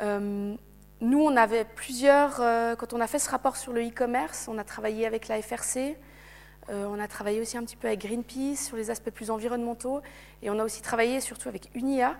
Euh, 0.00 0.54
nous, 1.00 1.20
on 1.20 1.36
avait 1.36 1.64
plusieurs, 1.64 2.40
euh, 2.40 2.74
quand 2.74 2.92
on 2.92 3.00
a 3.00 3.06
fait 3.06 3.18
ce 3.18 3.30
rapport 3.30 3.56
sur 3.56 3.72
le 3.72 3.86
e-commerce, 3.86 4.48
on 4.48 4.58
a 4.58 4.64
travaillé 4.64 5.06
avec 5.06 5.28
la 5.28 5.40
FRC, 5.40 5.96
on 6.68 6.98
a 6.98 7.06
travaillé 7.06 7.40
aussi 7.40 7.56
un 7.56 7.62
petit 7.62 7.76
peu 7.76 7.86
avec 7.86 8.00
Greenpeace 8.00 8.56
sur 8.56 8.76
les 8.76 8.90
aspects 8.90 9.10
plus 9.10 9.30
environnementaux, 9.30 10.00
et 10.42 10.50
on 10.50 10.58
a 10.58 10.64
aussi 10.64 10.82
travaillé 10.82 11.20
surtout 11.20 11.48
avec 11.48 11.70
UNIA, 11.76 12.16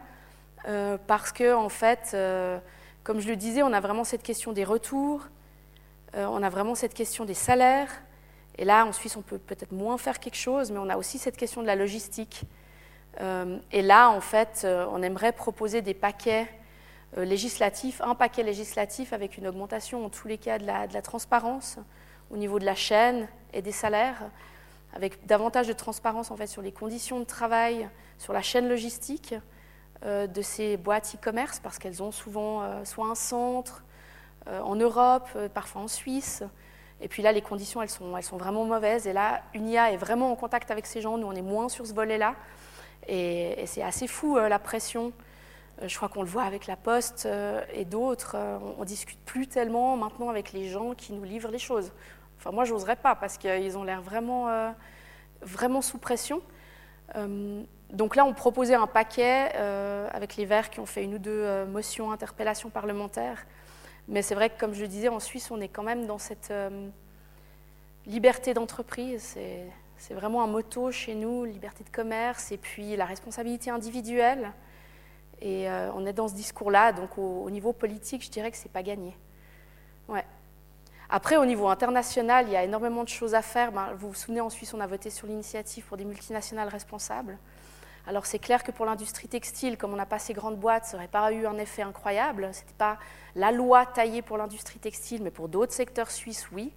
parce 1.08 1.32
que, 1.32 1.52
en 1.52 1.68
fait, 1.68 2.16
comme 3.02 3.18
je 3.18 3.26
le 3.26 3.34
disais, 3.34 3.64
on 3.64 3.72
a 3.72 3.80
vraiment 3.80 4.04
cette 4.04 4.22
question 4.22 4.52
des 4.52 4.62
retours, 4.62 5.26
on 6.14 6.44
a 6.44 6.48
vraiment 6.48 6.76
cette 6.76 6.94
question 6.94 7.24
des 7.24 7.34
salaires, 7.34 7.90
et 8.58 8.64
là, 8.64 8.86
en 8.86 8.92
Suisse, 8.92 9.16
on 9.16 9.22
peut 9.22 9.38
peut-être 9.38 9.72
moins 9.72 9.98
faire 9.98 10.18
quelque 10.18 10.36
chose, 10.36 10.70
mais 10.70 10.78
on 10.78 10.88
a 10.88 10.96
aussi 10.96 11.18
cette 11.18 11.36
question 11.36 11.60
de 11.60 11.66
la 11.66 11.76
logistique. 11.76 12.42
et 13.72 13.82
là, 13.82 14.10
en 14.10 14.20
fait, 14.20 14.66
on 14.90 15.02
aimerait 15.02 15.32
proposer 15.32 15.82
des 15.82 15.94
paquets 15.94 16.46
législatifs, 17.16 18.00
un 18.02 18.14
paquet 18.14 18.42
législatif 18.42 19.12
avec 19.12 19.38
une 19.38 19.46
augmentation 19.46 20.04
en 20.04 20.10
tous 20.10 20.28
les 20.28 20.38
cas 20.38 20.58
de 20.58 20.66
la, 20.66 20.86
de 20.86 20.94
la 20.94 21.02
transparence 21.02 21.78
au 22.30 22.36
niveau 22.36 22.58
de 22.58 22.64
la 22.64 22.74
chaîne 22.74 23.28
et 23.52 23.62
des 23.62 23.72
salaires, 23.72 24.22
avec 24.92 25.26
davantage 25.26 25.68
de 25.68 25.72
transparence 25.72 26.30
en 26.30 26.36
fait 26.36 26.46
sur 26.46 26.62
les 26.62 26.72
conditions 26.72 27.20
de 27.20 27.24
travail, 27.24 27.88
sur 28.18 28.32
la 28.32 28.42
chaîne 28.42 28.68
logistique 28.68 29.34
de 30.02 30.42
ces 30.42 30.76
boîtes 30.76 31.14
e-commerce, 31.14 31.58
parce 31.60 31.78
qu'elles 31.78 32.02
ont 32.02 32.12
souvent 32.12 32.84
soit 32.84 33.06
un 33.06 33.14
centre 33.14 33.84
en 34.46 34.76
Europe, 34.76 35.28
parfois 35.54 35.82
en 35.82 35.88
Suisse, 35.88 36.42
et 37.00 37.08
puis 37.08 37.22
là, 37.22 37.32
les 37.32 37.42
conditions, 37.42 37.82
elles 37.82 37.90
sont, 37.90 38.36
vraiment 38.36 38.64
mauvaises. 38.64 39.06
Et 39.06 39.12
là, 39.12 39.42
UNIA 39.54 39.92
est 39.92 39.96
vraiment 39.96 40.32
en 40.32 40.36
contact 40.36 40.70
avec 40.70 40.86
ces 40.86 41.00
gens. 41.00 41.18
Nous, 41.18 41.26
on 41.26 41.32
est 41.32 41.42
moins 41.42 41.68
sur 41.68 41.86
ce 41.86 41.92
volet-là. 41.92 42.34
Et, 43.06 43.64
c'est 43.66 43.82
assez 43.82 44.06
fou, 44.06 44.36
euh, 44.38 44.48
la 44.48 44.58
pression. 44.58 45.12
Euh, 45.82 45.88
je 45.88 45.96
crois 45.96 46.08
qu'on 46.08 46.22
le 46.22 46.28
voit 46.28 46.44
avec 46.44 46.66
la 46.66 46.76
Poste 46.76 47.26
euh, 47.26 47.62
et 47.74 47.84
d'autres. 47.84 48.36
on, 48.78 48.80
ne 48.80 48.84
discute 48.86 49.18
plus 49.26 49.46
tellement 49.46 49.96
maintenant 49.96 50.30
avec 50.30 50.52
les 50.52 50.68
gens 50.68 50.94
qui 50.94 51.12
nous 51.12 51.24
livrent 51.24 51.50
les 51.50 51.58
choses. 51.58 51.92
Enfin, 52.38 52.50
moi, 52.50 52.64
j'oserais 52.64 52.96
pas 52.96 53.14
parce 53.14 53.36
qu'ils 53.36 53.76
ont 53.76 53.84
l'air 53.84 54.00
vraiment, 54.00 54.74
vraiment 55.40 55.80
sous 55.80 55.98
pression. 55.98 56.42
donc 57.14 58.14
là, 58.14 58.26
on 58.26 58.34
proposait 58.34 58.74
un 58.74 58.86
paquet 58.86 59.52
avec 60.12 60.36
les 60.36 60.44
Verts 60.44 60.68
qui 60.68 60.78
ont 60.78 60.86
fait 60.86 61.02
une 61.02 61.14
ou 61.14 61.18
deux 61.18 61.64
motions, 61.64 62.12
interpellations 62.12 62.68
parlementaires 62.68 63.46
mais 64.08 64.22
c'est 64.22 64.34
vrai 64.34 64.50
que, 64.50 64.58
comme 64.58 64.72
je 64.72 64.82
le 64.82 64.88
disais, 64.88 65.08
en 65.08 65.20
Suisse, 65.20 65.50
on 65.50 65.60
est 65.60 65.68
quand 65.68 65.82
même 65.82 66.06
dans 66.06 66.18
cette 66.18 66.50
euh, 66.50 66.88
liberté 68.06 68.54
d'entreprise. 68.54 69.36
C'est 69.98 70.14
vraiment 70.14 70.44
un 70.44 70.46
motto 70.46 70.92
chez 70.92 71.14
nous, 71.14 71.44
liberté 71.44 71.82
de 71.82 71.90
commerce, 71.90 72.52
et 72.52 72.56
puis 72.56 72.94
la 72.96 73.04
responsabilité 73.04 73.70
individuelle. 73.70 74.52
Et 75.40 75.68
euh, 75.68 75.90
on 75.94 76.06
est 76.06 76.12
dans 76.12 76.28
ce 76.28 76.34
discours-là, 76.34 76.92
donc 76.92 77.18
au, 77.18 77.50
niveau 77.50 77.72
politique, 77.72 78.24
je 78.24 78.30
dirais 78.30 78.50
que 78.50 78.56
ce 78.56 78.64
n'est 78.64 78.72
pas 78.72 78.82
gagné. 78.82 79.14
Ouais. 80.08 80.24
Après, 81.08 81.36
au 81.36 81.44
niveau 81.44 81.68
international, 81.68 82.46
il 82.48 82.52
y 82.52 82.56
a 82.56 82.64
énormément 82.64 83.04
de 83.04 83.08
choses 83.08 83.34
à 83.34 83.42
faire. 83.42 83.72
Ben, 83.72 83.92
vous 83.98 84.08
vous 84.08 84.14
souvenez, 84.14 84.40
en 84.40 84.50
Suisse, 84.50 84.72
on 84.72 84.80
a 84.80 84.86
voté 84.86 85.10
sur 85.10 85.26
l'initiative 85.26 85.84
pour 85.84 85.96
des 85.96 86.04
multinationales 86.04 86.68
responsables. 86.68 87.38
Alors 88.08 88.24
c'est 88.24 88.38
clair 88.38 88.62
que 88.62 88.70
pour 88.70 88.86
l'industrie 88.86 89.26
textile, 89.26 89.76
comme 89.76 89.92
on 89.92 89.96
n'a 89.96 90.06
pas 90.06 90.20
ces 90.20 90.32
grandes 90.32 90.58
boîtes, 90.58 90.84
ça 90.84 90.96
n'aurait 90.96 91.08
pas 91.08 91.32
eu 91.32 91.44
un 91.44 91.58
effet 91.58 91.82
incroyable. 91.82 92.48
Ce 92.52 92.60
n'était 92.60 92.74
pas 92.78 92.98
la 93.34 93.50
loi 93.50 93.84
taillée 93.84 94.22
pour 94.22 94.36
l'industrie 94.36 94.78
textile, 94.78 95.22
mais 95.24 95.32
pour 95.32 95.48
d'autres 95.48 95.72
secteurs 95.72 96.12
suisses, 96.12 96.48
oui. 96.52 96.72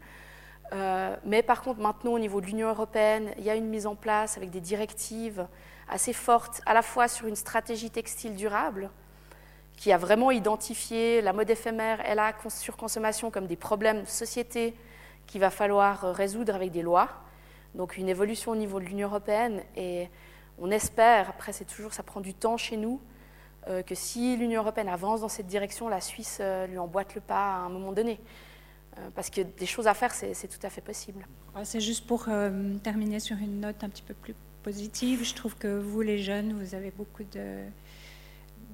Euh, 0.74 1.16
mais 1.26 1.44
par 1.44 1.62
contre, 1.62 1.82
maintenant, 1.82 2.14
au 2.14 2.20
niveau 2.20 2.42
de 2.42 2.48
l'Union 2.48 2.70
européenne, 2.70 3.32
il 3.38 3.44
y 3.44 3.50
a 3.50 3.56
une 3.56 3.68
mise 3.68 3.86
en 3.86 3.96
place 3.96 4.38
avec 4.38 4.50
des 4.50 4.60
directives 4.60 5.48
assez 5.88 6.14
fortes, 6.14 6.62
à 6.66 6.74
la 6.74 6.82
fois 6.82 7.08
sur 7.08 7.28
une 7.28 7.36
stratégie 7.36 7.92
textile 7.92 8.36
durable, 8.36 8.90
qui 9.78 9.92
a 9.92 9.98
vraiment 9.98 10.32
identifié 10.32 11.22
la 11.22 11.32
mode 11.32 11.50
éphémère 11.50 12.08
et 12.10 12.16
la 12.16 12.34
surconsommation 12.50 13.32
comme 13.32 13.48
des 13.48 13.56
problèmes 13.56 14.02
de 14.02 14.08
société 14.08 14.76
qu'il 15.26 15.42
va 15.42 15.50
falloir 15.52 16.14
résoudre 16.16 16.54
avec 16.56 16.72
des 16.72 16.82
lois. 16.82 17.08
Donc 17.76 17.98
une 17.98 18.10
évolution 18.10 18.52
au 18.52 18.56
niveau 18.56 18.80
de 18.80 18.86
l'Union 18.86 19.08
européenne 19.08 19.62
et 19.76 20.10
on 20.62 20.72
espère, 20.72 21.30
après 21.30 21.54
c'est 21.54 21.66
toujours, 21.66 21.94
ça 21.94 22.04
prend 22.04 22.22
du 22.22 22.34
temps 22.34 22.58
chez 22.58 22.78
nous, 22.78 23.02
euh, 23.68 23.84
que 23.84 23.94
si 23.94 24.38
l'Union 24.38 24.62
européenne 24.62 24.88
avance 24.88 25.22
dans 25.22 25.28
cette 25.28 25.48
direction, 25.48 25.90
la 25.90 26.02
Suisse 26.02 26.40
euh, 26.42 26.66
lui 26.66 26.78
emboîte 26.78 27.14
le 27.16 27.22
pas 27.22 27.56
à 27.56 27.60
un 27.60 27.70
moment 27.70 27.92
donné. 27.92 28.20
Euh, 28.98 29.10
parce 29.14 29.30
que 29.30 29.42
des 29.42 29.66
choses 29.66 29.88
à 29.88 29.94
faire, 29.94 30.14
c'est 30.14 30.48
tout 30.48 30.66
à 30.66 30.70
fait 30.70 30.82
possible. 30.82 31.28
C'est 31.64 31.82
juste 31.82 32.08
pour 32.08 32.28
terminer 32.84 33.20
sur 33.20 33.38
une 33.38 33.60
note 33.60 33.84
un 33.84 33.90
petit 33.90 34.04
peu 34.04 34.14
plus 34.14 34.36
positive. 34.64 35.24
Je 35.24 35.34
trouve 35.34 35.56
que 35.56 35.68
vous, 35.80 36.02
les 36.02 36.20
jeunes, 36.20 36.54
vous 36.54 36.74
avez 36.74 36.92
beaucoup 36.92 37.24
de, 37.24 37.60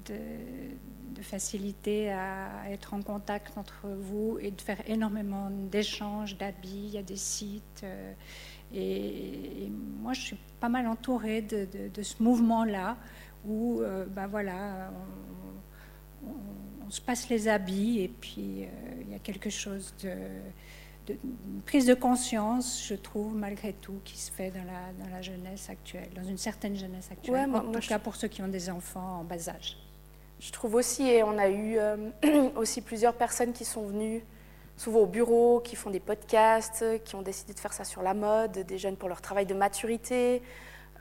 de, 0.06 1.22
facilité 1.22 2.12
à 2.12 2.70
être 2.70 2.94
en 2.94 3.02
contact 3.02 3.58
entre 3.58 3.88
vous 3.88 4.38
et 4.40 4.52
de 4.52 4.62
faire 4.62 4.78
énormément 4.88 5.50
d'échanges, 5.50 6.38
d'habits. 6.38 6.86
Il 6.88 6.94
y 6.94 6.98
a 6.98 7.04
des 7.04 7.16
sites. 7.16 7.86
Et, 8.74 9.70
moi, 10.02 10.14
je 10.14 10.22
suis 10.22 10.38
pas 10.60 10.70
mal 10.70 10.88
entourée 10.88 11.42
de, 11.42 12.04
ce 12.04 12.22
mouvement-là 12.22 12.98
où, 13.48 13.82
euh, 13.82 14.06
ben 14.06 14.28
voilà, 14.28 14.92
on, 16.24 16.90
se 16.90 17.02
passe 17.02 17.30
les 17.30 17.48
habits 17.48 18.02
et 18.02 18.08
puis 18.08 18.64
euh, 18.64 18.68
il 19.02 19.12
y 19.12 19.16
a 19.16 19.20
quelque 19.20 19.50
chose 19.50 19.92
de, 20.04 21.14
prise 21.66 21.88
de 21.88 21.96
conscience, 21.96 22.86
je 22.88 22.94
trouve, 22.94 23.36
malgré 23.36 23.74
tout, 23.74 24.00
qui 24.04 24.18
se 24.18 24.32
fait 24.32 24.52
dans 24.52 24.64
la, 24.64 24.94
dans 25.04 25.12
la 25.12 25.22
jeunesse 25.22 25.70
actuelle, 25.70 26.10
dans 26.16 26.24
une 26.24 26.38
certaine 26.38 26.76
jeunesse 26.76 27.10
actuelle, 27.12 27.50
en 27.54 27.72
tout 27.72 27.80
cas 27.88 28.00
pour 28.00 28.16
ceux 28.16 28.28
qui 28.28 28.42
ont 28.44 28.48
des 28.48 28.70
enfants 28.70 29.20
en 29.20 29.24
bas 29.24 29.50
âge. 29.50 29.78
Je 30.40 30.52
trouve 30.52 30.76
aussi, 30.76 31.04
et 31.04 31.24
on 31.24 31.38
a 31.38 31.50
eu 31.50 31.78
euh, 31.78 32.12
aussi 32.56 32.82
plusieurs 32.82 33.14
personnes 33.14 33.54
qui 33.54 33.66
sont 33.66 33.88
venues 33.88 34.24
souvent 34.78 35.00
au 35.00 35.06
bureau, 35.06 35.60
qui 35.60 35.76
font 35.76 35.90
des 35.90 36.00
podcasts, 36.00 36.86
qui 37.04 37.16
ont 37.16 37.22
décidé 37.22 37.54
de 37.54 37.60
faire 37.60 37.74
ça 37.74 37.84
sur 37.84 38.02
la 38.02 38.14
mode, 38.14 38.60
des 38.60 38.78
jeunes 38.78 38.98
pour 38.98 39.10
leur 39.10 39.22
travail 39.22 39.46
de 39.46 39.54
maturité. 39.54 40.42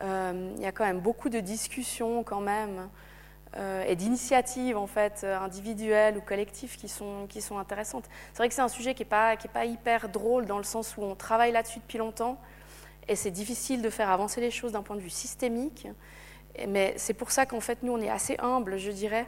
Euh, 0.03 0.53
il 0.57 0.63
y 0.63 0.67
a 0.67 0.73
quand 0.73 0.85
même 0.85 1.01
beaucoup 1.01 1.29
de 1.29 1.41
discussions 1.41 2.25
quand 2.25 2.41
même 2.41 2.89
euh, 3.57 3.85
et 3.87 3.95
d'initiatives 3.95 4.77
en 4.77 4.89
fait 4.89 5.25
individuelles 5.25 6.17
ou 6.17 6.21
collectives 6.21 6.77
qui 6.77 6.89
sont, 6.89 7.27
qui 7.29 7.41
sont 7.41 7.59
intéressantes. 7.59 8.05
C'est 8.33 8.39
vrai 8.39 8.49
que 8.49 8.55
c'est 8.55 8.63
un 8.63 8.69
sujet 8.69 8.95
qui 8.95 9.03
n'est 9.03 9.09
pas, 9.09 9.37
pas 9.53 9.65
hyper 9.65 10.09
drôle 10.09 10.47
dans 10.47 10.59
le 10.59 10.65
sens 10.65 10.97
où 10.97 11.03
on 11.03 11.15
travaille 11.15 11.53
là-dessus 11.53 11.79
depuis 11.79 11.99
longtemps 11.99 12.39
et 13.07 13.17
c'est 13.17 13.31
difficile 13.31 13.83
de 13.83 13.91
faire 13.91 14.11
avancer 14.11 14.41
les 14.41 14.51
choses 14.51 14.73
d'un 14.73 14.83
point 14.83 14.97
de 14.97 15.01
vue 15.01 15.11
systémique. 15.11 15.87
Mais 16.69 16.95
c'est 16.97 17.15
pour 17.15 17.31
ça 17.31 17.47
qu'en 17.47 17.61
fait 17.61 17.83
nous 17.83 17.93
on 17.93 18.01
est 18.01 18.11
assez 18.11 18.37
humble, 18.39 18.79
je 18.79 18.91
dirais. 18.91 19.27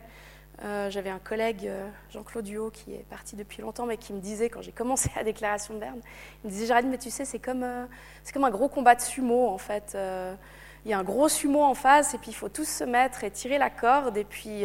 Euh, 0.65 0.89
j'avais 0.91 1.11
un 1.11 1.19
collègue, 1.19 1.67
euh, 1.67 1.87
Jean-Claude 2.11 2.45
Duhaut, 2.45 2.71
qui 2.71 2.95
est 2.95 3.05
parti 3.11 3.37
depuis 3.37 3.61
longtemps, 3.61 3.85
mais 3.85 3.99
qui 3.99 4.15
me 4.15 4.21
disait, 4.21 4.49
quand 4.49 4.63
j'ai 4.63 4.73
commencé 4.73 5.11
la 5.17 5.23
déclaration 5.23 5.75
de 5.75 5.81
Berne, 5.81 6.01
il 6.43 6.47
me 6.49 6.53
disait 6.53 6.67
Géraldine, 6.67 6.91
mais 6.91 6.99
tu 6.99 7.11
sais, 7.11 7.25
c'est 7.25 7.39
comme, 7.39 7.63
euh, 7.63 7.85
comme 8.33 8.45
un 8.45 8.51
gros 8.51 8.69
combat 8.69 8.95
de 8.95 9.03
sumo, 9.03 9.49
en 9.49 9.59
fait. 9.59 9.97
Il 10.85 10.91
y 10.91 10.95
a 10.95 10.99
un 10.99 11.05
gros 11.05 11.29
sumo 11.29 11.63
en 11.63 11.75
face, 11.75 12.15
et 12.15 12.19
puis 12.19 12.31
il 12.31 12.35
faut 12.35 12.49
tous 12.49 12.69
se 12.69 12.85
mettre 12.85 13.25
et 13.25 13.31
tirer 13.31 13.59
la 13.59 13.71
corde, 13.71 14.17
et 14.17 14.25
puis. 14.25 14.65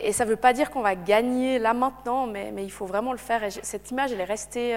et 0.00 0.12
ça 0.12 0.24
ne 0.24 0.30
veut 0.30 0.36
pas 0.36 0.52
dire 0.52 0.70
qu'on 0.70 0.82
va 0.82 0.94
gagner 0.94 1.58
là 1.58 1.72
maintenant, 1.72 2.26
mais, 2.26 2.52
mais, 2.52 2.64
il 2.64 2.70
faut 2.70 2.86
vraiment 2.86 3.12
le 3.12 3.18
faire. 3.18 3.42
Et 3.42 3.50
cette 3.50 3.90
image, 3.90 4.12
elle 4.12 4.20
est 4.20 4.24
restée. 4.24 4.70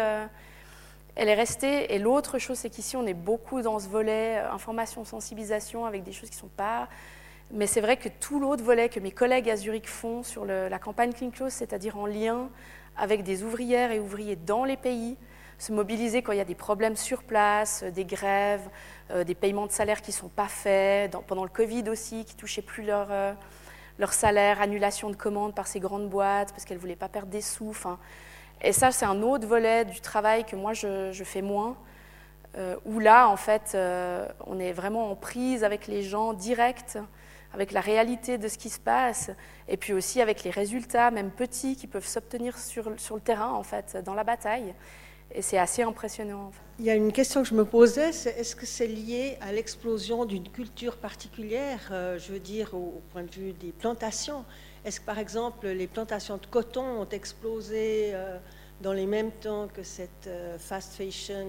elle 1.16 1.30
est 1.30 1.34
restée. 1.34 1.94
Et 1.94 2.00
l'autre 2.00 2.40
chose, 2.40 2.58
c'est 2.58 2.70
qu'ici, 2.70 2.96
on 2.96 3.06
est 3.06 3.14
beaucoup 3.14 3.62
dans 3.62 3.80
ce 3.80 3.90
volet 3.90 4.38
information, 4.38 5.04
sensibilisation, 5.04 5.86
avec 5.86 6.04
des 6.04 6.14
choses 6.14 6.30
qui 6.30 6.38
ne 6.38 6.42
sont 6.42 6.56
pas 6.56 6.88
mais 7.54 7.68
c'est 7.68 7.82
vrai 7.82 7.98
que 7.98 8.10
tout 8.10 8.40
l'autre 8.40 8.64
volet 8.64 8.90
que 8.90 9.00
mes 9.00 9.12
collègues 9.12 9.50
à 9.50 9.56
Zurich 9.56 9.88
font 9.88 10.24
sur 10.24 10.44
la 10.46 10.80
campagne 10.80 11.14
Clean 11.14 11.30
Close, 11.30 11.54
c'est-à-dire 11.54 11.98
en 11.98 12.08
lien 12.08 12.50
avec 12.98 13.24
des 13.24 13.44
ouvrières 13.44 13.92
et 13.92 14.00
ouvriers 14.00 14.36
dans 14.36 14.66
les 14.66 14.78
pays, 14.78 15.18
se 15.60 15.72
mobiliser 15.72 16.24
quand 16.24 16.32
il 16.32 16.40
y 16.40 16.42
a 16.42 16.46
des 16.46 16.56
problèmes 16.56 16.96
sur 16.96 17.24
place, 17.24 17.84
euh, 17.84 17.92
des 17.92 18.06
grèves, 18.06 18.68
euh, 19.12 19.24
des 19.24 19.36
paiements 19.36 19.68
de 19.68 19.72
salaire 19.72 20.02
qui 20.02 20.10
ne 20.10 20.16
sont 20.16 20.30
pas 20.30 20.48
faits, 20.48 21.16
pendant 21.28 21.44
le 21.44 21.50
Covid 21.50 21.90
aussi, 21.90 22.26
qui 22.26 22.36
ne 22.36 22.40
touchaient 22.40 22.64
plus 22.64 22.84
leur, 22.84 23.08
euh, 23.12 23.34
salaire, 24.10 24.60
annulation 24.60 25.10
de 25.10 25.16
commandes 25.16 25.56
par 25.56 25.68
ces 25.68 25.80
grandes 25.80 26.10
boîtes 26.10 26.52
parce 26.52 26.66
qu'elles 26.66 26.78
ne 26.78 26.82
voulaient 26.82 26.96
pas 26.96 27.08
perdre 27.08 27.30
des 27.30 27.42
sous. 27.42 27.76
Et 28.62 28.74
ça, 28.74 28.92
c'est 28.92 29.06
un 29.06 29.22
autre 29.22 29.48
volet 29.48 29.86
du 29.86 30.02
travail 30.02 30.44
que 30.44 30.56
moi, 30.56 30.74
je, 30.74 31.12
je 31.12 31.24
fais 31.24 31.42
moins, 31.42 31.78
où 32.86 33.00
là, 33.00 33.30
en 33.30 33.38
fait, 33.38 33.78
on 34.46 34.60
est 34.60 34.74
vraiment 34.74 35.10
en 35.10 35.16
prise 35.16 35.64
avec 35.64 35.88
les 35.88 36.04
gens 36.04 36.34
directs 36.34 36.98
avec 37.54 37.72
la 37.72 37.82
réalité 37.82 38.38
de 38.38 38.48
ce 38.48 38.58
qui 38.58 38.70
se 38.70 38.80
passe, 38.80 39.30
et 39.68 39.78
puis 39.78 39.94
aussi 39.94 40.22
avec 40.22 40.44
les 40.44 40.50
résultats, 40.50 41.12
même 41.12 41.30
petits, 41.30 41.76
qui 41.76 41.88
peuvent 41.88 42.06
s'obtenir 42.06 42.58
sur, 42.58 42.92
sur, 42.98 43.16
le 43.16 43.22
terrain, 43.22 43.52
en 43.52 43.64
fait, 43.64 43.98
dans 44.04 44.16
la 44.16 44.24
bataille. 44.24 44.74
Et 45.36 45.42
c'est 45.42 45.58
assez 45.58 45.84
impressionnant. 45.84 46.52
Il 46.80 46.86
y 46.86 46.90
a 46.90 46.96
une 46.96 47.12
question 47.12 47.44
que 47.44 47.48
je 47.48 47.54
me 47.54 47.66
posais, 47.66 48.12
c'est 48.12 48.32
est-ce 48.32 48.56
que 48.56 48.66
c'est 48.66 48.88
lié 48.88 49.38
à 49.42 49.52
l'explosion 49.52 50.26
d'une 50.26 50.48
culture 50.50 50.98
particulière, 50.98 51.90
euh, 51.92 52.20
je 52.20 52.34
veux 52.34 52.40
dire, 52.40 52.74
au, 52.74 53.02
point 53.12 53.24
de 53.24 53.32
vue 53.32 53.54
des 53.54 53.72
plantations? 53.72 54.46
Est-ce 54.84 55.00
que, 55.00 55.06
par 55.06 55.20
exemple, 55.20 55.68
les 55.68 55.88
plantations 55.88 56.38
de 56.38 56.46
coton 56.48 57.02
ont 57.02 57.10
explosé 57.10 58.12
euh, 58.14 58.38
dans 58.82 58.94
les 58.94 59.06
mêmes 59.06 59.32
temps 59.32 59.68
que 59.74 59.84
cette 59.84 60.28
euh, 60.28 60.58
fast 60.58 60.96
fashion 60.96 61.48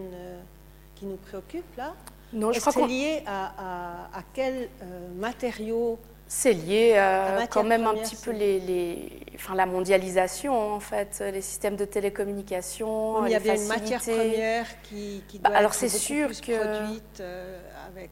qui 0.95 1.07
nous 1.07 1.17
préoccupe, 1.17 1.77
là? 1.77 1.95
Non, 2.35 2.53
je 2.53 2.61
crois 2.61 2.73
c'est 2.73 2.87
lié 2.87 3.23
à, 3.27 4.09
à, 4.13 4.23
quels 4.33 4.69
euh, 4.83 5.09
matériaux 5.17 5.99
C'est 6.27 6.53
lié 6.53 6.95
euh, 6.97 7.47
quand 7.49 7.65
même 7.65 7.87
un 7.87 7.95
petit 7.95 8.17
peu 8.17 8.33
les, 8.33 8.59
les, 8.61 9.09
enfin, 9.35 9.55
la 9.55 9.67
mondialisation, 9.67 10.75
en 10.75 10.81
fait, 10.81 11.23
les 11.33 11.41
systèmes 11.41 11.77
de 11.77 11.85
télécommunication. 11.85 13.25
il 13.27 13.33
y 13.33 13.35
avait 13.35 13.57
une 13.57 13.69
matière 13.69 14.01
première 14.01 14.83
qui, 14.83 15.23
qui 15.29 15.39
bah, 15.39 15.51
doit 15.51 15.59
alors 15.59 15.75
c'est 15.75 15.89
sûr 15.89 16.27
plus 16.27 16.41
que 16.41 16.59
produite 16.59 17.21
euh, 17.21 17.61
avec 17.89 18.11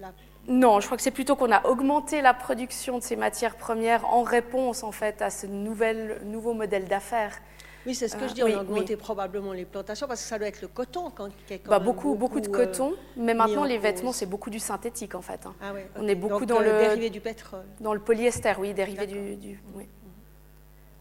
la 0.00 0.12
non, 0.48 0.80
je 0.80 0.86
crois 0.86 0.96
que 0.96 1.02
c'est 1.02 1.10
plutôt 1.10 1.36
qu'on 1.36 1.52
a 1.52 1.64
augmenté 1.66 2.22
la 2.22 2.34
production 2.34 2.98
de 2.98 3.02
ces 3.02 3.14
matières 3.14 3.56
premières 3.56 4.06
en 4.12 4.22
réponse 4.22 4.82
en 4.82 4.90
fait 4.90 5.20
à 5.22 5.30
ce 5.30 5.46
nouvel, 5.46 6.18
nouveau 6.24 6.54
modèle 6.54 6.86
d'affaires. 6.86 7.38
Oui, 7.86 7.94
c'est 7.94 8.08
ce 8.08 8.16
que 8.16 8.28
je 8.28 8.34
dis, 8.34 8.42
on 8.42 8.58
a 8.58 8.60
augmenté 8.60 8.96
probablement 8.96 9.52
les 9.52 9.64
plantations 9.64 10.06
parce 10.06 10.22
que 10.22 10.28
ça 10.28 10.38
doit 10.38 10.48
être 10.48 10.60
le 10.60 10.68
coton 10.68 11.10
quand, 11.10 11.30
qui 11.46 11.54
est 11.54 11.66
bah, 11.66 11.78
beaucoup, 11.78 12.14
beaucoup, 12.14 12.40
de 12.40 12.48
coton, 12.48 12.94
mais 13.16 13.32
maintenant 13.32 13.64
les 13.64 13.78
vêtements 13.78 14.12
c'est 14.12 14.26
beaucoup 14.26 14.50
du 14.50 14.58
synthétique 14.58 15.14
en 15.14 15.22
fait. 15.22 15.46
Hein. 15.46 15.54
Ah 15.62 15.72
on 15.96 16.06
est 16.06 16.14
beaucoup 16.14 16.44
dans 16.44 16.60
le 16.60 16.70
dérivé 16.70 17.10
du 17.10 17.20
pétrole. 17.20 17.64
Dans 17.80 17.94
le 17.94 18.00
polyester, 18.00 18.52
oui, 18.58 18.74
dérivé 18.74 19.06
du, 19.06 19.36
du 19.36 19.62
oui. 19.74 19.86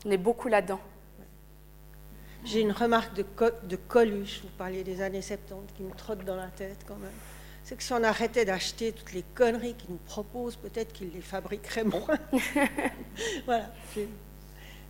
On 0.05 0.11
est 0.11 0.17
beaucoup 0.17 0.47
là-dedans. 0.47 0.79
J'ai 2.45 2.61
une 2.61 2.71
remarque 2.71 3.13
de, 3.15 3.25
de 3.63 3.75
Coluche, 3.75 4.39
vous 4.43 4.57
parliez 4.57 4.83
des 4.83 5.01
années 5.01 5.21
70, 5.21 5.73
qui 5.75 5.83
me 5.83 5.93
trotte 5.93 6.23
dans 6.23 6.37
la 6.37 6.47
tête 6.47 6.77
quand 6.87 6.95
même. 6.95 7.11
C'est 7.65 7.75
que 7.75 7.83
si 7.83 7.91
on 7.91 8.01
arrêtait 8.01 8.45
d'acheter 8.45 8.93
toutes 8.93 9.11
les 9.11 9.23
conneries 9.35 9.73
qu'ils 9.73 9.91
nous 9.91 9.99
proposent, 10.05 10.55
peut-être 10.55 10.93
qu'ils 10.93 11.11
les 11.11 11.21
fabriqueraient 11.21 11.83
moins. 11.83 12.17
voilà, 13.45 13.65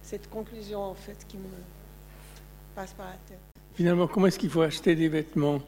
cette 0.03 0.29
conclusion 0.29 0.83
en 0.83 0.93
fait 0.93 1.25
qui 1.27 1.37
me 1.37 1.49
passe 2.75 2.93
par 2.93 3.07
la 3.07 3.17
tête. 3.27 3.39
Finalement, 3.73 4.07
comment 4.07 4.27
est-ce 4.27 4.39
qu'il 4.39 4.49
faut 4.49 4.61
acheter 4.61 4.95
des 4.95 5.09
vêtements? 5.09 5.61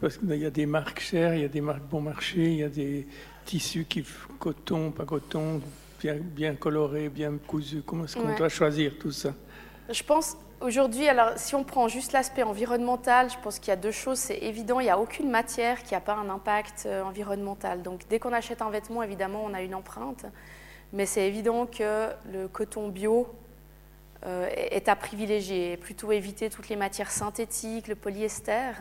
Parce 0.00 0.18
qu'il 0.18 0.34
y 0.34 0.46
a 0.46 0.50
des 0.50 0.66
marques 0.66 1.00
chères, 1.00 1.34
il 1.34 1.42
y 1.42 1.44
a 1.44 1.48
des 1.48 1.60
marques 1.60 1.84
bon 1.84 2.00
marché, 2.00 2.52
il 2.52 2.58
y 2.58 2.64
a 2.64 2.68
des 2.68 3.06
tissus 3.44 3.84
qui 3.84 4.04
coton, 4.38 4.90
pas 4.90 5.04
coton, 5.04 5.60
bien, 6.00 6.16
bien 6.20 6.54
colorés, 6.54 7.08
bien 7.08 7.32
cousus. 7.46 7.82
Comment 7.86 8.04
est-ce 8.04 8.16
qu'on 8.16 8.34
doit 8.36 8.48
choisir 8.48 8.98
tout 8.98 9.12
ça? 9.12 9.32
Je 9.90 10.02
pense 10.02 10.36
Aujourd'hui, 10.64 11.06
alors 11.08 11.32
si 11.36 11.54
on 11.54 11.62
prend 11.62 11.88
juste 11.88 12.12
l'aspect 12.12 12.42
environnemental, 12.42 13.28
je 13.28 13.36
pense 13.42 13.58
qu'il 13.58 13.68
y 13.68 13.72
a 13.72 13.76
deux 13.76 13.90
choses. 13.90 14.18
C'est 14.18 14.38
évident, 14.38 14.80
il 14.80 14.84
n'y 14.84 14.90
a 14.90 14.98
aucune 14.98 15.30
matière 15.30 15.82
qui 15.82 15.92
n'a 15.92 16.00
pas 16.00 16.14
un 16.14 16.30
impact 16.30 16.84
euh, 16.86 17.02
environnemental. 17.02 17.82
Donc 17.82 18.02
dès 18.08 18.18
qu'on 18.18 18.32
achète 18.32 18.62
un 18.62 18.70
vêtement, 18.70 19.02
évidemment, 19.02 19.44
on 19.44 19.52
a 19.52 19.60
une 19.60 19.74
empreinte. 19.74 20.24
Mais 20.94 21.04
c'est 21.04 21.26
évident 21.26 21.66
que 21.66 22.08
le 22.32 22.48
coton 22.48 22.88
bio 22.88 23.28
est 24.24 24.88
à 24.88 24.96
privilégier. 24.96 25.76
Plutôt 25.76 26.12
éviter 26.12 26.50
toutes 26.50 26.68
les 26.68 26.76
matières 26.76 27.10
synthétiques, 27.10 27.88
le 27.88 27.94
polyester. 27.94 28.72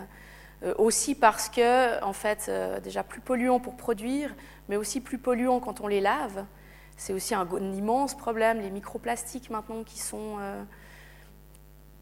Euh, 0.64 0.74
aussi 0.78 1.16
parce 1.16 1.50
que, 1.50 2.02
en 2.04 2.14
fait, 2.14 2.50
déjà 2.84 3.04
plus 3.04 3.22
polluant 3.22 3.60
pour 3.60 3.76
produire, 3.76 4.34
mais 4.70 4.78
aussi 4.78 5.02
plus 5.02 5.18
polluant 5.18 5.60
quand 5.60 5.82
on 5.82 5.88
les 5.88 6.02
lave. 6.02 6.46
C'est 6.96 7.14
aussi 7.14 7.36
un, 7.36 7.48
immense 7.74 8.16
problème, 8.16 8.62
les 8.62 8.70
microplastiques 8.70 9.50
maintenant 9.50 9.84
qui 9.84 10.00
sont 10.00 10.38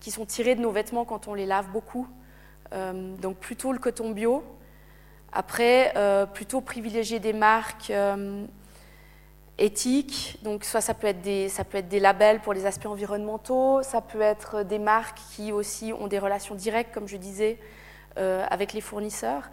qui 0.02 0.12
sont 0.12 0.26
tirés 0.26 0.56
de 0.56 0.62
nos 0.62 0.72
vêtements 0.72 1.06
quand 1.06 1.30
on 1.30 1.34
les 1.34 1.46
lave 1.46 1.70
beaucoup. 1.72 2.08
Euh, 2.74 3.16
donc 3.18 3.38
plutôt 3.38 3.72
le 3.72 3.80
coton 3.80 4.12
bio. 4.12 4.44
Après, 5.32 5.94
euh, 5.96 6.26
plutôt 6.26 6.60
privilégier 6.60 7.20
des 7.20 7.32
marques 7.32 7.94
euh, 9.62 9.66
éthiques. 9.66 10.40
Donc 10.44 10.64
soit 10.64 10.82
ça 10.82 10.94
peut, 10.94 11.08
être 11.08 11.22
des, 11.22 12.00
labels 12.00 12.40
pour 12.40 12.54
les 12.54 12.66
aspects 12.66 12.88
environnementaux, 12.88 13.84
ça 13.84 14.02
peut 14.02 14.22
être 14.22 14.64
des 14.64 14.80
marques 14.80 15.20
qui 15.36 15.52
aussi 15.52 15.94
ont 15.94 16.08
des 16.08 16.20
relations 16.20 16.56
directes, 16.56 16.94
comme 16.94 17.08
je 17.08 17.18
disais, 17.18 17.60
avec 18.16 18.74
les 18.74 18.82
fournisseurs. 18.82 19.50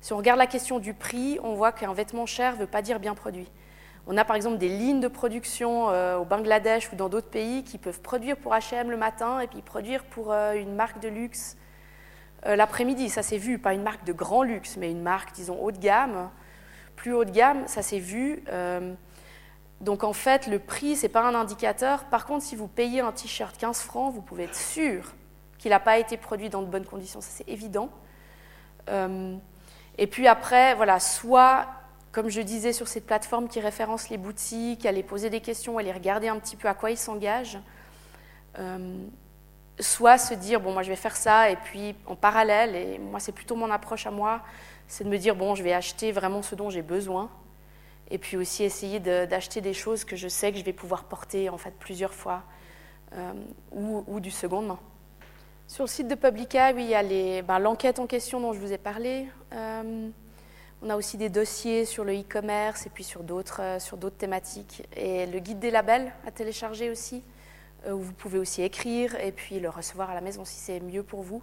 Si 0.00 0.12
on 0.12 0.16
regarde 0.16 0.38
la 0.38 0.46
question 0.46 0.78
du 0.78 0.94
prix, 0.94 1.38
on 1.42 1.54
voit 1.54 1.72
qu'un 1.72 1.92
vêtement 1.92 2.26
cher 2.26 2.54
ne 2.54 2.60
veut 2.60 2.66
pas 2.66 2.82
dire 2.82 2.98
bien 2.98 3.14
produit. 3.14 3.48
On 4.06 4.16
a 4.16 4.24
par 4.24 4.34
exemple 4.34 4.58
des 4.58 4.68
lignes 4.68 5.00
de 5.00 5.08
production 5.08 5.90
euh, 5.90 6.16
au 6.16 6.24
Bangladesh 6.24 6.90
ou 6.92 6.96
dans 6.96 7.08
d'autres 7.08 7.28
pays 7.28 7.62
qui 7.62 7.78
peuvent 7.78 8.00
produire 8.00 8.36
pour 8.36 8.52
H&M 8.52 8.90
le 8.90 8.96
matin 8.96 9.40
et 9.40 9.46
puis 9.46 9.60
produire 9.60 10.02
pour 10.04 10.32
euh, 10.32 10.54
une 10.54 10.74
marque 10.74 11.00
de 11.00 11.08
luxe 11.08 11.56
euh, 12.46 12.56
l'après-midi. 12.56 13.10
Ça 13.10 13.22
s'est 13.22 13.36
vu, 13.36 13.58
pas 13.58 13.74
une 13.74 13.82
marque 13.82 14.04
de 14.04 14.12
grand 14.12 14.42
luxe, 14.42 14.76
mais 14.78 14.90
une 14.90 15.02
marque, 15.02 15.32
disons, 15.32 15.60
haut 15.60 15.70
de 15.70 15.78
gamme, 15.78 16.30
plus 16.96 17.12
haut 17.12 17.24
de 17.24 17.30
gamme, 17.30 17.66
ça 17.66 17.82
s'est 17.82 17.98
vu. 17.98 18.42
Donc 19.80 20.04
en 20.04 20.12
fait, 20.12 20.46
le 20.46 20.58
prix, 20.58 20.96
ce 20.96 21.02
n'est 21.02 21.08
pas 21.08 21.22
un 21.22 21.34
indicateur. 21.34 22.04
Par 22.04 22.26
contre, 22.26 22.44
si 22.44 22.56
vous 22.56 22.68
payez 22.68 23.00
un 23.00 23.12
t-shirt 23.12 23.56
15 23.56 23.80
francs, 23.80 24.12
vous 24.12 24.22
pouvez 24.22 24.44
être 24.44 24.56
sûr 24.56 25.14
qu'il 25.58 25.70
n'a 25.70 25.80
pas 25.80 25.98
été 25.98 26.16
produit 26.16 26.50
dans 26.50 26.62
de 26.62 26.66
bonnes 26.66 26.84
conditions. 26.84 27.20
Ça, 27.20 27.30
c'est 27.32 27.48
évident. 27.48 27.90
et 28.88 30.06
puis 30.06 30.26
après, 30.26 30.74
voilà, 30.74 30.98
soit 31.00 31.66
comme 32.12 32.28
je 32.28 32.40
disais, 32.40 32.72
sur 32.72 32.88
cette 32.88 33.06
plateforme 33.06 33.48
qui 33.48 33.60
référence 33.60 34.08
les 34.08 34.18
boutiques, 34.18 34.84
aller 34.84 35.02
poser 35.02 35.30
des 35.30 35.40
questions, 35.40 35.78
aller 35.78 35.92
regarder 35.92 36.28
un 36.28 36.38
petit 36.38 36.56
peu 36.56 36.68
à 36.68 36.74
quoi 36.74 36.90
ils 36.90 36.96
s'engagent. 36.96 37.60
Euh, 38.58 38.96
soit 39.78 40.18
se 40.18 40.34
dire, 40.34 40.60
bon, 40.60 40.72
moi 40.72 40.82
je 40.82 40.90
vais 40.90 40.96
faire 40.96 41.16
ça, 41.16 41.50
et 41.50 41.56
puis 41.56 41.94
en 42.06 42.16
parallèle, 42.16 42.74
et 42.74 42.98
moi 42.98 43.20
c'est 43.20 43.32
plutôt 43.32 43.54
mon 43.54 43.70
approche 43.70 44.06
à 44.06 44.10
moi, 44.10 44.42
c'est 44.88 45.04
de 45.04 45.08
me 45.08 45.18
dire, 45.18 45.36
bon, 45.36 45.54
je 45.54 45.62
vais 45.62 45.72
acheter 45.72 46.10
vraiment 46.10 46.42
ce 46.42 46.54
dont 46.54 46.68
j'ai 46.68 46.82
besoin, 46.82 47.30
et 48.10 48.18
puis 48.18 48.36
aussi 48.36 48.64
essayer 48.64 49.00
d'acheter 49.00 49.60
des 49.60 49.74
choses 49.74 50.04
que 50.04 50.16
je 50.16 50.28
sais 50.28 50.52
que 50.52 50.58
je 50.58 50.64
vais 50.64 50.72
pouvoir 50.72 51.04
porter 51.04 51.48
en 51.48 51.58
fait 51.58 51.74
plusieurs 51.78 52.14
fois, 52.14 52.42
euh, 53.12 53.32
ou, 53.72 54.20
du 54.20 54.30
seconde 54.30 54.66
main. 54.66 54.78
Sur 55.70 55.84
le 55.84 55.88
site 55.88 56.08
de 56.08 56.16
Publica, 56.16 56.72
il 56.72 56.80
y 56.80 56.96
a 56.96 57.42
ben, 57.42 57.60
l'enquête 57.60 58.00
en 58.00 58.08
question 58.08 58.40
dont 58.40 58.52
je 58.52 58.58
vous 58.58 58.72
ai 58.72 58.78
parlé. 58.78 59.28
Euh, 59.52 60.08
on 60.82 60.90
a 60.90 60.96
aussi 60.96 61.16
des 61.16 61.28
dossiers 61.28 61.84
sur 61.84 62.02
le 62.02 62.12
e-commerce 62.12 62.86
et 62.86 62.90
puis 62.90 63.04
sur 63.04 63.22
d'autres, 63.22 63.60
euh, 63.60 64.10
thématiques. 64.10 64.82
Et 64.96 65.26
le 65.26 65.38
guide 65.38 65.60
des 65.60 65.70
labels 65.70 66.12
à 66.26 66.32
télécharger 66.32 66.90
aussi, 66.90 67.22
euh, 67.86 67.92
où 67.92 68.00
vous 68.00 68.12
pouvez 68.12 68.40
aussi 68.40 68.62
écrire 68.62 69.14
et 69.20 69.30
puis 69.30 69.60
le 69.60 69.68
recevoir 69.68 70.10
à 70.10 70.14
la 70.14 70.20
maison 70.20 70.44
si 70.44 70.58
c'est 70.58 70.80
mieux 70.80 71.04
pour 71.04 71.22
vous. 71.22 71.42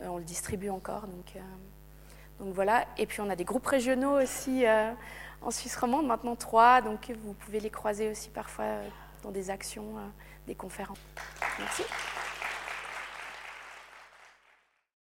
On 0.00 0.16
le 0.16 0.24
distribue 0.24 0.70
encore. 0.70 1.06
Donc 1.08 2.54
voilà. 2.54 2.86
Et 2.96 3.04
puis 3.04 3.20
on 3.20 3.28
a 3.28 3.36
des 3.36 3.44
groupes 3.44 3.66
régionaux 3.66 4.18
aussi 4.18 4.64
en 5.42 5.50
Suisse 5.50 5.76
romande, 5.76 6.06
maintenant 6.06 6.36
trois. 6.36 6.80
Donc 6.80 7.10
vous 7.22 7.34
pouvez 7.34 7.60
les 7.60 7.70
croiser 7.70 8.10
aussi 8.10 8.30
parfois 8.30 8.66
dans 9.22 9.30
des 9.30 9.50
actions, 9.50 9.94
des 10.46 10.54
conférences. 10.54 10.98
Merci. 11.58 11.82